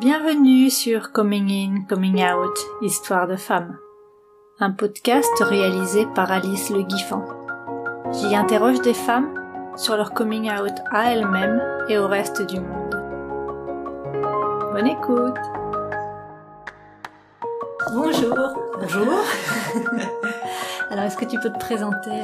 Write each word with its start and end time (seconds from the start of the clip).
Bienvenue 0.00 0.70
sur 0.70 1.12
Coming 1.12 1.50
In, 1.50 1.84
Coming 1.86 2.24
Out, 2.24 2.58
Histoire 2.80 3.28
de 3.28 3.36
femmes. 3.36 3.76
Un 4.58 4.70
podcast 4.70 5.28
réalisé 5.40 6.06
par 6.14 6.32
Alice 6.32 6.70
Le 6.70 6.80
Guiffant. 6.80 7.22
J'y 8.10 8.34
interroge 8.34 8.80
des 8.80 8.94
femmes 8.94 9.28
sur 9.76 9.98
leur 9.98 10.14
coming 10.14 10.50
out 10.50 10.72
à 10.90 11.12
elles-mêmes 11.12 11.60
et 11.90 11.98
au 11.98 12.06
reste 12.06 12.40
du 12.40 12.60
monde. 12.60 12.94
Bonne 14.72 14.86
écoute 14.86 15.36
Bonjour 17.92 18.38
Bonjour 18.80 19.24
Alors 20.90 21.04
est-ce 21.04 21.18
que 21.18 21.26
tu 21.26 21.38
peux 21.40 21.52
te 21.52 21.58
présenter? 21.58 22.22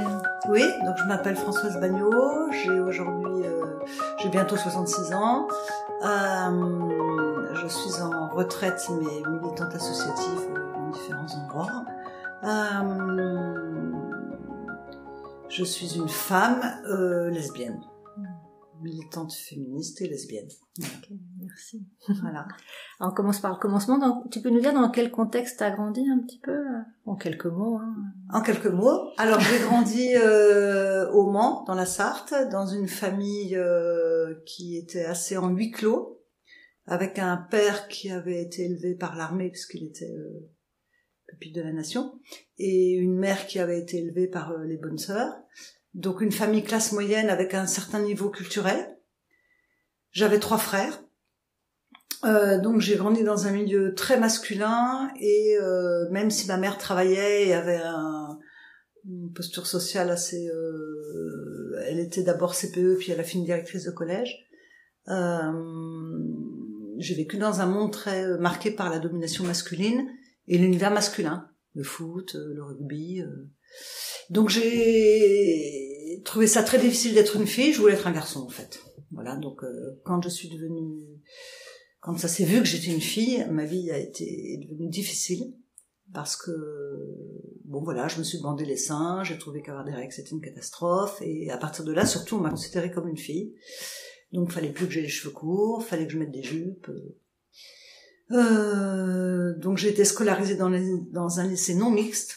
Oui, 0.48 0.62
donc 0.86 0.96
je 0.96 1.04
m'appelle 1.04 1.36
Françoise 1.36 1.78
Bagnot, 1.78 2.50
j'ai 2.52 2.80
aujourd'hui, 2.80 3.44
euh, 3.44 3.64
j'ai 4.22 4.30
bientôt 4.30 4.56
66 4.56 5.12
ans. 5.12 5.46
Euh, 6.04 7.15
je 7.56 7.66
suis 7.68 8.02
en 8.02 8.28
retraite 8.28 8.88
mais 8.90 9.30
militante 9.30 9.74
associative 9.74 10.48
dans 10.74 10.90
différents 10.90 11.26
endroits. 11.42 11.84
Euh, 12.44 13.92
je 15.48 15.64
suis 15.64 15.96
une 15.96 16.08
femme 16.08 16.60
euh, 16.88 17.30
lesbienne, 17.30 17.80
militante 18.82 19.32
féministe 19.32 20.02
et 20.02 20.08
lesbienne. 20.08 20.48
Ok, 20.80 21.08
merci. 21.40 21.82
Voilà. 22.20 22.46
Alors 23.00 23.12
on 23.12 23.14
commence 23.14 23.40
par 23.40 23.52
le 23.52 23.58
commencement. 23.58 23.98
Donc, 23.98 24.30
tu 24.30 24.40
peux 24.40 24.50
nous 24.50 24.60
dire 24.60 24.74
dans 24.74 24.90
quel 24.90 25.10
contexte 25.10 25.58
tu 25.58 25.64
as 25.64 25.70
grandi 25.70 26.08
un 26.10 26.18
petit 26.18 26.40
peu 26.40 26.58
En 27.06 27.16
quelques 27.16 27.46
mots. 27.46 27.78
Hein? 27.78 27.94
En 28.32 28.42
quelques 28.42 28.66
mots, 28.66 29.12
alors 29.16 29.40
j'ai 29.40 29.58
grandi 29.60 30.08
euh, 30.16 31.10
au 31.12 31.30
Mans, 31.30 31.64
dans 31.66 31.74
la 31.74 31.86
Sarthe, 31.86 32.34
dans 32.50 32.66
une 32.66 32.88
famille 32.88 33.56
euh, 33.56 34.34
qui 34.44 34.76
était 34.76 35.04
assez 35.04 35.36
en 35.36 35.48
huis 35.48 35.70
clos, 35.70 36.15
avec 36.86 37.18
un 37.18 37.36
père 37.36 37.88
qui 37.88 38.10
avait 38.10 38.40
été 38.40 38.64
élevé 38.64 38.94
par 38.94 39.16
l'armée 39.16 39.50
puisqu'il 39.50 39.84
était 39.84 40.14
euh, 40.14 40.48
pupille 41.26 41.52
de 41.52 41.62
la 41.62 41.72
nation, 41.72 42.20
et 42.58 42.92
une 42.92 43.16
mère 43.16 43.46
qui 43.46 43.58
avait 43.58 43.80
été 43.80 43.98
élevée 43.98 44.28
par 44.28 44.52
euh, 44.52 44.64
les 44.64 44.76
bonnes 44.76 44.98
sœurs. 44.98 45.34
Donc 45.94 46.20
une 46.20 46.32
famille 46.32 46.62
classe 46.62 46.92
moyenne 46.92 47.30
avec 47.30 47.54
un 47.54 47.66
certain 47.66 48.00
niveau 48.00 48.30
culturel. 48.30 48.96
J'avais 50.12 50.38
trois 50.38 50.58
frères. 50.58 51.02
Euh, 52.24 52.60
donc 52.60 52.80
j'ai 52.80 52.96
grandi 52.96 53.24
dans 53.24 53.46
un 53.46 53.50
milieu 53.50 53.94
très 53.94 54.18
masculin 54.18 55.10
et 55.20 55.58
euh, 55.60 56.08
même 56.10 56.30
si 56.30 56.46
ma 56.48 56.56
mère 56.56 56.78
travaillait 56.78 57.48
et 57.48 57.52
avait 57.52 57.80
un, 57.82 58.38
une 59.04 59.32
posture 59.32 59.66
sociale 59.66 60.10
assez, 60.10 60.48
euh, 60.48 61.78
elle 61.86 61.98
était 61.98 62.22
d'abord 62.22 62.54
CPE 62.54 62.96
puis 62.98 63.12
elle 63.12 63.20
a 63.20 63.24
fini 63.24 63.44
directrice 63.44 63.84
de 63.84 63.90
collège. 63.90 64.46
Euh, 65.08 65.52
j'ai 66.98 67.14
vécu 67.14 67.36
dans 67.36 67.60
un 67.60 67.66
monde 67.66 67.92
très 67.92 68.38
marqué 68.38 68.70
par 68.70 68.90
la 68.90 68.98
domination 68.98 69.44
masculine 69.44 70.06
et 70.48 70.58
l'univers 70.58 70.90
masculin, 70.90 71.48
le 71.74 71.82
foot, 71.82 72.34
euh, 72.34 72.54
le 72.54 72.62
rugby. 72.62 73.20
euh. 73.20 73.48
Donc 74.30 74.48
j'ai 74.48 76.20
trouvé 76.24 76.46
ça 76.46 76.62
très 76.62 76.78
difficile 76.78 77.14
d'être 77.14 77.36
une 77.36 77.46
fille. 77.46 77.72
Je 77.72 77.80
voulais 77.80 77.94
être 77.94 78.06
un 78.06 78.12
garçon 78.12 78.40
en 78.40 78.48
fait. 78.48 78.80
Voilà. 79.12 79.36
Donc 79.36 79.62
euh, 79.62 80.00
quand 80.04 80.22
je 80.22 80.28
suis 80.28 80.48
devenue, 80.48 81.04
quand 82.00 82.18
ça 82.18 82.28
s'est 82.28 82.44
vu 82.44 82.58
que 82.58 82.66
j'étais 82.66 82.92
une 82.92 83.00
fille, 83.00 83.46
ma 83.50 83.64
vie 83.64 83.90
a 83.90 83.98
été 83.98 84.58
devenue 84.68 84.88
difficile 84.88 85.54
parce 86.12 86.36
que 86.36 86.50
bon 87.64 87.82
voilà, 87.82 88.08
je 88.08 88.18
me 88.18 88.24
suis 88.24 88.40
bandé 88.40 88.64
les 88.64 88.76
seins, 88.76 89.22
j'ai 89.24 89.38
trouvé 89.38 89.60
qu'avoir 89.60 89.84
des 89.84 89.92
règles 89.92 90.12
c'était 90.12 90.30
une 90.30 90.40
catastrophe 90.40 91.20
et 91.20 91.50
à 91.50 91.58
partir 91.58 91.84
de 91.84 91.92
là 91.92 92.06
surtout 92.06 92.36
on 92.36 92.40
m'a 92.40 92.50
considérée 92.50 92.90
comme 92.90 93.08
une 93.08 93.18
fille. 93.18 93.54
Donc 94.36 94.52
fallait 94.52 94.70
plus 94.70 94.86
que 94.86 94.92
j'ai 94.92 95.00
les 95.00 95.08
cheveux 95.08 95.32
courts, 95.32 95.82
fallait 95.82 96.06
que 96.06 96.12
je 96.12 96.18
mette 96.18 96.30
des 96.30 96.42
jupes. 96.42 96.90
Euh, 98.32 99.56
donc 99.56 99.78
j'ai 99.78 99.88
été 99.88 100.04
scolarisée 100.04 100.56
dans, 100.56 100.70
dans 101.10 101.40
un 101.40 101.46
lycée 101.46 101.74
non 101.74 101.90
mixte. 101.90 102.36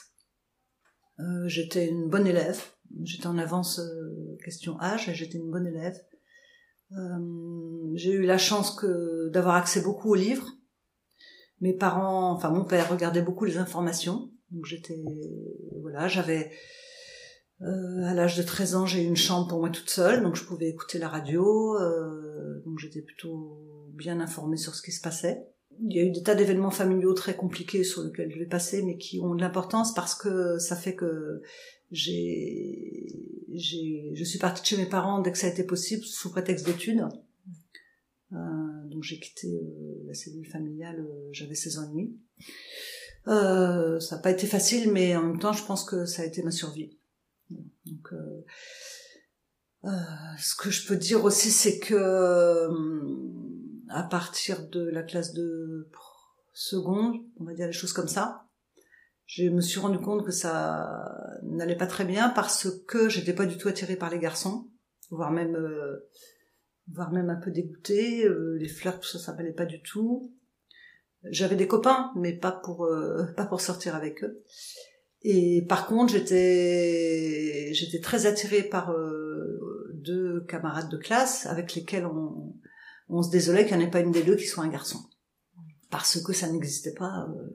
Euh, 1.20 1.46
j'étais 1.48 1.90
une 1.90 2.08
bonne 2.08 2.26
élève. 2.26 2.58
J'étais 3.04 3.28
en 3.28 3.38
avance 3.38 3.80
euh, 3.80 4.38
question 4.46 4.80
âge 4.80 5.10
et 5.10 5.14
j'étais 5.14 5.40
une 5.40 5.52
bonne 5.52 5.68
élève. 5.68 6.02
Euh, 6.94 7.92
j'ai 7.96 8.14
eu 8.14 8.26
la 8.26 8.38
chance 8.38 8.74
que 8.74 9.28
d'avoir 9.28 9.56
accès 9.56 9.82
beaucoup 9.82 10.12
aux 10.12 10.16
livres. 10.16 10.48
Mes 11.60 11.74
parents, 11.74 12.32
enfin 12.32 12.50
mon 12.50 12.64
père 12.64 12.90
regardait 12.90 13.22
beaucoup 13.22 13.44
les 13.44 13.58
informations. 13.58 14.32
Donc 14.52 14.66
j'étais 14.66 15.04
voilà, 15.82 16.08
j'avais 16.08 16.50
euh, 17.62 18.04
à 18.06 18.14
l'âge 18.14 18.38
de 18.38 18.44
13 18.44 18.76
ans, 18.76 18.86
j'ai 18.86 19.04
eu 19.04 19.08
une 19.08 19.18
chambre 19.18 19.48
pour 19.48 19.60
moi 19.60 19.70
toute 19.70 19.90
seule, 19.90 20.24
donc 20.24 20.36
je 20.36 20.44
pouvais 20.44 20.70
écouter 20.70 20.98
la 20.98 21.10
radio. 21.10 21.76
euh, 21.78 22.62
donc 22.66 22.80
j'étais 22.80 23.02
plutôt 23.02 23.58
bien 23.94 24.20
informée 24.20 24.58
sur 24.58 24.76
ce 24.76 24.82
qui 24.82 24.92
se 24.92 25.02
passait. 25.02 25.46
Il 25.82 25.96
y 25.96 26.00
a 26.00 26.04
eu 26.04 26.12
des 26.12 26.24
tas 26.24 26.36
d'événements 26.36 26.72
familiaux 26.72 27.14
très 27.14 27.36
compliqués 27.36 27.84
sur 27.84 28.04
lesquels 28.04 28.32
je 28.32 28.40
vais 28.40 28.46
passer, 28.46 28.82
mais 28.82 28.98
qui 28.98 29.20
ont 29.22 29.36
de 29.36 29.42
l'importance 29.42 29.94
parce 29.94 30.16
que 30.16 30.58
ça 30.58 30.76
fait 30.76 30.96
que 30.96 31.42
j'ai, 31.92 33.08
j'ai, 33.54 34.12
je 34.14 34.24
suis 34.24 34.40
partie 34.40 34.62
de 34.62 34.68
chez 34.68 34.78
mes 34.78 34.90
parents 34.90 35.22
dès 35.22 35.32
que 35.32 35.38
ça 35.38 35.48
a 35.48 35.50
été 35.50 35.64
possible, 35.64 36.04
sous 36.04 36.32
prétexte 36.32 36.66
d'études. 36.66 37.08
Euh, 38.34 38.38
donc 38.86 39.04
j'ai 39.04 39.20
quitté 39.20 39.48
euh, 39.48 40.04
la 40.06 40.14
cellule 40.14 40.46
familiale, 40.48 41.00
euh, 41.00 41.30
j'avais 41.32 41.56
16 41.56 41.80
ans 41.80 41.86
et 41.86 41.90
demi. 41.90 42.18
Euh, 43.28 44.00
ça 44.00 44.16
n'a 44.16 44.22
pas 44.22 44.32
été 44.32 44.48
facile, 44.48 44.92
mais 44.92 45.16
en 45.16 45.24
même 45.24 45.40
temps, 45.40 45.54
je 45.54 45.64
pense 45.64 45.84
que 45.84 46.06
ça 46.06 46.22
a 46.22 46.26
été 46.26 46.42
ma 46.44 46.52
survie. 46.52 46.99
Donc, 47.90 48.14
euh, 48.14 48.46
euh, 49.86 49.90
ce 50.38 50.56
que 50.56 50.70
je 50.70 50.88
peux 50.88 50.96
dire 50.96 51.24
aussi, 51.24 51.52
c'est 51.52 51.80
que 51.80 51.96
euh, 51.96 52.70
à 53.90 54.04
partir 54.04 54.68
de 54.68 54.90
la 54.90 55.04
classe 55.04 55.34
de 55.34 55.90
seconde, 56.54 57.16
on 57.40 57.46
va 57.46 57.54
dire 57.54 57.68
les 57.68 57.74
choses 57.74 57.94
comme 57.94 58.08
ça, 58.08 58.46
je 59.26 59.46
me 59.46 59.62
suis 59.62 59.80
rendu 59.80 60.00
compte 60.00 60.26
que 60.26 60.32
ça 60.32 61.40
n'allait 61.44 61.78
pas 61.78 61.88
très 61.88 62.06
bien 62.06 62.30
parce 62.30 62.68
que 62.88 63.10
j'étais 63.10 63.34
pas 63.34 63.46
du 63.46 63.58
tout 63.58 63.68
attirée 63.68 63.96
par 63.96 64.10
les 64.10 64.20
garçons, 64.20 64.68
voire 65.12 65.32
même, 65.32 65.56
voire 66.88 67.12
même 67.12 67.30
un 67.30 67.36
peu 67.36 67.52
dégoûtée. 67.52 68.28
Les 68.58 68.68
fleurs, 68.68 69.00
tout 69.00 69.08
ça, 69.08 69.20
ça 69.20 69.34
m'allait 69.34 69.54
pas 69.54 69.68
du 69.68 69.84
tout. 69.84 70.34
J'avais 71.26 71.56
des 71.56 71.68
copains, 71.68 72.12
mais 72.16 72.34
pas 72.34 72.52
pour 72.52 72.90
pas 73.38 73.46
pour 73.46 73.62
sortir 73.62 73.96
avec 73.96 74.24
eux. 74.24 74.44
Et 75.24 75.66
par 75.68 75.88
contre, 75.88 76.14
j'étais 76.14 77.74
j'étais 77.74 78.00
très 78.00 78.26
attirée 78.26 78.64
par 78.64 78.92
euh, 78.92 79.92
deux 79.96 80.42
camarades 80.48 80.90
de 80.90 80.98
classe 80.98 81.46
avec 81.46 81.76
lesquels 81.76 82.06
on, 82.06 82.56
on 83.10 83.24
se 83.24 83.32
désolait 83.32 83.66
qu'il 83.66 83.78
n'y 83.78 83.84
en 83.84 83.88
ait 83.88 83.92
pas 83.92 84.00
une 84.02 84.12
des 84.12 84.24
deux 84.24 84.36
qui 84.36 84.46
soit 84.46 84.64
un 84.64 84.70
garçon. 84.70 85.00
Parce 85.90 86.22
que 86.22 86.34
ça 86.34 86.50
n'existait 86.50 86.94
pas. 86.94 87.28
euh, 87.30 87.50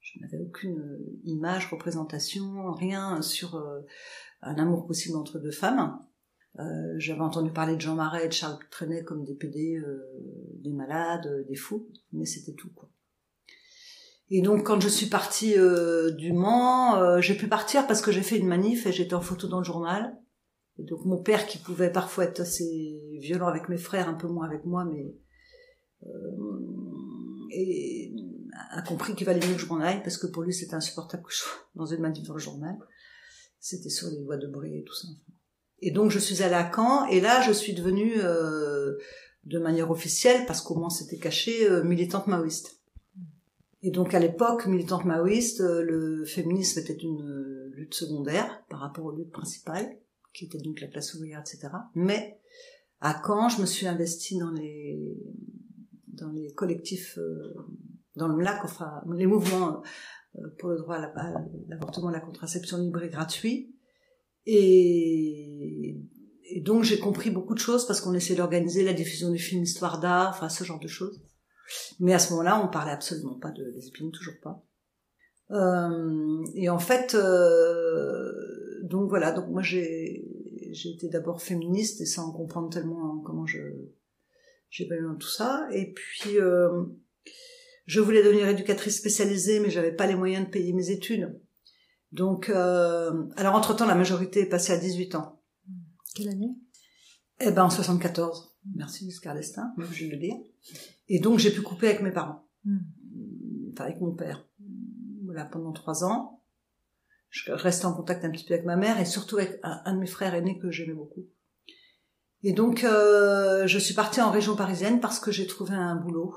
je 0.00 0.20
n'avais 0.20 0.38
aucune 0.38 0.78
euh, 0.78 1.20
image, 1.24 1.70
représentation, 1.70 2.72
rien 2.72 3.20
sur 3.22 3.56
euh, 3.56 3.80
un 4.42 4.56
amour 4.56 4.86
possible 4.86 5.16
entre 5.16 5.38
deux 5.38 5.50
femmes. 5.50 5.98
J'avais 6.96 7.20
entendu 7.20 7.52
parler 7.52 7.76
de 7.76 7.80
Jean 7.80 7.94
Marais 7.94 8.24
et 8.24 8.28
de 8.28 8.32
Charles 8.32 8.58
Trenet 8.72 9.04
comme 9.04 9.24
des 9.24 9.36
PD, 9.36 9.80
des 10.56 10.72
malades, 10.72 11.46
des 11.46 11.54
fous, 11.54 11.88
mais 12.12 12.26
c'était 12.26 12.54
tout 12.54 12.70
quoi. 12.74 12.90
Et 14.30 14.42
donc 14.42 14.64
quand 14.64 14.80
je 14.80 14.88
suis 14.88 15.06
partie 15.06 15.58
euh, 15.58 16.10
du 16.12 16.32
Mans, 16.32 16.96
euh, 16.96 17.20
j'ai 17.20 17.34
pu 17.34 17.48
partir 17.48 17.86
parce 17.86 18.00
que 18.00 18.12
j'ai 18.12 18.22
fait 18.22 18.38
une 18.38 18.46
manif 18.46 18.86
et 18.86 18.92
j'étais 18.92 19.14
en 19.14 19.20
photo 19.20 19.48
dans 19.48 19.58
le 19.58 19.64
journal. 19.64 20.16
Et 20.78 20.84
donc 20.84 21.04
mon 21.04 21.20
père 21.20 21.46
qui 21.46 21.58
pouvait 21.58 21.90
parfois 21.90 22.24
être 22.24 22.40
assez 22.40 23.18
violent 23.20 23.48
avec 23.48 23.68
mes 23.68 23.76
frères, 23.76 24.08
un 24.08 24.14
peu 24.14 24.28
moins 24.28 24.46
avec 24.46 24.64
moi, 24.64 24.84
mais 24.84 25.14
euh, 26.04 26.08
et 27.52 28.12
a 28.70 28.82
compris 28.82 29.14
qu'il 29.14 29.26
valait 29.26 29.44
mieux 29.46 29.54
que 29.54 29.60
je 29.60 29.66
m'en 29.66 29.80
aille 29.80 30.02
parce 30.02 30.16
que 30.16 30.26
pour 30.26 30.42
lui 30.42 30.52
c'était 30.52 30.74
insupportable 30.74 31.24
que 31.24 31.32
je 31.32 31.38
sois 31.38 31.52
dans 31.74 31.86
une 31.86 32.00
manif 32.00 32.26
dans 32.26 32.34
le 32.34 32.40
journal. 32.40 32.76
C'était 33.58 33.90
sur 33.90 34.08
les 34.08 34.22
voies 34.22 34.36
de 34.36 34.46
bruit 34.46 34.78
et 34.78 34.84
tout 34.84 34.94
ça. 34.94 35.08
Et 35.80 35.90
donc 35.90 36.10
je 36.10 36.18
suis 36.18 36.42
allée 36.42 36.54
à 36.54 36.70
Caen 36.74 37.06
et 37.06 37.20
là 37.20 37.42
je 37.42 37.52
suis 37.52 37.74
devenue 37.74 38.14
euh, 38.18 38.96
de 39.44 39.58
manière 39.58 39.90
officielle 39.90 40.46
parce 40.46 40.60
qu'au 40.60 40.76
moins 40.76 40.90
c'était 40.90 41.18
caché 41.18 41.68
euh, 41.68 41.82
militante 41.82 42.26
maoïste. 42.26 42.79
Et 43.82 43.90
donc 43.90 44.12
à 44.14 44.18
l'époque, 44.18 44.66
militante 44.66 45.04
maoïste, 45.06 45.60
euh, 45.62 45.82
le 45.82 46.24
féminisme 46.24 46.80
était 46.80 46.92
une 46.98 47.22
euh, 47.22 47.70
lutte 47.74 47.94
secondaire 47.94 48.62
par 48.68 48.80
rapport 48.80 49.06
aux 49.06 49.12
luttes 49.16 49.30
principales, 49.32 49.96
qui 50.34 50.44
était 50.44 50.58
donc 50.58 50.80
la 50.80 50.86
classe 50.88 51.14
ouvrière, 51.14 51.40
etc. 51.40 51.68
Mais 51.94 52.38
à 53.00 53.22
Caen, 53.26 53.48
je 53.48 53.60
me 53.60 53.66
suis 53.66 53.86
investie 53.86 54.36
dans 54.38 54.50
les 54.50 54.98
dans 56.08 56.30
les 56.32 56.52
collectifs, 56.52 57.16
euh, 57.18 57.54
dans 58.16 58.28
le 58.28 58.36
MLAC, 58.36 58.60
enfin 58.64 59.00
les 59.16 59.26
mouvements 59.26 59.82
pour 60.58 60.68
le 60.68 60.76
droit 60.76 60.96
à 60.96 61.00
la- 61.00 61.12
à 61.16 61.44
l'avortement, 61.68 62.10
la 62.10 62.20
contraception 62.20 62.76
libre 62.76 63.02
et 63.02 63.08
gratuit. 63.08 63.74
Et, 64.44 65.96
et 66.50 66.60
donc 66.60 66.84
j'ai 66.84 66.98
compris 66.98 67.30
beaucoup 67.30 67.54
de 67.54 67.58
choses 67.58 67.86
parce 67.86 68.00
qu'on 68.02 68.12
essayait 68.14 68.36
d'organiser 68.36 68.84
la 68.84 68.92
diffusion 68.92 69.30
des 69.30 69.38
films 69.38 69.62
histoire 69.62 70.00
d'art, 70.00 70.30
enfin 70.30 70.48
ce 70.50 70.64
genre 70.64 70.80
de 70.80 70.88
choses. 70.88 71.22
Mais 71.98 72.14
à 72.14 72.18
ce 72.18 72.30
moment-là, 72.30 72.62
on 72.64 72.68
parlait 72.68 72.92
absolument 72.92 73.34
pas 73.34 73.50
de 73.50 73.64
lesbienne, 73.64 74.10
toujours 74.10 74.34
pas. 74.42 74.64
Euh, 75.50 76.44
et 76.54 76.68
en 76.68 76.78
fait, 76.78 77.14
euh, 77.14 78.32
donc 78.82 79.08
voilà, 79.08 79.32
donc 79.32 79.48
moi 79.48 79.62
j'ai 79.62 80.24
j'ai 80.72 80.90
été 80.90 81.08
d'abord 81.08 81.42
féministe 81.42 82.00
et 82.00 82.06
sans 82.06 82.30
comprendre 82.30 82.70
tellement 82.70 83.18
comment 83.18 83.46
je 83.46 83.58
j'ai 84.68 84.86
pas 84.86 84.94
eu 84.94 85.04
tout 85.18 85.28
ça. 85.28 85.66
Et 85.72 85.92
puis, 85.92 86.38
euh, 86.38 86.84
je 87.86 88.00
voulais 88.00 88.22
devenir 88.22 88.46
éducatrice 88.46 88.96
spécialisée, 88.96 89.58
mais 89.58 89.70
j'avais 89.70 89.90
pas 89.90 90.06
les 90.06 90.14
moyens 90.14 90.46
de 90.46 90.50
payer 90.50 90.72
mes 90.72 90.90
études. 90.90 91.40
Donc, 92.12 92.48
alors 92.50 93.54
entre-temps, 93.54 93.86
la 93.86 93.96
majorité 93.96 94.40
est 94.40 94.48
passée 94.48 94.72
à 94.72 94.78
18 94.78 95.16
ans. 95.16 95.42
Quelle 96.14 96.28
année? 96.28 96.54
Eh 97.40 97.50
ben, 97.50 97.64
en 97.64 97.70
74. 97.70 98.56
Merci, 98.76 99.06
Giscard 99.06 99.34
d'Estaing, 99.34 99.72
je 99.90 100.04
vais 100.04 100.12
le 100.12 100.18
dire. 100.18 100.36
Et 101.10 101.18
donc, 101.18 101.38
j'ai 101.38 101.50
pu 101.50 101.60
couper 101.60 101.88
avec 101.88 102.00
mes 102.00 102.12
parents. 102.12 102.48
Hmm. 102.64 102.78
Enfin, 103.72 103.84
avec 103.84 104.00
mon 104.00 104.14
père. 104.14 104.48
Voilà, 105.24 105.44
pendant 105.44 105.72
trois 105.72 106.04
ans. 106.04 106.42
Je 107.28 107.52
restais 107.52 107.84
en 107.84 107.92
contact 107.92 108.24
un 108.24 108.30
petit 108.30 108.44
peu 108.44 108.54
avec 108.54 108.64
ma 108.64 108.76
mère 108.76 108.98
et 108.98 109.04
surtout 109.04 109.36
avec 109.36 109.60
un, 109.62 109.94
de 109.94 109.98
mes 110.00 110.06
frères 110.06 110.34
aînés 110.34 110.58
que 110.58 110.70
j'aimais 110.70 110.94
beaucoup. 110.94 111.28
Et 112.42 112.52
donc, 112.52 112.84
euh, 112.84 113.66
je 113.66 113.78
suis 113.78 113.94
partie 113.94 114.20
en 114.20 114.30
région 114.30 114.56
parisienne 114.56 115.00
parce 115.00 115.20
que 115.20 115.30
j'ai 115.30 115.46
trouvé 115.46 115.74
un 115.74 115.94
boulot 115.96 116.34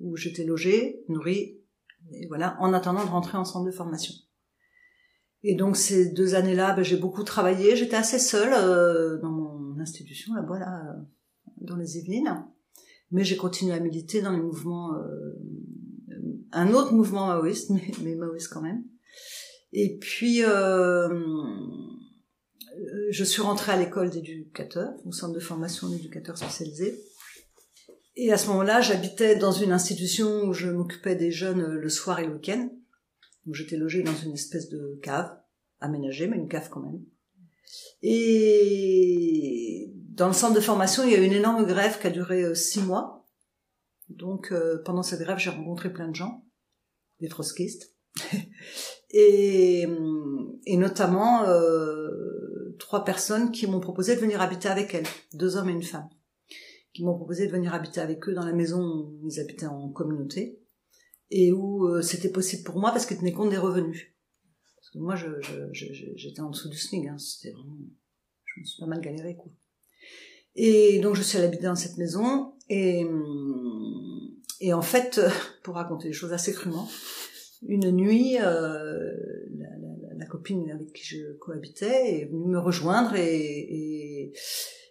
où 0.00 0.16
j'étais 0.16 0.44
logée, 0.44 1.04
nourrie, 1.08 1.60
et 2.12 2.26
voilà, 2.26 2.56
en 2.60 2.72
attendant 2.72 3.04
de 3.04 3.10
rentrer 3.10 3.38
en 3.38 3.44
centre 3.44 3.66
de 3.66 3.70
formation. 3.70 4.14
Et 5.42 5.54
donc 5.54 5.76
ces 5.76 6.10
deux 6.10 6.34
années-là, 6.34 6.74
ben, 6.74 6.82
j'ai 6.82 6.96
beaucoup 6.96 7.22
travaillé. 7.22 7.76
J'étais 7.76 7.96
assez 7.96 8.18
seule 8.18 8.54
euh, 8.54 9.18
dans 9.18 9.30
mon 9.30 9.78
institution 9.78 10.34
là-bas, 10.34 10.58
là, 10.58 10.96
dans 11.58 11.76
les 11.76 11.98
Yvelines. 11.98 12.46
Mais 13.14 13.22
j'ai 13.22 13.36
continué 13.36 13.72
à 13.72 13.78
militer 13.78 14.22
dans 14.22 14.32
les 14.32 14.42
mouvements, 14.42 14.92
euh, 14.96 15.38
un 16.50 16.74
autre 16.74 16.92
mouvement 16.92 17.28
maoïste, 17.28 17.70
mais, 17.70 17.92
mais 18.02 18.16
maoïste 18.16 18.48
quand 18.48 18.60
même. 18.60 18.82
Et 19.72 19.98
puis, 19.98 20.42
euh, 20.42 21.08
je 23.10 23.22
suis 23.22 23.40
rentrée 23.40 23.70
à 23.70 23.78
l'école 23.78 24.10
d'éducateurs, 24.10 24.94
au 25.04 25.12
centre 25.12 25.32
de 25.32 25.38
formation 25.38 25.88
d'éducateurs 25.88 26.36
spécialisés. 26.36 27.00
Et 28.16 28.32
à 28.32 28.36
ce 28.36 28.48
moment-là, 28.48 28.80
j'habitais 28.80 29.36
dans 29.36 29.52
une 29.52 29.70
institution 29.70 30.48
où 30.48 30.52
je 30.52 30.68
m'occupais 30.68 31.14
des 31.14 31.30
jeunes 31.30 31.64
le 31.64 31.88
soir 31.88 32.18
et 32.18 32.26
le 32.26 32.34
week-end. 32.34 32.68
Donc 33.46 33.54
j'étais 33.54 33.76
logée 33.76 34.02
dans 34.02 34.16
une 34.16 34.32
espèce 34.32 34.68
de 34.70 34.98
cave, 35.04 35.30
aménagée, 35.78 36.26
mais 36.26 36.36
une 36.36 36.48
cave 36.48 36.68
quand 36.68 36.80
même. 36.80 37.00
Et 38.02 39.93
dans 40.14 40.28
le 40.28 40.32
centre 40.32 40.54
de 40.54 40.60
formation, 40.60 41.02
il 41.04 41.10
y 41.10 41.14
a 41.14 41.18
eu 41.18 41.24
une 41.24 41.32
énorme 41.32 41.64
grève 41.64 41.98
qui 42.00 42.06
a 42.06 42.10
duré 42.10 42.42
euh, 42.42 42.54
six 42.54 42.80
mois. 42.80 43.26
Donc 44.08 44.52
euh, 44.52 44.82
pendant 44.84 45.02
cette 45.02 45.20
grève, 45.20 45.38
j'ai 45.38 45.50
rencontré 45.50 45.92
plein 45.92 46.08
de 46.08 46.14
gens, 46.14 46.44
des 47.20 47.28
trotskistes. 47.28 47.94
et, 49.10 49.86
et 50.66 50.76
notamment 50.76 51.44
euh, 51.44 52.76
trois 52.78 53.04
personnes 53.04 53.50
qui 53.50 53.66
m'ont 53.66 53.80
proposé 53.80 54.14
de 54.14 54.20
venir 54.20 54.40
habiter 54.40 54.68
avec 54.68 54.94
elles, 54.94 55.06
deux 55.32 55.56
hommes 55.56 55.68
et 55.68 55.72
une 55.72 55.82
femme, 55.82 56.08
qui 56.92 57.02
m'ont 57.02 57.16
proposé 57.16 57.46
de 57.48 57.52
venir 57.52 57.74
habiter 57.74 58.00
avec 58.00 58.28
eux 58.28 58.34
dans 58.34 58.44
la 58.44 58.52
maison 58.52 59.18
où 59.20 59.28
ils 59.28 59.40
habitaient 59.40 59.66
en 59.66 59.88
communauté 59.90 60.60
et 61.30 61.50
où 61.50 61.88
euh, 61.88 62.02
c'était 62.02 62.30
possible 62.30 62.62
pour 62.62 62.78
moi 62.78 62.92
parce 62.92 63.06
qu'ils 63.06 63.18
tenaient 63.18 63.32
compte 63.32 63.50
des 63.50 63.58
revenus. 63.58 64.14
Parce 64.76 64.90
que 64.90 64.98
moi, 64.98 65.16
j'étais 65.16 65.72
je, 65.72 66.14
je, 66.16 66.40
en 66.40 66.50
dessous 66.50 66.68
du 66.68 66.76
SMIC, 66.76 67.08
hein, 67.08 67.18
c'était 67.18 67.52
vraiment, 67.52 67.78
je 68.44 68.60
me 68.60 68.64
suis 68.64 68.80
pas 68.80 68.86
mal 68.86 69.00
galéré 69.00 69.34
quoi. 69.34 69.50
Et 70.56 71.00
donc 71.00 71.16
je 71.16 71.22
suis 71.22 71.38
allée 71.38 71.48
habiter 71.48 71.64
dans 71.64 71.74
cette 71.74 71.96
maison 71.96 72.54
et 72.68 73.04
et 74.60 74.72
en 74.72 74.82
fait, 74.82 75.20
pour 75.62 75.74
raconter 75.74 76.08
des 76.08 76.14
choses 76.14 76.32
assez 76.32 76.52
crûment, 76.52 76.88
une 77.66 77.90
nuit, 77.90 78.38
euh, 78.40 79.12
la, 79.58 79.68
la, 79.78 80.14
la, 80.16 80.26
copine 80.26 80.70
avec 80.70 80.92
qui 80.92 81.04
je 81.04 81.32
cohabitais 81.34 82.20
est 82.20 82.24
venue 82.26 82.48
me 82.48 82.58
rejoindre 82.58 83.14
et, 83.14 83.36
et, 83.36 84.32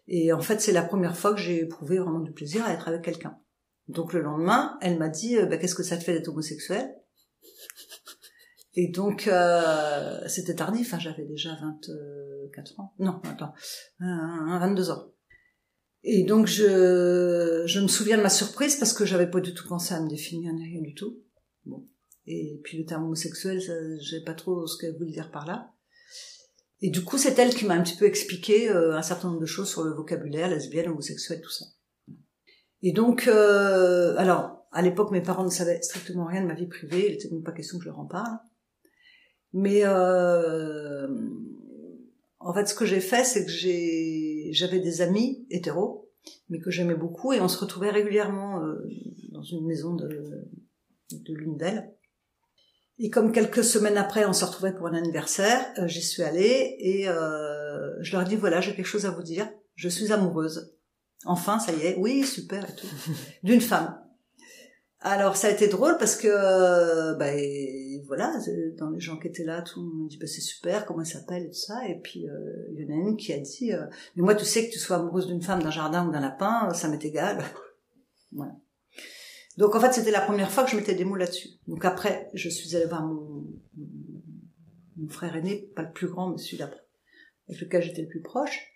et 0.07 0.33
en 0.33 0.42
fait 0.42 0.60
c'est 0.60 0.71
la 0.71 0.81
première 0.81 1.15
fois 1.15 1.33
que 1.33 1.39
j'ai 1.39 1.62
éprouvé 1.62 2.00
vraiment 2.00 2.19
du 2.19 2.31
plaisir 2.31 2.65
à 2.65 2.74
être 2.74 2.88
avec 2.88 3.01
quelqu'un. 3.01 3.38
Donc 3.88 4.13
le 4.13 4.21
lendemain, 4.21 4.77
elle 4.81 4.98
m'a 4.98 5.10
dit 5.10 5.38
euh, 5.38 5.45
bah, 5.45 5.57
qu'est-ce 5.57 5.75
que 5.75 5.83
ça 5.83 5.98
te 5.98 6.04
fait 6.04 6.13
d'être 6.13 6.30
homosexuel? 6.30 6.95
Et 8.75 8.88
donc 8.88 9.27
euh, 9.27 10.27
c'était 10.27 10.56
tardif, 10.56 10.94
hein, 10.94 11.00
j'avais 11.00 11.25
déjà 11.25 11.51
24 11.62 12.80
ans. 12.80 12.94
Non, 13.00 13.21
attends, 13.24 13.54
22 14.00 14.89
ans. 14.89 15.13
Et 16.03 16.23
donc 16.23 16.47
je, 16.47 17.63
je 17.65 17.79
me 17.79 17.88
souviens 17.88 18.17
de 18.17 18.23
ma 18.23 18.29
surprise 18.29 18.75
parce 18.75 18.94
que 18.94 19.05
j'avais 19.05 19.29
pas 19.29 19.39
du 19.39 19.53
tout 19.53 19.67
pensé 19.67 19.94
à 19.94 20.01
me 20.01 20.09
définir 20.09 20.53
ni 20.53 20.65
rien 20.65 20.81
du 20.81 20.94
tout. 20.94 21.19
Bon. 21.65 21.88
Et 22.25 22.59
puis 22.63 22.77
le 22.77 22.85
terme 22.85 23.05
homosexuel, 23.05 23.59
je 23.61 24.23
pas 24.23 24.33
trop 24.33 24.67
ce 24.67 24.77
qu'elle 24.77 24.95
voulait 24.97 25.11
dire 25.11 25.31
par 25.31 25.45
là. 25.45 25.73
Et 26.81 26.89
du 26.89 27.01
coup, 27.01 27.17
c'est 27.17 27.39
elle 27.39 27.55
qui 27.55 27.65
m'a 27.65 27.75
un 27.75 27.81
petit 27.81 27.95
peu 27.95 28.05
expliqué 28.05 28.69
euh, 28.69 28.97
un 28.97 29.01
certain 29.01 29.29
nombre 29.29 29.39
de 29.39 29.45
choses 29.45 29.69
sur 29.69 29.83
le 29.85 29.94
vocabulaire 29.94 30.50
lesbienne, 30.50 30.89
homosexuel, 30.89 31.39
tout 31.39 31.50
ça. 31.50 31.65
Et 32.81 32.91
donc, 32.91 33.29
euh, 33.29 34.17
alors, 34.17 34.67
à 34.73 34.81
l'époque, 34.81 35.11
mes 35.11 35.21
parents 35.21 35.45
ne 35.45 35.50
savaient 35.50 35.81
strictement 35.81 36.25
rien 36.25 36.41
de 36.41 36.47
ma 36.47 36.55
vie 36.55 36.67
privée, 36.67 37.05
il 37.07 37.11
n'était 37.13 37.29
même 37.29 37.41
pas 37.41 37.53
question 37.53 37.77
que 37.77 37.85
je 37.85 37.89
leur 37.89 38.00
en 38.00 38.05
parle. 38.05 38.38
Mais 39.53 39.83
euh, 39.83 41.07
en 42.39 42.53
fait, 42.53 42.65
ce 42.65 42.75
que 42.75 42.85
j'ai 42.85 43.00
fait, 43.00 43.23
c'est 43.23 43.45
que 43.45 43.51
j'ai, 43.51 44.32
j'avais 44.51 44.80
des 44.80 45.01
amis 45.01 45.45
hétéros, 45.50 46.10
mais 46.50 46.60
que 46.60 46.72
j'aimais 46.72 46.95
beaucoup, 46.95 47.34
et 47.34 47.40
on 47.40 47.48
se 47.48 47.60
retrouvait 47.60 47.90
régulièrement 47.90 48.63
euh, 48.63 48.75
dans 49.31 49.44
une 49.44 49.66
maison 49.66 49.95
de, 49.95 50.50
de 51.12 51.34
l'une 51.34 51.57
d'elles. 51.57 51.94
Et 53.00 53.10
comme 53.10 53.31
quelques 53.31 53.63
semaines 53.63 53.98
après, 53.98 54.25
on 54.25 54.34
se 54.34 54.45
retrouvait 54.45 54.74
pour 54.74 54.88
un 54.88 54.94
anniversaire, 54.94 55.66
euh, 55.78 55.88
j'y 55.88 56.01
suis 56.01 56.24
allée 56.24 56.75
et 56.80 57.10
euh, 57.10 57.92
je 58.01 58.12
leur 58.12 58.22
ai 58.22 58.30
dit 58.30 58.36
voilà, 58.36 58.62
j'ai 58.62 58.75
quelque 58.75 58.86
chose 58.86 59.06
à 59.06 59.12
vous 59.12 59.24
dire. 59.24 59.50
Je 59.75 59.90
suis 59.90 60.12
amoureuse. 60.12 60.75
Enfin, 61.25 61.57
ça 61.57 61.72
y 61.72 61.81
est, 61.81 61.96
oui, 61.98 62.24
super 62.24 62.69
et 62.69 62.75
tout, 62.75 62.88
d'une 63.44 63.62
femme. 63.62 64.00
Alors 65.05 65.35
ça 65.35 65.47
a 65.47 65.51
été 65.51 65.67
drôle 65.67 65.97
parce 65.97 66.15
que 66.15 66.29
euh, 66.29 67.13
bah, 67.15 67.33
voilà, 68.07 68.39
dans 68.77 68.89
les 68.89 69.01
gens 69.01 69.17
qui 69.17 69.27
étaient 69.27 69.44
là, 69.44 69.61
tout 69.61 69.81
le 69.81 69.89
monde 69.89 70.07
dit 70.07 70.17
bah, 70.17 70.27
c'est 70.27 70.39
super, 70.39 70.85
comment 70.85 71.01
elle 71.01 71.05
s'appelle 71.05 71.47
tout 71.47 71.59
ça. 71.59 71.85
Et 71.89 72.00
puis 72.00 72.25
euh, 72.29 72.71
y 72.71 72.85
en 72.85 72.89
a 72.89 73.09
une 73.09 73.17
qui 73.17 73.33
a 73.33 73.38
dit 73.38 73.73
euh, 73.73 73.83
mais 74.15 74.23
moi 74.23 74.33
tu 74.33 74.45
sais 74.45 74.65
que 74.65 74.71
tu 74.71 74.79
sois 74.79 74.95
amoureuse 74.95 75.27
d'une 75.27 75.41
femme, 75.41 75.61
d'un 75.61 75.71
jardin 75.71 76.07
ou 76.07 76.11
d'un 76.13 76.21
lapin, 76.21 76.73
ça 76.73 76.88
m'est 76.88 77.03
égal. 77.03 77.44
voilà. 78.31 78.55
Donc 79.57 79.75
en 79.75 79.81
fait 79.81 79.91
c'était 79.91 80.09
la 80.09 80.21
première 80.21 80.50
fois 80.50 80.63
que 80.63 80.71
je 80.71 80.77
mettais 80.77 80.95
des 80.95 81.03
mots 81.03 81.17
là-dessus. 81.17 81.50
Donc 81.67 81.83
après 81.83 82.29
je 82.33 82.47
suis 82.47 82.73
allée 82.77 82.85
voir 82.85 83.03
mon, 83.05 83.44
mon 84.95 85.09
frère 85.09 85.35
aîné, 85.35 85.69
pas 85.75 85.81
le 85.81 85.91
plus 85.91 86.07
grand 86.07 86.29
mais 86.29 86.38
celui 86.38 86.59
d'après, 86.59 86.79
avec 87.50 87.59
lequel 87.59 87.83
j'étais 87.83 88.03
le 88.03 88.07
plus 88.07 88.21
proche. 88.21 88.69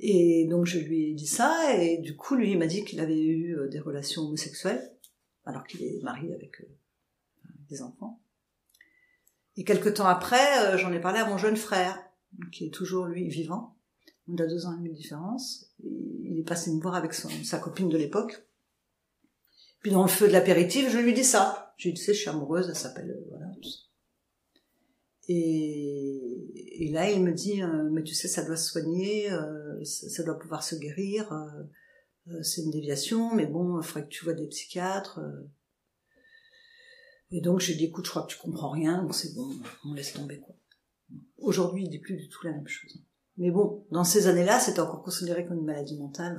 Et 0.00 0.48
donc 0.50 0.66
je 0.66 0.80
lui 0.80 1.10
ai 1.10 1.14
dit 1.14 1.28
ça, 1.28 1.76
et 1.78 1.98
du 1.98 2.16
coup 2.16 2.34
lui 2.34 2.50
il 2.50 2.58
m'a 2.58 2.66
dit 2.66 2.84
qu'il 2.84 2.98
avait 2.98 3.22
eu 3.22 3.56
euh, 3.56 3.68
des 3.68 3.78
relations 3.78 4.22
homosexuelles, 4.22 4.96
alors 5.44 5.66
qu'il 5.66 5.82
est 5.82 6.02
marié 6.02 6.34
avec 6.34 6.60
euh, 6.60 6.66
des 7.68 7.82
enfants. 7.82 8.20
Et 9.56 9.64
quelque 9.64 9.88
temps 9.88 10.06
après, 10.06 10.64
euh, 10.64 10.78
j'en 10.78 10.92
ai 10.92 11.00
parlé 11.00 11.18
à 11.18 11.28
mon 11.28 11.38
jeune 11.38 11.56
frère, 11.56 11.98
qui 12.52 12.66
est 12.66 12.70
toujours 12.70 13.06
lui 13.06 13.28
vivant. 13.28 13.76
On 14.28 14.36
a 14.36 14.46
deux 14.46 14.66
ans 14.66 14.74
et 14.74 14.76
demi 14.76 14.90
de 14.90 14.94
différence. 14.94 15.72
il 15.82 16.38
est 16.38 16.48
passé 16.48 16.72
me 16.72 16.80
voir 16.80 16.94
avec 16.94 17.12
sa 17.12 17.58
copine 17.58 17.88
de 17.88 17.98
l'époque. 17.98 18.46
Puis 19.80 19.90
dans 19.90 20.02
le 20.02 20.08
feu 20.08 20.28
de 20.28 20.32
l'apéritif, 20.32 20.90
je 20.90 20.98
lui 20.98 21.12
dis 21.12 21.24
ça. 21.24 21.74
Je 21.78 21.88
lui 21.88 21.94
dis, 21.94 22.00
tu 22.00 22.06
sais, 22.06 22.14
je 22.14 22.20
suis 22.20 22.28
amoureuse, 22.28 22.68
elle 22.68 22.76
s'appelle, 22.76 23.24
voilà, 23.30 23.46
tout 23.60 23.68
ça. 23.68 23.78
Et, 25.28 26.84
et, 26.84 26.90
là, 26.90 27.10
il 27.10 27.22
me 27.22 27.32
dit, 27.32 27.62
euh, 27.62 27.88
mais 27.90 28.02
tu 28.02 28.14
sais, 28.14 28.26
ça 28.26 28.44
doit 28.44 28.56
se 28.56 28.68
soigner, 28.68 29.30
euh, 29.30 29.82
ça, 29.84 30.24
doit 30.24 30.38
pouvoir 30.38 30.64
se 30.64 30.74
guérir. 30.74 31.32
Euh, 32.30 32.42
c'est 32.42 32.62
une 32.62 32.70
déviation, 32.70 33.34
mais 33.34 33.46
bon, 33.46 33.80
il 33.80 33.84
faudrait 33.84 34.04
que 34.04 34.12
tu 34.12 34.24
vois 34.24 34.34
des 34.34 34.46
psychiatres. 34.46 35.20
Et 37.30 37.40
donc, 37.40 37.60
j'ai 37.60 37.74
dit, 37.74 37.84
écoute, 37.84 38.06
je 38.06 38.10
crois 38.10 38.22
que 38.22 38.32
tu 38.32 38.38
comprends 38.38 38.70
rien, 38.70 39.02
donc 39.02 39.14
c'est 39.14 39.34
bon, 39.34 39.48
on 39.84 39.94
laisse 39.94 40.12
tomber, 40.12 40.40
quoi. 40.40 40.54
Aujourd'hui, 41.38 41.84
il 41.84 41.90
dit 41.90 41.98
plus 41.98 42.16
du 42.16 42.28
tout 42.28 42.44
la 42.44 42.52
même 42.52 42.68
chose. 42.68 43.02
Mais 43.36 43.50
bon, 43.50 43.86
dans 43.90 44.04
ces 44.04 44.26
années-là, 44.26 44.60
c'était 44.60 44.80
encore 44.80 45.02
considéré 45.02 45.46
comme 45.46 45.58
une 45.58 45.64
maladie 45.64 45.98
mentale. 45.98 46.38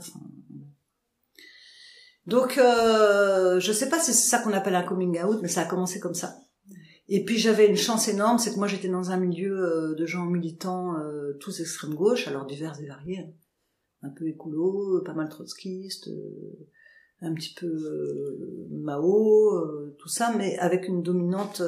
Donc, 2.28 2.58
euh, 2.58 3.60
je 3.60 3.72
sais 3.72 3.90
pas 3.90 4.00
si 4.00 4.14
c'est 4.14 4.30
ça 4.30 4.40
qu'on 4.40 4.54
appelle 4.54 4.76
un 4.76 4.84
coming 4.84 5.22
out, 5.24 5.40
mais 5.42 5.48
ça 5.48 5.62
a 5.62 5.66
commencé 5.66 6.00
comme 6.00 6.14
ça. 6.14 6.38
Et 7.08 7.26
puis 7.26 7.38
j'avais 7.38 7.68
une 7.68 7.76
chance 7.76 8.08
énorme, 8.08 8.38
c'est 8.38 8.54
que 8.54 8.58
moi 8.58 8.68
j'étais 8.68 8.88
dans 8.88 9.12
un 9.12 9.18
milieu 9.18 9.52
euh, 9.52 9.96
de 9.96 10.06
gens 10.06 10.26
militants, 10.26 10.98
euh, 10.98 11.34
tous 11.42 11.60
extrême 11.60 11.94
gauche, 11.94 12.28
alors 12.28 12.46
divers 12.46 12.80
et 12.80 12.86
variés, 12.86 13.20
hein. 13.20 13.32
Un 14.04 14.10
peu 14.10 14.28
écolo, 14.28 15.02
pas 15.04 15.14
mal 15.14 15.30
trotskistes, 15.30 16.08
euh, 16.08 16.68
un 17.22 17.34
petit 17.34 17.54
peu 17.54 18.68
Mao, 18.72 19.92
tout 20.00 20.08
ça, 20.08 20.34
mais 20.36 20.58
avec 20.58 20.88
une 20.88 21.04
dominante 21.04 21.62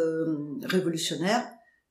révolutionnaire. 0.63 1.47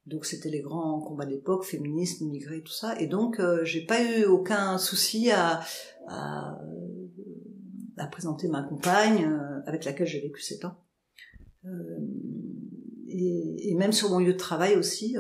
Donc 0.07 0.27
c'était 0.27 0.49
les 0.49 0.63
grands 0.63 1.01
combats 1.01 1.27
de 1.27 1.31
l'époque, 1.31 1.65
féminisme, 1.65 2.25
immigrés, 2.25 2.63
tout 2.63 2.73
ça. 2.73 3.01
Et 3.01 3.07
donc 3.07 3.41
j'ai 3.63 3.87
pas 3.87 4.03
eu 4.03 4.25
aucun 4.25 4.79
souci 4.79 5.31
à, 5.31 5.61
à, 6.09 6.61
à 7.99 8.07
présenter 8.09 8.49
ma 8.49 8.65
compagne 8.65 9.31
avec 9.67 9.85
laquelle 9.85 10.09
j'ai 10.09 10.21
vécu 10.21 10.41
sept 10.41 10.65
ans. 10.65 10.77
Euh, 11.65 11.99
et, 13.09 13.71
et, 13.71 13.75
même 13.75 13.93
sur 13.93 14.11
mon 14.11 14.19
lieu 14.19 14.33
de 14.33 14.39
travail 14.39 14.77
aussi, 14.77 15.17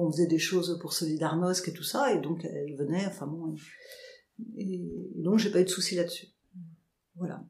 euh, 0.00 0.06
qu'on 0.06 0.12
faisait 0.12 0.26
des 0.26 0.38
choses 0.38 0.78
pour 0.80 0.92
Solidarnosc 0.92 1.68
et 1.68 1.72
tout 1.72 1.82
ça, 1.82 2.12
et 2.12 2.18
donc 2.18 2.44
elle 2.44 2.76
venait, 2.76 3.06
enfin 3.06 3.26
bon, 3.26 3.54
et, 4.56 4.74
et 4.74 5.22
donc 5.22 5.38
j'ai 5.38 5.50
pas 5.50 5.60
eu 5.60 5.64
de 5.64 5.68
soucis 5.68 5.96
là-dessus. 5.96 6.28
voilà. 7.16 7.44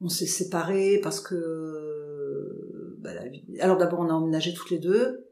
On 0.00 0.08
s'est 0.08 0.26
séparés 0.26 1.00
parce 1.02 1.20
que 1.20 2.96
bah, 3.00 3.10
alors 3.58 3.78
d'abord 3.78 4.00
on 4.00 4.08
a 4.08 4.12
emménagé 4.12 4.54
toutes 4.54 4.70
les 4.70 4.78
deux. 4.78 5.24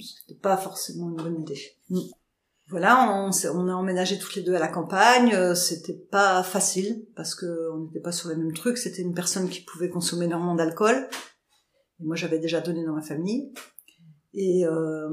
C'était 0.00 0.38
pas 0.40 0.56
forcément 0.56 1.10
une 1.10 1.16
bonne 1.16 1.40
idée. 1.40 1.60
Mm. 1.90 2.00
Voilà, 2.70 3.24
on, 3.24 3.30
on 3.30 3.68
a 3.68 3.74
emménagé 3.74 4.18
toutes 4.18 4.34
les 4.34 4.42
deux 4.42 4.54
à 4.54 4.58
la 4.58 4.68
campagne. 4.68 5.54
C'était 5.54 5.94
pas 5.94 6.42
facile 6.42 7.06
parce 7.14 7.34
que 7.34 7.70
on 7.72 7.84
n'était 7.84 8.00
pas 8.00 8.12
sur 8.12 8.28
les 8.28 8.36
mêmes 8.36 8.52
trucs. 8.52 8.78
C'était 8.78 9.02
une 9.02 9.14
personne 9.14 9.48
qui 9.48 9.62
pouvait 9.62 9.88
consommer 9.88 10.26
énormément 10.26 10.54
d'alcool. 10.54 11.08
Et 12.00 12.04
moi, 12.04 12.14
j'avais 12.14 12.38
déjà 12.38 12.60
donné 12.60 12.84
dans 12.84 12.92
ma 12.92 13.02
famille. 13.02 13.52
Et 14.40 14.64
euh, 14.64 15.08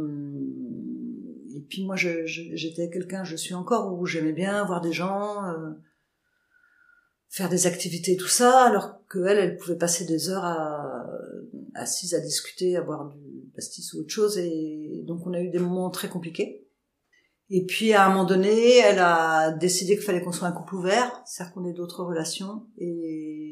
et 1.55 1.61
puis 1.61 1.83
moi, 1.83 1.95
j'étais 1.95 2.91
quelqu'un, 2.91 3.23
je 3.23 3.35
suis 3.35 3.55
encore 3.55 3.91
où 3.91 4.05
j'aimais 4.05 4.33
bien 4.33 4.63
voir 4.65 4.81
des 4.81 4.91
gens, 4.91 5.43
euh, 5.45 5.71
faire 7.29 7.49
des 7.49 7.65
activités, 7.65 8.17
tout 8.17 8.27
ça, 8.27 8.65
alors 8.65 8.99
qu'elle, 9.11 9.39
elle 9.39 9.57
pouvait 9.57 9.77
passer 9.77 10.05
des 10.05 10.29
heures 10.29 10.45
à, 10.45 11.07
assise 11.73 12.13
à 12.13 12.19
discuter, 12.19 12.75
à 12.77 12.81
boire 12.81 13.09
du 13.09 13.49
pastis 13.55 13.93
ou 13.93 14.01
autre 14.01 14.11
chose. 14.11 14.37
Et 14.37 15.03
donc 15.07 15.25
on 15.25 15.33
a 15.33 15.41
eu 15.41 15.49
des 15.49 15.59
moments 15.59 15.89
très 15.89 16.07
compliqués. 16.07 16.67
Et 17.49 17.65
puis 17.65 17.93
à 17.93 18.05
un 18.05 18.09
moment 18.09 18.25
donné, 18.25 18.77
elle 18.77 18.99
a 18.99 19.51
décidé 19.51 19.95
qu'il 19.95 20.03
fallait 20.03 20.21
qu'on 20.21 20.33
soit 20.33 20.47
un 20.47 20.51
couple 20.51 20.75
ouvert, 20.75 21.23
c'est-à-dire 21.25 21.53
qu'on 21.53 21.65
ait 21.65 21.73
d'autres 21.73 22.03
relations. 22.03 22.67
Et 22.77 23.44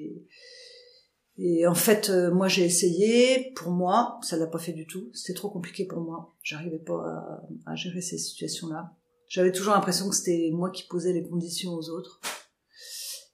et 1.37 1.65
en 1.65 1.73
fait, 1.73 2.09
euh, 2.09 2.31
moi 2.31 2.47
j'ai 2.47 2.63
essayé. 2.63 3.51
Pour 3.55 3.71
moi, 3.71 4.19
ça 4.21 4.37
l'a 4.37 4.47
pas 4.47 4.59
fait 4.59 4.73
du 4.73 4.85
tout. 4.85 5.09
C'était 5.13 5.33
trop 5.33 5.49
compliqué 5.49 5.85
pour 5.85 6.01
moi. 6.01 6.35
J'arrivais 6.43 6.79
pas 6.79 7.41
à, 7.65 7.75
gérer 7.75 8.01
ces 8.01 8.17
situations-là. 8.17 8.95
J'avais 9.27 9.51
toujours 9.51 9.73
l'impression 9.73 10.09
que 10.09 10.15
c'était 10.15 10.51
moi 10.53 10.69
qui 10.69 10.83
posais 10.87 11.13
les 11.13 11.23
conditions 11.23 11.73
aux 11.73 11.89
autres. 11.89 12.21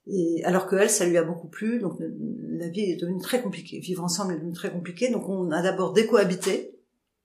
Et 0.07 0.41
alors 0.45 0.65
que 0.65 0.77
elle, 0.77 0.89
ça 0.89 1.05
lui 1.05 1.17
a 1.17 1.23
beaucoup 1.23 1.49
plu. 1.49 1.79
Donc 1.79 1.99
la 1.99 2.69
vie 2.69 2.81
est 2.81 2.95
devenue 2.95 3.21
très 3.21 3.41
compliquée. 3.41 3.79
Vivre 3.79 4.03
ensemble 4.03 4.33
est 4.33 4.37
devenu 4.37 4.53
très 4.53 4.71
compliqué. 4.71 5.09
Donc 5.09 5.27
on 5.27 5.51
a 5.51 5.61
d'abord 5.61 5.91
décohabité. 5.91 6.79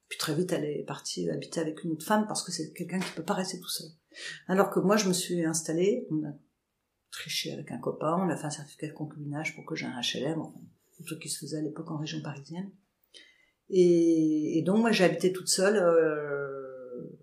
Puis 0.09 0.19
très 0.19 0.35
vite, 0.35 0.52
elle 0.52 0.64
est 0.64 0.85
partie 0.85 1.31
habiter 1.31 1.61
avec 1.61 1.85
une 1.85 1.93
autre 1.93 2.04
femme 2.04 2.26
parce 2.26 2.43
que 2.43 2.50
c'est 2.50 2.73
quelqu'un 2.73 2.99
qui 2.99 3.12
peut 3.12 3.23
pas 3.23 3.35
rester 3.35 3.61
tout 3.61 3.69
seul. 3.69 3.88
Alors 4.49 4.71
que 4.71 4.81
moi, 4.81 4.97
je 4.97 5.09
me 5.09 5.12
suis 5.12 5.45
installée. 5.45 6.09
Triché 7.14 7.52
avec 7.52 7.71
un 7.71 7.78
copain, 7.78 8.16
on 8.18 8.28
a 8.28 8.37
fait 8.37 8.47
un 8.47 8.50
certificat 8.50 8.88
de 8.88 8.92
concubinage 8.92 9.54
pour 9.54 9.64
que 9.64 9.75
j'ai 9.75 9.87
un 9.87 9.99
HLM, 10.00 10.40
enfin, 10.40 10.61
tout 10.97 11.14
ce 11.14 11.16
qui 11.21 11.28
se 11.28 11.38
faisait 11.38 11.59
à 11.59 11.62
l'époque 11.62 11.90
en 11.90 11.97
région 11.97 12.21
parisienne. 12.23 12.71
Et, 13.71 14.62
donc 14.66 14.80
moi 14.80 14.92
j'ai 14.92 15.04
habité 15.04 15.33
toute 15.33 15.49
seule 15.49 15.76
euh, 15.76 17.18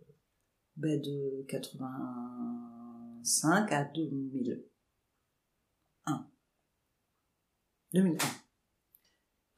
ben 0.76 1.00
de 1.00 1.46
85 1.48 3.72
à 3.72 3.86
2001. 3.86 6.28
2001. 7.94 8.18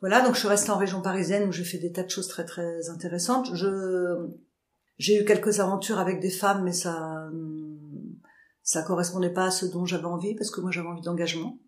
Voilà, 0.01 0.21
donc 0.21 0.33
je 0.33 0.39
suis 0.39 0.49
restée 0.49 0.71
en 0.71 0.77
région 0.77 1.01
parisienne 1.01 1.47
où 1.47 1.53
j'ai 1.53 1.63
fait 1.63 1.77
des 1.77 1.93
tas 1.93 2.03
de 2.03 2.09
choses 2.09 2.27
très 2.27 2.43
très 2.43 2.89
intéressantes. 2.89 3.55
Je 3.55 4.29
j'ai 4.97 5.21
eu 5.21 5.25
quelques 5.25 5.59
aventures 5.59 5.99
avec 5.99 6.19
des 6.19 6.29
femmes, 6.29 6.63
mais 6.63 6.73
ça 6.73 7.29
ça 8.63 8.82
correspondait 8.82 9.34
pas 9.34 9.48
à 9.48 9.51
ce 9.51 9.65
dont 9.65 9.86
j'avais 9.86 10.05
envie 10.05 10.36
parce 10.36 10.50
que 10.50 10.62
moi 10.62 10.72
j'avais 10.72 10.88
envie 10.88 11.01
d'engagement. 11.01 11.60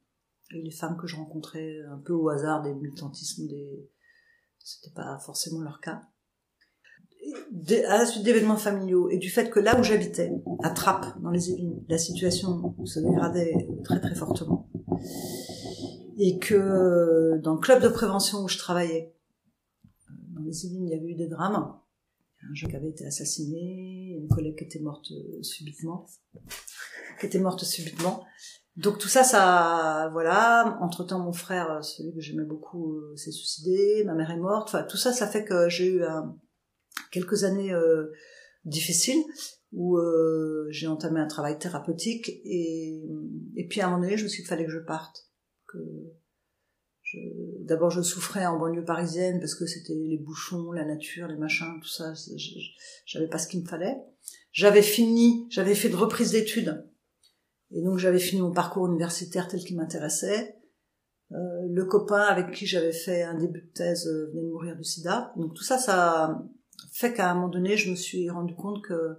Et 0.51 0.61
les 0.61 0.71
femmes 0.71 0.97
que 0.97 1.07
je 1.07 1.15
rencontrais 1.15 1.79
un 1.91 1.97
peu 1.97 2.13
au 2.13 2.29
hasard 2.29 2.61
des 2.61 2.73
militantismes 2.73 3.47
des 3.47 3.89
c'était 4.59 4.93
pas 4.95 5.19
forcément 5.19 5.61
leur 5.61 5.79
cas. 5.79 6.01
À 7.87 7.97
la 7.97 8.05
suite 8.05 8.23
d'événements 8.23 8.57
familiaux 8.57 9.09
et 9.09 9.17
du 9.17 9.29
fait 9.29 9.49
que 9.49 9.59
là 9.59 9.79
où 9.79 9.83
j'habitais 9.83 10.31
à 10.63 10.69
Trappes 10.69 11.19
dans 11.21 11.31
les 11.31 11.49
Yvelines 11.49 11.83
la 11.89 11.97
situation 11.97 12.75
se 12.85 12.99
dégradait 12.99 13.67
très 13.83 13.99
très 13.99 14.15
fortement. 14.15 14.69
Et 16.17 16.39
que 16.39 17.37
dans 17.43 17.55
le 17.55 17.59
club 17.59 17.83
de 17.83 17.89
prévention 17.89 18.43
où 18.43 18.47
je 18.47 18.57
travaillais 18.57 19.13
dans 20.29 20.41
les 20.41 20.65
Yvelines 20.65 20.87
il 20.87 20.91
y 20.91 20.95
avait 20.95 21.11
eu 21.11 21.15
des 21.15 21.27
drames 21.27 21.75
un 22.49 22.53
jeune 22.53 22.69
qui 22.69 22.75
avait 22.75 22.89
été 22.89 23.05
assassiné 23.05 24.17
une 24.17 24.27
collègue 24.27 24.57
qui 24.57 24.63
était 24.65 24.79
morte 24.79 25.11
subitement 25.41 26.07
qui 27.19 27.25
était 27.25 27.39
morte 27.39 27.63
subitement. 27.63 28.25
Donc 28.75 28.97
tout 28.97 29.07
ça, 29.07 29.23
ça, 29.23 30.09
voilà. 30.11 30.77
Entre 30.81 31.03
temps, 31.03 31.19
mon 31.19 31.31
frère, 31.31 31.83
celui 31.83 32.13
que 32.13 32.19
j'aimais 32.19 32.43
beaucoup, 32.43 32.97
euh, 32.97 33.15
s'est 33.15 33.31
suicidé. 33.31 34.03
Ma 34.05 34.15
mère 34.15 34.31
est 34.31 34.37
morte. 34.37 34.69
Enfin, 34.69 34.83
tout 34.83 34.97
ça, 34.97 35.13
ça 35.13 35.27
fait 35.27 35.45
que 35.45 35.69
j'ai 35.69 35.87
eu 35.87 36.03
euh, 36.03 36.21
quelques 37.11 37.45
années 37.45 37.73
euh, 37.73 38.11
difficiles 38.65 39.23
où 39.71 39.99
j'ai 40.69 40.87
entamé 40.87 41.19
un 41.19 41.27
travail 41.27 41.59
thérapeutique 41.59 42.29
et, 42.45 43.03
et 43.57 43.67
puis 43.67 43.81
à 43.81 43.87
un 43.87 43.89
moment 43.89 44.03
donné, 44.03 44.15
je 44.15 44.23
me 44.23 44.29
suis 44.29 44.37
dit 44.37 44.43
qu'il 44.43 44.49
fallait 44.49 44.65
que 44.65 44.71
je 44.71 44.79
parte. 44.79 45.29
D'abord, 47.61 47.91
je 47.91 48.01
souffrais 48.01 48.45
en 48.45 48.57
banlieue 48.57 48.83
parisienne 48.83 49.39
parce 49.39 49.55
que 49.55 49.65
c'était 49.65 49.93
les 49.93 50.17
bouchons, 50.17 50.71
la 50.71 50.85
nature, 50.85 51.27
les 51.27 51.37
machins, 51.37 51.79
tout 51.81 51.87
ça. 51.87 52.13
J'avais 53.05 53.27
pas 53.27 53.37
ce 53.37 53.47
qu'il 53.47 53.61
me 53.61 53.67
fallait. 53.67 53.97
J'avais 54.51 54.81
fini, 54.81 55.47
j'avais 55.49 55.75
fait 55.75 55.89
de 55.89 55.95
reprise 55.95 56.31
d'études 56.31 56.85
et 57.71 57.81
donc 57.81 57.97
j'avais 57.97 58.19
fini 58.19 58.41
mon 58.41 58.51
parcours 58.51 58.87
universitaire 58.87 59.47
tel 59.47 59.59
qu'il 59.59 59.75
m'intéressait. 59.75 60.57
Euh, 61.31 61.35
le 61.67 61.85
copain 61.85 62.21
avec 62.21 62.51
qui 62.51 62.67
j'avais 62.67 62.93
fait 62.93 63.23
un 63.23 63.33
début 63.33 63.61
de 63.61 63.71
thèse 63.73 64.07
euh, 64.07 64.29
venait 64.29 64.43
de 64.43 64.47
mourir 64.47 64.75
du 64.75 64.83
sida. 64.83 65.33
Donc 65.37 65.53
tout 65.55 65.63
ça, 65.63 65.77
ça 65.77 66.41
fait 66.93 67.13
qu'à 67.13 67.31
un 67.31 67.33
moment 67.33 67.49
donné, 67.49 67.77
je 67.77 67.89
me 67.89 67.95
suis 67.95 68.29
rendu 68.29 68.55
compte 68.55 68.83
que 68.83 69.17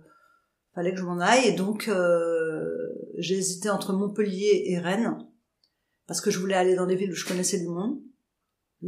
fallait 0.74 0.92
que 0.92 0.98
je 0.98 1.04
m'en 1.04 1.18
aille. 1.18 1.48
Et 1.48 1.52
donc 1.52 1.88
euh, 1.88 2.74
j'ai 3.18 3.36
hésité 3.36 3.68
entre 3.68 3.92
Montpellier 3.92 4.64
et 4.66 4.78
Rennes 4.78 5.18
parce 6.06 6.20
que 6.20 6.30
je 6.30 6.38
voulais 6.38 6.54
aller 6.54 6.74
dans 6.74 6.86
des 6.86 6.96
villes 6.96 7.12
où 7.12 7.16
je 7.16 7.26
connaissais 7.26 7.58
du 7.58 7.68
monde. 7.68 8.00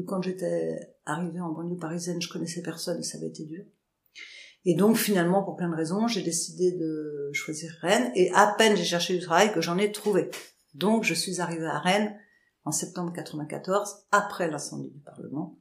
quand 0.07 0.23
j'étais 0.23 0.97
arrivée 1.05 1.41
en 1.41 1.53
banlieue 1.53 1.77
parisienne, 1.77 2.23
je 2.23 2.29
connaissais 2.29 2.63
personne 2.63 3.03
ça 3.03 3.19
avait 3.19 3.29
été 3.29 3.45
dur. 3.45 3.65
Et 4.65 4.75
donc 4.75 4.97
finalement, 4.97 5.43
pour 5.43 5.57
plein 5.57 5.71
de 5.71 5.75
raisons, 5.77 6.09
j'ai 6.09 6.23
décidé 6.23 6.73
de 6.73 7.31
choisir 7.33 7.73
Rennes. 7.81 8.13
Et 8.15 8.31
à 8.33 8.55
peine 8.59 8.77
j'ai 8.77 8.85
cherché 8.85 9.15
du 9.15 9.21
travail 9.21 9.53
que 9.53 9.61
j'en 9.61 9.79
ai 9.79 9.93
trouvé. 9.93 10.31
Donc 10.75 11.05
je 11.05 11.15
suis 11.15 11.41
arrivée 11.41 11.67
à 11.67 11.79
Rennes 11.79 12.17
en 12.65 12.71
septembre 12.73 13.13
94, 13.15 14.07
après 14.11 14.51
l'incendie 14.51 14.91
du 14.91 15.01
Parlement. 15.01 15.59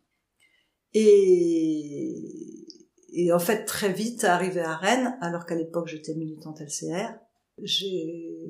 Et, 0.94 2.66
et 3.14 3.32
en 3.32 3.40
fait, 3.40 3.66
très 3.66 3.94
vite, 3.94 4.24
arrivée 4.26 4.62
à 4.62 4.76
Rennes, 4.76 5.18
alors 5.22 5.46
qu'à 5.46 5.56
l'époque 5.56 5.88
j'étais 5.88 6.14
militante 6.16 6.60
LCR, 6.60 7.14
j'ai 7.60 8.50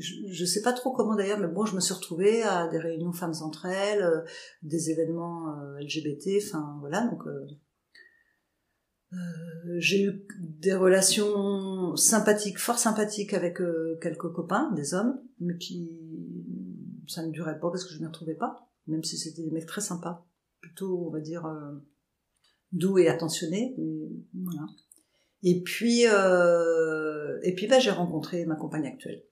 je, 0.00 0.42
ne 0.42 0.46
sais 0.46 0.62
pas 0.62 0.72
trop 0.72 0.92
comment 0.92 1.14
d'ailleurs, 1.14 1.38
mais 1.38 1.48
bon, 1.48 1.64
je 1.64 1.74
me 1.74 1.80
suis 1.80 1.94
retrouvée 1.94 2.42
à 2.42 2.68
des 2.68 2.78
réunions 2.78 3.12
femmes 3.12 3.34
entre 3.42 3.66
elles, 3.66 4.02
euh, 4.02 4.22
des 4.62 4.90
événements 4.90 5.56
euh, 5.58 5.78
LGBT, 5.80 6.42
enfin 6.42 6.76
voilà, 6.80 7.06
donc 7.06 7.26
euh, 7.26 7.46
euh, 9.12 9.16
j'ai 9.78 10.04
eu 10.04 10.26
des 10.38 10.74
relations 10.74 11.96
sympathiques, 11.96 12.58
fort 12.58 12.78
sympathiques 12.78 13.34
avec 13.34 13.60
euh, 13.60 13.98
quelques 14.00 14.30
copains, 14.32 14.70
des 14.72 14.94
hommes, 14.94 15.20
mais 15.40 15.56
qui 15.58 15.98
ça 17.08 17.26
ne 17.26 17.32
durait 17.32 17.58
pas 17.58 17.70
parce 17.70 17.84
que 17.84 17.90
je 17.90 17.96
ne 17.96 18.02
m'y 18.02 18.06
retrouvais 18.06 18.34
pas, 18.36 18.68
même 18.86 19.02
si 19.02 19.18
c'était 19.18 19.42
des 19.42 19.50
mecs 19.50 19.66
très 19.66 19.80
sympas, 19.80 20.28
plutôt 20.60 21.06
on 21.06 21.10
va 21.10 21.20
dire 21.20 21.44
euh, 21.46 21.72
doux 22.70 22.98
et 22.98 23.08
attentionnés. 23.08 23.74
voilà. 24.32 24.66
Et 25.42 25.62
puis 25.62 26.02
et 26.02 27.54
puis 27.56 27.66
bah, 27.66 27.80
j'ai 27.80 27.90
rencontré 27.90 28.44
ma 28.46 28.54
compagne 28.54 28.86
actuelle, 28.86 29.24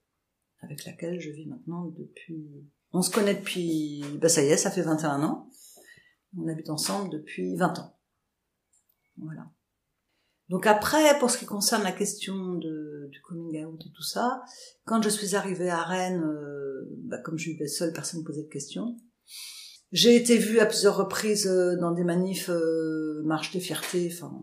avec 0.61 0.85
laquelle 0.85 1.19
je 1.19 1.29
vis 1.29 1.45
maintenant 1.45 1.85
depuis. 1.85 2.65
On 2.91 3.01
se 3.01 3.11
connaît 3.11 3.35
depuis, 3.35 4.03
bah 4.19 4.29
ça 4.29 4.43
y 4.43 4.47
est, 4.47 4.57
ça 4.57 4.71
fait 4.71 4.81
21 4.81 5.23
ans. 5.23 5.49
On 6.37 6.47
habite 6.47 6.69
ensemble 6.69 7.11
depuis 7.11 7.55
20 7.55 7.79
ans. 7.79 7.99
Voilà. 9.17 9.51
Donc 10.49 10.65
après, 10.65 11.17
pour 11.19 11.29
ce 11.29 11.37
qui 11.37 11.45
concerne 11.45 11.83
la 11.83 11.91
question 11.91 12.53
de, 12.55 13.07
du 13.11 13.21
coming 13.21 13.63
out 13.65 13.79
et 13.85 13.91
tout 13.91 14.03
ça, 14.03 14.41
quand 14.85 15.01
je 15.01 15.09
suis 15.09 15.35
arrivée 15.35 15.69
à 15.69 15.83
Rennes, 15.83 16.23
euh, 16.23 16.89
bah, 17.03 17.19
comme 17.19 17.37
je 17.37 17.51
vivais 17.51 17.67
seule, 17.67 17.93
personne 17.93 18.21
ne 18.21 18.25
posait 18.25 18.43
de 18.43 18.49
questions. 18.49 18.97
J'ai 19.91 20.15
été 20.15 20.37
vue 20.37 20.59
à 20.59 20.65
plusieurs 20.65 20.97
reprises 20.97 21.47
euh, 21.47 21.75
dans 21.75 21.91
des 21.91 22.03
manifs 22.03 22.49
euh, 22.49 23.23
Marche 23.25 23.51
des 23.51 23.59
fiertés. 23.59 24.11
Enfin, 24.13 24.39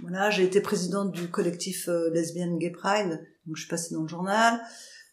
voilà, 0.00 0.30
j'ai 0.30 0.44
été 0.44 0.60
présidente 0.60 1.12
du 1.12 1.28
collectif 1.28 1.88
euh, 1.88 2.10
lesbienne 2.10 2.58
Gay 2.58 2.70
Pride, 2.70 3.20
donc 3.46 3.56
je 3.56 3.62
suis 3.62 3.70
passée 3.70 3.94
dans 3.94 4.02
le 4.02 4.08
journal. 4.08 4.60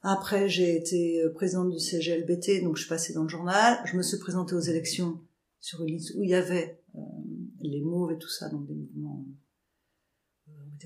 Après, 0.01 0.47
j'ai 0.47 0.77
été 0.77 1.23
présidente 1.35 1.71
du 1.71 1.79
CGLBT, 1.79 2.63
donc 2.63 2.77
je 2.77 2.81
suis 2.83 2.89
passée 2.89 3.13
dans 3.13 3.23
le 3.23 3.29
journal. 3.29 3.79
Je 3.85 3.97
me 3.97 4.01
suis 4.01 4.17
présentée 4.17 4.55
aux 4.55 4.59
élections 4.59 5.19
sur 5.59 5.81
une 5.81 5.93
liste 5.93 6.13
où 6.15 6.23
il 6.23 6.29
y 6.29 6.35
avait 6.35 6.81
les 7.61 7.81
mauves 7.81 8.11
et 8.11 8.17
tout 8.17 8.29
ça, 8.29 8.49
donc 8.49 8.65
des 8.65 8.75
mouvements 8.75 9.25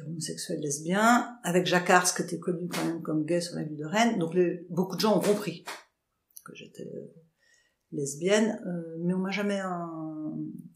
homosexuel 0.01 0.59
lesbien, 0.59 1.37
avec 1.43 1.65
Jacques 1.65 1.89
Ars, 1.89 2.13
qui 2.15 2.21
était 2.23 2.39
connu 2.39 2.67
quand 2.67 2.83
même 2.85 3.01
comme 3.01 3.25
gay 3.25 3.41
sur 3.41 3.55
la 3.55 3.63
ville 3.63 3.77
de 3.77 3.85
Rennes. 3.85 4.17
Donc 4.19 4.35
beaucoup 4.69 4.95
de 4.95 5.01
gens 5.01 5.17
ont 5.17 5.21
compris 5.21 5.63
que 6.43 6.55
j'étais 6.55 6.83
euh, 6.83 7.13
lesbienne, 7.91 8.61
euh, 8.65 8.97
mais 8.99 9.13
on 9.13 9.19
m'a 9.19 9.31
jamais, 9.31 9.61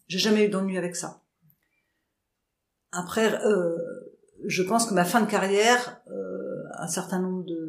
j'ai 0.08 0.20
jamais 0.20 0.46
eu 0.46 0.50
d'ennui 0.50 0.78
avec 0.78 0.96
ça. 0.96 1.24
Après, 2.92 3.34
euh, 3.46 3.76
je 4.46 4.64
pense 4.64 4.86
que 4.86 4.94
ma 4.94 5.04
fin 5.04 5.22
de 5.22 5.30
carrière, 5.30 6.02
un 6.80 6.88
certain 6.88 7.20
nombre 7.20 7.44
de, 7.44 7.67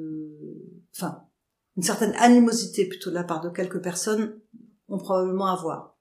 enfin, 0.97 1.29
une 1.77 1.83
certaine 1.83 2.15
animosité 2.17 2.89
plutôt 2.89 3.11
de 3.11 3.15
la 3.15 3.25
part 3.25 3.41
de 3.41 3.51
quelques 3.51 3.83
personnes 3.83 4.41
ont 4.89 4.99
probablement 4.99 5.47
à 5.47 5.57
voir. 5.57 5.99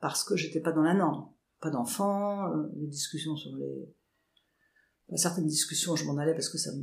Parce 0.00 0.24
que 0.24 0.36
j'étais 0.36 0.60
pas 0.60 0.72
dans 0.72 0.82
la 0.82 0.94
norme. 0.94 1.32
Pas 1.60 1.70
d'enfants, 1.70 2.52
euh, 2.52 2.68
les 2.76 2.88
discussions 2.88 3.36
sur 3.36 3.56
les... 3.56 5.16
certaines 5.16 5.46
discussions, 5.46 5.96
je 5.96 6.04
m'en 6.04 6.16
allais 6.18 6.34
parce 6.34 6.48
que 6.48 6.58
ça 6.58 6.72
me... 6.72 6.82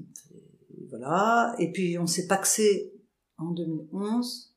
Voilà. 0.89 1.55
Et 1.59 1.71
puis 1.71 1.97
on 1.99 2.07
s'est 2.07 2.27
paxé 2.27 2.93
en 3.37 3.51
2011. 3.51 4.55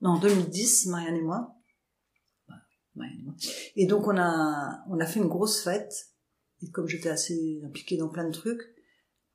Non, 0.00 0.10
en 0.10 0.20
2010, 0.20 0.86
Marianne 0.86 1.16
et 1.16 1.22
moi. 1.22 1.56
Marianne 2.94 3.18
et 3.18 3.22
moi. 3.24 3.34
Et 3.76 3.86
donc 3.86 4.06
on 4.06 4.16
a, 4.16 4.84
on 4.88 5.00
a 5.00 5.06
fait 5.06 5.20
une 5.20 5.28
grosse 5.28 5.62
fête. 5.62 6.12
Et 6.62 6.70
comme 6.70 6.88
j'étais 6.88 7.08
assez 7.08 7.60
impliquée 7.64 7.96
dans 7.96 8.08
plein 8.08 8.26
de 8.26 8.32
trucs, 8.32 8.62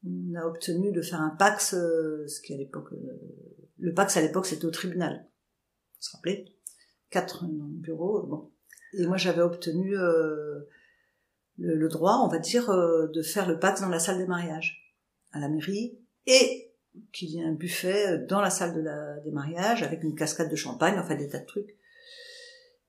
on 0.05 0.35
a 0.35 0.45
obtenu 0.45 0.91
de 0.91 1.01
faire 1.01 1.21
un 1.21 1.29
Pax, 1.29 1.73
euh, 1.73 2.27
ce 2.27 2.41
qui 2.41 2.53
à 2.53 2.57
l'époque, 2.57 2.91
euh, 2.93 2.97
le 3.77 3.93
Pax 3.93 4.17
à 4.17 4.21
l'époque 4.21 4.45
c'était 4.45 4.65
au 4.65 4.71
tribunal. 4.71 5.25
Vous 6.01 6.07
vous 6.11 6.17
rappelez? 6.17 6.57
Quatre 7.09 7.45
dans 7.45 7.65
le 7.65 7.79
bureau, 7.79 8.23
bon. 8.23 8.51
Et 8.93 9.05
moi 9.05 9.17
j'avais 9.17 9.41
obtenu 9.41 9.97
euh, 9.97 10.67
le, 11.57 11.87
droit, 11.87 12.21
on 12.23 12.27
va 12.27 12.39
dire, 12.39 12.67
de 12.67 13.21
faire 13.21 13.47
le 13.47 13.59
Pax 13.59 13.81
dans 13.81 13.89
la 13.89 13.99
salle 13.99 14.17
des 14.17 14.27
mariages, 14.27 14.95
à 15.31 15.39
la 15.39 15.49
mairie, 15.49 15.99
et 16.25 16.73
qu'il 17.11 17.29
y 17.29 17.39
ait 17.39 17.45
un 17.45 17.53
buffet 17.53 18.19
dans 18.27 18.41
la 18.41 18.49
salle 18.49 19.21
des 19.23 19.31
mariages, 19.31 19.83
avec 19.83 20.03
une 20.03 20.15
cascade 20.15 20.49
de 20.49 20.55
champagne, 20.55 20.99
enfin 20.99 21.15
des 21.15 21.29
tas 21.29 21.39
de 21.39 21.45
trucs. 21.45 21.77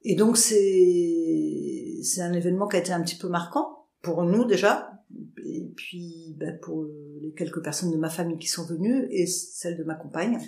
Et 0.03 0.17
donc 0.17 0.37
c'est 0.37 2.01
c'est 2.03 2.21
un 2.21 2.33
événement 2.33 2.69
qui 2.69 2.77
a 2.77 2.81
été 2.81 2.93
un 2.93 3.03
petit 3.03 3.17
peu 3.17 3.29
marquant 3.29 3.84
pour 4.05 4.23
nous 4.23 4.45
déjà, 4.45 5.03
et 5.45 5.73
puis 5.75 6.37
ben, 6.39 6.59
pour 6.61 6.87
les 7.21 7.33
quelques 7.33 7.63
personnes 7.63 7.91
de 7.91 7.97
ma 7.97 8.11
famille 8.11 8.39
qui 8.39 8.47
sont 8.47 8.67
venues 8.67 9.09
et 9.11 9.27
celles 9.27 9.77
de 9.77 9.85
ma 9.85 9.95
compagne. 9.95 10.39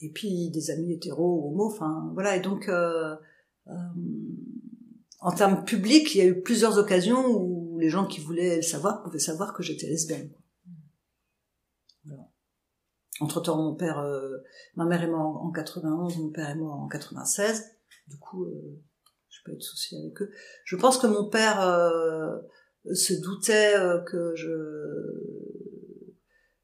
Et 0.00 0.10
puis 0.10 0.50
des 0.50 0.70
amis 0.70 0.94
hétéros 0.94 1.48
homo 1.48 1.66
enfin 1.66 2.10
voilà. 2.14 2.36
Et 2.36 2.40
donc 2.40 2.68
euh, 2.68 3.14
euh, 3.68 3.72
en 5.20 5.32
termes 5.32 5.64
publics 5.64 6.14
il 6.14 6.18
y 6.18 6.22
a 6.22 6.26
eu 6.26 6.40
plusieurs 6.40 6.78
occasions 6.78 7.26
où 7.28 7.78
les 7.78 7.90
gens 7.90 8.06
qui 8.06 8.20
voulaient 8.20 8.56
le 8.56 8.62
savoir 8.62 9.02
pouvaient 9.02 9.18
savoir 9.18 9.52
que 9.52 9.62
j'étais 9.62 9.86
lesbienne. 9.86 10.30
Entre 13.20 13.42
temps 13.42 13.62
mon 13.62 13.74
père 13.74 13.98
euh, 13.98 14.38
ma 14.76 14.86
mère 14.86 15.02
est 15.02 15.10
morte 15.10 15.44
en 15.44 15.50
91 15.50 16.16
mon 16.16 16.30
père 16.30 16.48
est 16.48 16.54
mort 16.54 16.80
en 16.80 16.88
96 16.88 17.70
du 18.08 18.16
coup 18.16 18.44
euh, 18.44 18.82
je 19.40 19.44
peux 19.44 19.56
être 19.56 19.62
souci 19.62 19.96
avec 19.96 20.20
eux. 20.22 20.30
Je 20.64 20.76
pense 20.76 20.98
que 20.98 21.06
mon 21.06 21.28
père 21.28 21.60
euh, 21.60 22.36
se 22.92 23.14
doutait 23.14 23.76
euh, 23.76 24.00
que 24.02 24.34
je 24.34 24.50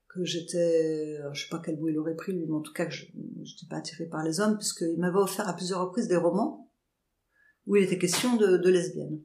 que 0.09 0.25
j'étais 0.25 1.19
je 1.33 1.43
sais 1.43 1.49
pas 1.51 1.61
quel 1.63 1.77
bout 1.77 1.89
il 1.89 1.99
aurait 1.99 2.15
pris 2.17 2.33
lui 2.33 2.47
mais 2.47 2.55
en 2.55 2.63
tout 2.63 2.73
cas 2.73 2.87
que 2.87 2.93
je 2.93 3.05
n'étais 3.05 3.67
pas 3.69 3.77
attirée 3.77 4.07
par 4.07 4.25
les 4.25 4.41
hommes 4.41 4.57
puisqu'il 4.57 4.99
m'avait 4.99 5.19
offert 5.19 5.47
à 5.47 5.55
plusieurs 5.55 5.83
reprises 5.83 6.09
des 6.09 6.17
romans 6.17 6.73
où 7.67 7.77
il 7.77 7.85
était 7.85 7.99
question 7.99 8.37
de, 8.37 8.57
de 8.57 8.69
lesbienne 8.71 9.21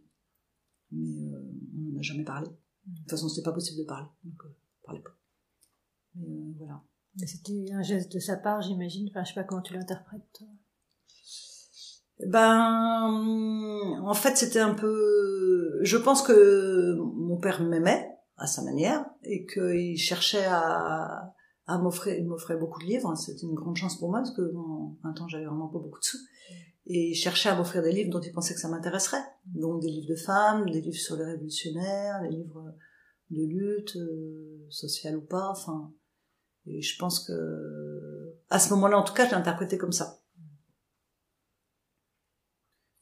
mais 0.91 1.31
euh, 1.31 1.39
on 1.77 1.93
n'en 1.93 1.99
a 1.99 2.01
jamais 2.01 2.25
parlé. 2.25 2.49
De 2.85 2.97
toute 2.97 3.09
façon 3.09 3.29
c'était 3.29 3.45
pas 3.45 3.53
possible 3.53 3.79
de 3.79 3.85
parler 3.85 4.07
donc 4.25 4.43
euh, 4.45 4.55
parlait 4.83 5.01
pas. 5.01 5.15
Mais 6.15 6.27
euh, 6.27 6.53
voilà. 6.57 6.83
C'était 7.25 7.71
un 7.71 7.81
geste 7.81 8.11
de 8.13 8.19
sa 8.19 8.35
part 8.35 8.61
j'imagine. 8.61 9.07
Enfin 9.09 9.23
je 9.23 9.29
sais 9.29 9.35
pas 9.35 9.45
comment 9.45 9.61
tu 9.61 9.73
l'interprètes 9.73 10.43
ben, 12.27 13.99
en 14.03 14.13
fait, 14.13 14.37
c'était 14.37 14.59
un 14.59 14.73
peu. 14.73 15.79
Je 15.81 15.97
pense 15.97 16.21
que 16.21 16.95
mon 16.97 17.37
père 17.37 17.61
m'aimait 17.63 18.07
à 18.37 18.47
sa 18.47 18.63
manière 18.63 19.05
et 19.23 19.45
qu'il 19.45 19.97
cherchait 19.97 20.45
à, 20.45 21.33
m'offrir. 21.67 22.15
Il 22.15 22.27
m'offrait 22.27 22.57
beaucoup 22.57 22.79
de 22.79 22.85
livres. 22.85 23.15
C'était 23.15 23.45
une 23.45 23.55
grande 23.55 23.77
chance 23.77 23.97
pour 23.97 24.09
moi 24.09 24.19
parce 24.19 24.35
que 24.35 24.53
en 24.55 24.97
un 25.03 25.13
temps 25.13 25.27
j'avais 25.27 25.45
vraiment 25.45 25.67
pas 25.67 25.79
beaucoup 25.79 25.99
de 25.99 26.05
sous. 26.05 26.17
Et 26.87 27.11
il 27.11 27.15
cherchait 27.15 27.49
à 27.49 27.55
m'offrir 27.55 27.81
des 27.81 27.91
livres 27.91 28.09
dont 28.11 28.19
il 28.19 28.31
pensait 28.33 28.53
que 28.53 28.59
ça 28.59 28.67
m'intéresserait. 28.67 29.23
Donc 29.45 29.81
des 29.81 29.87
livres 29.87 30.09
de 30.09 30.15
femmes, 30.15 30.69
des 30.69 30.81
livres 30.81 30.97
sur 30.97 31.15
les 31.15 31.23
révolutionnaires, 31.23 32.21
des 32.21 32.29
livres 32.29 32.73
de 33.29 33.45
lutte, 33.45 33.95
euh, 33.95 34.65
sociale 34.69 35.17
ou 35.17 35.21
pas. 35.21 35.49
Enfin, 35.49 35.93
et 36.65 36.81
je 36.81 36.97
pense 36.97 37.25
que 37.25 38.35
à 38.49 38.59
ce 38.59 38.71
moment-là, 38.71 38.97
en 38.97 39.03
tout 39.03 39.13
cas, 39.13 39.25
je 39.25 39.31
l'ai 39.31 39.37
interprété 39.37 39.77
comme 39.77 39.93
ça 39.93 40.21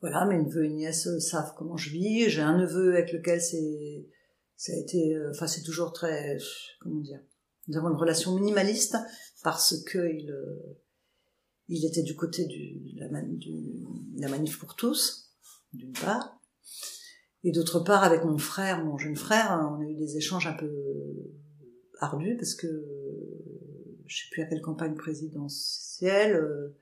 voilà, 0.01 0.25
mes 0.25 0.41
neveux 0.41 0.65
et 0.65 0.69
nièces 0.69 1.07
euh, 1.07 1.19
savent 1.19 1.53
comment 1.57 1.77
je 1.77 1.89
vis. 1.89 2.29
J'ai 2.29 2.41
un 2.41 2.57
neveu 2.57 2.93
avec 2.93 3.11
lequel 3.11 3.41
c'est, 3.41 4.07
ça 4.55 4.73
a 4.73 4.75
été, 4.75 5.15
euh, 5.15 5.31
enfin 5.31 5.47
c'est 5.47 5.63
toujours 5.63 5.93
très, 5.93 6.37
comment 6.79 7.01
dire, 7.01 7.21
nous 7.67 7.77
avons 7.77 7.89
une 7.89 7.97
relation 7.97 8.35
minimaliste 8.35 8.97
parce 9.43 9.83
que 9.83 10.11
il, 10.13 10.31
euh, 10.31 10.79
il 11.67 11.85
était 11.85 12.03
du 12.03 12.15
côté 12.15 12.45
du, 12.45 12.81
la, 12.95 13.07
la 13.09 14.29
manif 14.29 14.57
pour 14.59 14.75
tous, 14.75 15.31
d'une 15.73 15.93
part, 15.93 16.39
et 17.43 17.51
d'autre 17.51 17.79
part 17.79 18.03
avec 18.03 18.23
mon 18.23 18.37
frère, 18.37 18.83
mon 18.83 18.97
jeune 18.97 19.15
frère, 19.15 19.59
on 19.71 19.81
a 19.81 19.89
eu 19.89 19.95
des 19.95 20.17
échanges 20.17 20.47
un 20.47 20.53
peu 20.53 20.73
ardus 21.99 22.35
parce 22.37 22.55
que 22.55 22.67
je 24.09 24.17
sais 24.17 24.29
plus 24.31 24.41
à 24.41 24.45
quelle 24.47 24.61
campagne 24.61 24.95
présidentielle, 24.95 26.35
euh, 26.35 26.75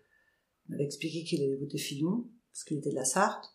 m'avait 0.69 0.85
expliqué 0.85 1.23
qu'il 1.23 1.43
allait 1.43 1.57
voter 1.57 1.77
Fillon 1.77 2.29
parce 2.57 2.63
qu'il 2.63 2.79
était 2.79 2.89
de 2.89 2.95
la 2.95 3.05
Sarthe. 3.05 3.53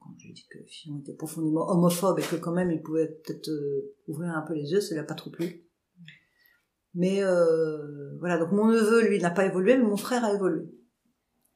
Quand 0.00 0.12
j'ai 0.18 0.32
dit 0.32 0.44
que 0.50 0.58
Fillon 0.66 0.98
était 0.98 1.14
profondément 1.14 1.70
homophobe 1.70 2.18
et 2.18 2.22
que 2.22 2.34
quand 2.34 2.50
même 2.50 2.72
il 2.72 2.82
pouvait 2.82 3.06
peut-être 3.06 3.48
euh, 3.48 3.94
ouvrir 4.08 4.30
un 4.30 4.42
peu 4.42 4.54
les 4.54 4.72
yeux, 4.72 4.80
ça 4.80 4.94
lui 4.94 5.00
a 5.00 5.04
pas 5.04 5.14
trop 5.14 5.30
plu. 5.30 5.68
Mais 6.94 7.22
euh, 7.22 8.16
voilà, 8.18 8.38
donc 8.38 8.50
mon 8.50 8.66
neveu, 8.66 9.06
lui, 9.06 9.20
n'a 9.20 9.30
pas 9.30 9.46
évolué, 9.46 9.76
mais 9.76 9.84
mon 9.84 9.96
frère 9.96 10.24
a 10.24 10.34
évolué. 10.34 10.64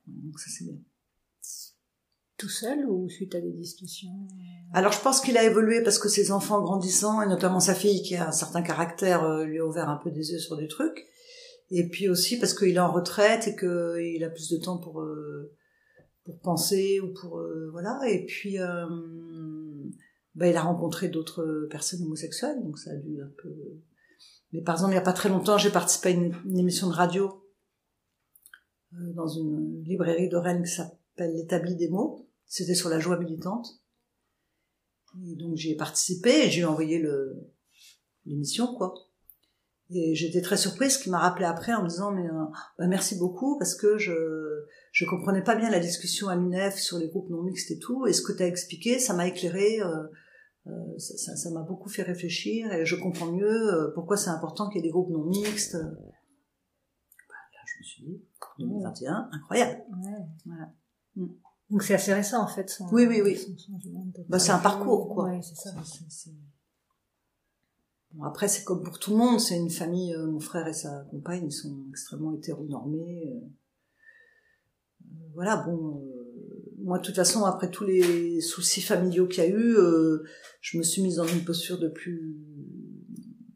Donc 0.06 0.38
ça 0.38 0.50
c'est 0.56 0.64
bien. 0.64 0.78
Tout 2.36 2.48
seul 2.48 2.86
ou 2.88 3.08
suite 3.08 3.34
à 3.34 3.40
des 3.40 3.52
discussions? 3.52 4.28
Alors 4.72 4.92
je 4.92 5.00
pense 5.00 5.20
qu'il 5.20 5.36
a 5.38 5.42
évolué 5.42 5.82
parce 5.82 5.98
que 5.98 6.08
ses 6.08 6.30
enfants 6.30 6.62
grandissant, 6.62 7.22
et 7.22 7.26
notamment 7.26 7.58
sa 7.58 7.74
fille 7.74 8.02
qui 8.02 8.14
a 8.14 8.28
un 8.28 8.32
certain 8.32 8.62
caractère, 8.62 9.24
euh, 9.24 9.44
lui 9.44 9.58
a 9.58 9.66
ouvert 9.66 9.88
un 9.88 9.96
peu 9.96 10.12
des 10.12 10.30
yeux 10.30 10.38
sur 10.38 10.56
des 10.56 10.68
trucs. 10.68 11.08
Et 11.70 11.88
puis 11.88 12.08
aussi 12.08 12.38
parce 12.38 12.54
qu'il 12.54 12.76
est 12.76 12.78
en 12.78 12.92
retraite 12.92 13.48
et 13.48 13.56
qu'il 13.56 14.22
a 14.22 14.30
plus 14.30 14.48
de 14.48 14.58
temps 14.58 14.78
pour 14.78 15.00
euh, 15.00 15.56
pour 16.24 16.38
penser 16.40 17.00
ou 17.00 17.12
pour 17.12 17.38
euh, 17.38 17.68
voilà. 17.72 18.00
Et 18.08 18.24
puis 18.26 18.58
euh, 18.58 18.86
bah, 20.34 20.48
il 20.48 20.56
a 20.56 20.62
rencontré 20.62 21.08
d'autres 21.08 21.66
personnes 21.70 22.02
homosexuelles 22.02 22.62
donc 22.62 22.78
ça 22.78 22.90
a 22.92 22.96
dû 22.96 23.20
un 23.20 23.30
peu 23.42 23.54
mais 24.52 24.62
par 24.62 24.76
exemple 24.76 24.92
il 24.92 24.96
y 24.96 24.98
a 24.98 25.02
pas 25.02 25.12
très 25.12 25.28
longtemps 25.28 25.58
j'ai 25.58 25.70
participé 25.70 26.08
à 26.08 26.12
une, 26.12 26.58
émission 26.58 26.88
de 26.88 26.94
radio 26.94 27.42
euh, 28.94 29.12
dans 29.14 29.28
une 29.28 29.82
librairie 29.84 30.28
de 30.28 30.36
Rennes 30.36 30.62
qui 30.62 30.72
s'appelle 30.72 31.34
l'établi 31.34 31.76
des 31.76 31.88
mots. 31.88 32.28
C'était 32.46 32.74
sur 32.74 32.90
la 32.90 32.98
joie 32.98 33.18
militante. 33.18 33.80
Et 35.26 35.36
donc 35.36 35.56
j'y 35.56 35.70
ai 35.72 35.76
participé 35.76 36.46
et 36.46 36.50
j'ai 36.50 36.64
envoyé 36.64 36.98
le 36.98 37.50
l'émission 38.26 38.74
quoi. 38.74 38.94
Et 39.90 40.14
j'étais 40.14 40.40
très 40.40 40.56
surprise 40.56 40.96
qu'il 40.96 41.12
m'a 41.12 41.18
rappelé 41.18 41.44
après 41.44 41.74
en 41.74 41.82
me 41.82 41.88
disant 41.88 42.12
mais 42.12 42.26
euh, 42.26 42.44
bah, 42.78 42.86
merci 42.86 43.18
beaucoup 43.18 43.58
parce 43.58 43.74
que 43.74 43.98
je 43.98 44.51
je 44.92 45.04
comprenais 45.04 45.42
pas 45.42 45.56
bien 45.56 45.70
la 45.70 45.80
discussion 45.80 46.28
à 46.28 46.36
l'UNEF 46.36 46.76
sur 46.76 46.98
les 46.98 47.08
groupes 47.08 47.28
non 47.30 47.42
mixtes 47.42 47.70
et 47.70 47.78
tout 47.78 48.06
et 48.06 48.12
ce 48.12 48.22
que 48.22 48.32
tu 48.32 48.42
as 48.42 48.46
expliqué 48.46 48.98
ça 48.98 49.14
m'a 49.14 49.26
éclairé 49.26 49.80
euh, 49.80 50.04
euh, 50.68 50.98
ça 50.98 51.32
m'a 51.32 51.36
ça, 51.36 51.50
m'a 51.50 51.62
beaucoup 51.62 51.88
fait 51.88 52.02
réfléchir 52.02 52.72
et 52.72 52.86
je 52.86 52.94
comprends 52.94 53.26
mieux 53.26 53.74
euh, 53.74 53.90
pourquoi 53.94 54.16
c'est 54.16 54.30
important 54.30 54.68
qu'il 54.68 54.76
y 54.76 54.78
ait 54.84 54.88
des 54.88 54.92
groupes 54.92 55.10
non 55.10 55.24
mixtes. 55.24 55.76
Bah, 55.76 55.88
là 55.88 57.60
je 57.66 57.78
me 57.80 57.82
suis 57.82 58.04
dit 58.04 58.22
2021 58.60 59.28
incroyable. 59.32 59.82
Ouais. 60.04 60.26
Voilà. 60.46 60.72
Mm. 61.16 61.26
Donc 61.70 61.82
c'est 61.82 61.94
assez 61.94 62.14
récent 62.14 62.42
en 62.42 62.46
fait. 62.46 62.68
Son, 62.70 62.86
oui 62.92 63.06
oui 63.08 63.22
oui. 63.22 63.56
Bah, 64.28 64.38
c'est 64.38 64.52
un 64.52 64.58
parcours 64.58 65.08
quoi. 65.12 65.24
Ouais, 65.24 65.40
c'est 65.42 65.56
ça. 65.56 65.70
Bon, 68.14 68.24
après, 68.24 68.48
c'est 68.48 68.64
comme 68.64 68.82
pour 68.82 68.98
tout 68.98 69.12
le 69.12 69.16
monde, 69.16 69.40
c'est 69.40 69.56
une 69.56 69.70
famille, 69.70 70.14
euh, 70.14 70.26
mon 70.26 70.40
frère 70.40 70.66
et 70.66 70.74
sa 70.74 71.04
compagne, 71.10 71.46
ils 71.46 71.52
sont 71.52 71.86
extrêmement 71.88 72.34
hétéronormés. 72.34 73.26
Euh, 73.26 73.36
euh 73.36 73.48
voilà, 75.34 75.56
bon, 75.56 76.02
euh, 76.02 76.72
moi, 76.78 76.98
de 76.98 77.04
toute 77.04 77.16
façon, 77.16 77.44
après 77.44 77.70
tous 77.70 77.84
les 77.84 78.40
soucis 78.40 78.80
familiaux 78.80 79.26
qu'il 79.26 79.44
y 79.44 79.46
a 79.46 79.50
eu, 79.50 79.76
je 80.60 80.78
me 80.78 80.82
suis 80.82 81.02
mise 81.02 81.16
dans 81.16 81.26
une 81.26 81.44
posture 81.44 81.78
de 81.78 81.88
plus 81.88 82.36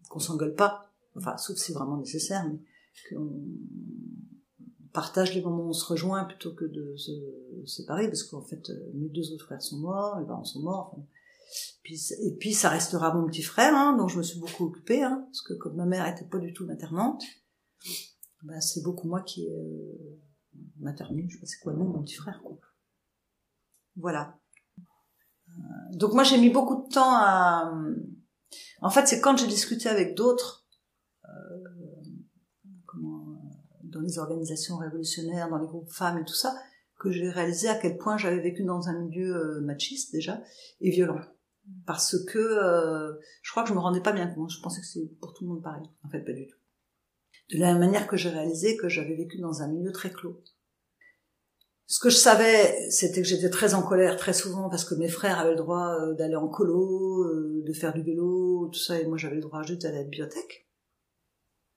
qu'on 0.09 0.21
s'engueule 0.21 0.55
pas, 0.55 0.92
enfin, 1.16 1.37
sauf 1.37 1.57
si 1.57 1.64
c'est 1.64 1.73
vraiment 1.73 1.99
nécessaire, 1.99 2.47
mais 2.49 2.59
qu'on 3.11 3.42
partage 4.92 5.35
les 5.35 5.42
moments 5.42 5.64
où 5.64 5.69
on 5.71 5.73
se 5.73 5.85
rejoint 5.85 6.25
plutôt 6.25 6.55
que 6.55 6.64
de 6.64 6.97
se 6.97 7.12
séparer, 7.66 8.07
parce 8.07 8.23
qu'en 8.23 8.42
fait, 8.42 8.71
mes 8.95 9.09
deux 9.09 9.33
autres 9.33 9.45
frères 9.45 9.61
sont 9.61 9.79
morts, 9.79 10.19
mes 10.21 10.27
parents 10.27 10.45
sont 10.45 10.62
morts. 10.62 10.92
Enfin, 10.92 11.07
et 12.23 12.37
puis 12.38 12.53
ça 12.53 12.69
restera 12.69 13.14
mon 13.14 13.27
petit 13.27 13.42
frère, 13.42 13.75
hein, 13.75 13.97
dont 13.97 14.09
je 14.09 14.19
me 14.19 14.23
suis 14.23 14.40
beaucoup 14.40 14.66
occupée, 14.66 15.03
hein, 15.03 15.25
parce 15.27 15.42
que 15.42 15.55
comme 15.55 15.77
ma 15.77 15.87
mère 15.87 16.07
était 16.07 16.25
pas 16.25 16.38
du 16.38 16.53
tout 16.53 16.66
maternante, 16.66 17.23
ben 18.42 18.61
c'est 18.61 18.83
beaucoup 18.83 19.09
moi 19.09 19.23
qui 19.23 19.49
euh, 19.49 20.19
maternée, 20.79 21.27
je 21.29 21.35
sais 21.35 21.40
pas 21.40 21.47
c'est 21.47 21.61
quoi 21.61 21.73
mon 21.73 22.03
petit 22.03 22.14
frère. 22.14 22.40
Quoi. 22.42 22.59
Voilà. 23.97 24.38
Euh, 25.49 25.53
donc 25.92 26.12
moi 26.12 26.23
j'ai 26.23 26.38
mis 26.38 26.51
beaucoup 26.51 26.87
de 26.87 26.88
temps 26.92 27.14
à. 27.16 27.73
En 28.81 28.90
fait 28.90 29.07
c'est 29.07 29.21
quand 29.21 29.37
j'ai 29.37 29.47
discuté 29.47 29.88
avec 29.88 30.14
d'autres, 30.14 30.66
euh, 31.25 31.64
dans 33.83 34.01
les 34.01 34.19
organisations 34.19 34.77
révolutionnaires, 34.77 35.49
dans 35.49 35.59
les 35.59 35.66
groupes 35.66 35.90
femmes 35.90 36.19
et 36.19 36.25
tout 36.25 36.35
ça, 36.35 36.55
que 36.99 37.11
j'ai 37.11 37.29
réalisé 37.29 37.69
à 37.69 37.75
quel 37.77 37.97
point 37.97 38.16
j'avais 38.16 38.40
vécu 38.40 38.64
dans 38.64 38.88
un 38.88 38.99
milieu 38.99 39.37
euh, 39.37 39.61
machiste 39.61 40.12
déjà 40.12 40.42
et 40.81 40.90
violent. 40.90 41.21
Parce 41.85 42.25
que 42.25 42.38
euh, 42.38 43.14
je 43.42 43.51
crois 43.51 43.62
que 43.62 43.69
je 43.69 43.75
me 43.75 43.81
rendais 43.81 44.01
pas 44.01 44.12
bien 44.12 44.29
compte. 44.29 44.51
Je 44.51 44.61
pensais 44.61 44.81
que 44.81 44.87
c'était 44.87 45.14
pour 45.21 45.35
tout 45.35 45.45
le 45.45 45.51
monde 45.51 45.62
pareil. 45.62 45.85
En 46.05 46.09
fait, 46.09 46.21
pas 46.21 46.33
du 46.33 46.47
tout. 46.47 46.57
De 47.52 47.59
la 47.59 47.74
manière 47.78 48.06
que 48.09 48.16
j'ai 48.16 48.28
réalisé 48.28 48.76
que 48.76 48.88
j'avais 48.88 49.14
vécu 49.14 49.38
dans 49.38 49.62
un 49.62 49.68
milieu 49.68 49.92
très 49.92 50.12
clos. 50.12 50.42
Ce 51.87 52.00
que 52.00 52.11
je 52.11 52.16
savais, 52.16 52.90
c'était 52.90 53.22
que 53.22 53.28
j'étais 53.28 53.50
très 53.50 53.74
en 53.74 53.82
colère 53.82 54.16
très 54.16 54.32
souvent 54.32 54.68
parce 54.68 54.85
que 54.85 54.96
mes 54.96 55.09
frères 55.09 55.38
avaient 55.38 55.50
le 55.50 55.56
droit 55.56 55.96
euh, 56.00 56.14
d'aller 56.14 56.35
en 56.35 56.48
colo, 56.48 57.24
de 57.62 57.72
faire 57.72 57.94
du 57.94 58.02
vélo, 58.02 58.68
tout 58.72 58.78
ça, 58.78 58.98
et 58.98 59.06
moi 59.06 59.16
j'avais 59.16 59.37
le 59.37 59.42
droit 59.42 59.62
juste 59.62 59.82
d'aller 59.82 59.98
à 59.98 60.00
la 60.00 60.04
bibliothèque. 60.04 60.68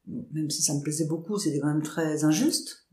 Même 0.08 0.49
si 0.49 0.63
ça 0.63 0.73
me 0.73 0.82
plaisait 0.82 1.05
beaucoup, 1.05 1.38
c'était 1.38 1.60
quand 1.60 1.67
même 1.67 1.84
très 1.84 2.23
injuste. 2.23 2.88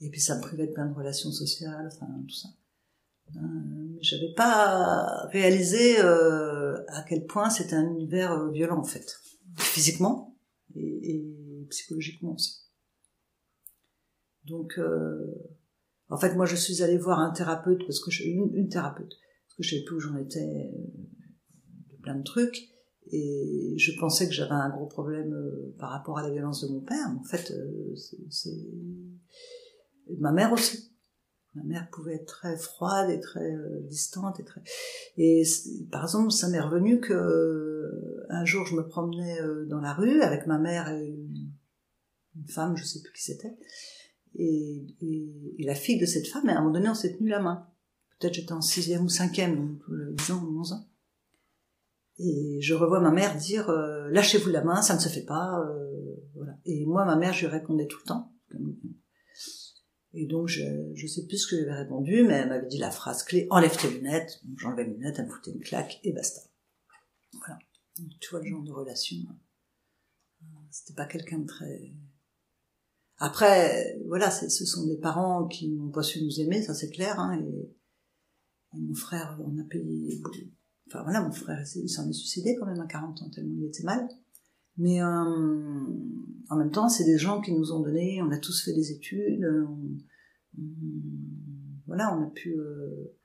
Et 0.00 0.10
puis 0.10 0.20
ça 0.20 0.36
me 0.36 0.42
privait 0.42 0.66
de 0.66 0.72
plein 0.72 0.86
de 0.86 0.94
relations 0.94 1.30
sociales, 1.30 1.88
enfin 1.90 2.06
tout 2.28 2.34
ça. 2.34 2.48
Euh, 3.36 3.98
J'avais 4.02 4.32
pas 4.34 5.26
réalisé 5.28 5.98
euh, 6.00 6.76
à 6.88 7.02
quel 7.08 7.24
point 7.24 7.48
c'était 7.48 7.74
un 7.74 7.90
univers 7.90 8.32
euh, 8.32 8.50
violent 8.50 8.78
en 8.78 8.84
fait, 8.84 9.18
physiquement 9.56 10.36
et, 10.74 11.14
et 11.14 11.24
psychologiquement 11.68 12.34
aussi. 12.34 12.62
Donc, 14.44 14.74
euh, 14.78 15.34
en 16.08 16.16
fait, 16.16 16.34
moi, 16.34 16.46
je 16.46 16.56
suis 16.56 16.82
allée 16.82 16.98
voir 16.98 17.18
un 17.18 17.32
thérapeute 17.32 17.80
parce 17.86 18.00
que 18.00 18.10
je, 18.10 18.24
une, 18.24 18.54
une 18.54 18.68
thérapeute 18.68 19.14
parce 19.46 19.56
que 19.56 19.62
je 19.62 19.70
savais 19.70 19.84
plus 19.84 19.96
où 19.96 20.00
j'en 20.00 20.16
étais 20.16 20.70
de 21.90 21.96
plein 22.02 22.16
de 22.16 22.22
trucs 22.22 22.68
et 23.10 23.74
je 23.76 23.92
pensais 23.98 24.26
que 24.26 24.34
j'avais 24.34 24.52
un 24.52 24.70
gros 24.70 24.86
problème 24.86 25.32
euh, 25.32 25.74
par 25.78 25.90
rapport 25.90 26.18
à 26.18 26.22
la 26.22 26.30
violence 26.30 26.66
de 26.66 26.72
mon 26.72 26.80
père. 26.80 27.06
En 27.18 27.24
fait, 27.24 27.50
euh, 27.50 27.94
c'est 28.30 28.56
ma 30.18 30.32
mère 30.32 30.52
aussi. 30.52 30.90
Ma 31.54 31.62
mère 31.62 31.88
pouvait 31.92 32.14
être 32.14 32.26
très 32.26 32.56
froide 32.56 33.10
et 33.10 33.20
très 33.20 33.54
euh, 33.54 33.80
distante 33.82 34.40
et 34.40 34.44
très. 34.44 34.60
Et 35.16 35.44
par 35.92 36.02
exemple, 36.02 36.32
ça 36.32 36.48
m'est 36.48 36.60
revenu 36.60 36.98
que 37.00 37.12
euh, 37.12 38.26
un 38.28 38.44
jour, 38.44 38.66
je 38.66 38.74
me 38.74 38.86
promenais 38.86 39.40
euh, 39.40 39.64
dans 39.66 39.80
la 39.80 39.92
rue 39.92 40.20
avec 40.22 40.48
ma 40.48 40.58
mère 40.58 40.88
et 40.88 41.16
femme, 42.48 42.76
je 42.76 42.84
sais 42.84 43.00
plus 43.02 43.12
qui 43.12 43.22
c'était, 43.22 43.56
et, 44.36 44.86
la 45.58 45.74
fille 45.74 45.98
de 45.98 46.06
cette 46.06 46.26
femme. 46.26 46.48
À 46.48 46.52
un 46.52 46.60
moment 46.60 46.72
donné, 46.72 46.88
on 46.88 46.94
s'est 46.94 47.16
tenu 47.16 47.28
la 47.28 47.40
main. 47.40 47.66
Peut-être 48.18 48.34
j'étais 48.34 48.52
en 48.52 48.60
sixième 48.60 49.04
ou 49.04 49.08
cinquième, 49.08 49.56
donc 49.56 49.82
10 50.18 50.30
ans 50.32 50.44
ou 50.44 50.60
11 50.60 50.72
ans. 50.72 50.88
Et 52.18 52.58
je 52.60 52.74
revois 52.74 53.00
ma 53.00 53.10
mère 53.10 53.36
dire 53.36 53.70
lâchez-vous 53.70 54.50
la 54.50 54.62
main, 54.62 54.82
ça 54.82 54.94
ne 54.94 55.00
se 55.00 55.08
fait 55.08 55.24
pas. 55.24 55.64
voilà. 56.34 56.56
Et 56.64 56.84
moi, 56.84 57.04
ma 57.04 57.16
mère, 57.16 57.32
je 57.32 57.46
lui 57.46 57.52
répondais 57.52 57.86
tout 57.86 57.98
le 58.04 58.08
temps. 58.08 58.32
Et 60.16 60.26
donc, 60.26 60.46
je, 60.46 60.62
je 60.94 61.06
sais 61.08 61.26
plus 61.26 61.38
ce 61.38 61.48
que 61.48 61.56
j'avais 61.56 61.74
répondu, 61.74 62.22
mais 62.22 62.34
elle 62.34 62.48
m'avait 62.48 62.68
dit 62.68 62.78
la 62.78 62.92
phrase 62.92 63.24
clé, 63.24 63.48
enlève 63.50 63.76
tes 63.76 63.90
lunettes. 63.90 64.40
J'enlevais 64.56 64.86
mes 64.86 64.94
lunettes, 64.94 65.16
elle 65.18 65.26
me 65.26 65.30
foutait 65.30 65.50
une 65.50 65.60
claque, 65.60 65.98
et 66.04 66.12
basta. 66.12 66.40
Voilà. 67.32 67.58
Donc, 67.98 68.10
tu 68.20 68.30
vois 68.30 68.40
le 68.40 68.46
genre 68.46 68.62
de 68.62 68.70
relation. 68.70 69.16
C'était 70.70 70.94
pas 70.94 71.06
quelqu'un 71.06 71.38
de 71.38 71.46
très... 71.46 71.92
Après, 73.18 73.98
voilà, 74.06 74.30
ce 74.30 74.64
sont 74.64 74.86
des 74.86 74.96
parents 74.96 75.46
qui 75.46 75.70
n'ont 75.70 75.90
pas 75.90 76.02
su 76.02 76.22
nous 76.24 76.40
aimer, 76.40 76.62
ça 76.62 76.74
c'est 76.74 76.90
clair, 76.90 77.18
hein, 77.18 77.38
et, 77.38 77.70
mon 78.76 78.94
frère, 78.94 79.38
on 79.40 79.56
a 79.60 79.64
payé... 79.64 80.20
Enfin 80.88 81.04
voilà, 81.04 81.22
mon 81.22 81.30
frère, 81.30 81.64
il 81.76 81.88
s'en 81.88 82.08
est 82.08 82.12
suicidé 82.12 82.56
quand 82.58 82.66
même 82.66 82.80
à 82.80 82.86
40 82.86 83.22
ans, 83.22 83.30
tellement 83.30 83.54
il 83.56 83.66
était 83.66 83.84
mal. 83.84 84.08
Mais 84.76 85.00
euh, 85.00 85.06
en 86.50 86.56
même 86.56 86.72
temps, 86.72 86.88
c'est 86.88 87.04
des 87.04 87.16
gens 87.16 87.40
qui 87.40 87.52
nous 87.52 87.70
ont 87.72 87.80
donné, 87.80 88.20
on 88.20 88.30
a 88.32 88.38
tous 88.38 88.64
fait 88.64 88.72
des 88.72 88.90
études, 88.90 89.44
on, 89.68 89.96
on, 90.58 90.64
voilà, 91.86 92.16
on 92.16 92.24
a 92.24 92.30
pu 92.30 92.54
euh, 92.58 93.16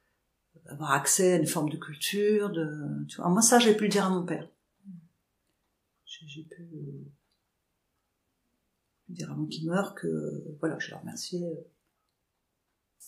avoir 0.66 0.92
accès 0.92 1.34
à 1.34 1.36
une 1.38 1.48
forme 1.48 1.70
de 1.70 1.78
culture. 1.78 2.50
De, 2.52 3.06
tu 3.08 3.18
vois. 3.18 3.30
moi, 3.30 3.42
ça, 3.42 3.60
j'ai 3.60 3.76
pu 3.76 3.84
le 3.84 3.90
dire 3.90 4.06
à 4.06 4.10
mon 4.10 4.26
père. 4.26 4.48
J'ai 6.06 6.44
pu 6.44 6.62
euh, 6.62 7.12
dire 9.10 9.32
avant 9.32 9.46
qu'il 9.46 9.68
meure 9.68 9.96
que, 9.96 10.44
voilà, 10.60 10.78
je 10.80 10.92
le 10.92 10.98
remerciais. 10.98 11.68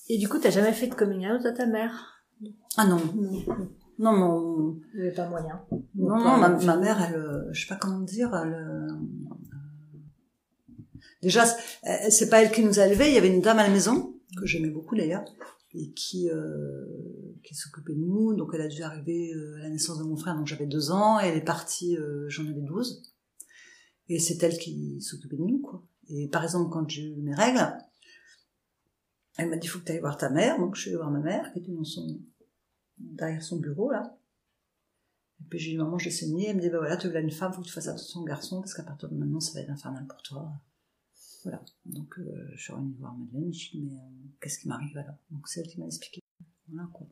Et 0.10 0.18
du 0.18 0.28
coup, 0.28 0.40
t'as 0.40 0.50
jamais 0.50 0.74
fait 0.74 0.88
de 0.88 0.96
coming 0.96 1.28
out 1.28 1.46
à 1.46 1.52
ta 1.52 1.66
mère? 1.66 2.26
Ah 2.78 2.88
non. 2.88 3.00
non. 3.16 3.70
Non, 4.00 4.14
mon... 4.14 4.82
Il 4.94 5.02
n'y 5.02 5.08
avait 5.08 5.16
pas 5.16 5.30
moyen. 5.30 5.62
Non, 5.94 6.18
non, 6.18 6.38
ma, 6.38 6.50
ma, 6.50 6.78
mère, 6.78 7.02
elle, 7.02 7.50
je 7.52 7.62
sais 7.62 7.68
pas 7.68 7.76
comment 7.76 8.02
dire, 8.02 8.36
elle... 8.36 8.88
Déjà, 11.22 11.46
c'est 12.10 12.30
pas 12.30 12.42
elle 12.42 12.52
qui 12.52 12.64
nous 12.64 12.80
a 12.80 12.88
élevés. 12.88 13.10
Il 13.10 13.14
y 13.14 13.18
avait 13.18 13.34
une 13.34 13.42
dame 13.42 13.60
à 13.60 13.64
la 13.64 13.70
maison 13.70 14.16
que 14.38 14.46
j'aimais 14.46 14.70
beaucoup 14.70 14.96
d'ailleurs 14.96 15.24
et 15.74 15.92
qui 15.92 16.30
euh, 16.30 16.86
qui 17.44 17.56
s'occupait 17.56 17.94
de 17.94 18.00
nous. 18.00 18.34
Donc, 18.34 18.52
elle 18.54 18.62
a 18.62 18.68
dû 18.68 18.82
arriver 18.82 19.34
euh, 19.34 19.56
à 19.58 19.60
la 19.60 19.70
naissance 19.70 20.00
de 20.00 20.04
mon 20.04 20.16
frère, 20.16 20.36
donc 20.36 20.48
j'avais 20.48 20.66
deux 20.66 20.92
ans. 20.92 21.20
Et 21.20 21.28
elle 21.28 21.38
est 21.38 21.46
partie, 21.46 21.96
euh, 21.98 22.28
j'en 22.30 22.48
avais 22.48 22.62
douze. 22.62 23.04
Et 24.10 24.20
c'est 24.20 24.42
elle 24.44 24.58
qui 24.58 25.02
s'occupait 25.02 25.38
de 25.38 25.44
nous, 25.44 25.60
quoi. 25.60 25.84
Et 26.10 26.28
par 26.28 26.44
exemple, 26.44 26.72
quand 26.72 26.90
j'ai 26.90 27.04
eu 27.04 27.22
mes 27.22 27.34
règles, 27.34 27.78
elle 29.38 29.50
m'a 29.50 29.58
dit 29.58 29.68
faut 29.68 29.80
que 29.80 29.86
tu 29.86 29.92
ailles 29.92 30.00
voir 30.00 30.18
ta 30.18 30.30
mère. 30.30 30.58
Donc, 30.60 30.76
je 30.76 30.82
suis 30.82 30.90
allée 30.90 30.98
voir 30.98 31.12
ma 31.12 31.20
mère 31.20 31.52
qui 31.54 31.60
était 31.60 31.72
dans 31.72 31.84
son 31.84 32.20
derrière 32.98 33.44
son 33.44 33.58
bureau 33.58 33.92
là. 33.92 34.18
Et 35.42 35.48
puis 35.50 35.60
j'ai 35.60 35.72
dit 35.72 35.78
maman 35.78 35.98
j'ai 35.98 36.12
saigné, 36.12 36.50
elle 36.50 36.58
me 36.58 36.62
dit 36.62 36.70
bah 36.70 36.78
voilà 36.78 36.98
tu 36.98 37.08
veux 37.08 37.20
une 37.20 37.32
femme, 37.32 37.52
faut 37.52 37.62
que 37.62 37.68
tu 37.68 37.74
fasses 37.74 37.88
attention 37.88 38.22
au 38.22 38.26
garçon 38.26 38.62
parce 38.62 38.74
qu'à 38.74 38.84
partir 38.84 39.10
de 39.10 39.16
maintenant 39.16 39.40
ça 39.40 39.54
va 39.54 39.62
être 39.62 39.72
infernal 39.72 40.06
pour 40.06 40.22
toi. 40.22 40.52
Voilà. 41.44 41.62
Donc 41.86 42.20
euh, 42.20 42.52
je 42.54 42.62
suis 42.62 42.74
revenue 42.74 42.96
voir 43.00 43.16
Madeleine, 43.16 43.52
je 43.52 43.72
dis 43.72 43.82
mais 43.82 43.94
euh, 43.94 44.30
qu'est-ce 44.40 44.60
qui 44.60 44.68
m'arrive 44.68 44.98
alors? 44.98 45.16
Donc 45.32 45.48
c'est 45.48 45.62
elle 45.62 45.68
qui 45.68 45.80
m'a 45.80 45.88
expliqué. 45.88 46.22
Voilà 46.68 46.88
quoi. 46.94 47.08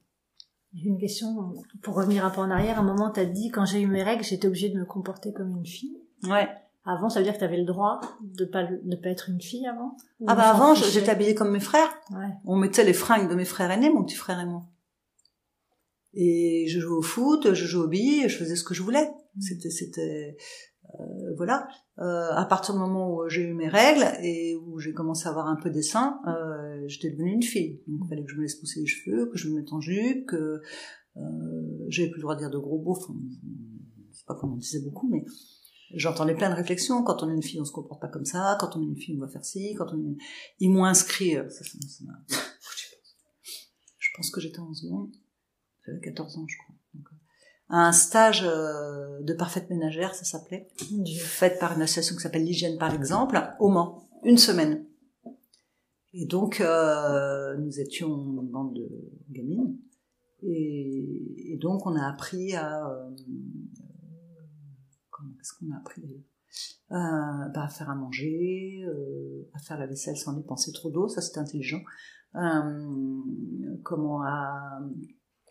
J'ai 0.73 0.87
une 0.87 0.99
question 0.99 1.55
pour 1.81 1.95
revenir 1.95 2.23
un 2.23 2.29
peu 2.29 2.41
en 2.41 2.51
arrière. 2.51 2.77
À 2.77 2.81
un 2.81 2.85
moment 2.85 3.09
t'as 3.09 3.25
dit 3.25 3.49
quand 3.49 3.65
j'ai 3.65 3.81
eu 3.81 3.87
mes 3.87 4.03
règles 4.03 4.23
j'étais 4.23 4.47
obligée 4.47 4.69
de 4.69 4.77
me 4.77 4.85
comporter 4.85 5.33
comme 5.33 5.57
une 5.57 5.65
fille. 5.65 5.99
Ouais. 6.23 6.47
Avant, 6.85 7.09
ça 7.09 7.19
veut 7.19 7.25
dire 7.25 7.33
que 7.33 7.39
tu 7.39 7.43
avais 7.43 7.57
le 7.57 7.65
droit 7.65 7.99
de 8.21 8.45
pas 8.45 8.63
de 8.63 8.95
pas 8.95 9.09
être 9.09 9.29
une 9.29 9.41
fille 9.41 9.67
avant? 9.67 9.95
Ah 10.27 10.35
bah 10.35 10.49
avant, 10.49 10.73
j'étais 10.75 11.09
habillée 11.09 11.35
comme 11.35 11.51
mes 11.51 11.59
frères. 11.59 11.89
Ouais. 12.11 12.31
On 12.45 12.55
mettait 12.55 12.83
les 12.83 12.93
fringues 12.93 13.29
de 13.29 13.35
mes 13.35 13.45
frères 13.45 13.69
aînés, 13.69 13.89
mon 13.89 14.03
petit 14.03 14.15
frère 14.15 14.39
et 14.39 14.45
moi. 14.45 14.65
Et 16.13 16.65
je 16.67 16.79
jouais 16.79 16.97
au 16.97 17.01
foot, 17.01 17.53
je 17.53 17.65
jouais 17.65 17.85
au 17.85 17.87
billes, 17.87 18.27
je 18.27 18.37
faisais 18.37 18.55
ce 18.55 18.63
que 18.63 18.73
je 18.73 18.81
voulais. 18.81 19.07
C'était, 19.39 19.69
c'était, 19.69 20.35
euh, 20.99 21.33
voilà. 21.37 21.67
Euh, 21.99 22.31
à 22.33 22.45
partir 22.45 22.73
du 22.73 22.79
moment 22.79 23.13
où 23.13 23.29
j'ai 23.29 23.41
eu 23.41 23.53
mes 23.53 23.67
règles 23.67 24.05
et 24.23 24.55
où 24.55 24.79
j'ai 24.79 24.93
commencé 24.93 25.27
à 25.27 25.31
avoir 25.31 25.47
un 25.47 25.57
peu 25.57 25.69
des 25.69 25.83
seins, 25.83 26.19
euh, 26.27 26.81
j'étais 26.87 27.11
devenue 27.11 27.33
une 27.33 27.43
fille. 27.43 27.83
Donc 27.87 28.01
il 28.05 28.09
fallait 28.09 28.23
que 28.23 28.31
je 28.31 28.37
me 28.37 28.41
laisse 28.41 28.55
pousser 28.55 28.79
les 28.79 28.87
cheveux, 28.87 29.27
que 29.27 29.37
je 29.37 29.49
me 29.49 29.59
mette 29.59 29.71
en 29.71 29.81
jupe, 29.81 30.25
que 30.25 30.61
euh, 31.17 31.21
j'avais 31.89 32.09
plus 32.09 32.17
le 32.17 32.23
droit 32.23 32.35
de 32.35 32.39
dire 32.39 32.49
de 32.49 32.57
gros 32.57 32.81
mots. 32.81 32.97
Enfin, 32.97 33.13
je 34.11 34.17
sais 34.17 34.25
pas 34.25 34.35
comment 34.35 34.53
on 34.53 34.57
disait 34.57 34.81
beaucoup, 34.81 35.09
mais 35.09 35.25
j'entendais 35.93 36.35
plein 36.35 36.49
de 36.49 36.55
réflexions. 36.55 37.03
Quand 37.03 37.23
on 37.23 37.29
est 37.29 37.35
une 37.35 37.43
fille, 37.43 37.61
on 37.61 37.65
se 37.65 37.71
comporte 37.71 38.01
pas 38.01 38.07
comme 38.07 38.25
ça. 38.25 38.57
Quand 38.59 38.75
on 38.75 38.81
est 38.81 38.85
une 38.85 38.97
fille, 38.97 39.15
on 39.17 39.21
va 39.21 39.27
faire 39.27 39.45
ci. 39.45 39.73
Quand 39.75 39.87
on 39.93 39.99
est... 39.99 40.17
Ils 40.59 40.69
m'ont 40.69 40.85
inscrit. 40.85 41.33
Ça, 41.33 41.63
ça, 41.63 41.77
ça 41.87 42.05
je 43.97 44.09
pense 44.15 44.31
que 44.31 44.41
j'étais 44.41 44.59
en 44.59 44.73
seconde. 44.73 45.11
J'avais 45.85 45.99
14 46.01 46.37
ans, 46.37 46.45
je 46.47 46.57
crois. 46.57 46.75
Donc, 46.93 47.07
euh, 47.11 47.15
un 47.69 47.91
stage 47.91 48.43
euh, 48.43 49.21
de 49.21 49.33
parfaite 49.33 49.69
ménagère, 49.69 50.15
ça 50.15 50.25
s'appelait, 50.25 50.67
fait 51.19 51.59
par 51.59 51.73
une 51.73 51.83
association 51.83 52.15
qui 52.15 52.23
s'appelle 52.23 52.43
l'hygiène 52.43 52.79
par 52.79 52.93
exemple, 52.93 53.39
au 53.59 53.69
Mans, 53.69 54.09
une 54.23 54.37
semaine. 54.37 54.85
Et 56.13 56.25
donc 56.25 56.59
euh, 56.59 57.55
nous 57.57 57.79
étions 57.79 58.07
une 58.07 58.49
bande 58.49 58.73
de 58.73 58.89
gamines, 59.29 59.77
et, 60.41 61.53
et 61.53 61.57
donc 61.57 61.85
on 61.85 61.95
a 61.95 62.07
appris 62.09 62.55
à 62.55 62.89
euh, 62.89 63.11
comment 65.19 65.35
est-ce 65.39 65.53
qu'on 65.53 65.71
a 65.73 65.77
appris 65.77 66.01
euh, 66.91 67.49
bah, 67.53 67.63
à 67.63 67.69
faire 67.69 67.89
à 67.89 67.95
manger, 67.95 68.83
euh, 68.87 69.49
à 69.53 69.59
faire 69.59 69.77
la 69.77 69.85
vaisselle 69.85 70.17
sans 70.17 70.33
dépenser 70.33 70.71
trop 70.71 70.89
d'eau, 70.89 71.07
ça 71.07 71.21
c'était 71.21 71.39
intelligent. 71.39 71.81
comment 73.83 74.23
à 74.23 74.81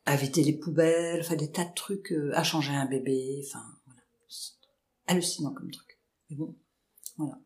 à 0.09 0.17
vider 0.17 0.43
les 0.43 0.55
poubelles, 0.55 1.21
enfin 1.21 1.37
des 1.37 1.51
tas 1.51 1.67
de 1.67 1.75
trucs, 1.75 2.13
euh, 2.13 2.31
à 2.33 2.43
changer 2.43 2.73
un 2.73 2.87
bébé, 2.87 3.43
enfin 3.47 3.63
voilà, 3.85 4.01
hallucinant 5.07 5.53
comme 5.53 5.71
truc. 5.71 6.01
Mais 6.31 6.37
bon, 6.37 6.57
voilà. 7.19 7.39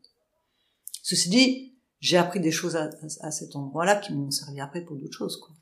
Ceci 1.02 1.28
dit, 1.28 1.74
j'ai 1.98 2.18
appris 2.18 2.38
des 2.38 2.52
choses 2.52 2.76
à, 2.76 2.84
à, 2.84 3.26
à 3.26 3.30
cet 3.32 3.56
endroit-là 3.56 3.96
qui 3.96 4.14
m'ont 4.14 4.30
servi 4.30 4.60
après 4.60 4.84
pour 4.84 4.96
d'autres 4.96 5.16
choses, 5.16 5.38
quoi. 5.38 5.56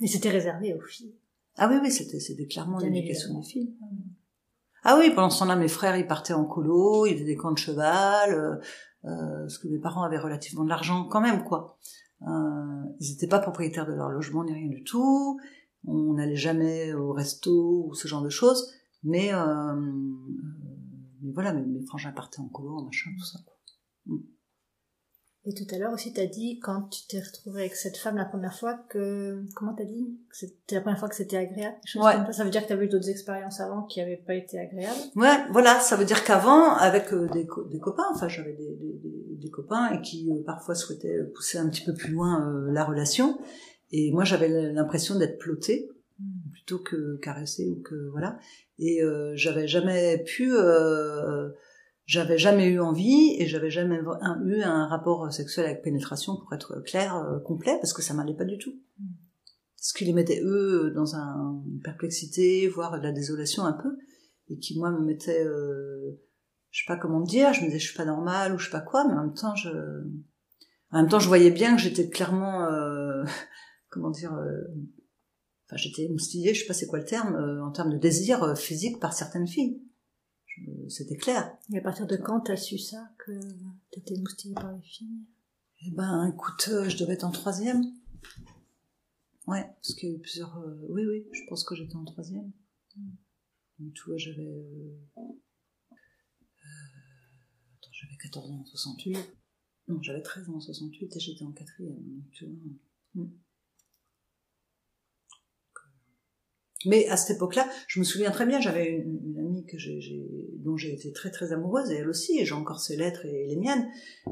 Mais 0.00 0.06
c'était 0.06 0.30
réservé 0.30 0.72
aux 0.72 0.80
filles. 0.80 1.16
Ah 1.56 1.68
oui, 1.68 1.80
oui, 1.82 1.90
c'était, 1.90 2.20
c'était 2.20 2.46
clairement 2.46 2.78
l'éducation 2.78 3.40
des 3.40 3.44
filles. 3.44 3.74
Ah 4.84 4.96
oui, 4.98 5.10
pendant 5.10 5.30
ce 5.30 5.40
temps-là, 5.40 5.56
mes 5.56 5.68
frères, 5.68 5.96
ils 5.96 6.06
partaient 6.06 6.34
en 6.34 6.44
colo, 6.44 7.06
ils 7.06 7.14
faisaient 7.14 7.24
des 7.24 7.36
camps 7.36 7.52
de 7.52 7.58
cheval, 7.58 8.32
euh, 8.32 8.56
euh, 9.04 9.40
parce 9.40 9.58
que 9.58 9.68
mes 9.68 9.78
parents 9.78 10.02
avaient 10.02 10.18
relativement 10.18 10.64
de 10.64 10.68
l'argent 10.68 11.04
quand 11.04 11.20
même, 11.20 11.44
quoi. 11.44 11.78
Euh, 12.22 12.82
ils 13.00 13.10
n'étaient 13.10 13.28
pas 13.28 13.38
propriétaires 13.38 13.86
de 13.86 13.92
leur 13.92 14.08
logement 14.08 14.44
ni 14.44 14.52
rien 14.52 14.68
du 14.68 14.82
tout 14.82 15.38
on 15.86 16.14
n'allait 16.14 16.36
jamais 16.36 16.92
au 16.94 17.12
resto 17.12 17.86
ou 17.88 17.94
ce 17.94 18.08
genre 18.08 18.22
de 18.22 18.28
choses, 18.28 18.72
mais, 19.02 19.32
euh, 19.32 19.74
mais 21.22 21.32
voilà, 21.32 21.52
mes, 21.52 21.84
frangins 21.86 22.12
partaient 22.12 22.40
en 22.40 22.48
colo, 22.48 22.82
machin, 22.82 23.10
tout 23.18 23.24
ça. 23.24 23.38
Quoi. 23.44 24.18
Et 25.48 25.54
tout 25.54 25.74
à 25.74 25.78
l'heure 25.78 25.94
aussi, 25.94 26.12
tu 26.12 26.20
as 26.20 26.26
dit, 26.26 26.60
quand 26.60 26.90
tu 26.90 27.06
t'es 27.08 27.20
retrouvée 27.20 27.62
avec 27.62 27.74
cette 27.74 27.96
femme 27.96 28.16
la 28.16 28.26
première 28.26 28.54
fois, 28.54 28.78
que... 28.90 29.42
Comment 29.54 29.72
t'as 29.72 29.86
dit? 29.86 30.14
C'était 30.30 30.74
la 30.74 30.82
première 30.82 30.98
fois 30.98 31.08
que 31.08 31.14
c'était 31.14 31.38
agréable? 31.38 31.74
Ouais. 31.94 32.32
Ça 32.32 32.44
veut 32.44 32.50
dire 32.50 32.60
que 32.60 32.66
tu 32.66 32.74
avais 32.74 32.84
eu 32.84 32.88
d'autres 32.90 33.08
expériences 33.08 33.58
avant 33.58 33.84
qui 33.84 34.00
n'avaient 34.00 34.22
pas 34.26 34.34
été 34.34 34.58
agréables? 34.58 35.00
Ouais, 35.16 35.38
voilà. 35.50 35.80
Ça 35.80 35.96
veut 35.96 36.04
dire 36.04 36.22
qu'avant, 36.22 36.74
avec 36.74 37.14
euh, 37.14 37.30
des, 37.32 37.48
des, 37.70 37.78
copains, 37.80 38.04
enfin 38.12 38.28
j'avais 38.28 38.52
des, 38.52 38.76
des, 38.76 39.38
des, 39.40 39.50
copains 39.50 39.90
et 39.92 40.02
qui 40.02 40.30
euh, 40.30 40.42
parfois 40.44 40.74
souhaitaient 40.74 41.24
pousser 41.34 41.56
un 41.56 41.70
petit 41.70 41.82
peu 41.82 41.94
plus 41.94 42.12
loin 42.12 42.46
euh, 42.46 42.70
la 42.70 42.84
relation. 42.84 43.38
Et 43.90 44.12
moi, 44.12 44.24
j'avais 44.24 44.50
l'impression 44.50 45.16
d'être 45.16 45.38
plottée 45.38 45.88
hmm. 46.20 46.50
plutôt 46.52 46.78
que 46.78 47.16
caressée 47.22 47.70
ou 47.70 47.80
que... 47.80 48.10
Voilà. 48.10 48.38
Et 48.78 49.00
j'avais 49.34 49.66
jamais 49.66 50.22
pu 50.22 50.52
j'avais 52.08 52.38
jamais 52.38 52.66
eu 52.68 52.80
envie 52.80 53.36
et 53.38 53.46
j'avais 53.46 53.70
jamais 53.70 54.00
eu 54.46 54.62
un 54.62 54.86
rapport 54.86 55.30
sexuel 55.30 55.66
avec 55.66 55.82
pénétration 55.82 56.36
pour 56.36 56.50
être 56.54 56.80
clair, 56.80 57.14
euh, 57.16 57.38
complet, 57.38 57.76
parce 57.82 57.92
que 57.92 58.00
ça 58.00 58.14
m'allait 58.14 58.34
pas 58.34 58.46
du 58.46 58.56
tout. 58.56 58.72
Ce 59.76 59.92
qui 59.92 60.06
les 60.06 60.14
mettait 60.14 60.40
eux 60.42 60.90
dans 60.94 61.16
un, 61.16 61.62
une 61.66 61.80
perplexité, 61.80 62.66
voire 62.66 62.98
de 62.98 63.02
la 63.02 63.12
désolation 63.12 63.66
un 63.66 63.74
peu, 63.74 63.98
et 64.48 64.58
qui 64.58 64.78
moi 64.78 64.90
me 64.90 65.04
mettait, 65.04 65.44
euh, 65.44 66.18
je 66.70 66.80
sais 66.80 66.86
pas 66.86 66.96
comment 66.96 67.20
dire, 67.20 67.52
je 67.52 67.60
me 67.60 67.66
disais 67.66 67.78
je 67.78 67.88
suis 67.88 67.96
pas 67.96 68.06
normale 68.06 68.54
ou 68.54 68.58
je 68.58 68.64
sais 68.64 68.70
pas 68.70 68.80
quoi, 68.80 69.06
mais 69.06 69.12
en 69.12 69.24
même 69.24 69.34
temps 69.34 69.54
je, 69.54 69.68
en 70.90 71.02
même 71.02 71.10
temps 71.10 71.20
je 71.20 71.28
voyais 71.28 71.50
bien 71.50 71.76
que 71.76 71.82
j'étais 71.82 72.08
clairement, 72.08 72.64
euh, 72.64 73.22
comment 73.90 74.10
dire, 74.10 74.32
euh, 74.32 74.62
enfin 75.66 75.76
j'étais 75.76 76.04
émoustillée, 76.04 76.54
je 76.54 76.60
sais 76.60 76.66
pas 76.66 76.72
c'est 76.72 76.86
quoi 76.86 77.00
le 77.00 77.04
terme, 77.04 77.36
euh, 77.36 77.62
en 77.62 77.70
termes 77.70 77.92
de 77.92 77.98
désir 77.98 78.56
physique 78.56 78.98
par 78.98 79.12
certaines 79.12 79.46
filles 79.46 79.82
c'était 80.88 81.16
clair. 81.16 81.56
Et 81.72 81.78
à 81.78 81.80
partir 81.80 82.06
de 82.06 82.16
quand 82.16 82.40
t'as 82.40 82.56
su 82.56 82.78
ça, 82.78 83.12
que 83.18 83.32
t'étais 83.90 84.16
moustillée 84.18 84.54
par 84.54 84.72
les 84.72 84.82
filles? 84.82 85.24
Eh 85.86 85.90
ben, 85.92 86.32
écoute, 86.32 86.68
euh, 86.70 86.88
je 86.88 86.96
devais 86.96 87.14
être 87.14 87.24
en 87.24 87.30
troisième. 87.30 87.84
Ouais, 89.46 89.64
parce 89.64 89.94
qu'il 89.94 90.08
y 90.08 90.12
a 90.12 90.14
eu 90.16 90.18
plusieurs... 90.18 90.58
Euh, 90.58 90.86
oui, 90.88 91.06
oui, 91.06 91.26
je 91.32 91.42
pense 91.48 91.64
que 91.64 91.74
j'étais 91.74 91.96
en 91.96 92.04
troisième. 92.04 92.50
Donc, 93.78 93.94
tu 93.94 94.02
vois, 94.06 94.16
j'avais... 94.16 94.42
Euh... 94.42 94.98
Attends, 97.76 97.92
j'avais 97.92 98.16
14 98.22 98.50
ans 98.50 98.60
en 98.60 98.64
68. 98.64 99.16
Non, 99.88 100.02
j'avais 100.02 100.22
13 100.22 100.50
ans 100.50 100.56
en 100.56 100.60
68 100.60 101.16
et 101.16 101.20
j'étais 101.20 101.44
en 101.44 101.52
quatrième. 101.52 102.02
Donc, 102.02 102.30
tu 102.32 102.44
vois... 102.44 102.54
Hmm. 103.14 103.30
Mais 106.86 107.08
à 107.08 107.16
cette 107.16 107.36
époque-là, 107.36 107.68
je 107.88 107.98
me 107.98 108.04
souviens 108.04 108.30
très 108.30 108.46
bien, 108.46 108.60
j'avais 108.60 108.88
une, 108.88 109.38
amie 109.38 109.66
que 109.66 109.78
j'ai, 109.78 110.00
dont 110.58 110.76
j'ai 110.76 110.92
été 110.92 111.12
très 111.12 111.30
très 111.30 111.52
amoureuse, 111.52 111.90
et 111.90 111.96
elle 111.96 112.08
aussi, 112.08 112.38
et 112.38 112.44
j'ai 112.44 112.54
encore 112.54 112.80
ses 112.80 112.96
lettres 112.96 113.26
et 113.26 113.46
les 113.48 113.56
miennes. 113.56 113.88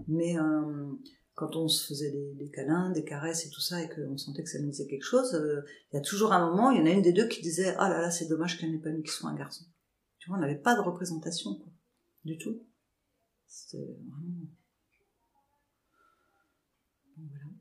Mais 0.07 0.39
euh, 0.39 0.87
quand 1.35 1.57
on 1.57 1.67
se 1.67 1.87
faisait 1.87 2.13
des, 2.35 2.51
câlins, 2.51 2.91
des 2.93 3.05
caresses 3.05 3.47
et 3.47 3.51
tout 3.51 3.61
ça, 3.61 3.83
et 3.83 3.89
qu'on 3.89 4.17
sentait 4.17 4.45
que 4.45 4.49
ça 4.49 4.61
nous 4.61 4.71
disait 4.71 4.87
quelque 4.87 5.05
chose, 5.05 5.35
euh, 5.35 5.63
il 5.93 5.97
y 5.97 5.99
a 5.99 6.03
toujours 6.03 6.33
un 6.33 6.49
moment, 6.49 6.71
il 6.71 6.79
y 6.79 6.83
en 6.83 6.87
a 6.87 6.91
une 6.91 7.03
des 7.03 7.13
deux 7.13 7.27
qui 7.27 7.43
disait 7.43 7.75
«Ah 7.79 7.89
là 7.89 8.01
là, 8.01 8.11
c'est 8.11 8.29
dommage 8.29 8.59
qu'elle 8.59 8.71
n'ait 8.71 8.79
pas 8.79 8.91
eu 8.91 9.03
qu'il 9.03 9.11
soit 9.11 9.31
un 9.31 9.37
garçon.» 9.37 9.65
Tu 10.19 10.29
vois, 10.29 10.39
on 10.39 10.41
n'avait 10.41 10.59
pas 10.59 10.77
de 10.77 10.81
représentation, 10.81 11.57
quoi, 11.57 11.73
du 12.25 12.39
tout. 12.39 12.63
C'était 13.47 13.99
vraiment... 14.09 14.49
voilà. 17.17 17.56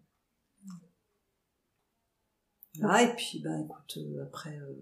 Ah, 2.83 3.03
et 3.03 3.15
puis, 3.15 3.39
bah, 3.39 3.59
écoute, 3.63 3.97
euh, 3.97 4.23
après, 4.23 4.57
euh... 4.57 4.73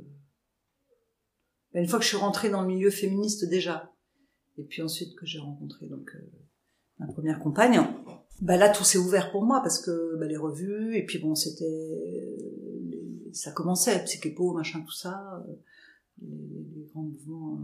Une 1.74 1.88
fois 1.88 1.98
que 1.98 2.04
je 2.04 2.10
suis 2.10 2.18
rentrée 2.18 2.50
dans 2.50 2.62
le 2.62 2.68
milieu 2.68 2.92
féministe 2.92 3.50
déjà, 3.50 3.92
et 4.58 4.64
puis 4.64 4.84
ensuite 4.84 5.16
que 5.16 5.26
j'ai 5.26 5.40
rencontré 5.40 5.88
donc 5.88 6.08
euh, 6.16 6.32
ma 7.00 7.08
première 7.08 7.40
compagne, 7.40 7.82
bah 8.42 8.58
là 8.58 8.70
tout 8.70 8.84
s'est 8.84 9.00
ouvert 9.00 9.32
pour 9.32 9.44
moi 9.44 9.60
parce 9.62 9.84
que 9.84 10.16
bah, 10.20 10.28
les 10.28 10.38
revues, 10.38 10.96
et 10.96 11.04
puis 11.04 11.18
bon, 11.18 11.34
c'était, 11.34 11.66
euh, 11.66 13.30
ça 13.34 13.52
commençait, 13.52 14.04
psychépo, 14.04 14.54
machin, 14.54 14.82
tout 14.82 14.94
ça, 14.94 15.44
les, 16.22 16.76
les 16.76 16.86
grands 16.94 17.02
mouvements 17.02 17.60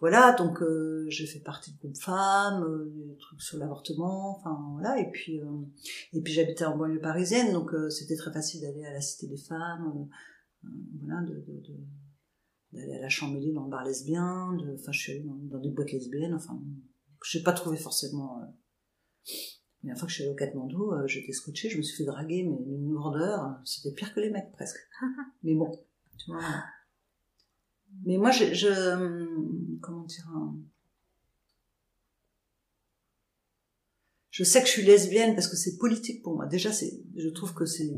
voilà, 0.00 0.32
donc 0.32 0.62
euh, 0.62 1.04
j'ai 1.08 1.26
fait 1.26 1.40
partie 1.40 1.72
de 1.72 1.78
groupe 1.78 1.96
femmes, 1.96 2.64
euh, 2.64 2.90
des 2.94 3.16
trucs 3.18 3.42
sur 3.42 3.58
l'avortement, 3.58 4.38
enfin 4.38 4.58
voilà, 4.72 4.98
et 4.98 5.10
puis 5.10 5.40
euh, 5.40 5.44
et 6.14 6.22
puis 6.22 6.32
j'habitais 6.32 6.64
en 6.64 6.76
banlieue 6.76 7.00
parisienne, 7.00 7.52
donc 7.52 7.74
euh, 7.74 7.90
c'était 7.90 8.16
très 8.16 8.32
facile 8.32 8.62
d'aller 8.62 8.84
à 8.86 8.94
la 8.94 9.02
Cité 9.02 9.26
des 9.26 9.36
Femmes, 9.36 10.08
voilà, 10.62 11.20
de, 11.22 11.34
de, 11.34 11.60
de 11.60 11.76
d'aller 12.72 12.94
à 12.94 13.00
la 13.00 13.08
Chambéry 13.10 13.52
dans 13.52 13.64
le 13.64 13.70
bar 13.70 13.84
lesbien, 13.84 14.54
de, 14.54 14.74
enfin 14.74 14.90
je 14.92 14.98
suis 14.98 15.12
allée 15.12 15.24
dans, 15.24 15.58
des 15.58 15.70
boîtes 15.70 15.92
lesbiennes, 15.92 16.34
enfin 16.34 16.58
je 17.22 17.36
n'ai 17.36 17.44
pas 17.44 17.52
trouvé 17.52 17.76
forcément. 17.76 18.40
mais 19.82 19.90
une 19.90 19.96
fois 19.96 20.06
que 20.06 20.12
je 20.12 20.14
suis 20.14 20.22
allée 20.22 20.32
au 20.32 20.36
Katmandou, 20.36 20.92
j'étais 21.06 21.32
scotchée, 21.32 21.68
je 21.68 21.76
me 21.76 21.82
suis 21.82 21.98
fait 21.98 22.04
draguer, 22.04 22.44
mais 22.44 22.56
une 22.74 22.90
lourdeur, 22.90 23.60
c'était 23.66 23.94
pire 23.94 24.14
que 24.14 24.20
les 24.20 24.30
mecs 24.30 24.50
presque. 24.52 24.78
mais 25.42 25.54
bon, 25.54 25.70
tu 26.16 26.30
vois. 26.30 26.40
Mais 28.04 28.16
moi, 28.16 28.30
je, 28.30 28.54
je 28.54 29.78
comment 29.80 30.04
dire, 30.04 30.26
je 34.30 34.44
sais 34.44 34.60
que 34.60 34.66
je 34.66 34.72
suis 34.72 34.82
lesbienne 34.82 35.34
parce 35.34 35.48
que 35.48 35.56
c'est 35.56 35.76
politique 35.76 36.22
pour 36.22 36.34
moi. 36.34 36.46
Déjà, 36.46 36.72
c'est, 36.72 37.02
je 37.16 37.28
trouve 37.28 37.52
que 37.52 37.66
c'est 37.66 37.92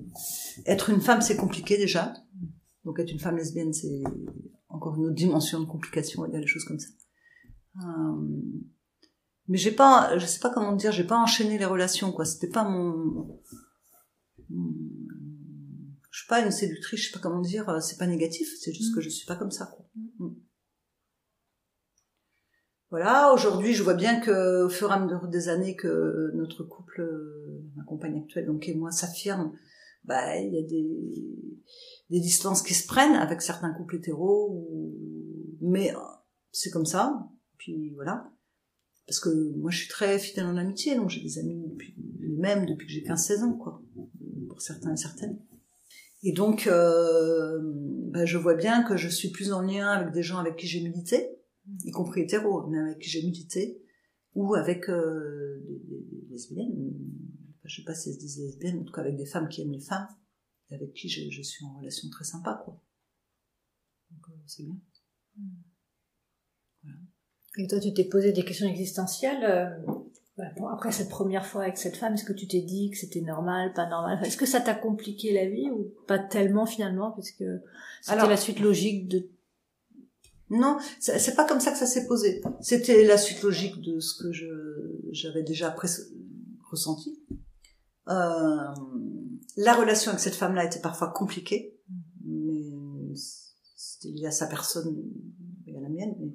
être 0.66 0.90
une 0.90 1.00
femme, 1.00 1.20
c'est 1.20 1.37
compliqué 1.37 1.76
déjà. 1.76 2.14
Donc 2.85 2.98
être 2.98 3.12
une 3.12 3.20
femme 3.20 3.37
lesbienne, 3.37 3.72
c'est 3.72 4.02
encore 4.68 4.96
une 4.96 5.07
autre 5.07 5.14
dimension 5.14 5.61
de 5.61 5.66
complication. 5.66 6.26
Il 6.26 6.33
y 6.33 6.37
a 6.37 6.40
des 6.40 6.46
choses 6.46 6.64
comme 6.64 6.81
ça. 6.81 6.88
Euh, 7.85 8.28
mais 9.48 9.59
j'ai 9.59 9.70
pas, 9.72 10.18
je 10.18 10.26
sais 10.26 10.40
pas 10.40 10.50
comment 10.50 10.72
dire, 10.72 10.92
j'ai 10.92 11.05
pas 11.05 11.18
enchaîné 11.18 11.59
les 11.59 11.64
relations, 11.64 12.12
quoi. 12.12 12.24
C'était 12.24 12.48
pas 12.48 12.64
mon 12.64 13.40
je 16.12 16.18
suis 16.18 16.29
pas 16.29 16.44
une 16.44 16.51
séductrice, 16.51 17.01
je 17.01 17.07
sais 17.07 17.12
pas 17.12 17.20
comment 17.20 17.40
dire, 17.40 17.68
euh, 17.70 17.81
c'est 17.81 17.96
pas 17.96 18.07
négatif, 18.07 18.46
c'est 18.61 18.72
juste 18.72 18.92
mm. 18.92 18.94
que 18.94 19.01
je 19.01 19.09
suis 19.09 19.27
pas 19.27 19.35
comme 19.35 19.51
ça. 19.51 19.66
Quoi. 19.75 19.88
Mm. 20.18 20.35
Voilà, 22.90 23.33
aujourd'hui, 23.33 23.72
je 23.72 23.83
vois 23.83 23.94
bien 23.94 24.20
que 24.20 24.66
au 24.66 24.68
fur 24.68 24.90
et 24.90 24.92
à 24.92 25.01
mesure 25.01 25.27
des 25.29 25.48
années 25.48 25.75
que 25.75 26.31
notre 26.35 26.64
couple, 26.64 27.01
euh, 27.01 27.64
ma 27.77 27.85
compagne 27.85 28.18
actuelle, 28.18 28.44
donc 28.44 28.68
et 28.68 28.75
moi, 28.75 28.90
s'affirme, 28.90 29.57
bah 30.05 30.37
il 30.37 30.53
y 30.53 30.59
a 30.59 30.62
des 30.62 31.62
des 32.11 32.20
distances 32.20 32.61
qui 32.61 32.75
se 32.75 32.87
prennent 32.87 33.14
avec 33.14 33.40
certains 33.40 33.72
couples 33.72 33.96
hétéros, 33.96 34.51
ou... 34.53 34.94
mais 35.62 35.96
euh, 35.96 36.01
c'est 36.51 36.68
comme 36.68 36.85
ça. 36.85 37.27
Puis 37.57 37.94
voilà, 37.94 38.31
parce 39.07 39.18
que 39.18 39.31
moi, 39.57 39.70
je 39.70 39.79
suis 39.79 39.88
très 39.88 40.18
fidèle 40.18 40.44
en 40.44 40.59
amitié, 40.59 40.94
donc 40.94 41.09
j'ai 41.09 41.22
des 41.22 41.38
amis 41.38 41.70
depuis 41.70 41.94
les 42.20 42.37
mêmes 42.37 42.66
depuis 42.66 42.87
que 42.87 42.92
j'ai 42.92 43.03
15-16 43.03 43.44
ans, 43.44 43.55
quoi, 43.55 43.83
pour 44.51 44.61
certains 44.61 44.92
et 44.92 44.98
certaines. 44.98 45.38
Et 46.23 46.33
donc, 46.33 46.67
euh, 46.67 47.59
ben, 47.63 48.25
je 48.25 48.39
vois 48.39 48.55
bien 48.55 48.85
que 48.85 48.97
je 48.97 49.09
suis 49.09 49.31
plus 49.31 49.53
en 49.53 49.61
lien 49.61 49.89
avec 49.89 50.13
des 50.13 50.23
gens 50.23 50.39
avec 50.39 50.57
qui 50.57 50.67
j'ai 50.67 50.81
milité, 50.81 51.29
y 51.85 51.91
compris 51.91 52.23
hétéros, 52.23 52.67
mais 52.69 52.79
avec 52.79 52.99
qui 53.01 53.09
j'ai 53.09 53.23
milité, 53.23 53.83
ou 54.35 54.55
avec 54.55 54.89
euh, 54.89 55.61
des, 55.67 56.27
lesbiennes, 56.31 56.93
je 57.65 57.77
sais 57.77 57.85
pas 57.85 57.95
si 57.95 58.09
elles 58.09 58.15
se 58.15 58.21
disent 58.21 58.39
lesbiennes, 58.39 58.79
en 58.79 58.85
tout 58.85 58.93
cas 58.93 59.03
avec 59.03 59.17
des 59.17 59.27
femmes 59.27 59.49
qui 59.49 59.63
aiment 59.63 59.73
les 59.73 59.81
femmes, 59.81 60.09
et 60.71 60.75
avec 60.75 60.93
qui 60.95 61.09
je, 61.09 61.29
je 61.31 61.43
suis 61.43 61.65
en 61.65 61.77
relation 61.79 62.09
très 62.09 62.25
sympa, 62.25 62.63
quoi. 62.65 62.81
Donc, 64.11 64.29
euh, 64.29 64.43
c'est 64.47 64.63
bien. 64.63 64.79
Hmm. 65.37 65.63
Voilà. 66.83 66.99
Et 67.59 67.67
toi, 67.67 67.81
tu 67.81 67.93
t'es 67.93 68.05
posé 68.05 68.33
des 68.33 68.45
questions 68.45 68.69
existentielles 68.69 69.45
euh, 69.45 69.99
après 70.38 70.92
cette 70.92 71.11
première 71.11 71.45
fois 71.45 71.62
avec 71.62 71.77
cette 71.77 71.97
femme, 71.97 72.14
est-ce 72.14 72.25
que 72.25 72.33
tu 72.33 72.49
t'es 72.49 72.62
dit 72.62 72.90
que 72.90 72.97
c'était 72.97 73.21
normal, 73.21 73.73
pas 73.75 73.87
normal? 73.87 74.18
Est-ce 74.25 74.37
que 74.37 74.47
ça 74.47 74.61
t'a 74.61 74.75
compliqué 74.75 75.33
la 75.33 75.49
vie 75.49 75.71
ou 75.71 75.92
pas 76.07 76.18
tellement 76.18 76.66
finalement? 76.66 77.11
Parce 77.11 77.31
que 77.33 77.61
c'était 78.01 78.27
la 78.27 78.37
suite 78.37 78.61
logique 78.61 79.09
de 79.09 79.29
non, 80.51 80.77
c'est 81.01 81.35
pas 81.35 81.47
comme 81.47 81.61
ça 81.61 81.73
que 81.73 81.79
ça 81.79 81.87
s'est 81.87 82.07
posé. 82.07 82.42
C'était 82.61 83.05
la 83.05 83.16
suite 83.16 83.42
logique 83.42 83.81
de 83.81 84.01
ce 84.01 84.23
que 84.23 84.33
je 84.33 84.49
j'avais 85.11 85.42
déjà 85.42 85.75
ressenti. 86.71 87.18
Euh, 88.09 88.75
la 89.57 89.75
relation 89.75 90.11
avec 90.11 90.21
cette 90.21 90.35
femme-là 90.35 90.64
était 90.64 90.81
parfois 90.81 91.09
compliquée, 91.09 91.79
mais 92.25 93.14
c'était 93.77 94.09
lié 94.09 94.27
à 94.27 94.31
sa 94.31 94.47
personne 94.47 94.95
et 95.66 95.77
à 95.77 95.81
la 95.81 95.88
mienne. 95.88 96.14
Mais, 96.21 96.35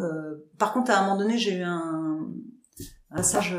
euh, 0.00 0.36
par 0.58 0.72
contre, 0.72 0.92
à 0.92 1.00
un 1.00 1.08
moment 1.08 1.18
donné, 1.18 1.36
j'ai 1.36 1.56
eu 1.56 1.62
un, 1.62 2.32
un 3.10 3.16
passage 3.16 3.54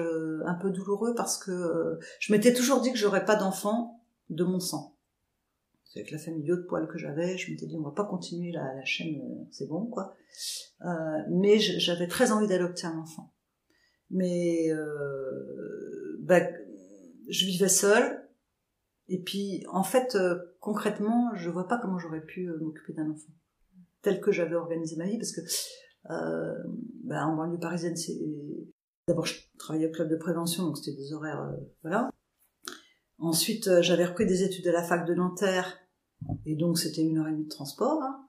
un 0.46 0.54
peu 0.56 0.72
douloureux 0.72 1.14
parce 1.16 1.38
que 1.38 2.00
je 2.20 2.34
m'étais 2.34 2.54
toujours 2.54 2.82
dit 2.82 2.92
que 2.92 2.98
j'aurais 2.98 3.26
pas 3.26 3.36
d'enfant 3.36 4.04
de 4.30 4.44
mon 4.44 4.60
sang. 4.60 4.94
Avec 5.96 6.10
la 6.10 6.18
famille 6.18 6.44
de 6.44 6.56
poils 6.56 6.88
que 6.88 6.98
j'avais, 6.98 7.38
je 7.38 7.52
m'étais 7.52 7.68
dit 7.68 7.78
on 7.78 7.84
va 7.84 7.92
pas 7.92 8.06
continuer 8.06 8.52
la, 8.52 8.84
chaîne, 8.84 9.22
euh, 9.22 9.46
c'est 9.52 9.68
bon 9.68 9.86
quoi. 9.86 10.16
Euh, 10.82 10.88
mais 11.30 11.60
j'avais 11.60 12.08
très 12.08 12.32
envie 12.32 12.48
d'adopter 12.48 12.88
un 12.88 12.98
enfant. 12.98 13.32
Mais 14.10 14.72
euh, 14.72 16.18
bah, 16.22 16.42
je 17.30 17.46
vivais 17.46 17.70
seule 17.70 18.28
et 19.08 19.22
puis 19.22 19.64
en 19.72 19.84
fait 19.84 20.16
euh, 20.16 20.40
concrètement 20.60 21.34
je 21.36 21.50
vois 21.50 21.68
pas 21.68 21.78
comment 21.78 22.00
j'aurais 22.00 22.26
pu 22.26 22.50
euh, 22.50 22.58
m'occuper 22.60 22.94
d'un 22.94 23.10
enfant 23.10 23.34
tel 24.02 24.20
que 24.20 24.32
j'avais 24.32 24.56
organisé 24.56 24.96
ma 24.96 25.06
vie 25.06 25.18
parce 25.18 25.32
que 25.32 25.42
euh, 26.10 26.64
bah, 27.04 27.28
en 27.28 27.36
banlieue 27.36 27.60
parisienne 27.60 27.96
c'est 27.96 28.20
D'abord, 29.08 29.26
je 29.26 29.36
travaillais 29.58 29.88
au 29.88 29.92
club 29.92 30.10
de 30.10 30.16
prévention, 30.16 30.64
donc 30.64 30.78
c'était 30.78 30.96
des 30.96 31.12
horaires, 31.12 31.42
euh, 31.42 31.58
voilà. 31.82 32.10
Ensuite, 33.18 33.68
euh, 33.68 33.82
j'avais 33.82 34.06
repris 34.06 34.26
des 34.26 34.44
études 34.44 34.66
à 34.68 34.72
la 34.72 34.82
fac 34.82 35.06
de 35.06 35.14
Nanterre, 35.14 35.78
et 36.46 36.56
donc 36.56 36.80
c'était 36.80 37.02
une 37.02 37.18
heure 37.18 37.28
et 37.28 37.32
demie 37.32 37.44
de 37.44 37.50
transport. 37.50 38.02
Hein. 38.02 38.26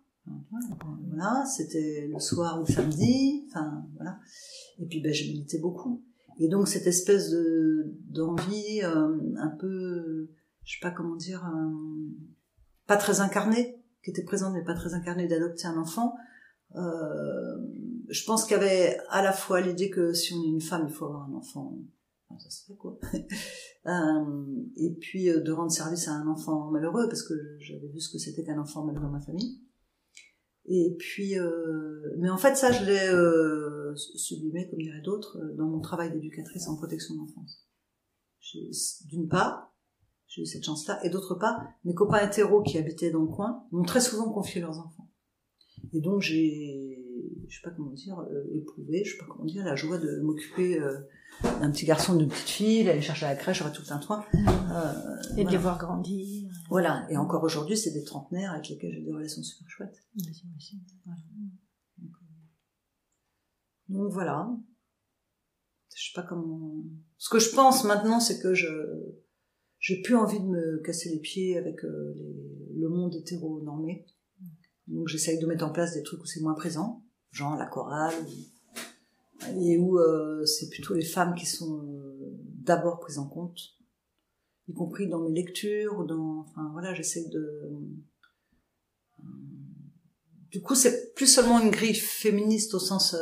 Voilà, 1.07 1.45
c'était 1.45 2.09
le 2.13 2.19
soir 2.19 2.61
ou 2.61 2.67
samedi, 2.67 3.47
enfin 3.51 3.85
voilà. 3.95 4.19
Et 4.81 4.87
puis 4.87 5.01
ben, 5.01 5.13
je 5.13 5.29
méditais 5.29 5.61
beaucoup. 5.61 6.03
Et 6.41 6.49
donc 6.49 6.67
cette 6.67 6.89
espèce 6.89 7.31
de 7.31 7.95
d'envie 8.09 8.81
euh, 8.83 9.17
un 9.37 9.51
peu, 9.51 10.29
je 10.65 10.73
sais 10.73 10.81
pas 10.83 10.91
comment 10.91 11.15
dire, 11.15 11.49
pas 12.87 12.97
très 12.97 13.21
incarnée, 13.21 13.81
qui 14.03 14.11
était 14.11 14.25
présente 14.25 14.55
mais 14.55 14.65
pas 14.65 14.75
très 14.75 14.95
incarnée 14.95 15.29
d'adopter 15.29 15.67
un 15.67 15.77
enfant. 15.77 16.17
Je 18.09 18.25
pense 18.25 18.45
qu'il 18.45 18.57
y 18.57 18.61
avait 18.61 18.99
à 19.09 19.23
la 19.23 19.33
fois 19.33 19.61
l'idée 19.61 19.91
que 19.91 20.13
si 20.13 20.33
on 20.35 20.43
est 20.43 20.49
une 20.49 20.61
femme, 20.61 20.87
il 20.89 20.95
faut 20.95 21.07
avoir 21.07 21.29
un 21.29 21.35
enfant. 21.35 21.79
Enfin, 22.29 22.39
ça 22.39 22.51
se 22.51 22.67
fait 22.67 22.77
quoi. 22.77 22.99
euh, 23.87 24.65
et 24.77 24.95
puis 24.95 25.31
euh, 25.31 25.41
de 25.41 25.53
rendre 25.53 25.71
service 25.71 26.09
à 26.09 26.13
un 26.13 26.27
enfant 26.27 26.71
malheureux, 26.71 27.09
parce 27.09 27.23
que 27.23 27.35
j'avais 27.59 27.89
vu 27.89 28.01
ce 28.01 28.11
que 28.11 28.19
c'était 28.19 28.45
qu'un 28.45 28.59
enfant 28.59 28.85
malheureux 28.85 29.07
dans 29.07 29.13
ma 29.13 29.21
famille. 29.21 29.61
Et 30.67 30.97
puis, 30.99 31.39
euh, 31.39 32.15
mais 32.19 32.31
en 32.31 32.39
fait, 32.39 32.57
ça, 32.57 32.73
je 32.73 32.85
l'ai 32.85 33.09
euh, 33.09 33.95
sublimé, 33.97 34.69
comme 34.71 34.79
dirait 34.81 35.03
d'autres, 35.03 35.39
euh, 35.39 35.55
dans 35.57 35.67
mon 35.67 35.81
travail 35.81 36.11
d'éducatrice 36.11 36.69
en 36.69 36.77
protection 36.77 37.15
d'enfance. 37.17 37.69
D'une 39.07 39.29
part, 39.29 39.75
j'ai 40.27 40.43
eu 40.43 40.47
cette 40.47 40.65
chance-là, 40.65 41.05
et 41.05 41.11
d'autre 41.11 41.35
part, 41.35 41.61
mes 41.85 41.95
copains 41.95 42.27
hétéros 42.27 42.63
qui 42.63 42.79
habitaient 42.79 43.11
dans 43.11 43.23
le 43.23 43.29
coin 43.29 43.67
m'ont 43.73 43.85
très 43.85 44.01
souvent 44.01 44.33
confié 44.33 44.61
leurs 44.61 44.79
enfants. 44.79 45.11
Et 45.93 46.01
donc, 46.01 46.23
j'ai 46.23 47.04
je 47.49 47.57
sais 47.57 47.63
pas 47.63 47.71
comment 47.71 47.91
dire, 47.91 48.19
euh, 48.19 48.45
éprouvé, 48.55 49.05
je 49.05 49.13
sais 49.13 49.19
pas 49.19 49.27
comment 49.29 49.45
dire, 49.45 49.65
la 49.65 49.77
joie 49.77 49.99
de 49.99 50.21
m'occuper 50.21 50.81
euh, 50.81 50.99
d'un 51.43 51.71
petit 51.71 51.85
garçon, 51.85 52.15
d'une 52.15 52.29
petite 52.29 52.49
fille, 52.49 52.85
d'aller 52.85 53.01
chercher 53.01 53.27
à 53.27 53.31
la 53.31 53.37
crèche, 53.37 53.63
tout 53.73 53.83
un 53.91 53.99
toit. 53.99 54.27
Euh, 54.35 55.37
et 55.37 55.45
de 55.45 55.51
les 55.51 55.57
voir 55.57 55.79
grandir. 55.79 56.51
Voilà. 56.69 57.07
Et 57.11 57.17
encore 57.17 57.43
aujourd'hui, 57.43 57.77
c'est 57.77 57.93
des 57.93 58.05
trentenaires 58.05 58.53
avec 58.53 58.69
lesquels 58.69 58.93
j'ai 58.93 59.03
des 59.03 59.13
relations 59.13 59.43
super 59.43 59.69
chouettes. 59.69 60.03
Voilà. 61.05 61.21
Donc 63.89 64.13
voilà. 64.13 64.51
Je 65.95 66.03
sais 66.03 66.15
pas 66.15 66.27
comment. 66.27 66.83
Ce 67.19 67.29
que 67.29 67.39
je 67.39 67.55
pense 67.55 67.85
maintenant, 67.85 68.21
c'est 68.21 68.41
que 68.41 68.55
je 68.55 68.69
j'ai 69.79 70.01
plus 70.01 70.17
envie 70.17 70.41
de 70.41 70.47
me 70.47 70.79
casser 70.79 71.11
les 71.11 71.21
pieds 71.21 71.59
avec 71.59 71.85
euh, 71.85 72.15
les... 72.17 72.81
le 72.81 72.89
monde 72.89 73.15
hétéro-normé. 73.15 74.07
Donc 74.87 75.09
j'essaye 75.09 75.39
de 75.39 75.47
mettre 75.47 75.65
en 75.65 75.71
place 75.71 75.95
des 75.95 76.03
trucs 76.03 76.23
où 76.23 76.27
c'est 76.27 76.41
moins 76.41 76.55
présent 76.55 77.04
genre 77.35 77.57
la 77.57 77.67
chorale, 77.67 78.15
et 79.57 79.77
où 79.77 79.99
euh, 79.99 80.45
c'est 80.47 80.71
plutôt 80.71 80.95
les 80.95 81.05
femmes 81.05 81.35
qui 81.35 81.47
sont 81.47 81.83
euh, 81.85 82.39
d'abord 82.63 83.01
prises 83.01 83.19
en 83.19 83.27
compte, 83.27 83.59
y 84.69 84.73
compris 84.73 85.09
dans 85.09 85.19
mes 85.19 85.33
lectures, 85.33 86.05
dans, 86.05 86.41
enfin 86.41 86.71
voilà, 86.73 86.95
j'essaie 86.95 87.29
de. 87.29 87.73
Euh, 89.21 89.25
du 90.51 90.63
coup, 90.63 90.77
c'est 90.77 91.13
plus 91.15 91.27
seulement 91.27 91.61
une 91.61 91.71
grille 91.71 91.95
féministe 91.95 92.75
au 92.75 92.79
sens 92.79 93.17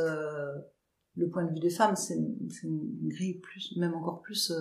le 1.15 1.29
point 1.31 1.45
de 1.45 1.53
vue 1.53 1.61
des 1.61 1.71
femmes, 1.71 1.97
c'est 1.97 2.15
une, 2.15 3.09
grille 3.09 3.39
plus, 3.39 3.75
même 3.77 3.95
encore 3.95 4.21
plus 4.21 4.53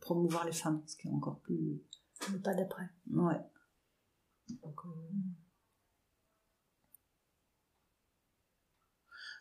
promouvoir 0.00 0.44
les 0.44 0.52
femmes, 0.52 0.82
ce 0.86 0.96
qui 0.96 1.08
est 1.08 1.10
encore 1.10 1.40
plus. 1.40 1.80
Le 2.30 2.38
pas 2.38 2.54
d'après. 2.54 2.90
Ouais. 3.10 3.40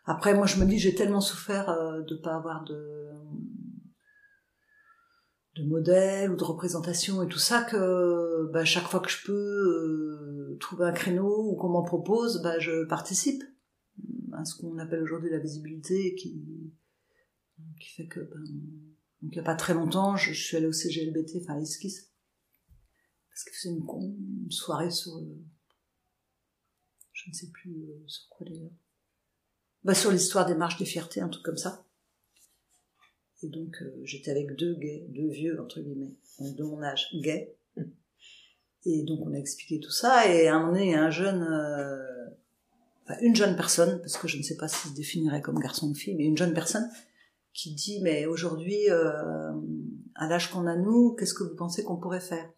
Après, 0.07 0.33
moi, 0.33 0.47
je 0.47 0.59
me 0.59 0.65
dis, 0.65 0.79
j'ai 0.79 0.95
tellement 0.95 1.21
souffert 1.21 1.69
euh, 1.69 2.01
de 2.01 2.15
pas 2.15 2.35
avoir 2.35 2.63
de 2.63 3.07
de 5.57 5.63
modèle 5.63 6.31
ou 6.31 6.35
de 6.35 6.43
représentation 6.43 7.23
et 7.23 7.27
tout 7.27 7.39
ça 7.39 7.63
que 7.63 8.47
bah, 8.53 8.63
chaque 8.63 8.87
fois 8.87 8.99
que 8.99 9.09
je 9.09 9.25
peux 9.25 9.33
euh, 9.33 10.57
trouver 10.59 10.85
un 10.85 10.91
créneau 10.91 11.49
ou 11.49 11.55
qu'on 11.55 11.69
m'en 11.69 11.83
propose, 11.83 12.41
bah, 12.43 12.59
je 12.59 12.85
participe 12.85 13.43
à 14.33 14.45
ce 14.45 14.55
qu'on 14.55 14.77
appelle 14.77 15.01
aujourd'hui 15.01 15.31
la 15.31 15.39
visibilité 15.39 16.15
qui 16.15 16.71
qui 17.79 17.89
fait 17.89 18.07
que 18.07 18.19
ben, 18.19 18.43
donc 19.21 19.31
il 19.33 19.35
n'y 19.35 19.39
a 19.39 19.43
pas 19.43 19.55
très 19.55 19.73
longtemps, 19.73 20.15
je, 20.15 20.31
suis 20.31 20.57
allée 20.57 20.67
au 20.67 20.71
CGLBT, 20.71 21.41
enfin 21.41 21.55
à 21.55 21.59
Esquisse, 21.59 22.11
parce 23.29 23.43
que 23.43 23.51
c'est 23.55 23.69
une, 23.69 23.85
une, 24.45 24.51
soirée 24.51 24.91
sur 24.91 25.17
euh, 25.17 25.43
je 27.13 27.29
ne 27.29 27.33
sais 27.33 27.49
plus 27.49 27.89
euh, 27.89 28.03
sur 28.07 28.29
quoi 28.29 28.45
d'ailleurs 28.47 28.71
bah, 29.87 29.93
sur 29.93 30.11
l'histoire 30.11 30.45
des 30.45 30.53
marches 30.53 30.77
des 30.77 30.85
fiertés, 30.85 31.21
un 31.21 31.29
truc 31.29 31.45
comme 31.45 31.55
ça. 31.55 31.85
Et 33.41 33.47
donc 33.47 33.81
euh, 33.81 34.01
j'étais 34.03 34.31
avec 34.31 34.53
deux 34.57 34.75
gays, 34.75 35.05
deux 35.07 35.29
vieux 35.29 35.61
entre 35.61 35.79
guillemets, 35.79 36.17
de 36.41 36.63
mon 36.65 36.83
âge, 36.83 37.07
gays. 37.13 37.55
Et 38.85 39.03
donc 39.03 39.21
on 39.25 39.33
a 39.33 39.37
expliqué 39.37 39.79
tout 39.79 39.91
ça. 39.91 40.29
Et 40.29 40.49
à 40.49 40.55
un 40.55 40.65
moment 40.65 40.77
un 40.77 41.09
jeune, 41.09 41.41
euh, 41.41 42.27
enfin 43.05 43.17
une 43.21 43.33
jeune 43.33 43.55
personne, 43.55 43.99
parce 44.01 44.17
que 44.17 44.27
je 44.27 44.37
ne 44.37 44.43
sais 44.43 44.57
pas 44.57 44.67
s'il 44.67 44.91
se 44.91 44.95
définirait 44.95 45.41
comme 45.41 45.57
garçon 45.57 45.89
ou 45.89 45.95
fille, 45.95 46.15
mais 46.15 46.25
une 46.25 46.37
jeune 46.37 46.53
personne 46.53 46.89
qui 47.53 47.73
dit 47.73 48.01
mais 48.01 48.25
aujourd'hui, 48.25 48.89
euh, 48.89 49.53
à 50.15 50.27
l'âge 50.27 50.51
qu'on 50.51 50.67
a 50.67 50.75
nous, 50.75 51.15
qu'est-ce 51.15 51.33
que 51.33 51.43
vous 51.43 51.55
pensez 51.55 51.85
qu'on 51.85 51.95
pourrait 51.95 52.19
faire? 52.19 52.51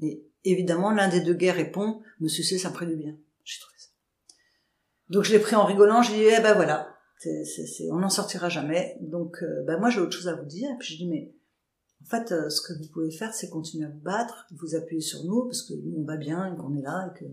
Et 0.00 0.22
évidemment, 0.44 0.90
l'un 0.90 1.08
des 1.08 1.22
deux 1.22 1.34
gays 1.34 1.50
répond, 1.50 2.02
Monsieur 2.20 2.44
C, 2.44 2.58
ça 2.58 2.68
me 2.68 2.74
ferait 2.74 2.86
du 2.86 2.96
bien. 2.96 3.16
Donc 5.12 5.24
je 5.24 5.32
l'ai 5.32 5.38
pris 5.38 5.54
en 5.54 5.66
rigolant, 5.66 6.00
j'ai 6.00 6.14
dit, 6.14 6.24
eh 6.24 6.40
ben 6.40 6.54
voilà, 6.54 6.96
on 7.90 7.98
n'en 7.98 8.08
sortira 8.08 8.48
jamais. 8.48 8.96
Donc 9.02 9.42
euh, 9.42 9.62
ben 9.66 9.78
moi 9.78 9.90
j'ai 9.90 10.00
autre 10.00 10.16
chose 10.16 10.28
à 10.28 10.34
vous 10.34 10.46
dire. 10.46 10.70
Et 10.70 10.78
puis 10.78 10.94
je 10.94 11.04
dis, 11.04 11.08
mais 11.08 11.34
en 12.00 12.06
fait, 12.06 12.32
euh, 12.32 12.48
ce 12.48 12.62
que 12.62 12.72
vous 12.78 12.88
pouvez 12.88 13.10
faire, 13.10 13.34
c'est 13.34 13.50
continuer 13.50 13.84
à 13.84 13.90
vous 13.90 14.00
battre, 14.00 14.46
vous 14.52 14.74
appuyer 14.74 15.02
sur 15.02 15.22
nous, 15.24 15.44
parce 15.44 15.62
que 15.68 15.74
nous 15.74 16.00
on 16.00 16.04
va 16.04 16.16
bien 16.16 16.50
et 16.50 16.56
qu'on 16.56 16.74
est 16.74 16.80
là, 16.80 17.12
et 17.12 17.18
que 17.18 17.26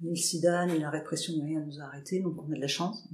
ni 0.00 0.10
le 0.10 0.16
sida, 0.16 0.64
ni 0.66 0.78
la 0.78 0.90
répression, 0.90 1.34
ni 1.34 1.42
rien 1.42 1.64
nous 1.64 1.80
a 1.80 1.84
arrêtés, 1.84 2.20
donc 2.20 2.36
on 2.38 2.50
a 2.52 2.54
de 2.54 2.60
la 2.60 2.68
chance, 2.68 3.08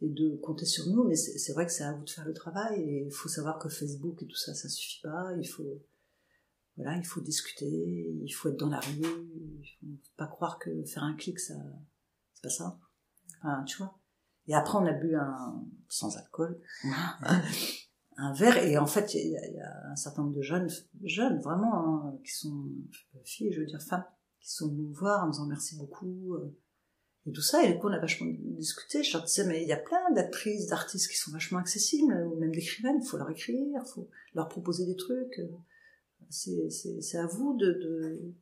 Et 0.00 0.08
de 0.08 0.36
compter 0.36 0.64
sur 0.64 0.86
nous, 0.86 1.04
mais 1.04 1.16
c'est 1.16 1.52
vrai 1.52 1.66
que 1.66 1.72
c'est 1.72 1.84
à 1.84 1.92
vous 1.92 2.04
de 2.04 2.10
faire 2.10 2.24
le 2.24 2.32
travail, 2.32 2.80
et 2.80 3.04
il 3.06 3.12
faut 3.12 3.28
savoir 3.28 3.58
que 3.58 3.68
Facebook 3.68 4.22
et 4.22 4.26
tout 4.26 4.36
ça, 4.36 4.54
ça 4.54 4.68
suffit 4.70 5.02
pas, 5.02 5.34
il 5.38 5.46
faut, 5.46 5.82
voilà, 6.76 6.96
il 6.96 7.04
faut 7.04 7.20
discuter, 7.20 7.66
il 7.66 8.30
faut 8.30 8.48
être 8.48 8.58
dans 8.58 8.70
la 8.70 8.80
rue, 8.80 9.02
il 9.82 9.98
faut 10.02 10.16
pas 10.16 10.26
croire 10.26 10.58
que 10.58 10.70
faire 10.84 11.04
un 11.04 11.14
clic, 11.14 11.38
ça, 11.38 11.54
c'est 12.40 12.48
pas 12.48 12.54
ça. 12.54 12.78
Enfin, 13.42 13.64
tu 13.64 13.78
vois. 13.78 13.98
Et 14.46 14.54
après, 14.54 14.78
on 14.78 14.86
a 14.86 14.92
bu 14.92 15.14
un, 15.14 15.64
sans 15.88 16.16
alcool, 16.16 16.60
un 18.16 18.32
verre, 18.32 18.58
et 18.58 18.78
en 18.78 18.86
fait, 18.86 19.14
il 19.14 19.30
y, 19.30 19.60
a 19.60 19.90
un 19.90 19.96
certain 19.96 20.22
nombre 20.22 20.34
de 20.34 20.42
jeunes, 20.42 20.68
jeunes, 21.04 21.40
vraiment, 21.40 22.06
hein, 22.06 22.18
qui 22.24 22.32
sont, 22.32 22.66
filles, 23.24 23.52
je 23.52 23.60
veux 23.60 23.66
dire 23.66 23.80
femmes, 23.80 24.04
qui 24.40 24.52
sont 24.52 24.68
venues 24.68 24.88
me 24.88 24.94
voir 24.94 25.22
en 25.22 25.26
me 25.28 25.32
disant 25.32 25.46
merci 25.46 25.76
beaucoup, 25.76 26.34
euh, 26.34 26.56
et 27.26 27.32
tout 27.32 27.42
ça, 27.42 27.62
et 27.62 27.72
du 27.72 27.78
coup, 27.78 27.88
on 27.88 27.92
a 27.92 27.98
vachement 27.98 28.30
discuté, 28.58 29.02
je 29.02 29.12
leur 29.12 29.24
disais, 29.24 29.46
mais 29.46 29.62
il 29.62 29.68
y 29.68 29.72
a 29.72 29.76
plein 29.76 30.10
d'actrices, 30.14 30.66
d'artistes 30.66 31.10
qui 31.10 31.16
sont 31.16 31.30
vachement 31.30 31.58
accessibles, 31.58 32.12
ou 32.26 32.36
même 32.38 32.52
d'écrivaines, 32.52 32.98
il 33.00 33.06
faut 33.06 33.18
leur 33.18 33.30
écrire, 33.30 33.56
il 33.56 33.90
faut 33.94 34.08
leur 34.34 34.48
proposer 34.48 34.86
des 34.86 34.96
trucs, 34.96 35.38
euh, 35.38 35.56
c'est 36.30 37.18
à 37.18 37.26
vous 37.26 37.56
de, 37.56 37.66
de 37.66 38.34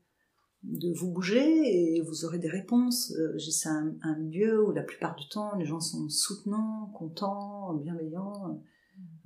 de 0.63 0.93
vous 0.93 1.11
bouger 1.11 1.97
et 1.97 2.01
vous 2.01 2.25
aurez 2.25 2.39
des 2.39 2.49
réponses. 2.49 3.13
Euh, 3.13 3.39
c'est 3.39 3.69
un, 3.69 3.95
un, 4.03 4.19
lieu 4.19 4.65
où 4.67 4.73
la 4.73 4.83
plupart 4.83 5.15
du 5.17 5.29
temps 5.29 5.57
les 5.57 5.65
gens 5.65 5.81
sont 5.81 6.09
soutenants, 6.09 6.91
contents, 6.95 7.75
bienveillants, 7.75 8.51
euh, 8.51 8.55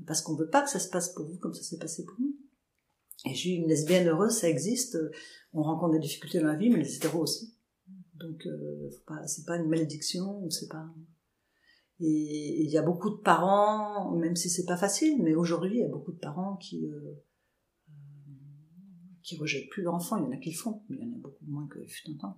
parce 0.07 0.23
qu'on 0.23 0.35
veut 0.35 0.51
pas 0.51 0.63
que 0.63 0.71
ça 0.71 0.79
se 0.79 0.91
passe 0.91 1.11
pour 1.15 1.27
vous 1.27 1.39
comme 1.39 1.55
ça 1.55 1.63
s'est 1.63 1.79
passé 1.79 2.05
pour 2.05 2.17
nous. 2.21 2.37
Et 3.25 3.35
j'ai 3.35 3.51
une 3.51 3.69
lesbienne 3.69 4.09
heureuse, 4.09 4.33
ça 4.33 4.49
existe. 4.49 4.99
On 5.53 5.63
rencontre 5.63 5.93
des 5.93 6.01
difficultés 6.01 6.41
dans 6.41 6.49
la 6.49 6.57
vie, 6.57 6.71
mais 6.71 6.79
les 6.79 6.97
hétéros 6.97 7.23
aussi. 7.23 7.55
Donc 8.23 8.47
euh, 8.47 8.91
c'est 9.27 9.47
pas 9.47 9.57
une 9.57 9.69
malédiction, 9.69 10.49
c'est 10.51 10.69
pas. 10.69 10.87
Et 12.01 12.63
il 12.65 12.71
y 12.71 12.79
a 12.79 12.83
beaucoup 12.83 13.11
de 13.11 13.21
parents, 13.23 14.11
même 14.17 14.37
si 14.37 14.51
c'est 14.51 14.65
pas 14.65 14.77
facile, 14.77 15.23
mais 15.23 15.35
aujourd'hui 15.35 15.79
il 15.79 15.81
y 15.81 15.85
a 15.85 15.89
beaucoup 15.89 16.13
de 16.13 16.19
parents 16.19 16.57
qui 16.57 16.87
euh, 16.87 17.23
qui 19.33 19.41
rejettent 19.41 19.71
plus 19.71 19.83
leur 19.83 19.95
enfant. 19.95 20.19
Il 20.19 20.25
y 20.25 20.27
en 20.27 20.33
a 20.33 20.37
qui 20.37 20.51
le 20.51 20.57
font, 20.57 20.83
mais 20.89 20.99
il 21.01 21.09
y 21.09 21.11
en 21.11 21.15
a 21.15 21.19
beaucoup 21.19 21.45
moins 21.47 21.67
que 21.69 21.85
fut 21.87 22.11
un 22.11 22.17
temps. 22.17 22.37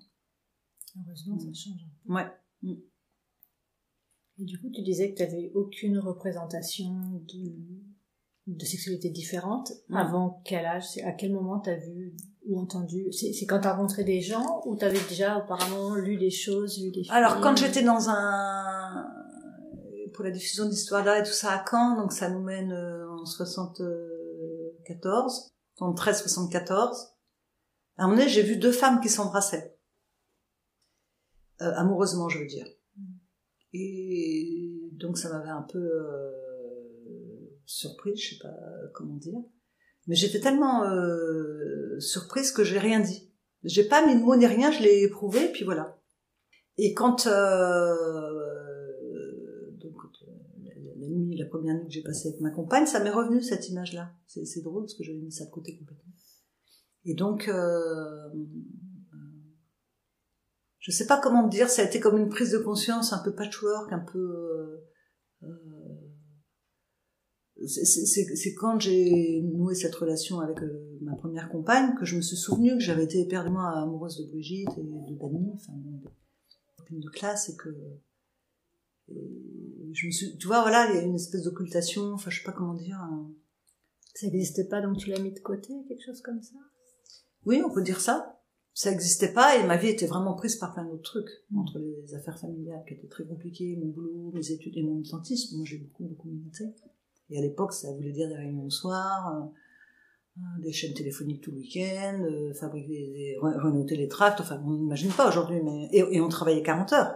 Heureusement, 0.96 1.38
ça 1.38 1.52
change. 1.52 1.86
Ouais. 2.06 2.26
Mm. 2.62 2.74
Et 4.38 4.44
du 4.44 4.60
coup, 4.60 4.70
tu 4.70 4.82
disais 4.82 5.12
que 5.12 5.16
tu 5.16 5.22
n'avais 5.22 5.52
aucune 5.54 5.98
représentation 5.98 6.92
de, 6.92 7.52
de 8.46 8.64
sexualité 8.64 9.10
différente. 9.10 9.72
Avant 9.92 10.40
quel 10.44 10.64
âge? 10.64 10.98
À 11.04 11.12
quel 11.12 11.32
moment 11.32 11.60
tu 11.60 11.70
as 11.70 11.76
vu 11.76 12.16
ou 12.46 12.60
entendu? 12.60 13.12
C'est 13.12 13.46
quand 13.46 13.60
tu 13.60 13.68
as 13.68 13.74
rencontré 13.74 14.04
des 14.04 14.20
gens 14.20 14.62
ou 14.66 14.76
tu 14.76 14.84
avais 14.84 15.00
déjà 15.08 15.36
apparemment 15.36 15.94
lu 15.94 16.16
des 16.16 16.30
choses, 16.30 16.82
lu 16.82 16.90
des 16.90 17.04
Alors, 17.10 17.40
quand 17.40 17.56
j'étais 17.56 17.82
dans 17.82 18.08
un... 18.08 19.06
pour 20.12 20.24
la 20.24 20.32
diffusion 20.32 20.68
d'histoire 20.68 21.04
là 21.04 21.20
et 21.20 21.22
tout 21.22 21.32
ça 21.32 21.52
à 21.52 21.64
Caen, 21.68 21.96
donc 21.96 22.12
ça 22.12 22.28
nous 22.28 22.42
mène 22.42 22.72
euh, 22.72 23.08
en 23.10 23.24
74, 23.24 25.53
en 25.78 25.88
1374. 25.88 27.14
À 27.96 28.04
un 28.04 28.06
moment 28.06 28.18
donné, 28.18 28.28
j'ai 28.28 28.42
vu 28.42 28.56
deux 28.56 28.72
femmes 28.72 29.00
qui 29.00 29.08
s'embrassaient. 29.08 29.78
Euh, 31.60 31.72
amoureusement, 31.76 32.28
je 32.28 32.38
veux 32.38 32.46
dire. 32.46 32.66
Et 33.72 34.90
donc 34.92 35.18
ça 35.18 35.30
m'avait 35.30 35.50
un 35.50 35.62
peu... 35.62 35.78
Euh, 35.78 36.44
surprise, 37.66 38.20
je 38.20 38.34
sais 38.34 38.42
pas 38.42 38.54
comment 38.92 39.16
dire. 39.16 39.40
Mais 40.06 40.14
j'étais 40.14 40.40
tellement 40.40 40.84
euh, 40.84 41.98
surprise 41.98 42.52
que 42.52 42.64
j'ai 42.64 42.78
rien 42.78 43.00
dit. 43.00 43.30
J'ai 43.62 43.84
pas 43.84 44.06
mis 44.06 44.14
de 44.14 44.20
mots 44.20 44.36
ni 44.36 44.46
rien, 44.46 44.70
je 44.70 44.82
l'ai 44.82 45.02
éprouvé, 45.02 45.50
puis 45.50 45.64
voilà. 45.64 45.98
Et 46.76 46.92
quand 46.92 47.26
euh, 47.26 48.43
la 51.36 51.46
première 51.46 51.74
nuit 51.76 51.86
que 51.86 51.92
j'ai 51.92 52.02
passée 52.02 52.28
avec 52.28 52.40
ma 52.40 52.50
compagne, 52.50 52.86
ça 52.86 53.02
m'est 53.02 53.10
revenu 53.10 53.42
cette 53.42 53.68
image-là. 53.68 54.12
C'est 54.26 54.62
drôle 54.62 54.84
parce 54.84 54.94
que 54.94 55.04
j'avais 55.04 55.18
mis 55.18 55.32
ça 55.32 55.46
de 55.46 55.50
côté 55.50 55.76
complètement. 55.76 56.12
Et 57.04 57.14
donc, 57.14 57.48
euh, 57.48 58.28
je 60.78 60.90
sais 60.90 61.06
pas 61.06 61.20
comment 61.20 61.46
dire, 61.48 61.68
ça 61.68 61.82
a 61.82 61.84
été 61.84 62.00
comme 62.00 62.18
une 62.18 62.28
prise 62.28 62.52
de 62.52 62.58
conscience 62.58 63.12
un 63.12 63.22
peu 63.22 63.34
patchwork, 63.34 63.92
un 63.92 64.00
peu. 64.00 64.80
Euh, 65.42 65.48
c'est 67.66 68.54
quand 68.54 68.80
j'ai 68.80 69.42
noué 69.42 69.74
cette 69.74 69.94
relation 69.94 70.40
avec 70.40 70.60
euh, 70.62 70.98
ma 71.02 71.14
première 71.14 71.48
compagne 71.48 71.94
que 71.98 72.04
je 72.04 72.16
me 72.16 72.20
suis 72.20 72.36
souvenu 72.36 72.72
que 72.72 72.80
j'avais 72.80 73.04
été 73.04 73.20
éperdument 73.20 73.64
amoureuse 73.64 74.18
de 74.18 74.30
Brigitte 74.30 74.76
et 74.76 74.82
de 74.82 75.18
Dani, 75.18 75.52
enfin 75.54 75.72
de 75.74 76.10
de 76.90 77.08
classe, 77.08 77.48
et 77.48 77.56
que 77.56 77.70
je 79.94 80.06
me 80.06 80.12
suis, 80.12 80.36
tu 80.36 80.46
vois, 80.46 80.62
voilà, 80.62 80.90
il 80.90 80.96
y 80.96 80.98
a 80.98 81.02
une 81.02 81.14
espèce 81.14 81.42
d'occultation, 81.42 82.12
enfin 82.12 82.30
je 82.30 82.38
sais 82.38 82.44
pas 82.44 82.52
comment 82.52 82.74
dire. 82.74 82.98
Ça 84.14 84.26
n'existait 84.26 84.68
pas, 84.68 84.80
donc 84.80 84.98
tu 84.98 85.10
l'as 85.10 85.18
mis 85.18 85.32
de 85.32 85.40
côté, 85.40 85.72
quelque 85.88 86.04
chose 86.04 86.20
comme 86.20 86.42
ça? 86.42 86.54
Oui, 87.46 87.62
on 87.64 87.72
peut 87.72 87.82
dire 87.82 88.00
ça 88.00 88.34
ça 88.74 88.90
n'existait 88.90 89.32
pas 89.32 89.56
et 89.56 89.64
ma 89.66 89.76
vie 89.76 89.88
était 89.88 90.06
vraiment 90.06 90.34
prise 90.34 90.56
par 90.56 90.74
plein 90.74 90.84
d'autres 90.84 91.02
trucs 91.02 91.30
mm. 91.50 91.58
entre 91.58 91.78
les 91.78 92.14
affaires 92.14 92.38
familiales 92.38 92.82
qui 92.86 92.94
étaient 92.94 93.06
très 93.06 93.24
compliquées, 93.24 93.78
mon 93.80 93.86
boulot, 93.86 94.32
mes 94.34 94.50
études 94.50 94.76
et 94.76 94.82
mon 94.82 94.96
militantisme. 94.96 95.56
Moi, 95.56 95.64
j'ai 95.64 95.78
beaucoup 95.78 96.04
beaucoup 96.04 96.28
milité. 96.28 96.64
Et 97.30 97.38
à 97.38 97.40
l'époque, 97.40 97.72
ça 97.72 97.92
voulait 97.92 98.12
dire 98.12 98.28
des 98.28 98.34
réunions 98.34 98.64
le 98.64 98.70
soir, 98.70 99.32
euh, 99.32 100.40
euh, 100.40 100.62
des 100.62 100.72
chaînes 100.72 100.92
téléphoniques 100.92 101.42
tout 101.42 101.52
le 101.52 101.58
week-end, 101.58 102.20
euh, 102.20 102.52
fabriquer 102.52 103.38
des, 103.38 103.96
les 103.96 104.08
tracts. 104.08 104.40
Enfin, 104.40 104.60
on 104.66 104.72
n'imagine 104.72 105.12
pas 105.12 105.28
aujourd'hui, 105.28 105.62
mais 105.62 105.88
et, 105.92 106.20
on 106.20 106.28
travaillait 106.28 106.62
40 106.62 106.92
heures. 106.92 107.14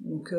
Donc 0.00 0.32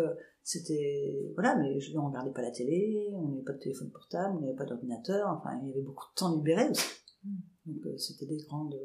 c'était 0.47 1.29
voilà, 1.33 1.57
mais 1.57 1.77
je 1.81 1.97
on 1.97 2.07
regardait 2.07 2.31
pas 2.31 2.41
la 2.41 2.51
télé, 2.51 3.09
on 3.11 3.27
n'avait 3.27 3.43
pas 3.43 3.51
de 3.51 3.59
téléphone 3.59 3.91
portable, 3.91 4.37
on 4.37 4.39
n'avait 4.39 4.55
pas 4.55 4.63
d'ordinateur. 4.63 5.27
Enfin, 5.27 5.59
il 5.61 5.67
y 5.67 5.71
avait 5.71 5.81
beaucoup 5.81 6.05
de 6.05 6.15
temps 6.15 6.33
libéré 6.33 6.69
aussi. 6.69 6.87
Mm. 7.25 7.35
Donc 7.65 7.99
c'était 7.99 8.25
des 8.25 8.37
grandes 8.47 8.79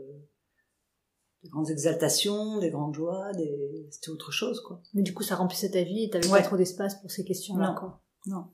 des 1.45 1.49
grandes 1.49 1.71
exaltations, 1.71 2.59
des 2.59 2.71
grandes 2.71 2.95
joies, 2.95 3.33
des... 3.35 3.87
c'était 3.93 4.11
autre 4.11 4.33
chose, 4.33 4.61
quoi. 4.61 4.83
Mais 4.95 5.03
du 5.03 5.15
coup, 5.15 5.23
ça 5.23 5.37
remplissait 5.37 5.71
ta 5.71 5.83
vie 5.85 6.05
et 6.05 6.11
t'avais 6.11 6.29
pas 6.29 6.43
trop 6.43 6.57
d'espace 6.57 7.01
pour 7.01 7.11
ces 7.13 7.25
questions-là, 7.25 7.77
quoi. 7.79 8.03
Non. 8.27 8.47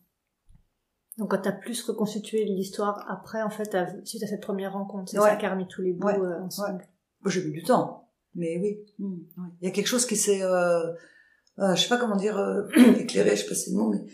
Donc, 1.16 1.30
quand 1.30 1.42
t'as 1.42 1.52
plus 1.52 1.82
reconstitué 1.82 2.44
l'histoire 2.44 3.04
après, 3.10 3.42
en 3.42 3.50
fait, 3.50 3.76
suite 4.04 4.22
à 4.22 4.26
cette 4.26 4.42
première 4.42 4.74
rencontre, 4.74 5.10
c'est 5.10 5.18
ça 5.18 5.36
qui 5.36 5.46
a 5.46 5.50
remis 5.50 5.66
tous 5.66 5.82
les 5.82 5.92
bouts 5.92 6.08
euh, 6.08 6.40
ensemble. 6.40 6.86
J'ai 7.26 7.40
eu 7.40 7.52
du 7.52 7.62
temps, 7.62 8.10
mais 8.34 8.58
oui. 8.58 8.80
Hmm, 8.98 9.18
Il 9.60 9.66
y 9.66 9.68
a 9.68 9.72
quelque 9.72 9.86
chose 9.86 10.06
qui 10.06 10.16
s'est, 10.16 10.42
euh, 11.58 11.62
euh, 11.62 11.74
je 11.74 11.82
sais 11.82 11.88
pas 11.88 11.98
comment 11.98 12.16
dire, 12.16 12.38
euh, 12.38 12.68
éclairé, 12.98 13.36
je 13.36 13.42
sais 13.42 13.48
pas 13.48 13.54
si 13.54 13.64
c'est 13.64 13.70
le 13.70 13.76
mot, 13.76 13.90
mais 13.90 14.04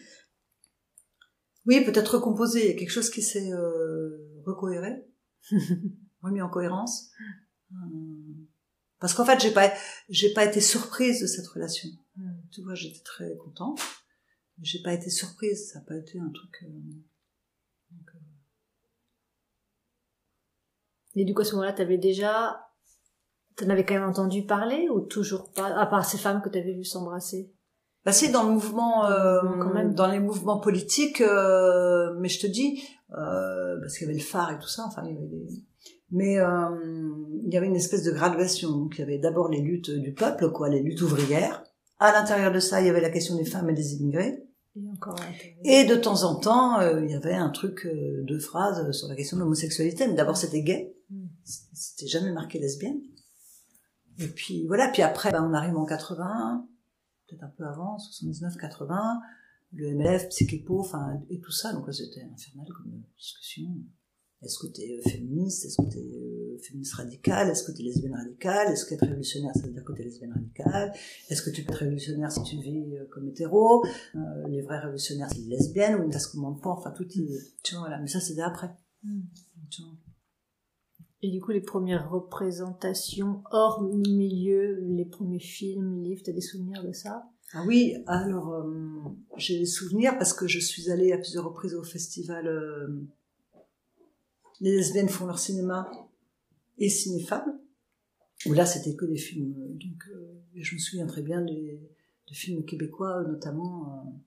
oui, 1.67 1.85
peut-être 1.85 2.17
recomposé. 2.17 2.65
Il 2.65 2.73
y 2.73 2.77
a 2.77 2.79
quelque 2.79 2.91
chose 2.91 3.11
qui 3.11 3.23
s'est 3.23 3.53
euh, 3.53 4.43
recohéré, 4.45 5.07
remis 6.23 6.43
en 6.43 6.49
cohérence. 6.49 7.11
Hum. 7.73 8.47
Parce 9.01 9.13
qu'en 9.13 9.25
fait, 9.25 9.41
j'ai 9.41 9.51
pas, 9.51 9.73
j'ai 10.09 10.33
pas 10.33 10.45
été 10.45 10.61
surprise 10.61 11.21
de 11.21 11.27
cette 11.27 11.47
relation. 11.47 11.91
Hmm. 12.17 12.41
Tu 12.51 12.63
vois, 12.63 12.75
j'étais 12.75 13.03
très 13.03 13.37
contente. 13.37 13.81
J'ai 14.63 14.81
pas 14.81 14.95
été 14.95 15.11
surprise. 15.11 15.73
Ça 15.73 15.79
n'a 15.79 15.85
pas 15.85 15.97
été 15.97 16.19
un 16.19 16.31
truc. 16.31 16.63
Euh, 16.63 16.69
euh. 17.93 18.19
Et 21.17 21.25
du 21.25 21.35
coup, 21.35 21.43
à 21.43 21.45
ce 21.45 21.53
moment-là, 21.53 21.73
t'avais 21.73 21.99
déjà, 21.99 22.64
t'en 23.57 23.69
avais 23.71 23.85
quand 23.85 23.95
même 23.95 24.09
entendu 24.09 24.45
parler 24.45 24.89
ou 24.93 25.01
toujours 25.01 25.51
pas, 25.53 25.69
à 25.79 25.87
part 25.87 26.05
ces 26.05 26.19
femmes 26.19 26.43
que 26.43 26.49
t'avais 26.49 26.75
vues 26.75 26.85
s'embrasser? 26.85 27.53
Bah 28.05 28.13
c'est 28.13 28.29
dans 28.29 28.43
le 28.43 28.53
mouvement, 28.53 29.07
euh, 29.07 29.41
quand 29.61 29.73
même. 29.73 29.95
dans 29.95 30.09
les 30.09 30.21
mouvements 30.21 30.61
politiques, 30.61 31.23
euh, 31.23 32.15
mais 32.19 32.29
je 32.29 32.41
te 32.41 32.47
dis, 32.47 32.83
euh, 33.17 33.81
parce 33.81 33.97
qu'il 33.97 34.07
y 34.07 34.11
avait 34.11 34.19
le 34.19 34.25
phare 34.25 34.53
et 34.53 34.59
tout 34.59 34.69
ça, 34.69 34.85
enfin 34.87 35.03
il 35.07 35.15
y 35.15 35.17
avait 35.17 35.27
des, 35.27 35.47
mais 36.15 36.39
euh, 36.39 36.47
il 37.43 37.53
y 37.53 37.57
avait 37.57 37.67
une 37.67 37.75
espèce 37.75 38.05
de 38.05 38.13
graduation. 38.13 38.71
Donc 38.71 38.95
il 38.97 39.01
y 39.01 39.03
avait 39.03 39.19
d'abord 39.19 39.49
les 39.49 39.61
luttes 39.61 39.91
du 39.91 40.13
peuple, 40.13 40.51
quoi, 40.51 40.69
les 40.69 40.81
luttes 40.81 41.03
ouvrières. 41.03 41.65
À 41.99 42.13
l'intérieur 42.13 42.53
de 42.53 42.61
ça, 42.61 42.81
il 42.81 42.87
y 42.87 42.91
avait 42.91 43.01
la 43.01 43.11
question 43.11 43.37
des 43.37 43.45
femmes 43.45 43.69
et 43.71 43.75
des 43.75 43.95
immigrés. 43.95 44.45
Et, 44.77 44.89
encore 44.91 45.17
et 45.65 45.85
de 45.85 45.95
temps 45.95 46.25
en 46.25 46.37
temps, 46.37 46.81
euh, 46.81 47.05
il 47.05 47.11
y 47.11 47.15
avait 47.15 47.35
un 47.35 47.51
truc, 47.51 47.87
euh, 47.87 48.23
deux 48.25 48.39
phrases 48.39 48.91
sur 48.93 49.09
la 49.09 49.17
question 49.17 49.37
de 49.37 49.43
l'homosexualité. 49.43 50.07
Mais 50.07 50.15
d'abord, 50.15 50.37
c'était 50.37 50.63
gay. 50.63 50.95
Hmm. 51.11 51.27
C'était 51.45 52.09
jamais 52.09 52.33
marqué 52.33 52.59
lesbienne. 52.59 53.01
Et 54.19 54.29
puis 54.29 54.67
voilà. 54.67 54.89
Puis 54.89 55.03
après, 55.03 55.31
ben, 55.31 55.45
on 55.49 55.55
arrive 55.55 55.77
en 55.77 55.85
81, 55.85 56.67
peut-être 57.29 57.45
un 57.45 57.53
peu 57.57 57.65
avant, 57.65 57.99
79, 57.99 58.57
80. 58.57 59.21
Le 59.77 59.93
MLF, 59.93 60.29
Psychipo, 60.29 60.81
enfin, 60.81 61.21
et 61.31 61.41
tout 61.41 61.51
ça. 61.51 61.73
Donc 61.73 61.93
c'était 61.93 62.23
infernal 62.33 62.67
comme 62.77 63.03
discussion. 63.19 63.71
Est-ce 64.45 64.59
que 64.59 64.67
tu 64.67 64.83
es 64.83 64.99
euh, 64.99 65.11
féministe? 65.11 65.65
Est-ce 65.65 65.77
que 65.83 65.91
tu 65.91 65.99
es 65.99 66.03
euh, 66.03 66.59
féministe 66.59 66.95
radicale? 66.95 67.49
Est-ce 67.49 67.65
que 67.65 67.73
tu 67.73 67.81
es 67.81 67.85
lesbienne 67.87 68.15
radicale? 68.15 68.71
Est-ce 68.73 68.85
qu'être 68.87 69.01
révolutionnaire, 69.01 69.53
ça 69.55 69.63
veut 69.63 69.73
dire 69.73 69.85
que 69.85 69.93
tu 69.95 70.03
es 70.03 70.05
lesbienne 70.05 70.33
radicale? 70.33 70.93
Est-ce 71.31 71.43
que 71.43 71.51
tu 71.51 71.65
peux 71.65 71.73
être 71.73 71.79
révolutionnaire 71.79 72.31
si 72.31 72.43
tu 72.43 72.57
vis 72.61 72.97
euh, 72.97 73.07
comme 73.11 73.27
hétéro? 73.27 73.85
Les 74.49 74.61
vrais 74.61 74.81
révolutionnaires, 74.81 75.29
c'est 75.31 75.39
les 75.39 75.57
lesbiennes 75.57 75.95
ou 75.95 76.13
ce 76.13 76.29
commande 76.31 76.61
pas 76.61 76.71
Enfin, 76.71 76.91
tout 76.91 77.05
est... 77.05 77.55
Tu 77.63 77.75
vois, 77.75 77.85
voilà. 77.85 77.99
Mais 78.01 78.09
ça, 78.09 78.21
c'était 78.21 78.43
après. 78.43 78.71
Hmm. 79.03 79.23
Et 81.25 81.31
du 81.31 81.41
coup, 81.41 81.53
les 81.53 81.63
premières 81.63 82.11
représentations 82.11 83.43
hors 83.51 83.83
milieu, 83.83 84.79
les 84.81 85.07
premiers 85.07 85.41
films, 85.41 86.03
livres, 86.03 86.23
tu 86.23 86.31
as 86.31 86.35
des 86.35 86.41
souvenirs 86.41 86.85
de 86.85 86.93
ça? 86.93 87.25
Ah 87.53 87.63
oui, 87.67 87.95
alors 88.07 88.67
j'ai 89.37 89.59
des 89.61 89.67
souvenirs 89.67 90.19
parce 90.19 90.33
que 90.33 90.47
je 90.49 90.59
suis 90.59 90.91
allée 90.91 91.13
à 91.13 91.19
plusieurs 91.19 91.45
reprises 91.45 91.75
au 91.75 91.83
festival 91.83 92.49
les 94.61 94.77
lesbiennes 94.77 95.09
font 95.09 95.27
leur 95.27 95.39
cinéma 95.39 95.91
et 96.79 96.89
cinéfable, 96.89 97.53
où 98.47 98.53
là 98.53 98.67
c'était 98.67 98.95
que 98.95 99.05
des 99.05 99.19
films. 99.19 99.55
Euh, 99.59 99.75
donc, 99.75 100.09
euh, 100.09 100.43
je 100.55 100.75
me 100.75 100.81
souviens 100.81 101.07
très 101.07 101.23
bien 101.23 101.43
des, 101.43 101.81
de 102.29 102.35
films 102.35 102.65
québécois, 102.65 103.23
notamment. 103.25 104.21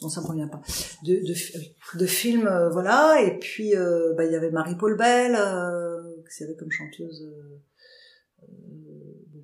Bon, 0.00 0.08
ça 0.08 0.20
me 0.20 0.26
revient 0.26 0.48
pas. 0.50 0.60
De, 1.04 1.14
de, 1.14 1.98
de 1.98 2.06
films, 2.06 2.50
voilà. 2.72 3.22
Et 3.22 3.38
puis, 3.38 3.72
bah, 4.16 4.24
il 4.24 4.32
y 4.32 4.36
avait 4.36 4.50
Marie-Paul 4.50 4.96
Bell, 4.96 5.32
qui 6.30 6.44
avait 6.44 6.56
comme 6.56 6.70
chanteuse 6.70 7.26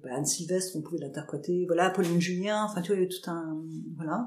bah, 0.03 0.11
Anne 0.15 0.27
Sylvestre, 0.27 0.77
on 0.77 0.83
pouvait 0.83 0.99
l'interpréter, 0.99 1.65
voilà, 1.67 1.91
Pauline 1.91 2.21
Julien, 2.21 2.65
enfin 2.65 2.83
tu 2.83 2.89
vois, 2.89 2.97
il 2.97 3.03
y 3.03 3.05
avait 3.05 3.13
tout 3.13 3.31
un, 3.31 3.63
voilà. 3.97 4.27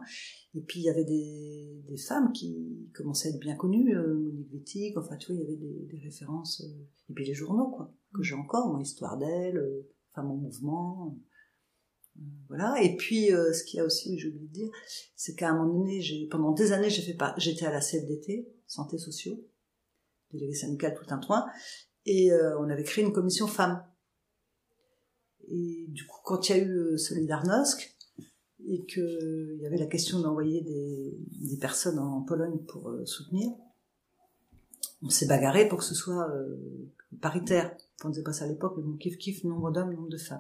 Et 0.56 0.62
puis 0.62 0.80
il 0.80 0.84
y 0.84 0.90
avait 0.90 1.04
des, 1.04 1.84
des 1.88 1.98
femmes 1.98 2.32
qui 2.32 2.90
commençaient 2.94 3.30
à 3.30 3.32
être 3.32 3.40
bien 3.40 3.56
connues, 3.56 3.96
euh, 3.96 4.14
Monique 4.14 4.52
Wittig, 4.54 4.98
enfin 4.98 5.18
tu 5.18 5.28
vois, 5.28 5.36
il 5.36 5.42
y 5.42 5.46
avait 5.46 5.58
des, 5.58 5.88
des 5.92 6.00
références, 6.00 6.62
euh, 6.62 7.10
et 7.10 7.14
puis 7.14 7.26
les 7.26 7.34
journaux, 7.34 7.70
quoi, 7.70 7.94
que 8.14 8.24
j'ai 8.24 8.36
encore, 8.36 8.72
mon 8.72 8.80
Histoire 8.80 9.18
d'elle, 9.18 9.58
euh, 9.58 9.88
Femme 10.14 10.32
en 10.32 10.38
mouvement, 10.38 11.08
euh, 11.08 11.20
voilà. 12.48 12.76
Et 12.82 12.96
puis 12.96 13.28
ce 13.28 13.64
qu'il 13.64 13.78
y 13.78 13.82
a 13.82 13.86
aussi, 13.86 14.18
j'ai 14.20 14.30
oublié 14.30 14.48
de 14.48 14.54
dire, 14.54 14.72
c'est 15.16 15.36
qu'à 15.36 15.50
un 15.50 15.56
moment 15.56 15.80
donné, 15.80 16.28
pendant 16.30 16.52
des 16.52 16.72
années, 16.72 16.90
j'ai 16.90 17.02
fait 17.02 17.14
pas, 17.14 17.34
j'étais 17.38 17.66
à 17.66 17.72
la 17.72 17.82
CFDT, 17.82 18.48
Santé 18.68 18.98
Sociaux, 18.98 19.44
délégué 20.32 20.54
syndical 20.54 20.96
tout 20.96 21.14
un 21.14 21.18
toit, 21.18 21.48
et 22.06 22.32
on 22.60 22.70
avait 22.70 22.84
créé 22.84 23.04
une 23.04 23.14
commission 23.14 23.48
femmes 23.48 23.84
et 25.48 25.86
du 25.90 26.06
coup, 26.06 26.20
quand 26.24 26.50
il 26.50 26.56
y 26.56 26.60
a 26.60 26.64
eu 26.64 26.70
euh, 26.70 26.98
Solidarnosc, 26.98 27.92
et 28.68 28.86
qu'il 28.86 29.60
y 29.62 29.66
avait 29.66 29.78
la 29.78 29.86
question 29.86 30.20
d'envoyer 30.22 30.62
des, 30.62 31.20
des, 31.50 31.58
personnes 31.58 32.00
en 32.00 32.22
Pologne 32.22 32.58
pour 32.68 32.90
euh, 32.90 33.06
soutenir, 33.06 33.52
on 35.04 35.10
s'est 35.10 35.28
bagarré 35.28 35.68
pour 35.68 35.80
que 35.80 35.84
ce 35.84 35.94
soit 35.94 36.28
euh, 36.32 36.58
paritaire. 37.22 37.76
On 38.04 38.10
disait 38.10 38.24
pas 38.24 38.34
ça 38.34 38.46
à 38.46 38.48
l'époque, 38.48 38.74
mais 38.78 38.84
bon, 38.84 38.98
kiff 38.98 39.18
kiff, 39.18 39.44
nombre 39.44 39.72
d'hommes, 39.72 39.94
nombre 39.94 40.10
de 40.10 40.18
femmes. 40.18 40.40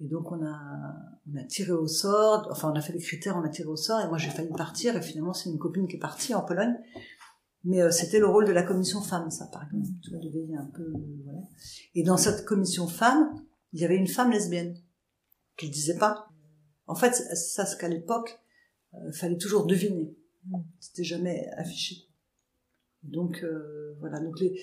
Et 0.00 0.08
donc 0.08 0.32
on 0.32 0.44
a, 0.44 0.94
on 1.32 1.36
a 1.36 1.44
tiré 1.44 1.72
au 1.72 1.86
sort, 1.86 2.48
enfin 2.50 2.72
on 2.72 2.76
a 2.76 2.80
fait 2.80 2.92
les 2.92 2.98
critères, 2.98 3.36
on 3.36 3.42
a 3.42 3.48
tiré 3.48 3.68
au 3.68 3.76
sort, 3.76 4.00
et 4.00 4.08
moi 4.08 4.18
j'ai 4.18 4.30
failli 4.30 4.50
partir, 4.50 4.96
et 4.96 5.02
finalement 5.02 5.32
c'est 5.32 5.48
une 5.48 5.58
copine 5.58 5.86
qui 5.86 5.96
est 5.96 6.00
partie 6.00 6.34
en 6.34 6.42
Pologne. 6.42 6.74
Mais 7.64 7.88
c'était 7.92 8.18
le 8.18 8.26
rôle 8.26 8.44
de 8.44 8.52
la 8.52 8.64
commission 8.64 9.00
femmes, 9.00 9.30
ça 9.30 9.46
par 9.52 9.62
exemple. 9.64 9.86
Tu 10.02 10.10
vois, 10.10 10.18
de 10.18 10.56
un 10.58 10.70
peu, 10.74 10.92
voilà. 11.24 11.40
Et 11.94 12.02
dans 12.02 12.16
cette 12.16 12.44
commission 12.44 12.88
femmes, 12.88 13.30
il 13.72 13.80
y 13.80 13.84
avait 13.84 13.96
une 13.96 14.08
femme 14.08 14.32
lesbienne 14.32 14.76
qui 15.56 15.68
ne 15.68 15.72
disait 15.72 15.96
pas. 15.96 16.28
En 16.86 16.94
fait, 16.94 17.14
ça, 17.14 17.64
ce 17.64 17.76
qu'à 17.76 17.88
l'époque, 17.88 18.40
euh, 18.94 19.12
fallait 19.12 19.38
toujours 19.38 19.66
deviner. 19.66 20.14
C'était 20.80 21.04
jamais 21.04 21.48
affiché. 21.56 22.08
Donc 23.02 23.42
euh, 23.42 23.94
voilà. 24.00 24.20
Donc 24.20 24.38
les, 24.40 24.60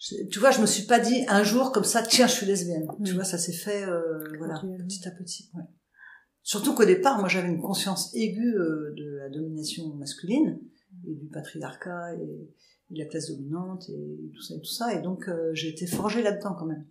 tu 0.00 0.38
vois, 0.38 0.50
je 0.50 0.60
me 0.60 0.66
suis 0.66 0.84
pas 0.84 0.98
dit 0.98 1.24
un 1.28 1.42
jour 1.44 1.72
comme 1.72 1.84
ça, 1.84 2.02
tiens, 2.02 2.26
je 2.26 2.32
suis 2.32 2.46
lesbienne. 2.46 2.88
Tu 3.04 3.12
vois, 3.12 3.24
ça 3.24 3.38
s'est 3.38 3.52
fait, 3.52 3.84
euh, 3.84 4.18
voilà, 4.38 4.60
petit 4.78 5.06
à 5.06 5.10
petit. 5.10 5.50
Ouais. 5.54 5.62
Surtout 6.42 6.74
qu'au 6.74 6.84
départ, 6.84 7.18
moi 7.18 7.28
j'avais 7.28 7.48
une 7.48 7.60
conscience 7.60 8.14
aiguë 8.14 8.56
euh, 8.56 8.94
de 8.96 9.16
la 9.18 9.28
domination 9.28 9.94
masculine 9.94 10.60
et 11.06 11.14
du 11.14 11.28
patriarcat 11.28 12.14
et 12.14 12.50
de 12.90 12.98
la 12.98 13.04
classe 13.04 13.30
dominante 13.30 13.88
et 13.90 14.32
tout 14.34 14.42
ça 14.42 14.54
et 14.54 14.60
tout 14.60 14.72
ça. 14.72 14.94
Et 14.94 15.02
donc 15.02 15.28
euh, 15.28 15.50
j'ai 15.54 15.68
été 15.68 15.86
forgée 15.86 16.22
là-dedans 16.22 16.54
quand 16.58 16.66
même. 16.66 16.86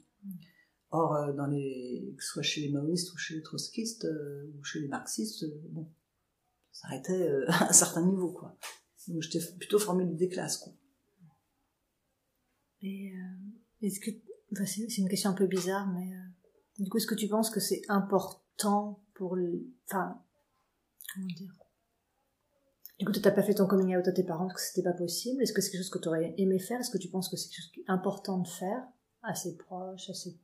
Or, 0.91 1.15
euh, 1.15 1.33
dans 1.33 1.47
les, 1.47 2.13
que 2.17 2.23
ce 2.23 2.29
soit 2.31 2.41
chez 2.41 2.61
les 2.61 2.69
maoïstes 2.69 3.11
ou 3.13 3.17
chez 3.17 3.35
les 3.35 3.41
trotskistes 3.41 4.07
ou 4.57 4.63
chez 4.63 4.79
les 4.79 4.87
marxistes, 4.87 5.45
bon, 5.71 5.89
ça 6.71 6.87
s'arrêtait 6.87 7.29
à 7.47 7.69
un 7.69 7.73
certain 7.73 8.05
niveau, 8.05 8.31
quoi. 8.31 8.57
Donc 9.07 9.21
j'étais 9.23 9.43
plutôt 9.57 9.79
formée 9.79 10.05
des 10.05 10.29
classes, 10.29 10.57
quoi. 10.57 10.73
Et 12.81 13.13
est-ce 13.81 13.99
que, 13.99 14.11
enfin, 14.53 14.65
c'est 14.65 14.97
une 14.97 15.09
question 15.09 15.29
un 15.29 15.35
peu 15.35 15.47
bizarre, 15.47 15.87
mais 15.87 16.09
du 16.77 16.89
coup, 16.89 16.97
est-ce 16.97 17.07
que 17.07 17.15
tu 17.15 17.27
penses 17.27 17.49
que 17.49 17.59
c'est 17.59 17.81
important 17.87 19.01
pour 19.13 19.35
le, 19.35 19.67
enfin, 19.87 20.21
comment 21.13 21.27
dire? 21.27 21.53
Du 22.99 23.05
coup, 23.05 23.13
tu 23.13 23.21
n'as 23.21 23.31
pas 23.31 23.43
fait 23.43 23.53
ton 23.53 23.65
coming 23.65 23.95
out 23.95 24.07
à 24.07 24.11
tes 24.11 24.23
parents 24.23 24.47
parce 24.47 24.61
que 24.61 24.67
c'était 24.67 24.89
pas 24.89 24.93
possible. 24.93 25.41
Est-ce 25.41 25.53
que 25.53 25.61
c'est 25.61 25.71
quelque 25.71 25.83
chose 25.83 25.89
que 25.89 25.99
tu 25.99 26.09
aurais 26.09 26.33
aimé 26.37 26.59
faire? 26.59 26.81
Est-ce 26.81 26.89
que 26.89 26.97
tu 26.97 27.07
penses 27.07 27.29
que 27.29 27.37
c'est 27.37 27.47
quelque 27.47 27.61
chose 27.61 27.83
important 27.87 28.39
de 28.39 28.47
faire 28.47 28.83
à 29.21 29.35
ses 29.35 29.55
proches, 29.55 30.09
à, 30.09 30.13
ses, 30.13 30.37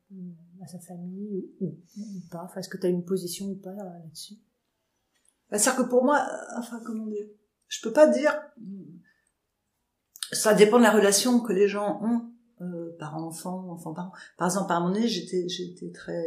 à 0.61 0.67
sa 0.67 0.79
famille 0.79 1.49
ou, 1.59 1.77
pas? 2.31 2.43
Enfin, 2.43 2.61
est-ce 2.61 2.69
que 2.69 2.77
tu 2.77 2.85
as 2.85 2.89
une 2.89 3.03
position 3.03 3.47
ou 3.47 3.55
pas 3.55 3.73
là-dessus? 3.73 4.35
Bah, 5.49 5.57
C'est-à-dire 5.57 5.83
que 5.83 5.89
pour 5.89 6.05
moi, 6.05 6.25
enfin, 6.57 6.81
comment 6.85 7.07
dire? 7.07 7.27
Je 7.67 7.81
peux 7.81 7.91
pas 7.91 8.07
dire. 8.07 8.33
Ça 10.31 10.53
dépend 10.53 10.77
de 10.77 10.83
la 10.83 10.91
relation 10.91 11.39
que 11.39 11.53
les 11.53 11.67
gens 11.67 12.01
ont, 12.03 12.31
euh, 12.61 12.95
parents-enfants, 12.97 13.69
enfants-parents. 13.69 14.11
Par 14.37 14.47
exemple, 14.47 14.67
par 14.67 14.81
mon 14.81 14.91
nez, 14.91 15.07
j'étais, 15.07 15.47
j'étais 15.47 15.91
très 15.91 16.23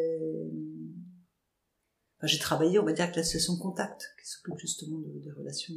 j'ai 2.22 2.38
travaillé, 2.38 2.78
on 2.78 2.84
va 2.84 2.92
dire, 2.92 3.05
avec 3.05 3.16
l'association 3.16 3.57
Contact, 3.57 4.14
qui 4.20 4.28
s'occupe 4.28 4.59
justement 4.59 4.99
de, 4.99 5.20
des 5.20 5.30
relations 5.30 5.74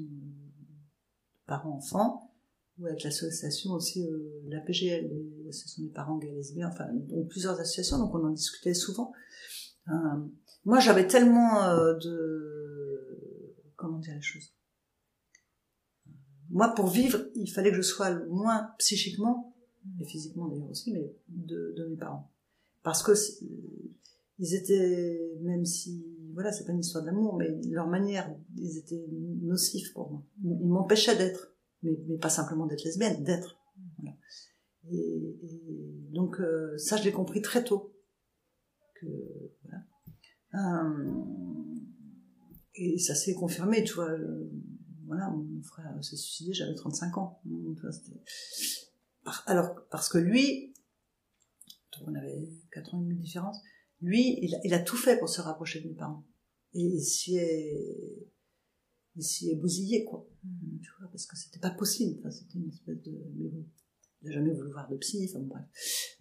parents-enfants, 1.46 2.34
ou 2.80 2.88
avec 2.88 3.04
l'association 3.04 3.72
aussi 3.72 4.08
euh, 4.08 4.42
l'APGL, 4.48 5.12
l'association 5.46 5.84
des 5.84 5.90
parents 5.90 6.18
gays 6.18 6.32
lesbiens, 6.32 6.70
enfin, 6.70 6.88
donc 6.94 7.28
plusieurs 7.30 7.60
associations, 7.60 8.00
donc 8.00 8.14
on 8.16 8.26
en 8.26 8.32
discutait 8.32 8.74
souvent. 8.74 9.12
Euh, 9.90 9.94
moi, 10.66 10.80
j'avais 10.80 11.08
tellement 11.08 11.64
euh, 11.64 11.94
de... 11.96 13.48
Comment 13.76 14.00
dire 14.00 14.16
les 14.16 14.22
choses? 14.22 14.54
Moi, 16.52 16.74
pour 16.76 16.88
vivre, 16.88 17.20
il 17.36 17.50
fallait 17.50 17.72
que 17.72 17.78
je 17.78 17.82
sois 17.82 18.14
moins 18.28 18.72
psychiquement, 18.78 19.56
et 20.00 20.06
physiquement 20.06 20.48
d'ailleurs 20.48 20.70
aussi, 20.70 20.94
mais 20.94 21.16
de, 21.30 21.74
de 21.78 21.88
mes 21.88 21.96
parents. 21.96 22.32
Parce 22.84 23.04
que 23.04 23.14
ils 24.40 24.56
étaient, 24.56 25.38
même 25.42 25.66
si 25.66 26.06
voilà, 26.34 26.52
c'est 26.52 26.66
pas 26.66 26.72
une 26.72 26.80
histoire 26.80 27.04
d'amour, 27.04 27.38
mais 27.38 27.50
leur 27.70 27.88
manière, 27.88 28.34
ils 28.58 28.78
étaient 28.78 29.06
nocifs 29.42 29.94
pour 29.94 30.12
moi. 30.12 30.24
Ils 30.44 30.68
m'empêchaient 30.68 31.16
d'être, 31.16 31.54
mais, 31.84 31.98
mais, 32.08 32.18
pas 32.18 32.30
simplement 32.30 32.66
d'être 32.66 32.84
lesbienne, 32.84 33.24
d'être. 33.24 33.58
Et, 34.90 34.96
et, 34.96 35.62
donc 36.12 36.40
euh, 36.40 36.78
ça, 36.78 36.98
je 36.98 37.04
l'ai 37.04 37.12
compris 37.12 37.42
très 37.42 37.64
tôt. 37.64 37.94
Que, 38.96 39.08
voilà. 39.64 39.84
Euh, 40.56 41.22
et 42.76 42.98
ça 42.98 43.16
s'est 43.16 43.34
confirmé, 43.34 43.84
tu 43.84 43.94
vois. 43.94 44.10
Euh, 44.10 44.50
voilà, 45.12 45.30
mon 45.30 45.62
frère 45.62 45.92
s'est 46.02 46.16
suicidé, 46.16 46.54
j'avais 46.54 46.74
35 46.74 47.18
ans. 47.18 47.42
Alors, 49.46 49.76
parce 49.90 50.08
que 50.08 50.18
lui, 50.18 50.74
on 52.08 52.16
avait 52.16 52.50
4 52.72 52.96
ans 52.96 53.02
et 53.02 53.04
demi 53.04 53.18
de 53.18 53.22
différence, 53.22 53.62
lui, 54.02 54.40
il 54.42 54.56
a, 54.56 54.60
il 54.64 54.74
a, 54.74 54.80
tout 54.80 54.96
fait 54.96 55.20
pour 55.20 55.28
se 55.28 55.42
rapprocher 55.42 55.82
de 55.82 55.90
mes 55.90 55.96
parents. 55.96 56.26
Et 56.74 56.82
il 56.82 57.02
s'y 57.02 57.36
est, 57.36 58.30
il 59.18 59.24
s'y 59.24 59.52
est 59.52 59.56
bousillé, 59.56 60.06
quoi. 60.06 60.26
Mm. 60.44 60.80
Tu 60.82 60.90
vois, 60.98 61.10
parce 61.12 61.26
que 61.26 61.36
c'était 61.38 61.60
pas 61.60 61.72
possible. 61.72 62.18
Enfin, 62.20 62.32
c'était 62.32 62.58
une 62.58 62.70
espèce 62.70 63.02
de, 63.02 63.12
mais 63.36 63.50
bon, 63.50 63.66
il 64.22 64.30
n'a 64.30 64.32
jamais 64.34 64.54
voulu 64.54 64.72
voir 64.72 64.88
de 64.90 64.96
psy, 64.96 65.30
enfin 65.30 65.44
bref, 65.44 65.66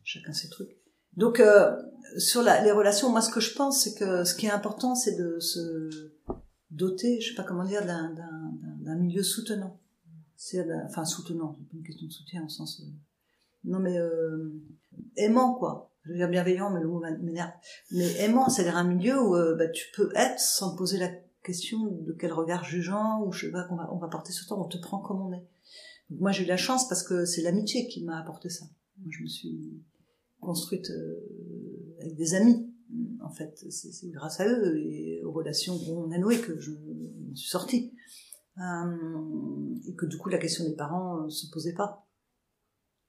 chacun 0.02 0.32
ses 0.32 0.48
trucs. 0.48 0.76
Donc, 1.16 1.38
euh, 1.38 1.76
sur 2.18 2.42
la, 2.42 2.62
les 2.64 2.72
relations, 2.72 3.08
moi, 3.10 3.20
ce 3.20 3.30
que 3.30 3.40
je 3.40 3.54
pense, 3.54 3.84
c'est 3.84 3.94
que 3.94 4.24
ce 4.24 4.34
qui 4.34 4.46
est 4.46 4.50
important, 4.50 4.96
c'est 4.96 5.16
de 5.16 5.38
se 5.38 6.12
doter, 6.70 7.20
je 7.20 7.30
sais 7.30 7.34
pas 7.34 7.44
comment 7.44 7.64
dire, 7.64 7.84
d'un, 7.84 8.12
d'un, 8.12 8.52
d'un 8.62 8.69
milieu 8.94 9.22
soutenant. 9.22 9.78
Enfin, 10.86 11.04
soutenant, 11.04 11.56
c'est 11.58 11.68
pas 11.68 11.76
une 11.76 11.82
question 11.82 12.06
de 12.06 12.12
soutien 12.12 12.44
au 12.44 12.48
sens, 12.48 12.80
euh, 12.80 12.90
non 13.64 13.78
mais 13.78 13.98
euh, 13.98 14.54
aimant, 15.16 15.54
quoi 15.54 15.88
je 16.02 16.12
veux 16.12 16.16
dire 16.16 16.30
bienveillant, 16.30 16.70
mais 16.70 16.80
le 16.80 16.88
mot 16.88 16.98
m'énerve. 16.98 17.50
Mais 17.90 18.10
aimant, 18.20 18.48
c'est-à-dire 18.48 18.78
un 18.78 18.84
milieu 18.84 19.22
où 19.22 19.36
euh, 19.36 19.54
bah, 19.54 19.68
tu 19.68 19.84
peux 19.94 20.10
être 20.16 20.40
sans 20.40 20.74
poser 20.74 20.96
la 20.96 21.10
question 21.42 21.78
de 21.86 22.12
quel 22.18 22.32
regard 22.32 22.64
jugeant 22.64 23.22
ou 23.22 23.32
je 23.32 23.46
sais 23.46 23.52
pas 23.52 23.64
qu'on 23.64 23.76
va, 23.76 23.92
on 23.92 23.98
va 23.98 24.08
porter 24.08 24.32
sur 24.32 24.46
toi, 24.46 24.58
on 24.58 24.66
te 24.66 24.78
prend 24.78 25.00
comme 25.00 25.20
on 25.20 25.32
est. 25.34 25.46
Moi 26.08 26.32
j'ai 26.32 26.44
eu 26.44 26.46
la 26.46 26.56
chance 26.56 26.88
parce 26.88 27.02
que 27.02 27.26
c'est 27.26 27.42
l'amitié 27.42 27.86
qui 27.86 28.02
m'a 28.02 28.18
apporté 28.18 28.48
ça. 28.48 28.64
Moi 28.96 29.10
je 29.10 29.22
me 29.22 29.28
suis 29.28 29.82
construite 30.40 30.90
avec 32.00 32.16
des 32.16 32.32
amis. 32.32 32.66
En 33.22 33.30
fait, 33.30 33.54
c'est 33.68 34.10
grâce 34.10 34.40
à 34.40 34.48
eux 34.48 34.78
et 34.78 35.22
aux 35.22 35.32
relations 35.32 35.78
qu'on 35.78 36.10
a 36.12 36.18
nouées 36.18 36.40
que 36.40 36.58
je 36.58 36.72
suis 37.34 37.50
sortie. 37.50 37.92
Euh, 38.58 39.74
et 39.86 39.94
que 39.94 40.06
du 40.06 40.18
coup 40.18 40.28
la 40.28 40.38
question 40.38 40.64
des 40.64 40.74
parents 40.74 41.28
se 41.28 41.50
posait 41.50 41.74
pas. 41.74 42.06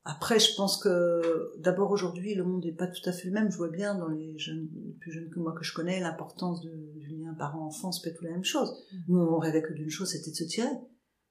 Après, 0.03 0.39
je 0.39 0.55
pense 0.55 0.77
que 0.77 1.51
d'abord 1.59 1.91
aujourd'hui, 1.91 2.33
le 2.33 2.43
monde 2.43 2.65
n'est 2.65 2.71
pas 2.71 2.87
tout 2.87 3.07
à 3.07 3.11
fait 3.11 3.27
le 3.27 3.33
même. 3.33 3.51
Je 3.51 3.57
vois 3.57 3.69
bien 3.69 3.95
dans 3.95 4.07
les 4.07 4.35
jeunes, 4.37 4.67
les 4.73 4.93
plus 4.93 5.11
jeunes 5.11 5.29
que 5.29 5.39
moi 5.39 5.53
que 5.53 5.63
je 5.63 5.73
connais, 5.73 5.99
l'importance 5.99 6.61
du 6.61 7.07
lien 7.07 7.35
parent-enfant, 7.35 7.91
c'est 7.91 8.09
pas 8.09 8.17
tout 8.17 8.23
la 8.23 8.31
même 8.31 8.43
chose. 8.43 8.73
Mm. 8.91 8.97
Nous, 9.09 9.19
on 9.19 9.37
rêvait 9.37 9.61
que 9.61 9.73
d'une 9.73 9.91
chose, 9.91 10.09
c'était 10.09 10.31
de 10.31 10.35
se 10.35 10.43
tirer, 10.43 10.71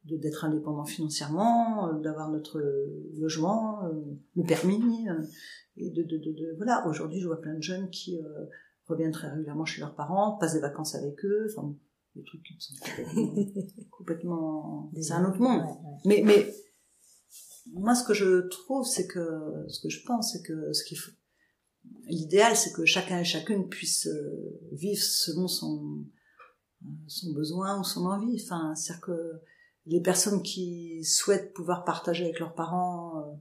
de 0.05 0.17
d'être 0.17 0.45
indépendant 0.45 0.85
financièrement, 0.85 1.89
euh, 1.89 2.01
d'avoir 2.01 2.31
notre 2.31 2.63
logement, 3.19 3.87
euh, 3.87 4.03
le 4.37 4.45
permis, 4.45 5.09
euh, 5.09 5.21
et 5.77 5.91
de, 5.91 6.05
de, 6.05 6.19
de, 6.19 6.33
de 6.33 6.55
voilà. 6.57 6.87
Aujourd'hui, 6.87 7.21
je 7.21 7.27
vois 7.27 7.41
plein 7.41 7.55
de 7.55 7.63
jeunes 7.63 7.91
qui 7.91 8.21
reviennent 8.87 9.13
très 9.13 9.31
régulièrement 9.31 9.65
chez 9.65 9.81
leurs 9.81 9.97
parents, 9.97 10.37
passent 10.39 10.55
des 10.55 10.61
vacances 10.61 10.95
avec 10.95 11.25
eux, 11.25 11.47
enfin 11.51 11.75
des 12.17 12.25
trucs 12.25 12.43
qui 12.43 12.57
sont 12.59 12.75
complètement, 13.91 14.91
complètement 14.91 14.93
c'est 15.01 15.13
un 15.13 15.29
autre 15.29 15.39
monde. 15.39 15.65
Mais 16.05 16.23
mais 16.25 16.53
moi, 17.73 17.95
ce 17.95 18.05
que 18.05 18.15
je 18.15 18.49
trouve, 18.49 18.87
c'est 18.87 19.07
que, 19.07 19.65
ce 19.69 19.81
que 19.81 19.89
je 19.89 20.05
pense, 20.05 20.33
c'est 20.33 20.43
que 20.43 20.73
ce 20.73 20.85
qu'il 20.85 20.99
faut, 20.99 21.13
l'idéal, 22.07 22.57
c'est 22.57 22.73
que 22.73 22.85
chacun 22.85 23.21
et 23.21 23.25
chacune 23.25 23.69
puisse 23.69 24.07
euh, 24.07 24.61
vivre 24.73 25.03
selon 25.03 25.49
son, 25.49 26.05
son 27.07 27.33
besoin 27.33 27.81
ou 27.81 27.85
son 27.85 28.07
envie. 28.07 28.43
Enfin, 28.43 28.75
c'est-à-dire 28.75 29.03
que 29.03 29.41
les 29.87 30.01
personnes 30.01 30.43
qui 30.43 31.05
souhaitent 31.05 31.53
pouvoir 31.55 31.85
partager 31.85 32.25
avec 32.25 32.41
leurs 32.41 32.55
parents 32.55 33.19
euh, 33.19 33.35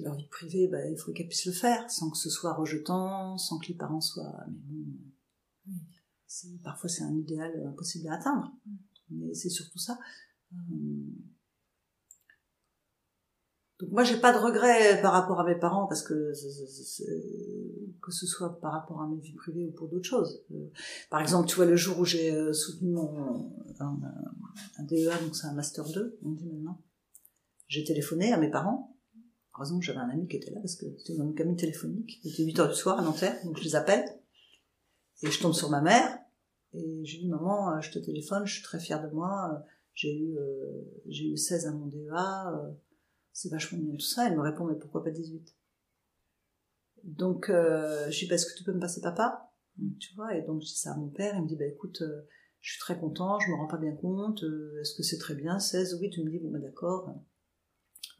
leur 0.00 0.14
vie 0.16 0.28
privée, 0.28 0.68
bah, 0.68 0.84
il 0.88 0.98
faut 0.98 1.12
qu'elles 1.12 1.28
puissent 1.28 1.46
le 1.46 1.52
faire, 1.52 1.88
sans 1.90 2.10
que 2.10 2.16
ce 2.16 2.28
soit 2.28 2.54
rejetant, 2.54 3.38
sans 3.38 3.58
que 3.58 3.68
les 3.68 3.74
parents 3.74 4.00
soient. 4.00 4.40
Mais 4.48 4.58
bon, 4.64 4.98
parfois 6.62 6.88
c'est 6.88 7.02
un 7.02 7.14
idéal 7.14 7.52
impossible 7.66 8.08
à 8.08 8.14
atteindre. 8.14 8.52
Mais 9.10 9.34
c'est 9.34 9.50
surtout 9.50 9.78
ça. 9.78 9.98
Euh, 10.52 10.56
donc 13.80 13.90
moi 13.90 14.04
j'ai 14.04 14.18
pas 14.18 14.32
de 14.32 14.38
regrets 14.38 15.00
par 15.02 15.12
rapport 15.12 15.40
à 15.40 15.44
mes 15.44 15.56
parents 15.56 15.86
parce 15.86 16.02
que 16.02 16.32
que 18.00 18.12
ce 18.12 18.26
soit 18.26 18.60
par 18.60 18.72
rapport 18.72 19.02
à 19.02 19.08
mes 19.08 19.18
vies 19.18 19.34
privées 19.34 19.66
ou 19.66 19.72
pour 19.72 19.88
d'autres 19.88 20.08
choses. 20.08 20.44
Euh, 20.52 20.70
par 21.10 21.20
exemple, 21.20 21.48
tu 21.48 21.56
vois 21.56 21.66
le 21.66 21.76
jour 21.76 21.98
où 21.98 22.04
j'ai 22.04 22.32
euh, 22.32 22.52
soutenu 22.52 22.90
mon 22.90 23.52
un, 23.80 23.98
un, 24.78 24.84
DEA 24.84 25.18
donc 25.22 25.34
c'est 25.34 25.46
un 25.46 25.54
master 25.54 25.84
2, 25.84 26.18
on 26.24 26.30
dit 26.30 26.46
maintenant. 26.46 26.80
J'ai 27.66 27.82
téléphoné 27.82 28.32
à 28.32 28.38
mes 28.38 28.50
parents. 28.50 28.96
Heureusement 29.56 29.80
j'avais 29.80 29.98
un 29.98 30.08
ami 30.08 30.28
qui 30.28 30.36
était 30.36 30.50
là 30.50 30.60
parce 30.60 30.76
que 30.76 30.86
c'était 30.98 31.16
dans 31.16 31.24
une 31.24 31.34
cabine 31.34 31.56
téléphonique. 31.56 32.20
Il 32.22 32.32
était 32.32 32.44
8 32.44 32.58
heures 32.60 32.68
du 32.68 32.74
soir 32.74 32.98
à 32.98 33.02
Nanterre, 33.02 33.36
donc 33.44 33.58
je 33.58 33.64
les 33.64 33.74
appelle 33.74 34.04
et 35.22 35.30
je 35.30 35.40
tombe 35.40 35.54
sur 35.54 35.70
ma 35.70 35.80
mère 35.80 36.23
et 36.74 37.04
je 37.04 37.12
lui 37.12 37.24
dis 37.24 37.28
maman, 37.28 37.72
euh, 37.72 37.80
je 37.80 37.90
te 37.90 37.98
téléphone, 37.98 38.46
je 38.46 38.54
suis 38.54 38.62
très 38.62 38.80
fière 38.80 39.02
de 39.02 39.14
moi. 39.14 39.64
J'ai 39.94 40.18
eu 40.18 40.36
j'ai 41.06 41.28
eu 41.28 41.36
16 41.36 41.66
à 41.66 41.72
mon 41.72 41.86
DEA 41.86 42.74
c'est 43.34 43.50
vachement 43.50 43.78
bien 43.78 43.92
tout 43.92 44.00
ça. 44.00 44.28
Elle 44.28 44.36
me 44.36 44.40
répond, 44.42 44.64
mais 44.64 44.76
pourquoi 44.76 45.04
pas 45.04 45.10
18 45.10 45.54
Donc, 47.02 47.50
euh, 47.50 48.08
je 48.10 48.24
dis, 48.24 48.32
est-ce 48.32 48.46
que 48.46 48.56
tu 48.56 48.64
peux 48.64 48.72
me 48.72 48.80
passer 48.80 49.02
papa 49.02 49.52
Tu 50.00 50.14
vois, 50.14 50.34
et 50.34 50.42
donc 50.42 50.62
je 50.62 50.66
dis 50.66 50.78
ça 50.78 50.92
à 50.92 50.96
mon 50.96 51.08
père, 51.08 51.34
il 51.36 51.42
me 51.42 51.48
dit, 51.48 51.56
bah 51.56 51.66
écoute, 51.66 52.00
euh, 52.00 52.22
je 52.60 52.72
suis 52.72 52.80
très 52.80 52.98
content, 52.98 53.38
je 53.40 53.50
me 53.50 53.56
rends 53.56 53.66
pas 53.66 53.76
bien 53.76 53.94
compte, 53.94 54.44
euh, 54.44 54.80
est-ce 54.80 54.94
que 54.94 55.02
c'est 55.02 55.18
très 55.18 55.34
bien, 55.34 55.58
16 55.58 55.98
Oui, 56.00 56.10
tu 56.10 56.22
me 56.22 56.30
dis, 56.30 56.38
bon, 56.38 56.50
bah 56.50 56.60
d'accord. 56.60 57.12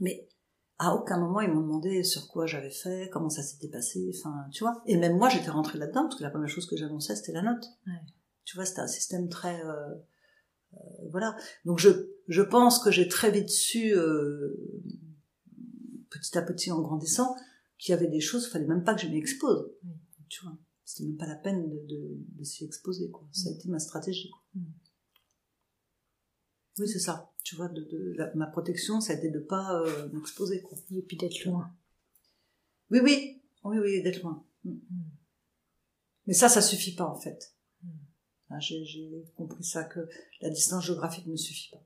Mais 0.00 0.28
à 0.78 0.96
aucun 0.96 1.20
moment, 1.20 1.40
ils 1.40 1.50
m'ont 1.50 1.60
demandé 1.60 2.02
sur 2.02 2.26
quoi 2.26 2.46
j'avais 2.46 2.72
fait, 2.72 3.08
comment 3.12 3.30
ça 3.30 3.42
s'était 3.42 3.68
passé, 3.68 4.12
enfin, 4.18 4.34
tu 4.50 4.64
vois. 4.64 4.82
Et 4.86 4.96
même 4.96 5.16
moi, 5.16 5.28
j'étais 5.28 5.50
rentrée 5.50 5.78
là-dedans, 5.78 6.02
parce 6.02 6.16
que 6.16 6.24
la 6.24 6.30
première 6.30 6.48
chose 6.48 6.66
que 6.66 6.76
j'annonçais, 6.76 7.14
c'était 7.14 7.32
la 7.32 7.42
note. 7.42 7.64
Tu 8.44 8.56
vois, 8.56 8.64
c'était 8.66 8.80
un 8.80 8.86
système 8.88 9.28
très... 9.28 9.64
Euh, 9.64 9.94
voilà. 11.10 11.36
Donc 11.64 11.78
je, 11.78 11.88
je 12.28 12.42
pense 12.42 12.78
que 12.82 12.90
j'ai 12.90 13.08
très 13.08 13.30
vite 13.30 13.48
su 13.50 13.94
petit 16.10 16.36
à 16.38 16.42
petit 16.42 16.70
en 16.72 16.80
grandissant, 16.80 17.36
qu'il 17.78 17.92
y 17.92 17.94
avait 17.94 18.08
des 18.08 18.20
choses, 18.20 18.46
il 18.46 18.50
fallait 18.50 18.66
même 18.66 18.84
pas 18.84 18.94
que 18.94 19.02
je 19.02 19.08
m'y 19.08 19.18
expose. 19.18 19.70
Tu 20.28 20.42
vois. 20.44 20.56
c'était 20.84 21.04
même 21.08 21.16
pas 21.16 21.26
la 21.26 21.36
peine 21.36 21.68
de, 21.70 21.78
de, 21.86 22.16
de 22.38 22.44
s'y 22.44 22.64
exposer 22.64 23.10
quoi 23.10 23.24
ça 23.30 23.50
a 23.50 23.52
été 23.52 23.68
ma 23.68 23.78
stratégie 23.78 24.30
quoi. 24.30 24.42
Mm. 24.56 24.64
oui 26.78 26.88
c'est 26.88 26.98
ça 26.98 27.30
tu 27.44 27.54
vois 27.54 27.68
de, 27.68 27.82
de 27.84 28.14
la- 28.16 28.34
ma 28.34 28.46
protection 28.46 29.00
ça 29.00 29.12
a 29.12 29.16
été 29.16 29.28
de 29.30 29.38
pas 29.38 29.80
euh, 29.80 30.08
m'exposer 30.12 30.60
quoi 30.62 30.76
Et 30.90 31.02
puis 31.02 31.16
d'être 31.16 31.44
loin. 31.44 31.70
oui 32.90 32.98
oui 33.04 33.42
oui 33.64 33.78
oui 33.78 34.02
d'être 34.02 34.22
loin 34.22 34.44
Mm. 34.64 34.72
mais 36.26 36.32
ça 36.34 36.48
ça 36.48 36.62
suffit 36.62 36.94
pas 36.96 37.06
en 37.06 37.14
fait 37.20 37.53
Mm. 37.53 37.53
J'ai 38.58 38.84
j'ai 38.84 39.24
compris 39.36 39.64
ça 39.64 39.84
que 39.84 40.08
la 40.40 40.50
distance 40.50 40.84
géographique 40.84 41.26
ne 41.26 41.36
suffit 41.36 41.70
pas 41.70 41.84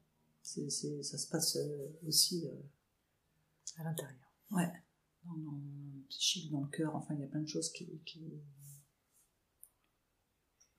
ça 0.48 1.18
se 1.18 1.28
passe 1.28 1.56
euh, 1.56 1.98
aussi 2.06 2.46
euh, 2.46 2.62
À 3.78 3.84
l'intérieur. 3.84 4.32
Ouais. 4.50 4.72
Dans, 5.24 5.36
dans 5.36 5.52
le 5.52 6.02
psychique, 6.08 6.50
dans 6.50 6.60
le 6.60 6.68
cœur, 6.68 6.96
enfin, 6.96 7.14
il 7.14 7.20
y 7.20 7.24
a 7.24 7.26
plein 7.26 7.40
de 7.40 7.48
choses 7.48 7.70
qui... 7.72 8.00
qui... 8.04 8.40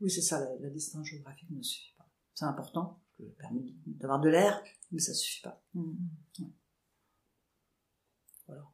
Oui, 0.01 0.09
c'est 0.09 0.21
ça, 0.21 0.39
la, 0.39 0.55
la 0.59 0.69
distance 0.69 1.05
géographique 1.05 1.49
ne 1.51 1.61
suffit 1.61 1.93
pas. 1.97 2.09
C'est 2.33 2.45
important, 2.45 3.01
ça 3.17 3.23
permet 3.37 3.61
d'avoir 3.85 4.19
de 4.21 4.29
l'air, 4.29 4.63
mais 4.91 4.99
ça 4.99 5.13
suffit 5.13 5.41
pas. 5.41 5.61
Mm. 5.73 5.93
Ouais. 6.39 6.53
Voilà. 8.47 8.65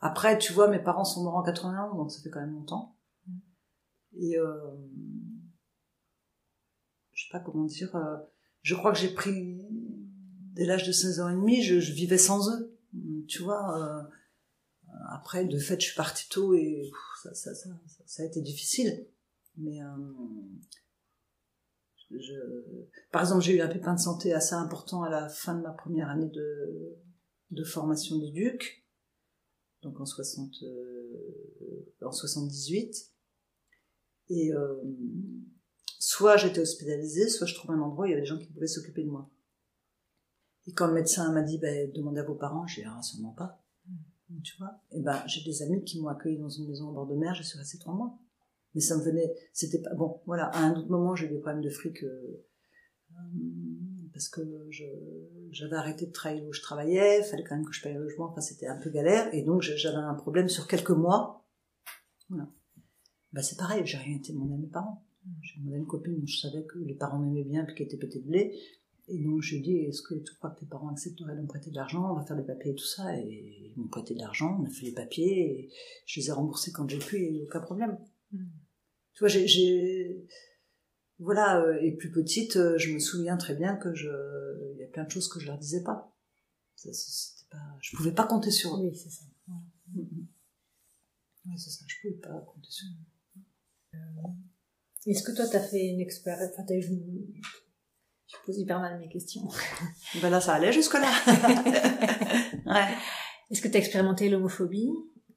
Après, 0.00 0.38
tu 0.38 0.52
vois, 0.52 0.68
mes 0.68 0.80
parents 0.80 1.04
sont 1.04 1.22
morts 1.22 1.36
en 1.36 1.42
81, 1.42 1.94
donc 1.94 2.10
ça 2.10 2.20
fait 2.20 2.30
quand 2.30 2.40
même 2.40 2.52
longtemps. 2.52 2.93
Et 4.16 4.38
euh, 4.38 4.56
je 7.12 7.24
sais 7.24 7.32
pas 7.32 7.40
comment 7.40 7.64
dire, 7.64 7.94
euh, 7.96 8.16
je 8.62 8.74
crois 8.74 8.92
que 8.92 8.98
j'ai 8.98 9.12
pris, 9.12 9.66
dès 10.52 10.66
l'âge 10.66 10.86
de 10.86 10.92
16 10.92 11.20
ans 11.20 11.28
et 11.28 11.34
demi, 11.34 11.62
je, 11.62 11.92
vivais 11.92 12.18
sans 12.18 12.50
eux. 12.50 12.78
Tu 13.28 13.42
vois, 13.42 13.80
euh, 13.80 14.02
après, 15.10 15.44
de 15.44 15.58
fait, 15.58 15.80
je 15.80 15.86
suis 15.86 15.96
partie 15.96 16.28
tôt 16.28 16.54
et 16.54 16.90
ça, 17.22 17.34
ça, 17.34 17.54
ça, 17.54 17.70
ça, 18.06 18.22
a 18.22 18.26
été 18.26 18.40
difficile. 18.40 19.06
Mais 19.56 19.82
euh, 19.82 19.86
par 23.10 23.22
exemple, 23.22 23.42
j'ai 23.42 23.56
eu 23.56 23.60
un 23.60 23.68
pépin 23.68 23.94
de 23.94 24.00
santé 24.00 24.32
assez 24.32 24.54
important 24.54 25.02
à 25.02 25.10
la 25.10 25.28
fin 25.28 25.54
de 25.54 25.62
ma 25.62 25.72
première 25.72 26.10
année 26.10 26.28
de, 26.28 26.96
de 27.50 27.64
formation 27.64 28.18
d'éduc, 28.18 28.84
donc 29.82 30.00
en, 30.00 30.06
60, 30.06 30.50
euh, 30.62 31.92
en 32.02 32.12
78. 32.12 33.13
Et 34.28 34.52
euh, 34.52 34.80
soit 35.98 36.36
j'étais 36.36 36.60
hospitalisée, 36.60 37.28
soit 37.28 37.46
je 37.46 37.54
trouvais 37.54 37.74
un 37.74 37.80
endroit 37.80 38.04
où 38.04 38.06
il 38.06 38.10
y 38.10 38.12
avait 38.12 38.22
des 38.22 38.28
gens 38.28 38.38
qui 38.38 38.46
pouvaient 38.46 38.66
s'occuper 38.66 39.04
de 39.04 39.10
moi. 39.10 39.30
Et 40.66 40.72
quand 40.72 40.86
le 40.86 40.94
médecin 40.94 41.30
m'a 41.32 41.42
dit, 41.42 41.58
ben, 41.58 41.90
demandez 41.92 42.20
à 42.20 42.24
vos 42.24 42.34
parents, 42.34 42.66
j'ai 42.66 42.82
dit, 42.82 42.88
ah, 42.90 43.02
sûrement 43.02 43.32
pas. 43.32 43.62
Tu 44.42 44.56
vois 44.58 44.80
Et 44.90 45.00
ben, 45.00 45.22
j'ai 45.26 45.44
des 45.44 45.62
amis 45.62 45.84
qui 45.84 46.00
m'ont 46.00 46.08
accueilli 46.08 46.38
dans 46.38 46.48
une 46.48 46.66
maison 46.66 46.88
au 46.88 46.92
bord 46.92 47.06
de 47.06 47.14
mer, 47.14 47.34
j'y 47.34 47.44
suis 47.44 47.58
restée 47.58 47.78
trois 47.78 47.94
mois. 47.94 48.18
Mais 48.74 48.80
ça 48.80 48.96
me 48.96 49.02
venait, 49.02 49.32
c'était 49.52 49.80
pas, 49.80 49.94
bon, 49.94 50.20
voilà, 50.26 50.46
à 50.46 50.64
un 50.64 50.74
autre 50.74 50.88
moment, 50.88 51.14
j'ai 51.14 51.26
eu 51.26 51.28
des 51.28 51.38
problèmes 51.38 51.62
de 51.62 51.68
fric, 51.68 52.02
euh, 52.02 52.44
euh, 53.12 53.16
parce 54.12 54.28
que 54.28 54.66
je, 54.70 54.84
j'avais 55.50 55.76
arrêté 55.76 56.06
de 56.06 56.12
travailler 56.12 56.42
où 56.44 56.52
je 56.52 56.62
travaillais, 56.62 57.20
il 57.20 57.24
fallait 57.24 57.44
quand 57.44 57.54
même 57.54 57.66
que 57.66 57.72
je 57.72 57.82
paye 57.82 57.94
le 57.94 58.02
logement, 58.02 58.30
enfin, 58.30 58.40
c'était 58.40 58.66
un 58.66 58.80
peu 58.80 58.90
galère, 58.90 59.32
et 59.32 59.42
donc 59.42 59.62
j'avais 59.62 59.96
un 59.96 60.14
problème 60.14 60.48
sur 60.48 60.66
quelques 60.66 60.90
mois. 60.90 61.46
Voilà. 62.28 62.48
Ben, 63.34 63.42
c'est 63.42 63.58
pareil, 63.58 63.84
j'ai 63.84 63.98
rien 63.98 64.16
été 64.16 64.32
demander 64.32 64.54
à 64.54 64.58
mes 64.58 64.68
parents. 64.68 65.04
J'ai 65.42 65.58
demandé 65.58 65.74
à 65.74 65.78
une 65.78 65.86
copine 65.86 66.20
dont 66.20 66.26
je 66.26 66.38
savais 66.38 66.64
que 66.64 66.78
les 66.78 66.94
parents 66.94 67.18
m'aimaient 67.18 67.42
bien 67.42 67.64
puis 67.64 67.74
qui 67.74 67.82
était 67.82 67.96
pété 67.96 68.20
de 68.20 68.30
lait. 68.30 68.56
Et 69.08 69.18
donc 69.18 69.42
je 69.42 69.50
lui 69.50 69.58
ai 69.58 69.60
dit, 69.60 69.76
est-ce 69.78 70.02
que 70.02 70.14
tu 70.14 70.32
crois 70.36 70.50
que 70.50 70.60
tes 70.60 70.66
parents 70.66 70.88
accepteraient 70.88 71.34
de 71.34 71.40
me 71.40 71.46
prêter 71.48 71.70
de 71.70 71.74
l'argent? 71.74 72.12
On 72.12 72.14
va 72.14 72.24
faire 72.24 72.36
des 72.36 72.44
papiers 72.44 72.70
et 72.70 72.74
tout 72.76 72.84
ça. 72.84 73.18
Et 73.18 73.72
ils 73.74 73.80
m'ont 73.80 73.88
prêté 73.88 74.14
de 74.14 74.20
l'argent, 74.20 74.56
on 74.60 74.64
a 74.64 74.70
fait 74.70 74.86
les 74.86 74.92
papiers, 74.92 75.40
et 75.40 75.72
je 76.06 76.20
les 76.20 76.28
ai 76.28 76.32
remboursés 76.32 76.70
quand 76.70 76.88
j'ai 76.88 77.00
pu, 77.00 77.16
et 77.16 77.42
aucun 77.42 77.60
problème. 77.60 77.98
Mm. 78.32 78.44
Tu 79.14 79.18
vois, 79.18 79.28
j'ai... 79.28 80.24
Voilà, 81.18 81.60
euh, 81.60 81.78
et 81.80 81.92
plus 81.92 82.12
petite, 82.12 82.56
euh, 82.56 82.78
je 82.78 82.92
me 82.92 83.00
souviens 83.00 83.36
très 83.36 83.56
bien 83.56 83.74
que 83.76 83.94
je... 83.94 84.08
Il 84.74 84.78
y 84.78 84.84
a 84.84 84.88
plein 84.88 85.04
de 85.04 85.10
choses 85.10 85.28
que 85.28 85.40
je 85.40 85.46
leur 85.46 85.58
disais 85.58 85.82
pas. 85.82 86.16
Ça, 86.76 86.90
pas... 87.50 87.78
Je 87.80 87.96
pouvais 87.96 88.12
pas 88.12 88.26
compter 88.26 88.52
sur 88.52 88.76
eux. 88.76 88.80
Oui, 88.80 88.96
c'est 88.96 89.10
ça. 89.10 89.24
Voilà. 89.48 89.62
Mhm. 89.92 90.26
Ouais, 91.46 91.56
c'est 91.56 91.70
ça, 91.70 91.84
je 91.88 91.96
pouvais 92.00 92.20
pas 92.20 92.40
compter 92.40 92.70
sur 92.70 92.86
eux. 92.86 93.13
Est-ce 95.06 95.22
que 95.22 95.32
toi, 95.32 95.44
t'as 95.50 95.60
fait 95.60 95.84
une 95.86 96.00
expérience 96.00 96.50
Enfin, 96.52 96.64
Je 96.70 98.36
pose 98.46 98.58
hyper 98.58 98.80
mal 98.80 98.98
mes 98.98 99.08
questions. 99.08 99.42
Ben 100.22 100.30
là, 100.30 100.40
ça 100.40 100.54
allait 100.54 100.72
jusque-là. 100.72 101.10
ouais. 102.66 102.94
Est-ce 103.50 103.60
que 103.60 103.68
t'as 103.68 103.78
expérimenté 103.78 104.28
l'homophobie, 104.30 104.90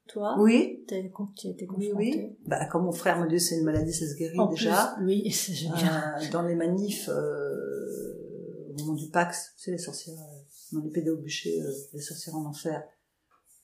toi? 0.07 0.35
Oui, 0.39 0.85
T'as 0.87 0.95
tu 1.35 1.47
as 1.47 1.51
été 1.51 1.67
oui, 1.69 1.89
confrontée? 1.89 1.95
Oui. 1.95 2.37
Bah, 2.45 2.65
comme 2.67 2.85
mon 2.85 2.91
frère 2.93 3.19
me 3.19 3.27
dit, 3.27 3.39
c'est 3.39 3.57
une 3.57 3.65
maladie, 3.65 3.93
ça 3.93 4.07
se 4.07 4.15
guérit 4.15 4.39
En 4.39 4.47
déjà. 4.47 4.93
plus, 4.97 5.05
oui, 5.05 5.31
c'est 5.31 5.53
génial. 5.53 6.15
Euh, 6.21 6.29
dans 6.31 6.43
les 6.43 6.55
manifs, 6.55 7.09
euh, 7.09 8.69
au 8.69 8.73
moment 8.79 8.93
du 8.93 9.09
Pax, 9.09 9.53
tu 9.57 9.63
sais, 9.63 9.71
les 9.71 9.77
sorcières, 9.77 10.15
euh, 10.17 10.77
dans 10.77 10.81
les 10.83 10.89
pédés 10.91 11.09
au 11.09 11.17
bûcher, 11.17 11.61
euh, 11.61 11.71
les 11.93 12.01
sorcières 12.01 12.35
en 12.35 12.45
enfer, 12.45 12.81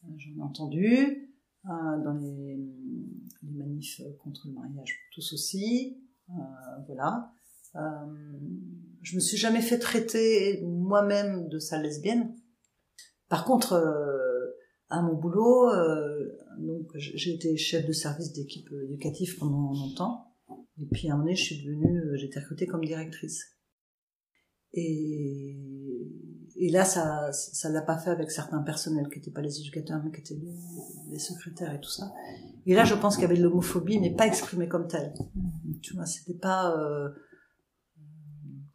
euh, 0.03 0.07
j'en 0.17 0.41
ai 0.41 0.41
entendu. 0.45 1.32
Euh, 1.65 2.03
dans 2.03 2.13
les, 2.15 2.59
les 3.41 3.53
manifs 3.53 4.01
contre 4.21 4.47
le 4.49 4.53
mariage, 4.53 4.99
tous 5.13 5.31
aussi. 5.31 5.97
Euh, 6.29 6.33
voilà. 6.87 7.31
Euh, 7.75 7.79
je 9.01 9.15
me 9.15 9.21
suis 9.21 9.37
jamais 9.37 9.61
fait 9.61 9.79
traiter 9.79 10.61
moi-même 10.63 11.47
de 11.47 11.59
sale 11.59 11.83
lesbienne. 11.83 12.35
Par 13.29 13.45
contre, 13.45 13.73
à 14.89 15.01
mon 15.01 15.15
boulot, 15.15 15.69
donc 16.59 16.91
j'ai 16.95 17.33
été 17.33 17.55
chef 17.57 17.87
de 17.87 17.93
service 17.93 18.33
d'équipe 18.33 18.69
éducative 18.83 19.37
pendant 19.39 19.71
longtemps. 19.71 20.35
Et 20.77 20.85
puis 20.85 21.09
à 21.09 21.13
un 21.13 21.15
moment 21.15 21.25
donné, 21.25 21.35
je 21.35 21.43
suis 21.43 21.63
devenue, 21.63 22.01
j'ai 22.15 22.25
été 22.25 22.39
recrutée 22.39 22.67
comme 22.67 22.83
directrice. 22.83 23.57
Et, 24.73 25.57
et 26.65 26.69
là, 26.69 26.85
ça, 26.85 27.33
ça 27.33 27.67
l'a 27.67 27.81
pas 27.81 27.97
fait 27.97 28.09
avec 28.09 28.31
certains 28.31 28.61
personnels 28.61 29.09
qui 29.09 29.19
n'étaient 29.19 29.31
pas 29.31 29.41
les 29.41 29.59
éducateurs, 29.59 30.01
mais 30.01 30.11
qui 30.11 30.21
étaient 30.21 30.41
les, 31.09 31.19
secrétaires 31.19 31.73
et 31.73 31.81
tout 31.81 31.89
ça. 31.89 32.13
Et 32.65 32.73
là, 32.73 32.85
je 32.85 32.95
pense 32.95 33.15
qu'il 33.15 33.23
y 33.23 33.25
avait 33.25 33.35
de 33.35 33.43
l'homophobie, 33.43 33.99
mais 33.99 34.15
pas 34.15 34.27
exprimée 34.27 34.69
comme 34.69 34.87
telle. 34.87 35.13
Tu 35.81 35.93
vois, 35.93 36.05
c'était 36.05 36.37
pas, 36.37 36.73
euh, 36.77 37.09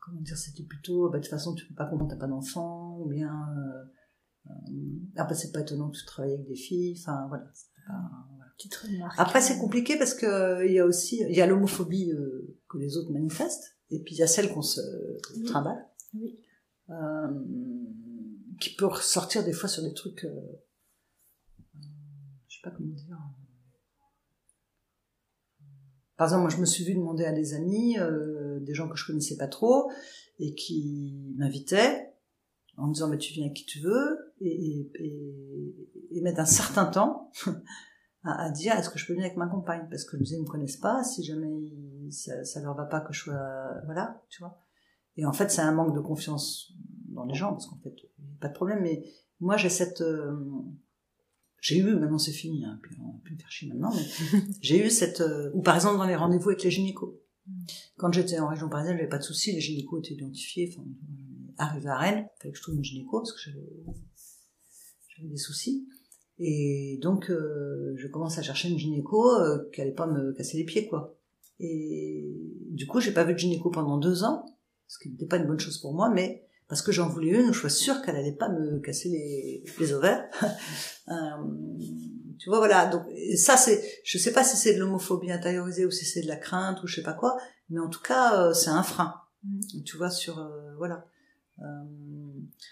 comment 0.05 0.21
dire, 0.21 0.37
c'était 0.37 0.65
plutôt, 0.65 1.09
bah, 1.09 1.17
de 1.17 1.23
toute 1.23 1.31
façon, 1.31 1.55
tu 1.55 1.67
peux 1.67 1.75
pas 1.75 1.87
comprendre, 1.87 2.11
t'as 2.11 2.19
pas 2.21 2.27
d'enfant, 2.27 2.99
ou 2.99 3.09
bien, 3.09 3.33
euh, 3.57 4.53
ah 5.17 5.25
bah 5.25 5.35
c'est 5.35 5.51
pas 5.51 5.61
étonnant 5.61 5.89
que 5.89 5.97
tu 5.97 6.05
travailles 6.05 6.35
avec 6.35 6.47
des 6.47 6.57
filles, 6.57 6.95
enfin 7.01 7.25
voilà. 7.29 7.45
c'était 7.55 7.87
pas- 7.87 8.11
voilà. 8.37 8.53
Petite 8.59 8.75
remarque. 8.75 9.15
Après, 9.19 9.41
c'est 9.41 9.57
compliqué 9.59 9.97
parce 9.97 10.13
que 10.13 10.27
euh, 10.27 10.67
il 10.67 10.75
y 10.75 10.79
a 10.79 10.85
aussi, 10.85 11.23
il 11.27 11.35
y 11.35 11.41
a 11.41 11.47
l'homophobie 11.47 12.13
euh, 12.13 12.55
que 12.69 12.77
les 12.77 12.99
autres 12.99 13.13
manifestent, 13.13 13.79
et 13.91 14.03
puis 14.03 14.15
il 14.15 14.19
y 14.19 14.23
a 14.23 14.27
celle 14.27 14.53
qu'on 14.53 14.61
se 14.61 14.81
Oui. 15.37 15.45
trimballe, 15.45 15.87
Oui. 16.13 16.39
Euh, 16.91 17.29
qui 18.61 18.75
peut 18.75 18.87
ressortir 18.87 19.45
des 19.45 19.53
fois 19.53 19.69
sur 19.69 19.83
des 19.83 19.93
trucs, 19.95 20.25
euh, 20.25 20.41
je 22.49 22.57
sais 22.57 22.63
pas 22.63 22.71
comment 22.71 22.95
dire. 22.95 23.19
Par 26.17 26.27
exemple, 26.27 26.43
moi, 26.43 26.51
je 26.51 26.57
me 26.57 26.67
suis 26.67 26.85
vue 26.85 26.95
demander 26.95 27.25
à 27.25 27.33
des 27.33 27.55
amis, 27.55 27.99
euh, 27.99 28.59
des 28.61 28.75
gens 28.75 28.89
que 28.89 28.97
je 28.97 29.07
connaissais 29.07 29.37
pas 29.37 29.47
trop, 29.47 29.91
et 30.41 30.55
qui 30.55 31.35
m'invitaient 31.37 32.13
en 32.77 32.89
me 32.89 32.95
disant, 32.95 33.09
mais 33.09 33.19
tu 33.19 33.33
viens 33.33 33.51
qui 33.51 33.67
tu 33.67 33.81
veux, 33.81 34.33
et, 34.41 34.49
et, 34.49 34.93
et, 34.99 35.91
et 36.11 36.21
mettre 36.23 36.41
un 36.41 36.47
certain 36.47 36.87
temps 36.87 37.31
à, 38.25 38.47
à 38.47 38.51
dire, 38.51 38.73
est-ce 38.75 38.89
que 38.89 38.99
je 38.99 39.07
peux 39.07 39.13
venir 39.13 39.27
avec 39.27 39.37
ma 39.37 39.47
compagne? 39.47 39.87
Parce 39.91 40.05
que 40.05 40.17
disais, 40.17 40.37
ils 40.37 40.43
me 40.43 40.49
connaissent 40.49 40.77
pas, 40.77 41.05
si 41.05 41.23
jamais 41.23 41.73
ça, 42.11 42.45
ça 42.45 42.61
leur 42.63 42.75
va 42.75 42.87
pas 42.87 43.01
que 43.01 43.13
je 43.13 43.25
sois, 43.25 43.81
voilà, 43.85 44.23
tu 44.29 44.43
vois. 44.43 44.68
Et 45.19 45.27
en 45.27 45.33
fait, 45.33 45.51
c'est 45.51 45.61
un 45.61 45.73
manque 45.73 45.95
de 45.95 46.01
confiance 46.01 46.73
dans 47.09 47.25
les 47.25 47.35
gens, 47.35 47.51
parce 47.53 47.67
qu'en 47.67 47.79
fait, 47.79 47.95
il 48.19 48.25
n'y 48.25 48.35
a 48.37 48.41
pas 48.41 48.49
de 48.49 48.55
problème, 48.55 48.81
mais 48.83 49.05
moi, 49.41 49.57
j'ai 49.57 49.69
cette, 49.69 50.01
euh, 50.01 50.33
j'ai 51.61 51.79
eu, 51.79 51.97
maintenant 51.97 52.19
c'est 52.19 52.33
fini, 52.33 52.65
hein, 52.65 52.79
puis 52.83 52.97
on 53.03 53.13
va 53.13 53.19
plus 53.25 53.35
me 53.35 53.41
faire 53.41 53.51
chier 53.51 53.69
maintenant, 53.69 53.93
mais 53.95 54.41
j'ai 54.63 54.87
eu 54.87 54.91
cette, 54.91 55.21
euh, 55.21 55.51
ou 55.55 55.61
par 55.61 55.75
exemple 55.75 55.99
dans 55.99 56.07
les 56.07 56.15
rendez-vous 56.15 56.51
avec 56.51 56.63
les 56.63 56.71
gynécos. 56.71 57.15
Quand 57.97 58.13
j'étais 58.13 58.39
en 58.39 58.49
région 58.49 58.69
parisienne, 58.69 58.97
j'avais 58.97 59.09
pas 59.09 59.19
de 59.19 59.25
soucis, 59.25 59.53
les 59.53 59.61
gynécos 59.61 59.99
étaient 59.99 60.15
identifiés, 60.15 60.73
enfin, 60.73 60.87
arrivé 61.57 61.89
à 61.89 61.97
Rennes, 61.97 62.29
il 62.29 62.43
fallait 62.43 62.53
que 62.53 62.59
je 62.59 62.63
trouve 62.63 62.77
une 62.77 62.85
gynéco, 62.85 63.19
parce 63.19 63.33
que 63.33 63.41
j'avais, 63.41 63.69
j'avais 65.17 65.29
des 65.29 65.37
soucis. 65.37 65.89
Et 66.39 67.01
donc, 67.03 67.31
euh, 67.31 67.95
je 67.97 68.07
commence 68.07 68.39
à 68.39 68.43
chercher 68.43 68.69
une 68.69 68.79
gynéco 68.79 69.29
euh, 69.35 69.69
qui 69.73 69.81
allait 69.81 69.91
pas 69.91 70.07
me 70.07 70.33
casser 70.33 70.57
les 70.59 70.65
pieds, 70.65 70.87
quoi. 70.87 71.19
Et 71.59 72.33
du 72.71 72.87
coup, 72.87 73.01
j'ai 73.01 73.11
pas 73.11 73.25
vu 73.25 73.33
de 73.33 73.39
gynéco 73.39 73.71
pendant 73.71 73.99
deux 73.99 74.23
ans, 74.23 74.45
ce 74.89 74.99
qui 74.99 75.11
n'était 75.11 75.27
pas 75.27 75.37
une 75.37 75.47
bonne 75.47 75.61
chose 75.61 75.79
pour 75.79 75.95
moi, 75.95 76.11
mais 76.11 76.45
parce 76.69 76.83
que 76.83 76.93
j'en 76.93 77.09
voulais 77.09 77.31
une 77.31 77.53
je 77.53 77.61
sois 77.61 77.71
sûre 77.71 78.03
qu'elle 78.03 78.17
allait 78.17 78.33
pas 78.33 78.49
me 78.49 78.81
casser 78.81 79.09
les, 79.09 79.65
les 79.79 79.93
ovaires. 79.93 80.25
Euh, 81.11 81.15
tu 82.39 82.51
vois, 82.51 82.59
voilà. 82.59 82.85
Donc 82.85 83.01
ça, 83.35 83.57
c'est, 83.57 83.83
je 84.05 84.19
sais 84.19 84.31
pas 84.31 84.45
si 84.45 84.59
c'est 84.59 84.75
de 84.75 84.79
l'homophobie 84.79 85.33
intériorisée 85.33 85.87
ou 85.87 85.91
si 85.91 86.05
c'est 86.05 86.21
de 86.21 86.29
la 86.29 86.37
crainte 86.37 86.83
ou 86.83 86.87
je 86.87 86.97
sais 86.97 87.03
pas 87.03 87.15
quoi, 87.15 87.39
mais 87.71 87.81
en 87.81 87.89
tout 87.89 88.03
cas, 88.03 88.39
euh, 88.39 88.53
c'est 88.53 88.69
un 88.69 88.83
frein. 88.83 89.15
Mm. 89.43 89.83
Tu 89.85 89.97
vois, 89.97 90.11
sur 90.11 90.39
euh, 90.39 90.75
voilà. 90.77 91.07
Euh, 91.61 91.65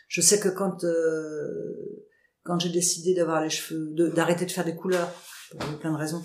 je 0.09 0.21
sais 0.21 0.39
que 0.39 0.49
quand 0.49 0.85
euh, 0.85 2.07
quand 2.43 2.61
j'ai 2.61 2.69
décidé 2.69 3.14
d'avoir 3.14 3.43
les 3.43 3.51
cheveux, 3.51 3.93
d'arrêter 4.11 4.47
de, 4.47 4.51
faire 4.51 4.64
des 4.64 4.77
couleurs 4.77 5.11
pour 5.51 5.79
plein 5.79 5.93
de 5.93 5.97
raisons, 5.97 6.23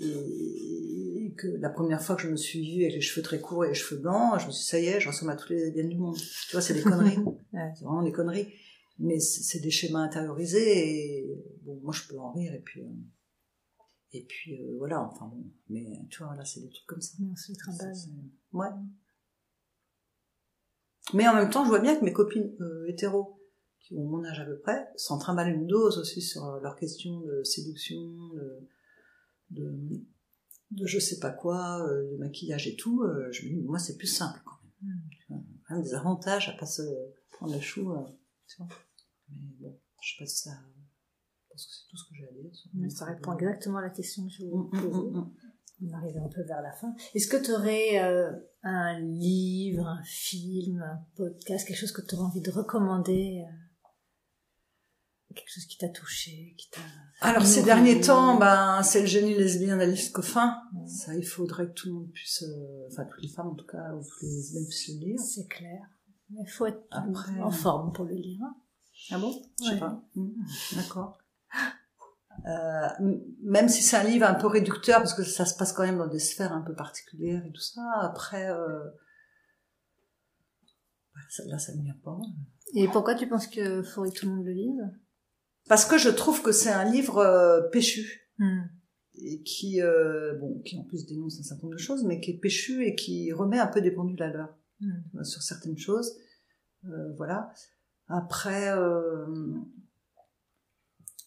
et 0.00 1.03
que 1.36 1.46
la 1.46 1.70
première 1.70 2.02
fois 2.02 2.16
que 2.16 2.22
je 2.22 2.28
me 2.28 2.36
suis 2.36 2.76
vue 2.76 2.82
avec 2.82 2.94
les 2.94 3.00
cheveux 3.00 3.22
très 3.22 3.40
courts 3.40 3.64
et 3.64 3.68
les 3.68 3.74
cheveux 3.74 4.00
blancs, 4.00 4.40
je 4.40 4.46
me 4.46 4.50
suis 4.52 4.60
dit, 4.62 4.66
ça 4.66 4.80
y 4.80 4.86
est, 4.86 5.00
je 5.00 5.08
ressemble 5.08 5.32
à 5.32 5.36
toutes 5.36 5.50
les 5.50 5.56
lesbiennes 5.64 5.88
du 5.88 5.98
monde. 5.98 6.16
Tu 6.16 6.52
vois, 6.52 6.60
c'est 6.60 6.74
des 6.74 6.82
conneries. 6.82 7.18
Ouais. 7.52 7.72
C'est 7.76 7.84
vraiment 7.84 8.02
des 8.02 8.12
conneries. 8.12 8.52
Mais 8.98 9.18
c'est 9.20 9.60
des 9.60 9.70
schémas 9.70 10.00
intériorisés 10.00 11.18
et 11.20 11.44
bon, 11.62 11.80
moi 11.82 11.92
je 11.92 12.02
peux 12.08 12.18
en 12.18 12.32
rire 12.32 12.52
et 12.54 12.60
puis 12.60 12.80
euh, 12.82 12.88
et 14.12 14.24
puis 14.24 14.54
euh, 14.60 14.76
voilà. 14.78 15.02
Enfin 15.02 15.26
bon, 15.26 15.44
mais 15.68 15.84
tu 16.10 16.22
vois 16.22 16.34
là 16.36 16.44
c'est 16.44 16.60
des 16.60 16.68
trucs 16.68 16.86
comme 16.86 17.00
ça. 17.00 17.14
Mais 17.18 17.28
on 17.32 17.34
se 17.36 17.52
c'est- 17.52 18.08
Ouais. 18.52 18.68
Mais 21.12 21.26
en 21.28 21.34
même 21.34 21.50
temps, 21.50 21.64
je 21.64 21.68
vois 21.70 21.80
bien 21.80 21.96
que 21.98 22.04
mes 22.04 22.12
copines 22.12 22.54
euh, 22.60 22.86
hétéros 22.88 23.40
qui 23.80 23.94
ont 23.96 24.04
mon 24.04 24.24
âge 24.24 24.40
à 24.40 24.44
peu 24.46 24.58
près 24.60 24.86
s'en 24.96 25.18
trimballent 25.18 25.52
une 25.54 25.66
dose 25.66 25.98
aussi 25.98 26.22
sur 26.22 26.44
euh, 26.46 26.60
leurs 26.60 26.76
questions 26.76 27.20
de 27.20 27.42
séduction, 27.44 28.00
de, 28.34 28.68
de, 29.50 30.00
de 30.74 30.86
je 30.86 30.98
sais 30.98 31.18
pas 31.18 31.30
quoi, 31.30 31.86
euh, 31.86 32.10
de 32.12 32.16
maquillage 32.18 32.66
et 32.68 32.76
tout. 32.76 33.02
euh, 33.02 33.28
je 33.32 33.44
me 33.46 33.48
dis, 33.50 33.62
moi 33.62 33.78
c'est 33.78 33.96
plus 33.96 34.06
simple 34.06 34.40
quand 34.44 34.56
même. 34.82 34.94
Mm. 34.96 35.00
Vois, 35.28 35.42
quand 35.68 35.74
même 35.76 35.84
des 35.84 35.94
avantages 35.94 36.48
à 36.48 36.52
pas 36.52 36.66
se 36.66 36.82
prendre 37.32 37.54
le 37.54 37.60
chou. 37.60 37.92
euh, 37.92 38.02
tu 38.46 38.56
vois. 38.58 38.68
Mais 39.30 39.36
bon, 39.60 39.78
je 40.02 40.08
sais 40.14 40.18
pas 40.22 40.26
si 40.26 40.36
ça. 40.42 40.50
Je 40.52 41.48
pense 41.50 41.66
que 41.66 41.72
c'est 41.72 41.88
tout 41.90 41.96
ce 41.96 42.08
que 42.10 42.14
j'ai 42.16 42.28
à 42.28 42.32
dire. 42.32 42.50
Mais 42.74 42.90
ça 42.90 43.04
répond 43.06 43.32
exactement 43.34 43.78
à 43.78 43.82
la 43.82 43.90
question 43.90 44.26
que 44.26 44.32
je 44.32 44.44
Mm, 44.44 44.48
vous 44.50 44.64
mm, 44.64 44.70
posais. 44.70 45.10
mm, 45.10 45.18
mm. 45.18 45.34
On 45.86 45.92
arrive 45.92 46.16
un 46.18 46.28
peu 46.28 46.42
vers 46.44 46.62
la 46.62 46.72
fin. 46.72 46.94
Est-ce 47.14 47.26
que 47.26 47.36
tu 47.36 47.50
aurais 47.50 47.98
un 48.62 48.98
livre, 49.00 49.86
un 49.86 50.02
film, 50.04 50.80
un 50.82 51.04
podcast, 51.16 51.66
quelque 51.66 51.76
chose 51.76 51.92
que 51.92 52.00
tu 52.02 52.14
aurais 52.14 52.24
envie 52.26 52.40
de 52.40 52.50
recommander 52.50 53.44
euh, 53.44 53.52
Quelque 55.34 55.50
chose 55.52 55.66
qui 55.66 55.78
t'a 55.78 55.88
touché, 55.88 56.54
qui 56.56 56.70
t'a... 56.70 56.80
Alors 57.20 57.44
ces 57.44 57.62
derniers 57.62 58.00
temps, 58.00 58.38
ben 58.38 58.82
c'est 58.82 59.00
le 59.00 59.06
génie 59.06 59.34
lesbien 59.34 59.76
d'Alice 59.76 60.10
Coffin. 60.10 60.62
Ouais. 60.74 60.86
Ça, 60.86 61.14
il 61.14 61.26
faudrait 61.26 61.66
que 61.68 61.72
tout 61.72 61.88
le 61.88 61.94
monde 61.94 62.10
puisse, 62.12 62.42
euh, 62.42 62.86
enfin 62.90 63.04
toutes 63.06 63.22
les 63.22 63.28
femmes 63.28 63.48
en 63.48 63.54
tout 63.54 63.66
cas, 63.66 63.92
ou 63.94 64.02
toutes 64.02 64.22
les 64.22 64.28
lesbiennes 64.28 64.66
puissent 64.66 64.88
le 64.88 65.06
lire. 65.06 65.18
C'est 65.20 65.46
clair. 65.48 65.80
Mais 66.30 66.42
il 66.42 66.50
faut 66.50 66.66
être 66.66 66.82
Après- 66.90 67.40
en 67.40 67.50
forme 67.50 67.92
pour 67.92 68.04
le 68.04 68.14
lire. 68.14 68.44
Ah 69.10 69.18
bon? 69.18 69.32
Je 69.60 69.64
sais 69.64 69.70
Ouais. 69.74 69.78
pas. 69.80 70.02
Mm, 70.14 70.30
D'accord. 70.76 71.18
Euh, 72.46 72.88
même 73.42 73.68
si 73.68 73.82
c'est 73.82 73.96
un 73.96 74.04
livre 74.04 74.26
un 74.26 74.34
peu 74.34 74.46
réducteur, 74.48 74.98
parce 74.98 75.14
que 75.14 75.22
ça 75.24 75.44
se 75.46 75.56
passe 75.56 75.72
quand 75.72 75.84
même 75.84 75.98
dans 75.98 76.06
des 76.08 76.18
sphères 76.18 76.52
un 76.52 76.62
peu 76.62 76.74
particulières 76.74 77.44
et 77.46 77.52
tout 77.52 77.60
ça, 77.60 77.82
après, 78.02 78.50
euh, 78.50 78.84
bah, 81.14 81.20
là, 81.46 81.58
ça 81.58 81.72
ne 81.74 81.82
vient 81.82 81.96
pas. 82.04 82.18
Et 82.74 82.88
pourquoi 82.88 83.14
tu 83.14 83.28
penses 83.28 83.46
que 83.46 83.82
faudrait 83.82 84.10
que 84.10 84.18
tout 84.18 84.26
le 84.26 84.32
monde 84.34 84.44
le 84.46 84.52
lise? 84.52 84.82
Parce 85.68 85.84
que 85.84 85.98
je 85.98 86.10
trouve 86.10 86.42
que 86.42 86.52
c'est 86.52 86.72
un 86.72 86.84
livre 86.84 87.18
euh, 87.18 87.62
péchu. 87.70 88.20
Hmm. 88.36 88.62
et 89.14 89.42
qui, 89.44 89.80
euh, 89.80 90.34
bon, 90.40 90.60
qui 90.64 90.76
en 90.76 90.82
plus 90.82 91.06
dénonce 91.06 91.38
un 91.38 91.44
certain 91.44 91.62
nombre 91.62 91.76
de 91.76 91.80
choses, 91.80 92.02
mais 92.02 92.20
qui 92.20 92.32
est 92.32 92.38
péchu 92.38 92.84
et 92.84 92.96
qui 92.96 93.32
remet 93.32 93.60
un 93.60 93.68
peu 93.68 93.80
des 93.80 93.92
pendules 93.92 94.20
à 94.20 94.28
l'heure 94.28 94.58
vois, 95.12 95.24
sur 95.24 95.42
certaines 95.42 95.78
choses. 95.78 96.16
Euh, 96.86 97.12
voilà. 97.16 97.52
Après, 98.08 98.70
euh, 98.70 99.54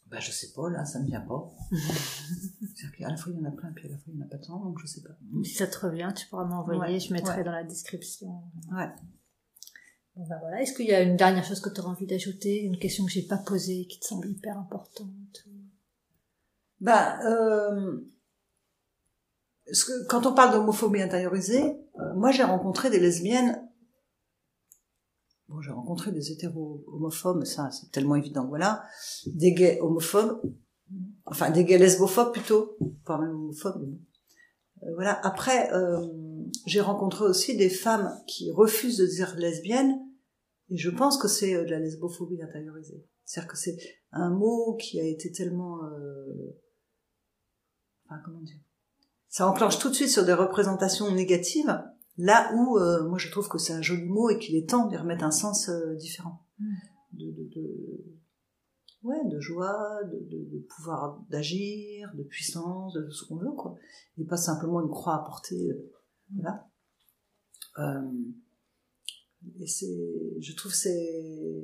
bah, 0.07 0.19
je 0.19 0.31
sais 0.31 0.51
pas, 0.53 0.69
là, 0.69 0.85
ça 0.85 0.99
me 0.99 1.05
vient 1.05 1.21
pas. 1.21 1.53
C'est-à-dire 1.71 2.91
qu'à 2.97 3.09
la 3.09 3.17
fois 3.17 3.31
il 3.31 3.39
y 3.39 3.41
en 3.41 3.49
a 3.49 3.51
plein, 3.51 3.71
puis 3.73 3.87
à 3.87 3.91
la 3.91 3.97
fois 3.97 4.13
il 4.13 4.19
y 4.19 4.21
en 4.21 4.25
a 4.25 4.29
pas 4.29 4.37
tant, 4.37 4.59
donc 4.63 4.79
je 4.79 4.87
sais 4.87 5.01
pas. 5.01 5.17
Si 5.43 5.55
ça 5.55 5.67
te 5.67 5.79
revient, 5.79 6.11
tu 6.15 6.27
pourras 6.27 6.45
m'envoyer, 6.45 6.79
Ouais, 6.79 6.99
je 6.99 7.13
mettrai 7.13 7.37
ouais. 7.37 7.43
dans 7.43 7.51
la 7.51 7.63
description. 7.63 8.43
Ouais. 8.71 8.89
Ben 10.17 10.39
voilà. 10.41 10.61
Est-ce 10.61 10.73
qu'il 10.73 10.87
y 10.87 10.93
a 10.93 11.01
une 11.01 11.15
dernière 11.15 11.43
chose 11.43 11.59
que 11.59 11.69
tu 11.69 11.79
auras 11.79 11.91
envie 11.91 12.07
d'ajouter, 12.07 12.61
une 12.61 12.79
question 12.79 13.05
que 13.05 13.11
j'ai 13.11 13.21
pas 13.21 13.37
posée, 13.37 13.85
qui 13.87 13.99
te 13.99 14.05
semble 14.05 14.27
hyper 14.27 14.57
importante? 14.57 15.45
Bah, 16.81 17.19
euh, 17.25 18.01
quand 20.09 20.25
on 20.25 20.33
parle 20.33 20.53
d'homophobie 20.53 21.01
intériorisée, 21.01 21.63
euh, 21.99 22.13
moi 22.15 22.31
j'ai 22.31 22.43
rencontré 22.43 22.89
des 22.89 22.99
lesbiennes. 22.99 23.63
Bon, 25.49 25.61
j'ai 25.61 25.71
rencontré 25.71 26.11
des 26.11 26.31
hétéros 26.31 26.83
homophobes, 26.87 27.39
mais 27.39 27.45
ça 27.45 27.69
c'est 27.71 27.91
tellement 27.91 28.15
évident, 28.15 28.47
voilà. 28.47 28.83
Des 29.27 29.53
gays 29.53 29.79
homophobes, 29.81 30.41
enfin 31.25 31.51
des 31.51 31.63
gays 31.63 31.77
lesbophobes 31.77 32.33
plutôt, 32.33 32.75
pas 33.05 33.19
même 33.19 33.35
homophobes. 33.35 33.97
Euh, 34.83 34.93
voilà. 34.95 35.19
Après, 35.25 35.71
euh, 35.73 36.05
j'ai 36.65 36.81
rencontré 36.81 37.25
aussi 37.25 37.55
des 37.55 37.69
femmes 37.69 38.19
qui 38.27 38.51
refusent 38.51 38.97
de 38.97 39.05
dire 39.05 39.35
lesbienne, 39.37 39.99
et 40.69 40.77
je 40.77 40.89
pense 40.89 41.17
que 41.17 41.27
c'est 41.27 41.55
euh, 41.55 41.65
de 41.65 41.71
la 41.71 41.79
lesbophobie 41.79 42.41
intériorisée. 42.41 43.05
C'est-à-dire 43.25 43.51
que 43.51 43.57
c'est 43.57 43.77
un 44.11 44.29
mot 44.29 44.75
qui 44.75 44.99
a 44.99 45.03
été 45.03 45.31
tellement 45.31 45.83
euh, 45.83 46.55
enfin, 48.05 48.21
comment 48.23 48.41
dire 48.41 48.57
ça 49.29 49.47
enclenche 49.47 49.77
tout 49.79 49.89
de 49.89 49.93
suite 49.93 50.09
sur 50.09 50.25
des 50.25 50.33
représentations 50.33 51.11
négatives 51.13 51.83
là 52.17 52.51
où 52.55 52.77
euh, 52.77 53.07
moi 53.07 53.17
je 53.17 53.29
trouve 53.29 53.47
que 53.49 53.57
c'est 53.57 53.73
un 53.73 53.81
joli 53.81 54.05
mot 54.05 54.29
et 54.29 54.39
qu'il 54.39 54.55
est 54.55 54.69
temps 54.69 54.87
d'y 54.87 54.95
remettre 54.97 55.23
un 55.23 55.31
sens 55.31 55.69
euh, 55.69 55.95
différent 55.95 56.47
Mm. 56.59 56.73
de, 57.13 57.25
de, 57.31 57.43
de 57.53 58.03
ouais 59.03 59.23
de 59.25 59.39
joie 59.39 60.03
de, 60.05 60.17
de, 60.27 60.49
de 60.49 60.59
pouvoir 60.75 61.21
d'agir 61.29 62.11
de 62.15 62.23
puissance 62.23 62.93
de 62.93 63.07
ce 63.11 63.25
qu'on 63.25 63.35
veut 63.35 63.51
quoi 63.51 63.75
et 64.17 64.25
pas 64.25 64.37
simplement 64.37 64.81
une 64.81 64.89
croix 64.89 65.15
à 65.15 65.23
porter 65.23 65.69
euh, 65.69 65.91
voilà 66.33 66.67
euh, 67.77 68.11
et 69.59 69.67
c'est 69.67 70.35
je 70.39 70.53
trouve 70.53 70.73
c'est 70.73 71.63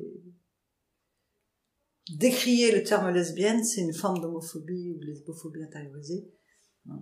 décrier 2.09 2.71
le 2.71 2.83
terme 2.83 3.09
lesbienne, 3.13 3.63
c'est 3.63 3.81
une 3.81 3.93
forme 3.93 4.19
d'homophobie 4.21 4.91
ou 4.91 4.99
de 4.99 5.05
lesbophobie 5.05 5.63
intériorisée 5.63 6.27
euh, 6.89 6.93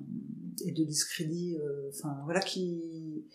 et 0.66 0.72
de 0.72 0.84
discrédit. 0.84 1.58
euh, 1.58 1.89
Enfin, 1.89 2.20
voilà 2.26 2.39
qui. 2.39 3.26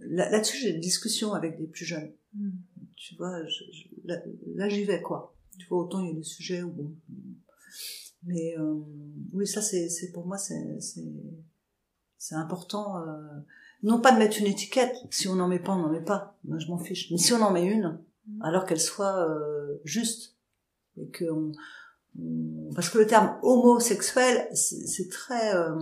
Là- 0.00 0.28
Là-dessus, 0.30 0.58
j'ai 0.58 0.72
des 0.72 0.78
discussions 0.80 1.34
avec 1.34 1.56
des 1.58 1.66
plus 1.66 1.84
jeunes. 1.84 2.12
Hmm. 2.34 2.50
Tu 2.96 3.14
vois, 3.16 3.44
je, 3.46 3.64
je- 3.72 3.88
là, 4.04 4.20
là, 4.54 4.68
j'y 4.68 4.84
vais 4.84 5.00
quoi. 5.02 5.36
Tu 5.58 5.66
vois, 5.68 5.78
autant 5.84 6.00
il 6.04 6.08
y 6.08 6.12
a 6.12 6.14
des 6.14 6.22
sujets 6.22 6.62
où 6.62 6.70
bon. 6.70 6.94
Mais 8.24 8.56
euh, 8.58 8.74
oui, 9.32 9.46
ça, 9.46 9.62
c'est, 9.62 9.88
c'est 9.88 10.10
pour 10.10 10.26
moi, 10.26 10.36
c'est, 10.38 10.80
c'est, 10.80 11.04
c'est 12.18 12.34
important. 12.34 12.98
euh, 12.98 13.40
non 13.82 14.00
pas 14.00 14.12
de 14.12 14.18
mettre 14.18 14.38
une 14.40 14.46
étiquette. 14.46 14.94
Si 15.10 15.28
on 15.28 15.36
n'en 15.36 15.48
met 15.48 15.60
pas, 15.60 15.72
on 15.74 15.82
n'en 15.82 15.90
met 15.90 16.04
pas. 16.04 16.38
Moi, 16.44 16.58
je 16.58 16.66
m'en 16.68 16.78
fiche. 16.78 17.10
Mais 17.10 17.18
si 17.18 17.32
on 17.32 17.40
en 17.42 17.52
met 17.52 17.64
une, 17.66 17.98
alors 18.42 18.64
qu'elle 18.66 18.80
soit 18.80 19.28
euh, 19.28 19.78
juste 19.84 20.36
et 20.96 21.08
que 21.08 21.24
on- 21.30 21.52
on- 22.20 22.72
parce 22.74 22.88
que 22.90 22.98
le 22.98 23.06
terme 23.06 23.38
homosexuel 23.42 24.48
c'est 24.54 25.08
très 25.08 25.54
euh, 25.54 25.74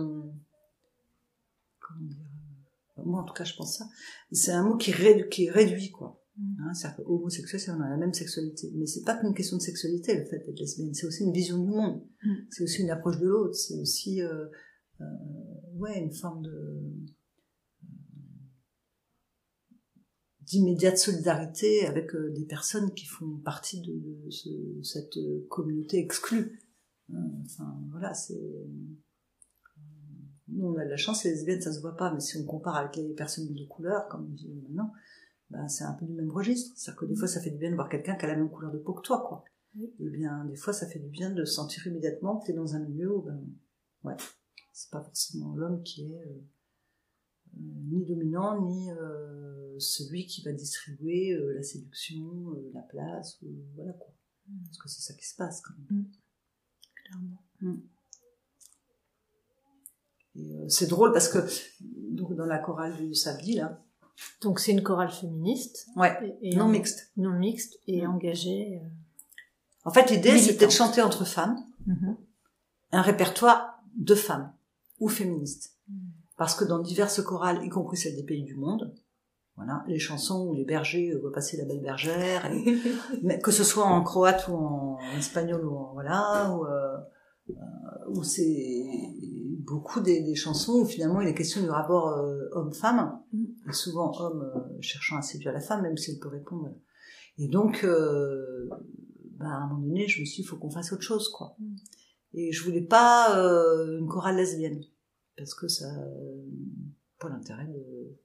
comment 1.79 2.01
dire 2.07 2.17
moi 3.05 3.21
en 3.21 3.25
tout 3.25 3.33
cas 3.33 3.43
je 3.43 3.55
pense 3.55 3.77
ça 3.77 3.85
c'est 4.31 4.51
un 4.51 4.63
mot 4.63 4.75
qui, 4.77 4.91
réduit, 4.91 5.27
qui 5.29 5.49
réduit 5.49 5.91
quoi 5.91 6.21
Mm. 6.39 6.55
hein, 6.61 6.73
c'est-à-dire 6.75 6.97
que 6.97 7.09
homosexuel 7.09 7.59
c'est 7.59 7.71
on 7.71 7.81
a 7.81 7.89
la 7.89 7.97
même 7.97 8.13
sexualité 8.13 8.71
mais 8.75 8.85
c'est 8.85 9.03
pas 9.03 9.15
qu'une 9.15 9.33
question 9.33 9.57
de 9.57 9.61
sexualité 9.63 10.15
le 10.15 10.23
fait 10.25 10.37
d'être 10.45 10.59
lesbienne 10.59 10.93
c'est 10.93 11.07
aussi 11.07 11.23
une 11.23 11.33
vision 11.33 11.57
du 11.57 11.67
monde 11.71 12.03
Mm. 12.23 12.33
c'est 12.51 12.63
aussi 12.63 12.81
une 12.83 12.91
approche 12.91 13.17
de 13.17 13.25
l'autre 13.27 13.55
c'est 13.55 13.73
aussi 13.79 14.21
euh, 14.21 14.45
euh, 15.01 15.05
ouais 15.77 15.97
une 15.99 16.13
forme 16.13 16.43
de 16.43 16.83
d'immédiate 20.47 20.97
solidarité 20.97 21.85
avec 21.85 22.15
euh, 22.15 22.31
des 22.31 22.45
personnes 22.45 22.93
qui 22.93 23.05
font 23.05 23.37
partie 23.43 23.81
de, 23.81 24.29
ce- 24.31 24.81
cette 24.83 25.17
euh, 25.17 25.45
communauté 25.49 25.99
exclue. 25.99 26.59
Hein, 27.13 27.29
Enfin, 27.45 27.77
voilà, 27.91 28.13
c'est... 28.13 28.33
euh, 28.33 28.65
Nous, 30.47 30.65
on 30.65 30.77
a 30.77 30.85
de 30.85 30.89
la 30.89 30.97
chance, 30.97 31.23
les 31.25 31.31
lesbiennes, 31.31 31.61
ça 31.61 31.73
se 31.73 31.81
voit 31.81 31.95
pas, 31.97 32.13
mais 32.13 32.19
si 32.21 32.37
on 32.37 32.45
compare 32.45 32.77
avec 32.77 32.95
les 32.95 33.13
personnes 33.13 33.53
de 33.53 33.65
couleur, 33.65 34.07
comme 34.07 34.25
on 34.31 34.33
dit 34.33 34.47
maintenant, 34.47 34.91
ben, 35.49 35.67
c'est 35.67 35.83
un 35.83 35.93
peu 35.93 36.05
du 36.05 36.13
même 36.13 36.31
registre. 36.31 36.71
C'est-à-dire 36.77 36.99
que 37.01 37.05
des 37.05 37.15
fois, 37.15 37.27
ça 37.27 37.41
fait 37.41 37.51
du 37.51 37.57
bien 37.57 37.69
de 37.71 37.75
voir 37.75 37.89
quelqu'un 37.89 38.15
qui 38.15 38.25
a 38.25 38.27
la 38.29 38.35
même 38.35 38.49
couleur 38.49 38.71
de 38.71 38.77
peau 38.79 38.93
que 38.93 39.01
toi, 39.01 39.23
quoi. 39.27 39.43
Oui. 39.75 39.93
Et 39.99 40.09
bien, 40.09 40.45
des 40.45 40.55
fois, 40.55 40.73
ça 40.73 40.87
fait 40.87 40.99
du 40.99 41.09
bien 41.09 41.29
de 41.31 41.43
sentir 41.45 41.85
immédiatement 41.87 42.37
que 42.39 42.45
tu 42.45 42.51
es 42.51 42.55
dans 42.55 42.73
un 42.75 42.79
milieu 42.79 43.13
où, 43.15 43.21
ben, 43.21 43.39
ouais, 44.03 44.15
c'est 44.73 44.89
pas 44.91 45.01
forcément 45.03 45.55
l'homme 45.55 45.83
qui 45.83 46.03
est... 46.03 46.15
euh, 46.25 46.29
euh, 46.29 46.56
ni 47.55 48.03
dominant, 48.05 48.61
ni 48.61 48.91
euh, 48.91 49.75
celui 49.79 50.25
qui 50.25 50.41
va 50.43 50.51
distribuer 50.51 51.33
euh, 51.33 51.53
la 51.53 51.63
séduction, 51.63 52.51
euh, 52.53 52.71
la 52.73 52.81
place, 52.81 53.37
ou, 53.41 53.47
voilà 53.75 53.93
quoi. 53.93 54.13
Parce 54.65 54.77
que 54.77 54.89
c'est 54.89 55.01
ça 55.01 55.13
qui 55.13 55.25
se 55.27 55.35
passe 55.35 55.61
quand 55.61 55.73
même. 55.89 56.05
Clairement. 56.95 57.43
Et, 60.35 60.55
euh, 60.55 60.69
c'est 60.69 60.87
drôle 60.87 61.11
parce 61.13 61.29
que 61.29 61.39
donc 61.81 62.33
dans 62.35 62.45
la 62.45 62.59
chorale 62.59 62.95
du 62.97 63.13
samedi 63.15 63.55
là, 63.55 63.83
Donc 64.41 64.59
c'est 64.59 64.71
une 64.71 64.83
chorale 64.83 65.11
féministe. 65.11 65.87
ouais, 65.95 66.37
Et, 66.41 66.51
et 66.53 66.55
non 66.55 66.67
mixte. 66.67 67.11
Non 67.17 67.31
mixte 67.37 67.79
et 67.87 68.05
Mm. 68.05 68.09
engagée. 68.09 68.79
euh, 68.83 68.87
En 69.85 69.91
fait, 69.91 70.09
l'idée 70.11 70.37
c'était 70.37 70.65
de 70.67 70.71
chanter 70.71 71.01
entre 71.01 71.25
femmes 71.25 71.57
mhm. 71.85 72.17
un 72.91 73.01
répertoire 73.01 73.81
de 73.95 74.15
femmes 74.15 74.53
ou 74.99 75.09
féministes. 75.09 75.76
Mm. 76.37 76.39
Parce 76.39 76.55
que 76.55 76.65
dans 76.65 76.79
diverses 76.79 77.21
chorales, 77.23 77.63
y 77.65 77.69
compris 77.69 77.97
celles 77.97 78.15
des 78.15 78.23
pays 78.23 78.43
du 78.43 78.55
monde, 78.55 78.93
voilà, 79.55 79.83
les 79.87 79.97
chansons 79.97 80.47
où 80.47 80.53
les 80.53 80.65
bergers 80.65 81.11
euh, 81.11 81.19
voient 81.19 81.31
passer 81.31 81.57
la 81.57 81.65
belle 81.65 81.81
bergère, 81.81 82.45
et- 82.51 83.39
que 83.43 83.51
ce 83.51 83.63
soit 83.63 83.85
en 83.85 84.03
croate 84.03 84.47
ou 84.47 84.53
en 84.55 84.99
espagnol 85.17 85.65
ou 85.65 85.75
en 85.75 85.93
voilà, 85.93 86.55
ou, 86.55 86.65
euh, 86.65 86.97
où 88.09 88.23
c'est 88.23 88.85
beaucoup 89.65 89.99
des, 89.99 90.21
des, 90.21 90.35
chansons 90.35 90.81
où 90.81 90.85
finalement 90.85 91.21
il 91.21 91.27
est 91.27 91.33
question 91.33 91.61
du 91.61 91.69
rapport 91.69 92.09
euh, 92.09 92.47
homme-femme, 92.51 93.19
et 93.67 93.73
souvent 93.73 94.11
homme 94.19 94.43
euh, 94.55 94.77
cherchant 94.79 95.17
à 95.17 95.21
séduire 95.23 95.53
la 95.53 95.59
femme, 95.59 95.81
même 95.81 95.97
si 95.97 96.11
elle 96.11 96.19
peut 96.19 96.29
répondre. 96.29 96.69
Et 97.39 97.47
donc, 97.47 97.83
euh, 97.83 98.69
bah, 99.37 99.45
à 99.47 99.63
un 99.63 99.67
moment 99.67 99.87
donné, 99.87 100.07
je 100.07 100.21
me 100.21 100.25
suis 100.25 100.37
dit, 100.37 100.41
il 100.41 100.45
faut 100.47 100.57
qu'on 100.57 100.69
fasse 100.69 100.93
autre 100.93 101.01
chose, 101.03 101.29
quoi. 101.29 101.55
Et 102.33 102.51
je 102.51 102.63
voulais 102.63 102.81
pas 102.81 103.29
une 103.99 104.07
chorale 104.07 104.37
lesbienne, 104.37 104.81
parce 105.37 105.53
que 105.53 105.67
ça, 105.67 105.87
pas 107.19 107.29
l'intérêt 107.29 107.67
de, 107.67 108.17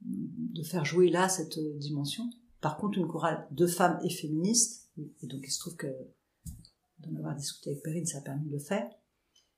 de 0.00 0.62
faire 0.62 0.84
jouer 0.84 1.08
là 1.10 1.28
cette 1.28 1.58
dimension? 1.78 2.24
Par 2.60 2.76
contre, 2.76 2.98
une 2.98 3.08
chorale 3.08 3.46
de 3.50 3.66
femmes 3.66 3.98
et 4.04 4.10
féministes, 4.10 4.90
et 4.98 5.26
donc 5.26 5.40
il 5.44 5.50
se 5.50 5.60
trouve 5.60 5.76
que 5.76 5.88
d'en 6.98 7.14
avoir 7.16 7.36
discuté 7.36 7.70
avec 7.70 7.82
Perrine, 7.82 8.06
ça 8.06 8.18
a 8.18 8.22
permis 8.22 8.46
de 8.46 8.52
le 8.52 8.58
faire. 8.58 8.88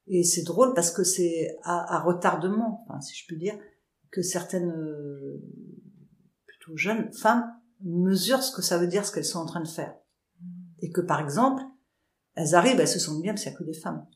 Et 0.07 0.25
c'est 0.25 0.43
drôle 0.43 0.75
parce 0.75 0.91
que 0.91 1.05
c'est 1.05 1.59
à, 1.63 2.01
retardement, 2.01 2.85
enfin, 2.85 3.01
si 3.01 3.15
je 3.15 3.27
puis 3.27 3.37
dire, 3.37 3.59
que 4.11 4.23
certaines 4.23 4.71
euh, 4.71 5.43
plutôt 6.47 6.77
jeunes 6.77 7.13
femmes 7.13 7.45
mesurent 7.83 8.43
ce 8.43 8.55
que 8.55 8.63
ça 8.63 8.79
veut 8.79 8.87
dire 8.87 9.05
ce 9.05 9.13
qu'elles 9.13 9.25
sont 9.25 9.39
en 9.39 9.47
train 9.47 9.61
de 9.61 9.69
faire. 9.69 9.95
Et 10.81 10.91
que 10.91 11.03
par 11.03 11.21
exemple, 11.21 11.63
elles 12.35 12.55
arrivent, 12.55 12.81
elles 12.81 12.89
se 12.89 12.99
sentent 12.99 13.23
bien 13.23 13.33
parce 13.33 13.43
qu'il 13.43 13.51
n'y 13.53 13.57
a 13.57 13.59
que 13.59 13.65
des 13.65 13.75
femmes. 13.75 14.07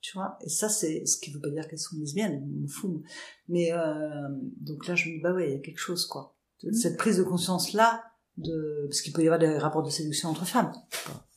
Tu 0.00 0.16
vois 0.16 0.38
Et 0.42 0.48
ça, 0.48 0.68
c'est 0.68 1.04
ce 1.06 1.18
qui 1.18 1.32
veut 1.32 1.40
pas 1.40 1.50
dire 1.50 1.68
qu'elles 1.68 1.78
sont 1.78 1.96
lesbiennes, 1.98 2.34
elles 2.34 2.62
me 2.62 2.68
fous. 2.68 3.02
Mais 3.48 3.72
euh, 3.72 4.28
donc 4.60 4.86
là, 4.86 4.94
je 4.94 5.08
me 5.08 5.14
dis, 5.16 5.20
bah 5.20 5.32
ouais, 5.32 5.50
il 5.50 5.52
y 5.54 5.56
a 5.56 5.60
quelque 5.60 5.80
chose, 5.80 6.06
quoi. 6.06 6.36
Cette 6.72 6.96
prise 6.96 7.18
de 7.18 7.22
conscience-là, 7.22 8.02
de 8.38 8.86
parce 8.88 9.02
qu'il 9.02 9.12
peut 9.12 9.22
y 9.22 9.26
avoir 9.26 9.38
des 9.38 9.58
rapports 9.58 9.82
de 9.82 9.90
séduction 9.90 10.28
entre 10.28 10.46
femmes 10.46 10.72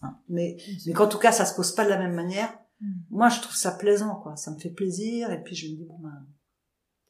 hein. 0.01 0.18
mais 0.30 0.57
mais 0.86 0.93
qu'en 0.93 1.07
tout 1.07 1.18
cas 1.18 1.32
ça 1.32 1.45
se 1.45 1.55
pose 1.55 1.74
pas 1.74 1.84
de 1.84 1.89
la 1.89 1.97
même 1.97 2.14
manière 2.14 2.53
mm. 2.80 2.91
moi 3.09 3.30
je 3.30 3.41
trouve 3.41 3.55
ça 3.55 3.72
plaisant 3.72 4.16
quoi 4.16 4.36
ça 4.36 4.51
me 4.51 4.59
fait 4.59 4.70
plaisir 4.70 5.32
et 5.32 5.43
puis 5.43 5.55
je 5.55 5.68
me 5.68 5.76
dis 5.76 5.86
bon 5.86 5.97
ben 5.99 6.28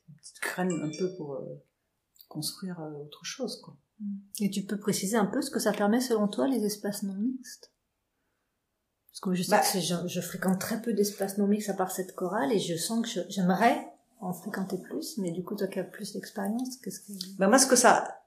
une 0.09 0.15
petite 0.15 0.41
graine 0.41 0.71
un 0.71 0.91
peu 0.97 1.13
pour 1.15 1.35
euh, 1.35 1.63
construire 2.29 2.79
euh, 2.79 3.03
autre 3.03 3.25
chose 3.25 3.59
quoi 3.61 3.77
mm. 3.99 4.17
et 4.39 4.49
tu 4.49 4.63
peux 4.63 4.79
préciser 4.79 5.17
un 5.17 5.25
peu 5.25 5.41
ce 5.41 5.51
que 5.51 5.59
ça 5.59 5.73
permet 5.73 5.99
selon 5.99 6.27
toi 6.27 6.47
les 6.47 6.63
espaces 6.65 7.03
non 7.03 7.15
mixtes? 7.15 7.70
Parce 9.11 9.19
que 9.21 9.33
je 9.33 9.43
sais 9.43 9.51
bah 9.51 9.61
que 9.61 9.79
je, 9.79 10.07
je, 10.07 10.21
fréquente 10.21 10.59
très 10.59 10.81
peu 10.81 10.93
d'espaces 10.93 11.37
non 11.37 11.47
mixtes 11.47 11.69
à 11.69 11.73
part 11.73 11.91
cette 11.91 12.15
chorale 12.15 12.51
et 12.53 12.59
je 12.59 12.75
sens 12.75 13.05
que 13.05 13.21
j'aimerais 13.29 13.87
en 14.19 14.33
fréquenter 14.33 14.77
plus 14.77 15.17
mais 15.17 15.31
du 15.31 15.43
coup 15.43 15.55
toi 15.55 15.67
qui 15.67 15.79
as 15.79 15.83
plus 15.83 16.13
d'expérience 16.13 16.77
qu'est-ce 16.83 17.01
que 17.01 17.11
bah 17.37 17.47
moi 17.47 17.57
ce 17.57 17.67
que 17.67 17.75
ça 17.75 18.21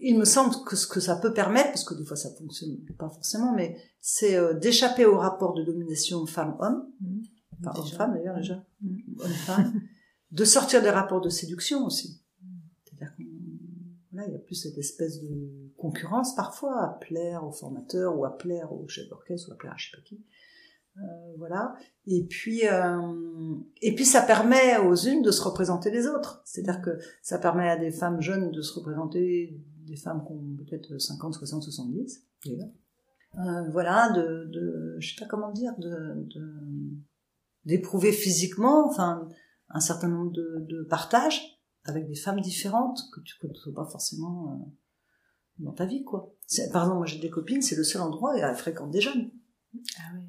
il 0.00 0.18
me 0.18 0.24
semble 0.24 0.54
que 0.64 0.76
ce 0.76 0.86
que 0.86 1.00
ça 1.00 1.16
peut 1.16 1.32
permettre, 1.32 1.68
parce 1.68 1.84
que 1.84 1.94
des 1.94 2.04
fois 2.04 2.16
ça 2.16 2.30
fonctionne 2.30 2.78
pas 2.98 3.08
forcément, 3.08 3.52
mais 3.52 3.76
c'est 4.00 4.36
euh, 4.36 4.54
d'échapper 4.54 5.04
au 5.04 5.18
rapport 5.18 5.54
de 5.54 5.62
domination 5.62 6.26
femme-homme, 6.26 6.86
mmh. 7.00 7.20
enfin 7.60 7.80
homme-femme 7.80 8.14
d'ailleurs 8.14 8.36
déjà, 8.36 8.64
mmh. 8.82 8.96
homme-femme, 9.20 9.80
de 10.30 10.44
sortir 10.44 10.82
des 10.82 10.90
rapports 10.90 11.20
de 11.20 11.28
séduction 11.28 11.84
aussi. 11.84 12.19
Il 14.26 14.32
y 14.32 14.36
a 14.36 14.40
plus 14.40 14.54
cette 14.54 14.78
espèce 14.78 15.20
de 15.20 15.72
concurrence 15.76 16.34
parfois 16.34 16.82
à 16.82 16.88
plaire 17.00 17.44
au 17.44 17.52
formateur 17.52 18.18
ou 18.18 18.24
à 18.24 18.36
plaire 18.36 18.72
au 18.72 18.86
chef 18.88 19.08
d'orchestre 19.08 19.48
ou 19.50 19.52
à 19.52 19.56
plaire 19.56 19.72
à 19.72 19.76
je 19.76 19.90
sais 19.90 19.96
pas 19.96 20.02
qui. 20.02 20.24
Euh, 20.96 21.00
voilà. 21.38 21.74
Et 22.06 22.26
puis, 22.26 22.66
euh, 22.66 23.54
et 23.80 23.94
puis 23.94 24.04
ça 24.04 24.22
permet 24.22 24.78
aux 24.78 24.94
unes 24.94 25.22
de 25.22 25.30
se 25.30 25.42
représenter 25.42 25.90
les 25.90 26.06
autres. 26.06 26.42
C'est-à-dire 26.44 26.82
que 26.82 26.98
ça 27.22 27.38
permet 27.38 27.68
à 27.68 27.76
des 27.76 27.90
femmes 27.90 28.20
jeunes 28.20 28.50
de 28.50 28.62
se 28.62 28.74
représenter 28.74 29.60
des 29.86 29.96
femmes 29.96 30.24
qui 30.26 30.32
ont 30.32 30.56
peut-être 30.58 30.98
50, 30.98 31.34
60, 31.34 31.62
70. 31.62 32.26
Euh, 32.46 33.70
voilà, 33.70 34.10
de, 34.10 34.46
de, 34.46 34.96
je 34.98 35.14
sais 35.14 35.20
pas 35.20 35.28
comment 35.28 35.52
dire, 35.52 35.72
d'éprouver 37.64 38.12
physixiquement, 38.12 38.88
enfin, 38.88 39.28
un 39.68 39.80
certain 39.80 40.08
nombre 40.08 40.32
de 40.32 40.82
partages 40.82 41.59
avec 41.84 42.06
des 42.06 42.14
femmes 42.14 42.40
différentes 42.40 43.00
que 43.12 43.20
tu 43.20 43.34
connais 43.40 43.54
pas 43.74 43.86
forcément 43.86 44.52
euh, 44.52 44.70
dans 45.58 45.72
ta 45.72 45.86
vie, 45.86 46.04
quoi. 46.04 46.34
Par 46.72 46.82
exemple, 46.82 46.98
moi 46.98 47.06
j'ai 47.06 47.20
des 47.20 47.30
copines, 47.30 47.62
c'est 47.62 47.76
le 47.76 47.84
seul 47.84 48.02
endroit 48.02 48.34
où 48.34 48.36
elles 48.36 48.56
fréquentent 48.56 48.90
des 48.90 49.00
jeunes. 49.00 49.30
Ah 49.98 50.12
oui. 50.14 50.22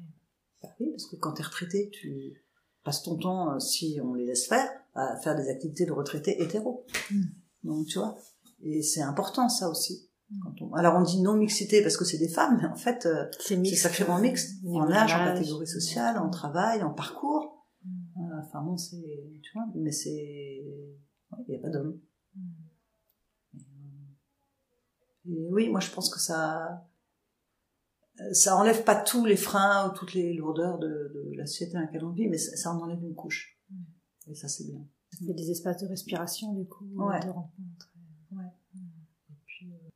Bah 0.62 0.68
oui, 0.78 0.90
parce 0.90 1.06
que 1.06 1.16
quand 1.16 1.32
t'es 1.32 1.42
retraité, 1.42 1.90
tu 1.90 2.44
passes 2.84 3.02
ton 3.02 3.16
temps, 3.16 3.52
euh, 3.52 3.58
si 3.58 3.98
on 4.02 4.14
les 4.14 4.26
laisse 4.26 4.46
faire, 4.46 4.68
à 4.94 5.16
faire 5.16 5.36
des 5.36 5.48
activités 5.48 5.86
de 5.86 5.92
retraité 5.92 6.40
hétéro. 6.42 6.86
Hmm. 7.10 7.24
Donc 7.64 7.86
tu 7.86 7.98
vois, 7.98 8.16
et 8.62 8.82
c'est 8.82 9.02
important 9.02 9.48
ça 9.48 9.68
aussi. 9.68 10.08
Quand 10.42 10.62
on... 10.62 10.72
Alors 10.74 10.94
on 10.96 11.02
dit 11.02 11.20
non 11.20 11.34
mixité 11.34 11.82
parce 11.82 11.96
que 11.96 12.04
c'est 12.04 12.18
des 12.18 12.28
femmes, 12.28 12.58
mais 12.60 12.68
en 12.68 12.76
fait 12.76 13.06
euh, 13.06 13.26
c'est 13.38 13.62
sacrément 13.74 14.18
mixte 14.18 14.64
en 14.66 14.90
âge, 14.90 15.12
en 15.12 15.24
catégorie 15.24 15.66
sociale, 15.66 16.18
en 16.18 16.30
travail, 16.30 16.82
en 16.82 16.90
parcours. 16.90 17.66
Mm. 17.84 17.90
Euh, 18.18 18.40
enfin 18.40 18.62
bon, 18.62 18.76
c'est 18.76 18.96
tu 19.42 19.52
vois, 19.54 19.66
mais 19.74 19.92
c'est 19.92 20.64
il 21.46 21.50
n'y 21.50 21.56
a 21.56 21.58
pas 21.60 21.70
d'homme. 21.70 22.00
Mm. 22.34 22.50
Et 25.26 25.48
oui, 25.50 25.68
moi 25.68 25.80
je 25.80 25.90
pense 25.90 26.10
que 26.10 26.18
ça 26.18 26.86
ça 28.32 28.56
enlève 28.56 28.84
pas 28.84 28.94
tous 28.94 29.24
les 29.24 29.36
freins 29.36 29.88
ou 29.88 29.94
toutes 29.94 30.14
les 30.14 30.34
lourdeurs 30.34 30.78
de, 30.78 31.12
de 31.14 31.32
la 31.36 31.46
société 31.46 31.72
dans 31.74 31.80
laquelle 31.80 32.04
on 32.04 32.12
vit, 32.12 32.28
mais 32.28 32.38
ça, 32.38 32.56
ça 32.56 32.72
en 32.72 32.80
enlève 32.80 33.02
une 33.02 33.14
couche. 33.14 33.58
Mm. 33.70 33.82
Et 34.30 34.34
ça 34.34 34.48
c'est 34.48 34.64
bien. 34.64 34.86
Il 35.20 35.26
y 35.26 35.30
a 35.30 35.34
des 35.34 35.50
espaces 35.50 35.82
de 35.82 35.86
respiration 35.86 36.52
du 36.54 36.66
coup, 36.66 36.86
ouais. 36.94 37.20
de 37.20 37.28
rencontre. 37.28 37.92
Ouais. 38.32 38.44
Et 38.74 39.34
puis, 39.44 39.72
euh, 39.72 39.90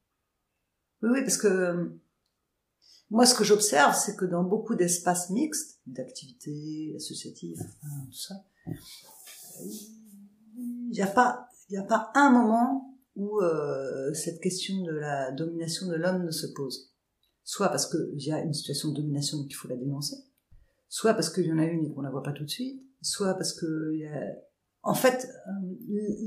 Oui, 1.03 1.11
oui, 1.15 1.21
parce 1.23 1.39
que 1.39 1.47
euh, 1.47 2.01
moi, 3.11 3.25
ce 3.25 3.35
que 3.35 3.45
j'observe, 3.45 3.95
c'est 3.95 4.17
que 4.17 4.25
dans 4.25 4.43
beaucoup 4.43 4.75
d'espaces 4.75 5.31
mixtes, 5.31 5.81
d'activités 5.87 6.95
associatives, 6.97 7.63
tout 7.83 8.13
ça, 8.13 8.35
il 10.91 10.93
n'y 10.93 11.03
a 11.03 11.07
pas, 11.07 11.49
il 11.69 11.73
n'y 11.73 11.79
a 11.79 11.85
pas 11.85 12.11
un 12.15 12.31
moment 12.31 12.99
où 13.15 13.41
euh, 13.41 14.13
cette 14.13 14.41
question 14.41 14.83
de 14.83 14.93
la 14.93 15.33
domination 15.33 15.87
de 15.87 15.95
l'homme 15.95 16.25
ne 16.25 16.31
se 16.31 16.47
pose. 16.47 16.93
Soit 17.45 17.69
parce 17.69 17.89
qu'il 17.89 18.23
y 18.23 18.33
a 18.33 18.41
une 18.41 18.53
situation 18.53 18.91
de 18.91 18.97
domination 18.97 19.45
qu'il 19.45 19.55
faut 19.55 19.69
la 19.69 19.77
dénoncer, 19.77 20.17
soit 20.89 21.15
parce 21.15 21.31
qu'il 21.31 21.47
y 21.47 21.53
en 21.53 21.59
a 21.59 21.65
une 21.65 21.85
et 21.85 21.93
qu'on 21.93 22.03
la 22.03 22.11
voit 22.11 22.23
pas 22.23 22.33
tout 22.33 22.45
de 22.45 22.51
suite, 22.51 22.83
soit 23.01 23.35
parce 23.35 23.53
que 23.53 23.95
y 23.95 24.07
a... 24.07 24.21
en 24.83 24.95
fait, 24.95 25.29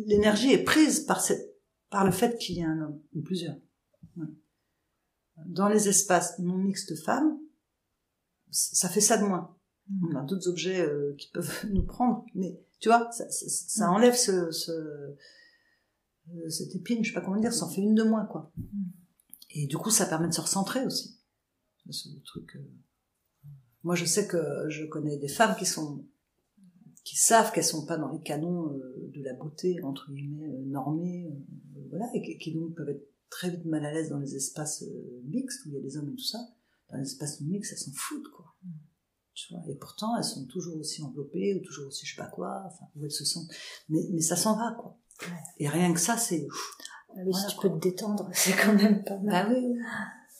l'énergie 0.07 0.53
est 0.53 0.63
prise 0.63 1.01
par 1.01 1.21
cette 1.21 1.49
par 1.89 2.05
le 2.05 2.11
fait 2.11 2.37
qu'il 2.37 2.57
y 2.57 2.59
ait 2.59 2.65
un 2.65 2.81
homme, 2.81 3.01
ou 3.15 3.21
plusieurs. 3.21 3.55
Dans 5.45 5.69
les 5.69 5.87
espaces 5.87 6.37
non 6.39 6.57
mixtes 6.57 6.95
femmes, 7.03 7.39
ça 8.51 8.89
fait 8.89 9.01
ça 9.01 9.17
de 9.17 9.23
moins. 9.23 9.55
Mm. 9.87 10.07
On 10.07 10.19
a 10.19 10.23
d'autres 10.23 10.49
objets 10.49 10.81
euh, 10.81 11.15
qui 11.17 11.29
peuvent 11.31 11.65
nous 11.71 11.83
prendre, 11.83 12.25
mais 12.35 12.61
tu 12.79 12.89
vois, 12.89 13.09
ça, 13.11 13.29
ça, 13.29 13.87
mm. 13.87 13.93
enlève 13.93 14.15
ce, 14.15 14.51
ce 14.51 14.71
euh, 14.71 16.49
cette 16.49 16.75
épine, 16.75 17.03
je 17.03 17.09
sais 17.09 17.13
pas 17.13 17.21
comment 17.21 17.39
dire, 17.39 17.53
ça 17.53 17.65
en 17.65 17.69
fait 17.69 17.81
une 17.81 17.95
de 17.95 18.03
moins, 18.03 18.25
quoi. 18.25 18.51
Mm. 18.57 18.63
Et 19.51 19.67
du 19.67 19.77
coup, 19.77 19.89
ça 19.89 20.05
permet 20.05 20.27
de 20.27 20.33
se 20.33 20.41
recentrer 20.41 20.85
aussi. 20.85 21.19
C'est 21.91 22.09
le 22.09 22.21
truc. 22.21 22.55
Euh, 22.55 23.49
moi, 23.83 23.95
je 23.95 24.05
sais 24.05 24.27
que 24.27 24.69
je 24.69 24.85
connais 24.85 25.17
des 25.17 25.27
femmes 25.27 25.55
qui 25.57 25.65
sont 25.65 26.05
qui 27.03 27.15
savent 27.15 27.51
qu'elles 27.51 27.63
sont 27.63 27.87
pas 27.87 27.97
dans 27.97 28.11
les 28.11 28.21
canons 28.21 28.67
de 28.67 29.23
la 29.23 29.33
beauté 29.33 29.81
entre 29.81 30.11
guillemets 30.11 30.59
normés 30.67 31.33
voilà, 31.89 32.05
et 32.13 32.37
qui, 32.37 32.53
donc 32.53 32.75
peuvent 32.75 32.89
être 32.89 33.07
très 33.29 33.49
vite 33.49 33.65
mal 33.65 33.85
à 33.85 33.91
l'aise 33.91 34.09
dans 34.09 34.19
les 34.19 34.35
espaces 34.35 34.83
euh, 34.83 35.21
mixtes 35.25 35.65
où 35.65 35.69
il 35.69 35.75
y 35.75 35.77
a 35.77 35.81
des 35.81 35.97
hommes 35.97 36.09
et 36.09 36.15
tout 36.15 36.23
ça. 36.23 36.39
Dans 36.89 36.97
les 36.97 37.03
espaces 37.03 37.41
mixtes, 37.41 37.71
elles 37.71 37.77
s'en 37.77 37.91
foutent, 37.91 38.29
quoi. 38.29 38.55
Tu 39.47 39.53
vois, 39.53 39.63
et 39.67 39.75
pourtant, 39.75 40.17
elles 40.17 40.23
sont 40.23 40.45
toujours 40.45 40.77
aussi 40.77 41.01
enveloppées, 41.01 41.55
ou 41.55 41.65
toujours 41.65 41.87
aussi 41.87 42.05
je 42.05 42.15
sais 42.15 42.21
pas 42.21 42.27
quoi, 42.27 42.63
enfin, 42.65 42.85
où 42.95 43.05
elles 43.05 43.11
se 43.11 43.25
sentent. 43.25 43.49
Mais, 43.89 44.01
mais 44.11 44.21
ça 44.21 44.35
s'en 44.35 44.55
va, 44.55 44.75
quoi. 44.79 44.97
Et 45.57 45.67
rien 45.67 45.93
que 45.93 45.99
ça, 45.99 46.17
c'est... 46.17 46.47
Ah 47.15 47.21
oui, 47.25 47.33
si 47.33 47.47
tu 47.47 47.57
peux 47.61 47.69
te 47.69 47.79
détendre, 47.79 48.29
c'est 48.33 48.53
quand 48.53 48.73
même 48.73 49.03
pas 49.03 49.17
mal. 49.17 49.47
Bah 49.47 49.53
oui. 49.53 49.75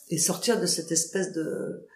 Et 0.08 0.18
sortir 0.18 0.60
de 0.60 0.66
cette 0.66 0.92
espèce 0.92 1.32
de, 1.32 1.88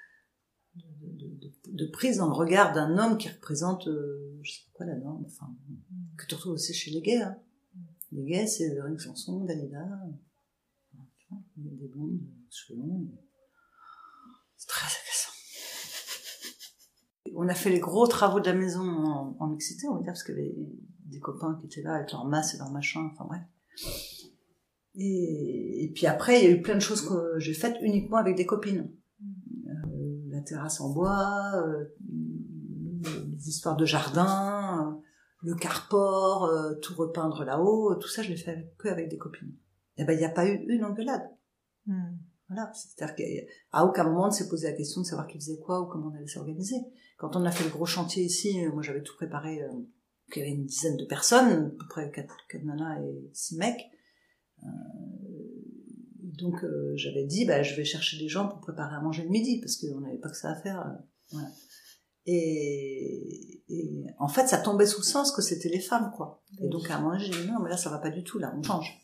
de, 0.74 1.26
de, 1.28 1.52
de 1.66 1.86
prise 1.90 2.18
dans 2.18 2.26
le 2.26 2.34
regard 2.34 2.72
d'un 2.72 2.98
homme 2.98 3.18
qui 3.18 3.28
représente, 3.28 3.86
euh, 3.88 4.38
je 4.42 4.52
sais 4.52 4.60
pas 4.66 4.78
quoi 4.78 4.86
la 4.86 4.96
norme, 4.96 5.24
enfin, 5.26 5.46
mm. 5.68 6.16
que 6.16 6.26
tu 6.26 6.34
retrouves 6.34 6.54
aussi 6.54 6.74
chez 6.74 6.90
les 6.90 7.02
gays, 7.02 7.22
hein. 7.22 7.38
Les 8.14 8.22
gays, 8.22 8.46
c'est 8.46 8.68
une 8.68 8.98
chanson, 8.98 9.44
Dalida. 9.44 9.84
Des 11.56 11.88
blondes, 11.88 12.20
cheveux 12.48 12.78
longs. 12.78 13.08
C'est 14.56 14.68
très. 14.68 14.86
On 17.36 17.48
a 17.48 17.54
fait 17.54 17.70
les 17.70 17.80
gros 17.80 18.06
travaux 18.06 18.40
de 18.40 18.46
la 18.46 18.54
maison 18.54 18.82
en, 18.82 19.36
en 19.38 19.50
on 19.50 19.94
va 19.94 20.00
dire, 20.00 20.06
parce 20.06 20.24
qu'il 20.24 20.36
y 20.36 20.38
avait 20.38 20.54
des 21.06 21.20
copains 21.20 21.58
qui 21.60 21.66
étaient 21.66 21.82
là 21.82 21.94
avec 21.94 22.12
leur 22.12 22.24
masse 22.24 22.54
et 22.54 22.58
leur 22.58 22.70
machin, 22.70 23.10
enfin 23.12 23.24
bref. 23.26 23.42
Et, 24.96 25.90
puis 25.94 26.06
après, 26.06 26.40
il 26.40 26.44
y 26.44 26.52
a 26.52 26.56
eu 26.56 26.62
plein 26.62 26.74
de 26.74 26.80
choses 26.80 27.06
que 27.08 27.38
j'ai 27.38 27.54
faites 27.54 27.76
uniquement 27.80 28.16
avec 28.16 28.36
des 28.36 28.46
copines. 28.46 28.90
Euh, 29.66 30.20
la 30.28 30.40
terrasse 30.40 30.80
en 30.80 30.92
bois, 30.92 31.52
euh, 31.56 31.84
les 33.00 33.48
histoires 33.48 33.76
de 33.76 33.84
jardin, 33.84 35.00
le 35.42 35.54
carport, 35.54 36.44
euh, 36.44 36.74
tout 36.74 36.94
repeindre 36.94 37.44
là-haut, 37.44 37.96
tout 37.96 38.08
ça, 38.08 38.22
je 38.22 38.30
l'ai 38.30 38.36
fait 38.36 38.72
que 38.78 38.88
avec 38.88 39.08
des 39.08 39.18
copines. 39.18 39.54
Et 39.96 40.02
eh 40.02 40.04
ben, 40.04 40.12
il 40.12 40.18
n'y 40.18 40.24
a 40.24 40.30
pas 40.30 40.46
eu 40.46 40.64
une 40.68 40.84
engueulade. 40.84 41.28
Hmm. 41.86 42.16
Voilà, 42.54 42.72
c'est-à-dire 42.72 43.16
qu'à 43.16 43.84
aucun 43.84 44.04
moment 44.04 44.28
on 44.28 44.30
s'est 44.30 44.48
posé 44.48 44.68
la 44.68 44.76
question 44.76 45.00
de 45.00 45.06
savoir 45.06 45.26
qui 45.26 45.38
faisait 45.38 45.58
quoi 45.58 45.80
ou 45.80 45.86
comment 45.86 46.10
on 46.12 46.16
allait 46.16 46.26
s'organiser. 46.26 46.76
Quand 47.18 47.36
on 47.36 47.44
a 47.44 47.50
fait 47.50 47.64
le 47.64 47.70
gros 47.70 47.86
chantier 47.86 48.24
ici, 48.24 48.64
moi 48.72 48.82
j'avais 48.82 49.02
tout 49.02 49.16
préparé, 49.16 49.62
euh, 49.62 49.68
il 50.34 50.38
y 50.38 50.42
avait 50.42 50.50
une 50.52 50.66
dizaine 50.66 50.96
de 50.96 51.04
personnes, 51.04 51.52
à 51.52 51.70
peu 51.78 51.88
près 51.88 52.10
quatre, 52.10 52.36
quatre 52.48 52.64
nanas 52.64 53.00
et 53.02 53.30
six 53.32 53.56
mecs. 53.56 53.80
Euh, 54.62 54.66
donc 56.22 56.62
euh, 56.64 56.92
j'avais 56.96 57.24
dit, 57.24 57.44
bah, 57.44 57.62
je 57.62 57.74
vais 57.76 57.84
chercher 57.84 58.18
des 58.18 58.28
gens 58.28 58.48
pour 58.48 58.60
préparer 58.60 58.94
à 58.96 59.00
manger 59.00 59.22
le 59.22 59.30
midi, 59.30 59.60
parce 59.60 59.76
qu'on 59.76 60.00
n'avait 60.00 60.18
pas 60.18 60.30
que 60.30 60.36
ça 60.36 60.50
à 60.50 60.54
faire. 60.56 60.80
euh, 60.80 61.04
voilà. 61.32 61.48
Et, 62.26 63.62
et 63.68 64.06
en 64.18 64.28
fait, 64.28 64.46
ça 64.46 64.58
tombait 64.58 64.86
sous 64.86 65.00
le 65.00 65.06
sens 65.06 65.30
que 65.30 65.42
c'était 65.42 65.68
les 65.68 65.80
femmes, 65.80 66.10
quoi. 66.16 66.42
Et 66.60 66.68
donc 66.68 66.90
à 66.90 66.96
un 66.96 67.00
moment, 67.00 67.18
j'ai 67.18 67.30
dit, 67.30 67.46
non, 67.46 67.60
mais 67.62 67.68
là, 67.68 67.76
ça 67.76 67.90
va 67.90 67.98
pas 67.98 68.10
du 68.10 68.24
tout, 68.24 68.38
là, 68.38 68.54
on 68.56 68.62
change. 68.62 69.03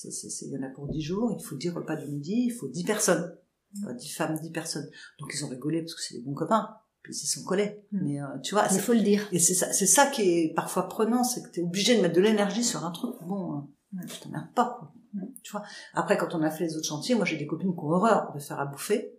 C'est, 0.00 0.12
c'est, 0.12 0.30
c'est- 0.30 0.46
il 0.46 0.52
y 0.52 0.56
en 0.56 0.62
a 0.62 0.68
pour 0.70 0.86
10 0.86 1.02
jours, 1.02 1.34
il 1.36 1.42
faut 1.42 1.56
10 1.56 1.70
repas 1.70 1.96
du 1.96 2.06
midi, 2.06 2.44
il 2.46 2.50
faut 2.52 2.68
10 2.68 2.84
personnes. 2.84 3.36
Enfin, 3.82 3.94
10 3.94 4.08
femmes, 4.14 4.38
10 4.40 4.50
personnes. 4.52 4.88
Donc 5.18 5.32
ils 5.34 5.44
ont 5.44 5.48
rigolé 5.48 5.80
parce 5.82 5.96
que 5.96 6.00
c'est 6.00 6.14
des 6.18 6.22
bons 6.22 6.34
copains. 6.34 6.68
Puis 7.02 7.12
ils 7.12 7.16
s'y 7.16 7.26
sont 7.26 7.42
collés. 7.42 7.82
Mm. 7.90 7.98
Mais 8.04 8.22
euh, 8.22 8.38
tu 8.44 8.54
vois, 8.54 8.68
Il 8.70 8.78
faut 8.78 8.92
le 8.92 9.00
dire. 9.00 9.26
et 9.32 9.40
c'est 9.40 9.54
ça, 9.54 9.72
c'est 9.72 9.88
ça 9.88 10.06
qui 10.06 10.22
est 10.22 10.54
parfois 10.54 10.88
prenant, 10.88 11.24
c'est 11.24 11.42
que 11.42 11.48
t'es 11.48 11.62
obligé 11.62 11.96
de 11.96 12.02
mettre 12.02 12.14
de 12.14 12.20
l'énergie 12.20 12.62
sur 12.62 12.84
un 12.84 12.92
truc. 12.92 13.16
Bon, 13.26 13.58
euh, 13.94 13.98
je 14.06 14.20
t'emmerde 14.20 14.52
pas, 14.54 14.76
quoi. 14.78 14.92
Mm. 15.14 15.24
Tu 15.42 15.50
vois. 15.50 15.64
Après, 15.94 16.16
quand 16.16 16.32
on 16.36 16.42
a 16.42 16.50
fait 16.52 16.62
les 16.62 16.76
autres 16.76 16.86
chantiers, 16.86 17.16
moi 17.16 17.24
j'ai 17.24 17.36
des 17.36 17.48
copines 17.48 17.72
qui 17.74 17.80
ont 17.80 17.90
horreur 17.90 18.32
de 18.32 18.38
faire 18.38 18.60
à 18.60 18.66
bouffer. 18.66 19.18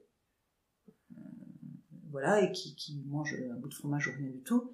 Euh, 1.12 1.16
voilà, 2.12 2.42
et 2.42 2.54
qui, 2.54 2.74
qui 2.76 3.04
mangent 3.06 3.36
un 3.52 3.56
bout 3.60 3.68
de 3.68 3.74
fromage 3.74 4.08
ou 4.08 4.12
rien 4.18 4.30
du 4.30 4.42
tout. 4.44 4.72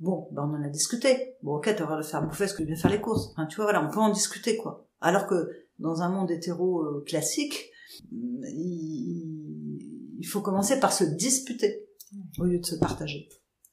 Bon, 0.00 0.28
ben 0.32 0.44
on 0.44 0.54
en 0.56 0.62
a 0.62 0.68
discuté. 0.70 1.36
Bon, 1.42 1.56
ok, 1.56 1.74
t'as 1.76 1.96
de 1.96 2.02
faire 2.02 2.26
bouffer, 2.26 2.44
est-ce 2.44 2.54
que 2.54 2.62
tu 2.62 2.66
viens 2.66 2.76
faire 2.76 2.90
les 2.90 3.02
courses 3.02 3.30
Enfin, 3.32 3.46
tu 3.46 3.56
vois, 3.56 3.66
voilà, 3.66 3.86
on 3.86 3.90
peut 3.90 4.00
en 4.00 4.10
discuter, 4.10 4.56
quoi. 4.56 4.88
Alors 5.00 5.26
que 5.26 5.50
dans 5.78 6.00
un 6.00 6.08
monde 6.08 6.30
hétéro 6.30 6.82
euh, 6.82 7.04
classique, 7.06 7.70
mm, 8.10 8.44
il, 8.46 10.26
faut 10.26 10.40
commencer 10.40 10.80
par 10.80 10.92
se 10.92 11.04
disputer 11.04 11.86
au 12.38 12.44
lieu 12.44 12.58
de 12.58 12.64
se 12.66 12.76
partager, 12.76 13.28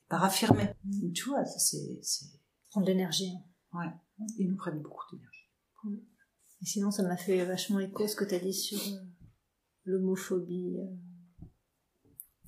par 0.10 0.24
affirmer. 0.24 0.70
Tu 1.14 1.30
vois, 1.30 1.46
ça 1.46 1.60
c'est. 1.60 2.28
Prendre 2.72 2.86
de 2.86 2.92
l'énergie. 2.92 3.32
ils 4.38 4.50
nous 4.50 4.58
prennent 4.58 4.82
beaucoup 4.82 5.04
d'énergie. 5.12 5.50
Et 6.62 6.66
sinon, 6.66 6.92
ça 6.92 7.04
m'a 7.04 7.18
fait 7.18 7.46
vachement 7.46 7.80
écho 7.80 8.08
ce 8.08 8.16
que 8.16 8.26
tu 8.26 8.36
as 8.36 8.40
dit 8.40 8.54
sur 8.54 8.80
euh, 8.80 8.98
l'homophobie. 9.86 10.76
euh, 10.78 11.48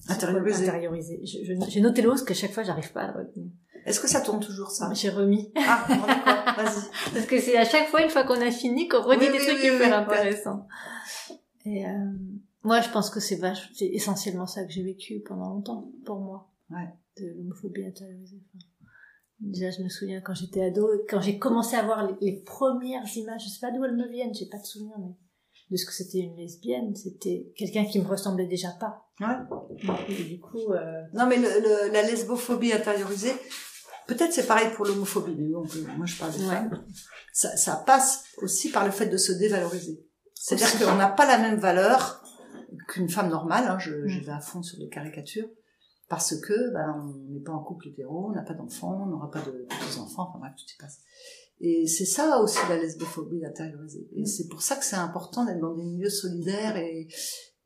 Intériorisée. 0.08 0.68
intériorisée. 0.68 1.22
J'ai 1.24 1.82
noté 1.82 2.02
le 2.02 2.08
mot 2.08 2.14
parce 2.16 2.24
qu'à 2.24 2.34
chaque 2.34 2.52
fois, 2.52 2.64
j'arrive 2.64 2.92
pas 2.92 3.02
à 3.02 3.12
le 3.12 3.20
retenir. 3.20 3.52
Est-ce 3.86 4.00
que 4.00 4.08
ça 4.08 4.22
tourne 4.22 4.40
toujours 4.40 4.72
ça? 4.72 4.92
J'ai 4.94 5.10
remis. 5.10 5.52
Ah, 5.56 5.86
bon, 5.88 5.96
d'accord, 6.06 6.56
vas-y. 6.64 7.14
Parce 7.14 7.26
que 7.26 7.40
c'est 7.40 7.58
à 7.58 7.66
chaque 7.66 7.88
fois, 7.88 8.02
une 8.04 8.10
fois 8.10 8.24
qu'on 8.24 8.42
a 8.42 8.52
fini, 8.52 8.88
qu'on 8.88 9.02
redit 9.02 9.26
Oui, 9.26 9.32
des 9.32 9.40
oui, 9.40 9.46
trucs 9.48 9.60
oui, 9.64 9.76
hyper 9.76 9.98
intéressants. 10.00 10.68
Et 11.66 11.86
euh, 11.86 11.90
moi, 12.64 12.82
je 12.82 12.90
pense 12.90 13.10
que 13.10 13.20
c'est 13.20 13.36
vache, 13.38 13.70
c'est 13.74 13.88
essentiellement 13.88 14.46
ça 14.48 14.64
que 14.66 14.72
j'ai 14.72 14.84
vécu 14.84 15.22
pendant 15.28 15.50
longtemps, 15.50 15.92
pour 16.06 16.20
moi. 16.20 16.50
Ouais. 16.70 16.90
De 17.18 17.28
l'homophobie 17.38 17.86
intériorisée. 17.86 18.42
Déjà, 19.40 19.72
je 19.72 19.82
me 19.82 19.90
souviens 19.90 20.20
quand 20.22 20.34
j'étais 20.34 20.64
ado, 20.66 20.88
quand 21.10 21.22
j'ai 21.22 21.40
commencé 21.40 21.76
à 21.76 21.84
voir 21.84 22.06
les, 22.08 22.16
les 22.22 22.38
premières 22.42 23.06
images, 23.16 23.44
je 23.46 23.50
sais 23.50 23.60
pas 23.62 23.72
d'où 23.72 23.84
elles 23.86 23.96
me 23.96 24.08
viennent, 24.10 24.34
j'ai 24.34 24.48
pas 24.48 24.58
de 24.60 24.66
souvenir, 24.66 24.96
mais 25.00 25.14
de 25.72 25.78
ce 25.78 25.86
que 25.86 25.94
c'était 25.94 26.18
une 26.20 26.36
lesbienne, 26.36 26.94
c'était 26.96 27.52
quelqu'un 27.56 27.86
qui 27.86 28.00
me 28.00 28.06
ressemblait 28.08 28.48
déjà 28.48 28.70
pas. 28.80 29.06
Ouais. 29.22 29.88
Et 30.10 30.24
du 30.24 30.40
coup, 30.42 30.74
euh, 30.74 31.02
Non, 31.14 31.26
mais 31.28 31.38
le, 31.38 31.44
le- 31.44 31.94
la 31.94 32.02
lesbophobie 32.02 32.74
intériorisée, 32.74 33.32
peut-être 34.10 34.34
c'est 34.34 34.48
pareil 34.48 34.70
pour 34.76 34.86
l'homophobie, 34.86 35.36
mais 35.38 35.50
bon, 35.50 35.64
moi 35.98 36.06
je 36.06 36.18
parle 36.18 36.32
des 36.34 36.40
Ouais. 36.42 36.48
femmes. 36.56 36.84
Ça, 37.34 37.56
ça 37.56 37.76
passe 37.86 38.24
aussi 38.42 38.70
par 38.72 38.84
le 38.86 38.92
fait 38.92 39.06
de 39.06 39.18
se 39.18 39.32
dévaloriser. 39.32 40.04
C'est-à-dire 40.34 40.80
qu'on 40.80 40.96
n'a 40.96 41.08
pas 41.10 41.26
la 41.28 41.38
même 41.38 41.60
valeur 41.60 42.24
qu'une 42.88 43.10
femme 43.10 43.30
normale, 43.30 43.66
hein, 43.68 43.78
je, 43.80 44.08
je 44.08 44.20
vais 44.22 44.32
à 44.32 44.40
fond 44.40 44.64
sur 44.64 44.78
les 44.80 44.90
caricatures, 44.90 45.48
parce 46.08 46.36
que 46.40 46.74
ben, 46.74 46.96
on 47.04 47.34
n'est 47.34 47.40
pas 47.42 47.52
en 47.52 47.64
couple 47.64 47.90
hétéro, 47.90 48.30
on 48.30 48.34
n'a 48.34 48.42
pas 48.42 48.54
d'enfants, 48.56 49.04
on 49.04 49.10
n'aura 49.12 49.30
pas 49.30 49.42
de 49.42 49.52
petits-enfants, 49.70 50.28
enfin 50.30 50.40
bref, 50.40 50.54
tout 50.58 50.66
y 50.74 50.78
passe. 50.78 51.00
Et 51.62 51.88
c'est 51.88 52.06
ça 52.06 52.40
aussi 52.40 52.58
la 52.70 52.78
lesbophobie 52.78 53.46
intériorisée. 53.46 54.08
Et 54.16 54.26
c'est 54.26 54.48
pour 54.48 54.62
ça 54.62 54.76
que 54.76 54.84
c'est 54.86 54.96
important 54.96 55.46
d'être 55.46 55.60
dans 55.60 55.76
des 55.76 55.84
milieux 55.84 56.10
solidaires 56.10 56.78
et, 56.78 57.08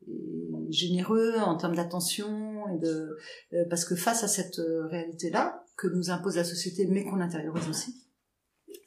et 0.08 0.66
généreux 0.70 1.34
en 1.38 1.56
termes 1.56 1.76
d'attention 1.76 2.66
et 2.74 2.78
de 2.78 3.16
euh, 3.54 3.64
parce 3.70 3.84
que 3.84 3.94
face 3.94 4.24
à 4.24 4.28
cette 4.28 4.58
euh, 4.58 4.86
réalité-là 4.88 5.63
que 5.76 5.88
nous 5.88 6.10
impose 6.10 6.36
la 6.36 6.44
société, 6.44 6.86
mais 6.86 7.04
qu'on 7.04 7.20
intériorise 7.20 7.68
aussi, 7.68 7.94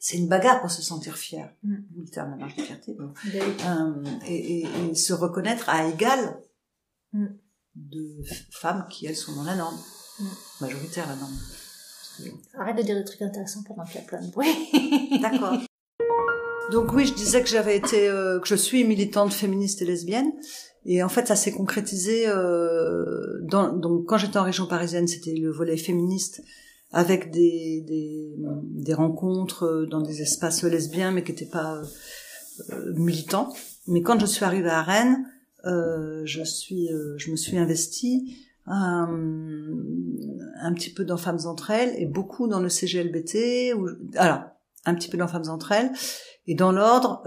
c'est 0.00 0.16
une 0.16 0.28
bagarre 0.28 0.60
pour 0.60 0.70
se 0.70 0.82
sentir 0.82 1.16
fier. 1.16 1.52
Mm. 1.62 1.74
Le 1.96 2.04
terme 2.10 2.30
la 2.30 2.36
marche 2.36 2.56
de 2.56 2.62
fierté. 2.62 2.94
bon. 2.98 3.12
Euh, 3.34 4.04
et, 4.26 4.60
et- 4.62 4.66
et 4.90 4.94
se 4.94 5.12
reconnaître 5.12 5.68
à 5.68 5.86
égal 5.88 6.40
Mm. 7.12 7.26
de 7.74 8.22
femmes 8.52 8.86
qui 8.90 9.06
elles 9.06 9.16
sont 9.16 9.34
dans 9.34 9.44
la 9.44 9.54
norme, 9.56 9.78
Mm. 10.20 10.24
majoritaire 10.60 11.06
la 11.08 11.16
norme. 11.16 11.36
arrête 12.54 12.76
de 12.76 12.82
dire 12.82 12.96
des 12.96 13.04
trucs 13.04 13.22
intéressants 13.22 13.62
pendant 13.62 13.84
qu'il 13.84 14.00
y 14.00 14.04
a 14.04 14.06
plein 14.06 14.20
de 14.20 14.30
bruit. 14.30 14.48
D'accord. 15.22 15.56
Donc 16.72 16.92
oui, 16.92 17.06
je 17.06 17.14
disais 17.14 17.40
que 17.42 17.48
j'avais 17.48 17.76
été, 17.76 18.08
euh, 18.08 18.40
que 18.40 18.46
je 18.48 18.54
suis 18.56 18.84
militante 18.84 19.32
féministe 19.32 19.80
et 19.82 19.84
lesbienne, 19.86 20.30
et 20.84 21.02
en 21.02 21.08
fait 21.08 21.26
ça 21.28 21.36
s'est 21.36 21.52
concrétisé. 21.52 22.26
Euh, 22.28 23.38
dans, 23.42 23.72
donc 23.72 24.06
quand 24.06 24.18
j'étais 24.18 24.36
en 24.38 24.44
région 24.44 24.66
parisienne, 24.66 25.06
c'était 25.08 25.34
le 25.34 25.50
volet 25.50 25.76
féministe 25.78 26.42
avec 26.92 27.30
des, 27.30 27.84
des, 27.86 28.34
des 28.62 28.94
rencontres 28.94 29.64
euh, 29.64 29.86
dans 29.86 30.00
des 30.00 30.22
espaces 30.22 30.64
lesbiens, 30.64 31.10
mais 31.10 31.22
qui 31.22 31.32
n'étaient 31.32 31.46
pas 31.46 31.76
euh, 31.76 31.84
euh, 32.70 32.92
militants. 32.94 33.52
Mais 33.86 34.02
quand 34.02 34.18
je 34.20 34.26
suis 34.26 34.44
arrivée 34.44 34.70
à 34.70 34.82
Rennes, 34.82 35.24
euh, 35.64 36.22
je 36.24 36.42
suis, 36.44 36.92
euh, 36.92 37.14
je 37.18 37.30
me 37.30 37.36
suis 37.36 37.58
investie 37.58 38.36
euh, 38.68 38.70
un 38.70 40.72
petit 40.74 40.92
peu 40.92 41.04
dans 41.04 41.16
Femmes 41.16 41.40
entre 41.46 41.70
elles 41.70 41.94
et 42.00 42.06
beaucoup 42.06 42.48
dans 42.48 42.60
le 42.60 42.68
CGLBT. 42.68 43.74
Ou, 43.74 43.88
alors, 44.16 44.42
un 44.84 44.94
petit 44.94 45.08
peu 45.08 45.18
dans 45.18 45.28
Femmes 45.28 45.48
entre 45.48 45.72
elles 45.72 45.90
et 46.46 46.54
dans 46.54 46.72
l'ordre 46.72 47.22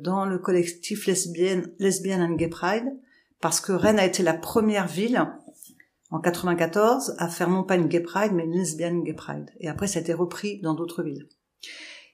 dans 0.00 0.26
le 0.26 0.38
collectif 0.38 1.06
lesbienne 1.06 1.70
Lesbian 1.80 2.20
and 2.20 2.34
Gay 2.34 2.48
Pride 2.48 2.84
parce 3.40 3.60
que 3.60 3.72
Rennes 3.72 3.98
a 3.98 4.06
été 4.06 4.22
la 4.22 4.34
première 4.34 4.86
ville 4.86 5.26
en 6.14 6.20
94 6.20 7.14
à 7.18 7.28
faire 7.28 7.50
non 7.50 7.64
pas 7.64 7.76
une 7.76 7.88
Gay 7.88 8.00
Pride 8.00 8.32
mais 8.32 8.44
une 8.44 8.52
Lesbian 8.52 8.98
Gay 9.00 9.14
Pride 9.14 9.50
et 9.60 9.68
après 9.68 9.86
ça 9.86 9.98
a 9.98 10.02
été 10.02 10.14
repris 10.14 10.60
dans 10.60 10.74
d'autres 10.74 11.02
villes. 11.02 11.28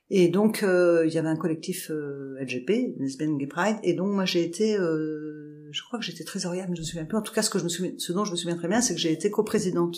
Et 0.09 0.29
donc 0.29 0.63
euh, 0.63 1.05
il 1.07 1.13
y 1.13 1.19
avait 1.19 1.29
un 1.29 1.37
collectif 1.37 1.91
euh, 1.91 2.37
LGP, 2.41 2.97
Lesbian 2.99 3.37
Gay 3.37 3.47
Pride 3.47 3.77
et 3.83 3.95
donc 3.95 4.13
moi 4.13 4.25
j'ai 4.25 4.43
été 4.43 4.77
euh, 4.77 5.69
je 5.71 5.83
crois 5.83 5.99
que 5.99 6.05
j'étais 6.05 6.25
trésorière 6.25 6.67
mais 6.69 6.77
je 6.77 6.81
me 6.81 6.87
souviens 6.87 7.05
plus. 7.05 7.17
En 7.17 7.23
tout 7.23 7.35
cas 7.35 7.43
ce 7.43 7.51
que 7.51 7.59
je 7.59 7.65
me 7.65 7.69
souviens 7.69 7.93
ce 7.99 8.13
dont 8.13 8.25
je 8.25 8.33
me 8.33 8.37
souviens 8.37 8.57
très 8.57 8.69
bien 8.69 8.81
c'est 8.81 8.95
que 8.95 9.01
j'ai 9.01 9.13
été 9.13 9.31
coprésidente 9.31 9.97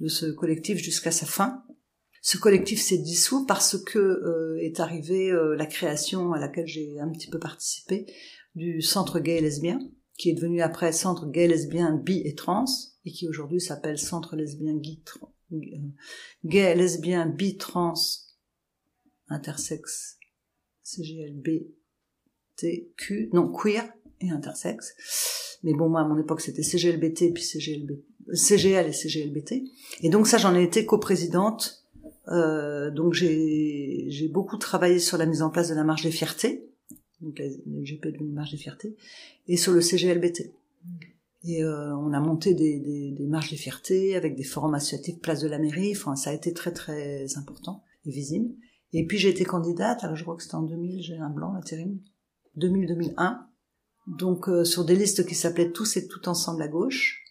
de 0.00 0.08
ce 0.08 0.26
collectif 0.26 0.78
jusqu'à 0.78 1.10
sa 1.10 1.26
fin. 1.26 1.62
Ce 2.20 2.36
collectif 2.36 2.80
s'est 2.80 2.98
dissous 2.98 3.46
parce 3.46 3.78
que 3.78 3.98
euh, 3.98 4.58
est 4.60 4.80
arrivée 4.80 5.30
euh, 5.30 5.54
la 5.56 5.66
création 5.66 6.32
à 6.32 6.40
laquelle 6.40 6.66
j'ai 6.66 6.98
un 7.00 7.08
petit 7.10 7.30
peu 7.30 7.38
participé 7.38 8.06
du 8.54 8.82
centre 8.82 9.20
gay 9.20 9.36
et 9.36 9.40
lesbien, 9.40 9.78
qui 10.16 10.30
est 10.30 10.34
devenu 10.34 10.60
après 10.60 10.92
centre 10.92 11.30
gay, 11.30 11.46
lesbien, 11.46 11.94
bi 11.94 12.22
et 12.24 12.34
trans, 12.34 12.64
et 13.08 13.10
qui 13.10 13.26
aujourd'hui 13.26 13.60
s'appelle 13.60 13.98
centre 13.98 14.36
lesbien, 14.36 14.74
gay, 14.76 14.98
euh, 15.52 15.56
gay, 16.44 16.74
lesbien, 16.74 17.26
bi, 17.26 17.56
trans, 17.56 17.94
intersexe, 19.28 20.18
CGLB, 20.82 21.68
TQ, 22.56 23.30
non, 23.32 23.50
queer 23.50 23.90
et 24.20 24.30
intersexe. 24.30 25.58
Mais 25.62 25.72
bon, 25.72 25.88
moi, 25.88 26.02
à 26.02 26.04
mon 26.04 26.18
époque, 26.18 26.42
c'était 26.42 26.62
CGLBT, 26.62 27.32
puis 27.32 27.42
CGLB, 27.42 27.92
CGL 28.32 28.88
et 28.88 28.92
CGLBT. 28.92 29.64
Et 30.02 30.10
donc 30.10 30.26
ça, 30.26 30.36
j'en 30.36 30.54
ai 30.54 30.62
été 30.62 30.84
coprésidente 30.84 31.78
euh, 32.28 32.90
donc 32.90 33.14
j'ai 33.14 34.04
j'ai 34.08 34.28
beaucoup 34.28 34.58
travaillé 34.58 34.98
sur 34.98 35.16
la 35.16 35.24
mise 35.24 35.40
en 35.40 35.48
place 35.48 35.70
de 35.70 35.74
la 35.74 35.82
marche 35.82 36.02
des 36.02 36.10
fiertés, 36.10 36.68
donc 37.22 37.38
la, 37.38 37.46
le 37.46 37.82
GP 37.82 38.08
de 38.08 38.18
la 38.18 38.32
marche 38.32 38.50
des 38.50 38.58
fiertés, 38.58 38.96
et 39.46 39.56
sur 39.56 39.72
le 39.72 39.80
CGLBT. 39.80 40.52
Et 41.44 41.62
euh, 41.62 41.96
on 41.96 42.12
a 42.12 42.20
monté 42.20 42.54
des, 42.54 42.80
des, 42.80 43.12
des 43.12 43.26
marches 43.26 43.50
des 43.50 43.56
fiertés 43.56 44.16
avec 44.16 44.34
des 44.34 44.44
forums 44.44 44.74
associatifs 44.74 45.20
place 45.20 45.40
de 45.40 45.48
la 45.48 45.58
mairie. 45.58 45.94
Enfin, 45.96 46.16
ça 46.16 46.30
a 46.30 46.32
été 46.32 46.52
très 46.52 46.72
très 46.72 47.36
important 47.36 47.84
et 48.04 48.10
visible. 48.10 48.54
Et 48.92 49.06
puis 49.06 49.18
j'ai 49.18 49.28
été 49.28 49.44
candidate. 49.44 50.02
Alors 50.02 50.16
je 50.16 50.22
crois 50.22 50.36
que 50.36 50.42
c'était 50.42 50.56
en 50.56 50.62
2000. 50.62 51.02
J'ai 51.02 51.16
un 51.16 51.30
blanc 51.30 51.58
terrible. 51.60 52.00
2000-2001. 52.56 53.38
Donc 54.08 54.48
euh, 54.48 54.64
sur 54.64 54.84
des 54.84 54.96
listes 54.96 55.26
qui 55.26 55.34
s'appelaient 55.34 55.70
tous 55.70 55.96
et 55.96 56.08
tout 56.08 56.28
ensemble 56.28 56.62
à 56.62 56.68
gauche 56.68 57.24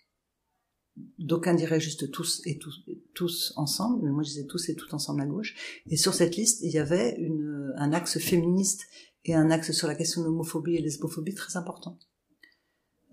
d'aucuns 1.17 1.53
diraient 1.53 1.79
juste 1.79 2.11
tous 2.11 2.41
et 2.45 2.57
tous, 2.57 2.83
tous 3.13 3.53
ensemble, 3.55 4.03
mais 4.03 4.11
moi 4.11 4.23
je 4.23 4.29
disais 4.29 4.45
tous 4.45 4.69
et 4.69 4.75
tout 4.75 4.93
ensemble 4.93 5.21
à 5.21 5.25
gauche. 5.25 5.81
Et 5.87 5.97
sur 5.97 6.13
cette 6.13 6.35
liste, 6.35 6.61
il 6.63 6.71
y 6.71 6.79
avait 6.79 7.15
une, 7.19 7.73
un 7.77 7.93
axe 7.93 8.19
féministe 8.19 8.85
et 9.25 9.35
un 9.35 9.51
axe 9.51 9.71
sur 9.71 9.87
la 9.87 9.95
question 9.95 10.21
de 10.21 10.27
l'homophobie 10.27 10.75
et 10.75 10.81
lesbophobie 10.81 11.35
très 11.35 11.57
important. 11.57 11.99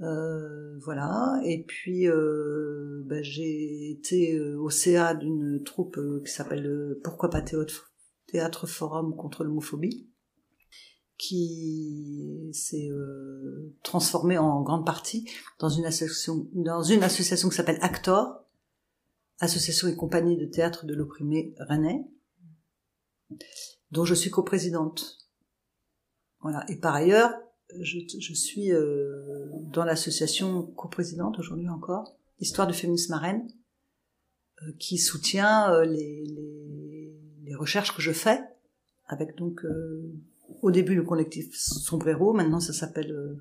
Euh, 0.01 0.79
voilà. 0.81 1.41
Et 1.45 1.63
puis 1.63 2.09
euh, 2.09 3.03
ben, 3.07 3.23
j'ai 3.23 3.91
été 3.91 4.37
euh, 4.37 4.59
au 4.59 4.71
CA 4.71 5.15
d'une 5.15 5.63
troupe 5.63 5.99
euh, 5.99 6.23
qui 6.25 6.33
s'appelle 6.33 6.99
Pourquoi 7.05 7.31
pas 7.31 7.43
Théâtre, 7.43 7.93
Théâtre 8.27 8.67
Forum 8.67 9.17
contre 9.17 9.45
l'homophobie. 9.45 10.09
qui 11.17 12.51
s'est 12.53 12.91
transformée 13.83 14.37
en 14.37 14.63
grande 14.63 14.85
partie 14.85 15.31
dans 15.61 15.69
une 15.69 15.87
association, 15.87 16.49
dans 16.53 16.83
une 16.83 17.05
association 17.05 17.49
qui 17.49 17.57
s'appelle 17.57 17.79
Actor, 17.83 18.45
Association 19.39 19.89
et 19.89 19.97
compagnie 19.97 20.37
de 20.37 20.47
théâtre 20.47 20.87
de 20.87 20.95
l'opprimé 20.95 21.55
rennais, 21.59 22.05
dont 23.93 24.05
je 24.05 24.15
suis 24.15 24.31
coprésidente. 24.31 25.19
Voilà. 26.41 26.65
Et 26.69 26.77
par 26.77 26.95
ailleurs, 26.95 27.33
je, 27.81 28.35
suis 28.35 28.73
euh, 28.73 29.47
dans 29.73 29.85
l'association 29.85 30.63
coprésidente 30.63 31.39
aujourd'hui 31.39 31.69
encore, 31.69 32.17
Histoire 32.41 32.67
du 32.67 32.75
féminisme 32.75 33.15
Rennes, 33.15 33.49
euh, 34.63 34.73
qui 34.79 34.99
soutient 34.99 35.73
euh, 35.73 35.85
les, 35.85 37.55
recherches 37.57 37.95
que 37.95 38.03
je 38.03 38.11
fais, 38.11 38.41
avec 39.07 39.37
donc 39.37 39.65
au 40.61 40.73
début 40.73 40.97
le 40.97 41.05
collectif 41.05 41.55
Sombrero, 41.55 42.33
maintenant 42.33 42.59
ça 42.59 42.73
s'appelle 42.73 43.39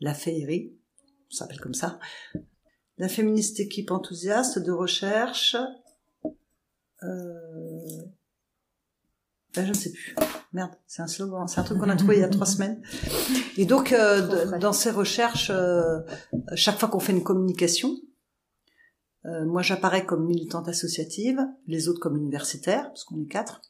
La 0.00 0.14
Féerie, 0.14 0.72
ça 1.28 1.40
s'appelle 1.40 1.60
comme 1.60 1.74
ça. 1.74 2.00
La 2.96 3.08
féministe 3.08 3.60
équipe 3.60 3.90
enthousiaste 3.90 4.58
de 4.58 4.72
recherche. 4.72 5.54
Ben, 9.56 9.64
je 9.64 9.70
ne 9.70 9.74
sais 9.74 9.90
plus. 9.90 10.14
Merde, 10.52 10.72
c'est 10.86 11.00
un 11.00 11.06
slogan, 11.06 11.48
c'est 11.48 11.60
un 11.60 11.64
truc 11.64 11.78
qu'on 11.78 11.88
a 11.88 11.96
trouvé 11.96 12.16
il 12.16 12.20
y 12.20 12.24
a 12.24 12.28
trois 12.28 12.46
semaines. 12.46 12.82
Et 13.56 13.64
donc, 13.64 13.92
euh, 13.92 14.58
dans 14.58 14.74
ces 14.74 14.90
recherches, 14.90 15.50
euh, 15.50 16.00
chaque 16.54 16.78
fois 16.78 16.90
qu'on 16.90 17.00
fait 17.00 17.12
une 17.12 17.22
communication, 17.22 17.96
euh, 19.24 19.46
moi 19.46 19.62
j'apparais 19.62 20.04
comme 20.04 20.26
militante 20.26 20.68
associative, 20.68 21.40
les 21.66 21.88
autres 21.88 22.00
comme 22.00 22.16
universitaires, 22.16 22.88
parce 22.88 23.04
qu'on 23.04 23.20
est 23.22 23.26
quatre. 23.26 23.62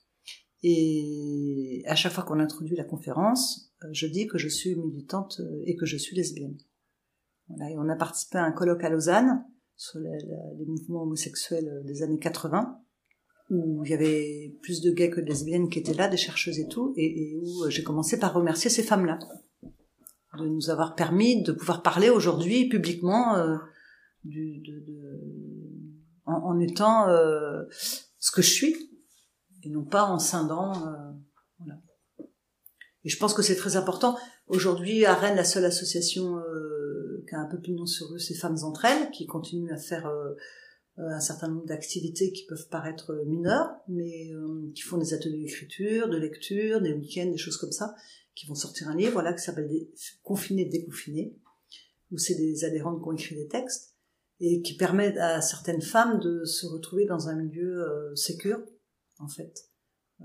Et 0.62 1.84
à 1.86 1.94
chaque 1.94 2.12
fois 2.12 2.24
qu'on 2.24 2.40
introduit 2.40 2.76
la 2.76 2.84
conférence, 2.84 3.72
je 3.92 4.06
dis 4.08 4.26
que 4.26 4.38
je 4.38 4.48
suis 4.48 4.74
militante 4.74 5.40
et 5.64 5.76
que 5.76 5.86
je 5.86 5.96
suis 5.96 6.16
lesbienne. 6.16 6.58
Voilà, 7.48 7.70
et 7.70 7.78
on 7.78 7.88
a 7.88 7.94
participé 7.94 8.38
à 8.38 8.44
un 8.44 8.50
colloque 8.50 8.82
à 8.82 8.88
Lausanne 8.88 9.44
sur 9.76 10.00
les, 10.00 10.18
les 10.58 10.64
mouvements 10.66 11.02
homosexuels 11.02 11.82
des 11.84 12.02
années 12.02 12.18
80 12.18 12.80
où 13.50 13.84
il 13.84 13.90
y 13.90 13.94
avait 13.94 14.54
plus 14.62 14.80
de 14.80 14.90
gays 14.90 15.10
que 15.10 15.20
de 15.20 15.26
lesbiennes 15.26 15.68
qui 15.68 15.78
étaient 15.78 15.94
là, 15.94 16.08
des 16.08 16.16
chercheuses 16.16 16.58
et 16.58 16.68
tout, 16.68 16.92
et, 16.96 17.36
où 17.36 17.68
j'ai 17.68 17.82
commencé 17.82 18.18
par 18.18 18.34
remercier 18.34 18.70
ces 18.70 18.82
femmes-là 18.82 19.18
de 20.38 20.48
nous 20.48 20.70
avoir 20.70 20.94
permis 20.94 21.42
de 21.42 21.52
pouvoir 21.52 21.82
parler 21.82 22.10
aujourd'hui 22.10 22.68
publiquement 22.68 23.36
euh, 23.36 23.56
du, 24.24 24.58
de, 24.58 24.80
de, 24.80 25.20
en, 26.26 26.34
en, 26.34 26.60
étant 26.60 27.08
euh, 27.08 27.62
ce 28.18 28.30
que 28.30 28.42
je 28.42 28.50
suis 28.50 28.76
et 29.62 29.70
non 29.70 29.84
pas 29.84 30.04
en 30.04 30.18
scindant. 30.18 30.86
Euh, 30.86 30.96
voilà. 31.58 31.80
Et 33.04 33.08
je 33.08 33.18
pense 33.18 33.34
que 33.34 33.42
c'est 33.42 33.56
très 33.56 33.76
important. 33.76 34.16
Aujourd'hui, 34.48 35.04
à 35.06 35.14
Rennes, 35.14 35.36
la 35.36 35.44
seule 35.44 35.64
association 35.64 36.38
euh, 36.38 37.24
qui 37.28 37.34
a 37.34 37.40
un 37.40 37.46
peu 37.46 37.58
nom 37.72 37.86
sur 37.86 38.12
eux, 38.14 38.18
c'est 38.18 38.34
Femmes 38.34 38.58
entre 38.62 38.84
elles, 38.84 39.10
qui 39.10 39.26
continue 39.26 39.72
à 39.72 39.76
faire 39.76 40.06
euh, 40.06 40.34
un 40.98 41.20
certain 41.20 41.48
nombre 41.48 41.66
d'activités 41.66 42.32
qui 42.32 42.46
peuvent 42.46 42.68
paraître 42.68 43.14
mineures, 43.26 43.70
mais 43.88 44.32
euh, 44.32 44.72
qui 44.74 44.82
font 44.82 44.96
des 44.96 45.12
ateliers 45.12 45.42
d'écriture, 45.42 46.08
de 46.08 46.16
lecture, 46.16 46.80
des 46.80 46.92
week-ends, 46.92 47.30
des 47.30 47.36
choses 47.36 47.58
comme 47.58 47.72
ça, 47.72 47.94
qui 48.34 48.46
vont 48.46 48.54
sortir 48.54 48.88
un 48.88 48.96
livre, 48.96 49.12
voilà, 49.12 49.32
qui 49.32 49.42
s'appelle 49.42 49.70
Confinés, 50.22 50.64
déconfinés, 50.64 51.36
où 52.10 52.18
c'est 52.18 52.34
des 52.34 52.64
adhérentes 52.64 53.02
qui 53.02 53.08
ont 53.08 53.12
écrit 53.12 53.36
des 53.36 53.48
textes, 53.48 53.94
et 54.40 54.62
qui 54.62 54.76
permettent 54.76 55.18
à 55.18 55.40
certaines 55.40 55.82
femmes 55.82 56.20
de 56.20 56.44
se 56.44 56.66
retrouver 56.66 57.06
dans 57.06 57.28
un 57.28 57.36
milieu 57.36 57.84
euh, 57.84 58.14
sécure, 58.14 58.60
en 59.18 59.28
fait. 59.28 59.70
Euh, 60.22 60.24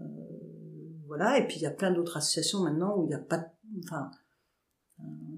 voilà, 1.05 1.37
et 1.37 1.47
puis 1.47 1.57
il 1.57 1.61
y 1.63 1.67
a 1.67 1.71
plein 1.71 1.91
d'autres 1.91 2.17
associations 2.17 2.61
maintenant 2.61 2.97
où 2.97 3.03
il 3.03 3.07
n'y 3.07 3.13
a 3.13 3.19
pas, 3.19 3.53
enfin, 3.83 4.09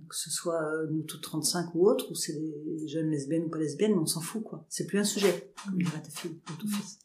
que 0.10 0.16
ce 0.16 0.30
soit 0.30 0.62
nous 0.92 1.04
toutes 1.04 1.24
35 1.24 1.74
ou 1.76 1.88
autres, 1.88 2.12
ou 2.12 2.16
c'est 2.16 2.34
des 2.34 2.88
jeunes 2.88 3.10
lesbiennes 3.10 3.46
ou 3.46 3.50
pas 3.50 3.58
lesbiennes, 3.58 3.94
mais 3.94 4.00
on 4.00 4.06
s'en 4.06 4.22
fout, 4.22 4.44
quoi. 4.44 4.66
C'est 4.70 4.86
plus 4.86 5.00
un 5.00 5.04
sujet, 5.04 5.54
comme 5.66 5.82
dirait 5.82 6.02
ta 6.02 6.10
fille 6.10 6.32
ou 6.32 6.62
ton 6.62 6.68
fils. 6.68 7.00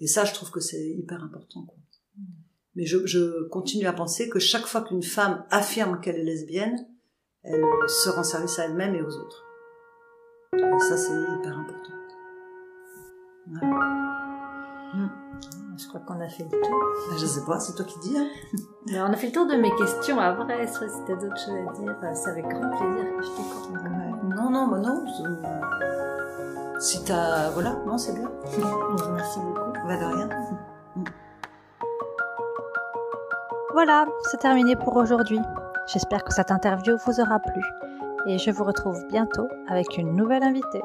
Et 0.00 0.06
ça, 0.06 0.24
je 0.24 0.34
trouve 0.34 0.50
que 0.50 0.60
c'est 0.60 0.90
hyper 0.90 1.22
important, 1.22 1.64
quoi. 1.64 1.78
Mais 2.74 2.84
je, 2.84 3.06
je, 3.06 3.48
continue 3.48 3.86
à 3.86 3.92
penser 3.94 4.28
que 4.28 4.38
chaque 4.38 4.66
fois 4.66 4.82
qu'une 4.82 5.02
femme 5.02 5.44
affirme 5.50 5.98
qu'elle 6.00 6.16
est 6.16 6.24
lesbienne, 6.24 6.86
elle 7.42 7.62
se 7.88 8.10
rend 8.10 8.22
service 8.22 8.58
à 8.58 8.64
elle-même 8.64 8.94
et 8.94 9.02
aux 9.02 9.16
autres. 9.16 9.44
Et 10.52 10.80
ça, 10.80 10.96
c'est 10.96 11.12
hyper 11.12 11.58
important. 11.58 11.92
Voilà. 13.46 13.96
Mmh. 14.94 15.25
Je 15.78 15.88
crois 15.88 16.00
qu'on 16.00 16.20
a 16.20 16.28
fait 16.28 16.44
le 16.44 16.50
tour. 16.50 16.80
Je 17.18 17.26
sais 17.26 17.44
pas, 17.44 17.60
c'est 17.60 17.74
toi 17.74 17.84
qui 17.84 17.98
dis. 17.98 18.16
Hein 18.16 18.28
on 19.08 19.12
a 19.12 19.16
fait 19.16 19.26
le 19.26 19.32
tour 19.32 19.46
de 19.46 19.56
mes 19.56 19.70
questions. 19.74 20.18
Après, 20.18 20.66
si 20.66 20.78
t'as 21.06 21.14
d'autres 21.16 21.36
choses 21.36 21.54
à 21.68 21.72
dire, 21.78 21.94
c'est 22.14 22.30
avec 22.30 22.46
grand 22.48 22.70
plaisir 22.70 23.16
que 23.16 23.22
je 23.22 23.28
t'écoute. 23.28 23.70
Ouais. 23.72 24.34
Non, 24.34 24.50
non, 24.50 24.68
bah 24.68 24.78
non. 24.78 25.04
Si 26.78 27.04
t'as... 27.04 27.50
Voilà, 27.50 27.76
non, 27.86 27.98
c'est 27.98 28.14
bien. 28.14 28.30
Merci 29.14 29.38
beaucoup. 29.40 29.72
Bah 29.86 29.96
de 29.98 30.04
rien. 30.04 30.28
Voilà, 33.72 34.06
c'est 34.30 34.38
terminé 34.38 34.76
pour 34.76 34.96
aujourd'hui. 34.96 35.40
J'espère 35.92 36.24
que 36.24 36.32
cette 36.32 36.50
interview 36.50 36.96
vous 37.04 37.20
aura 37.20 37.38
plu. 37.38 37.62
Et 38.26 38.38
je 38.38 38.50
vous 38.50 38.64
retrouve 38.64 39.06
bientôt 39.08 39.46
avec 39.68 39.98
une 39.98 40.14
nouvelle 40.14 40.42
invitée. 40.42 40.82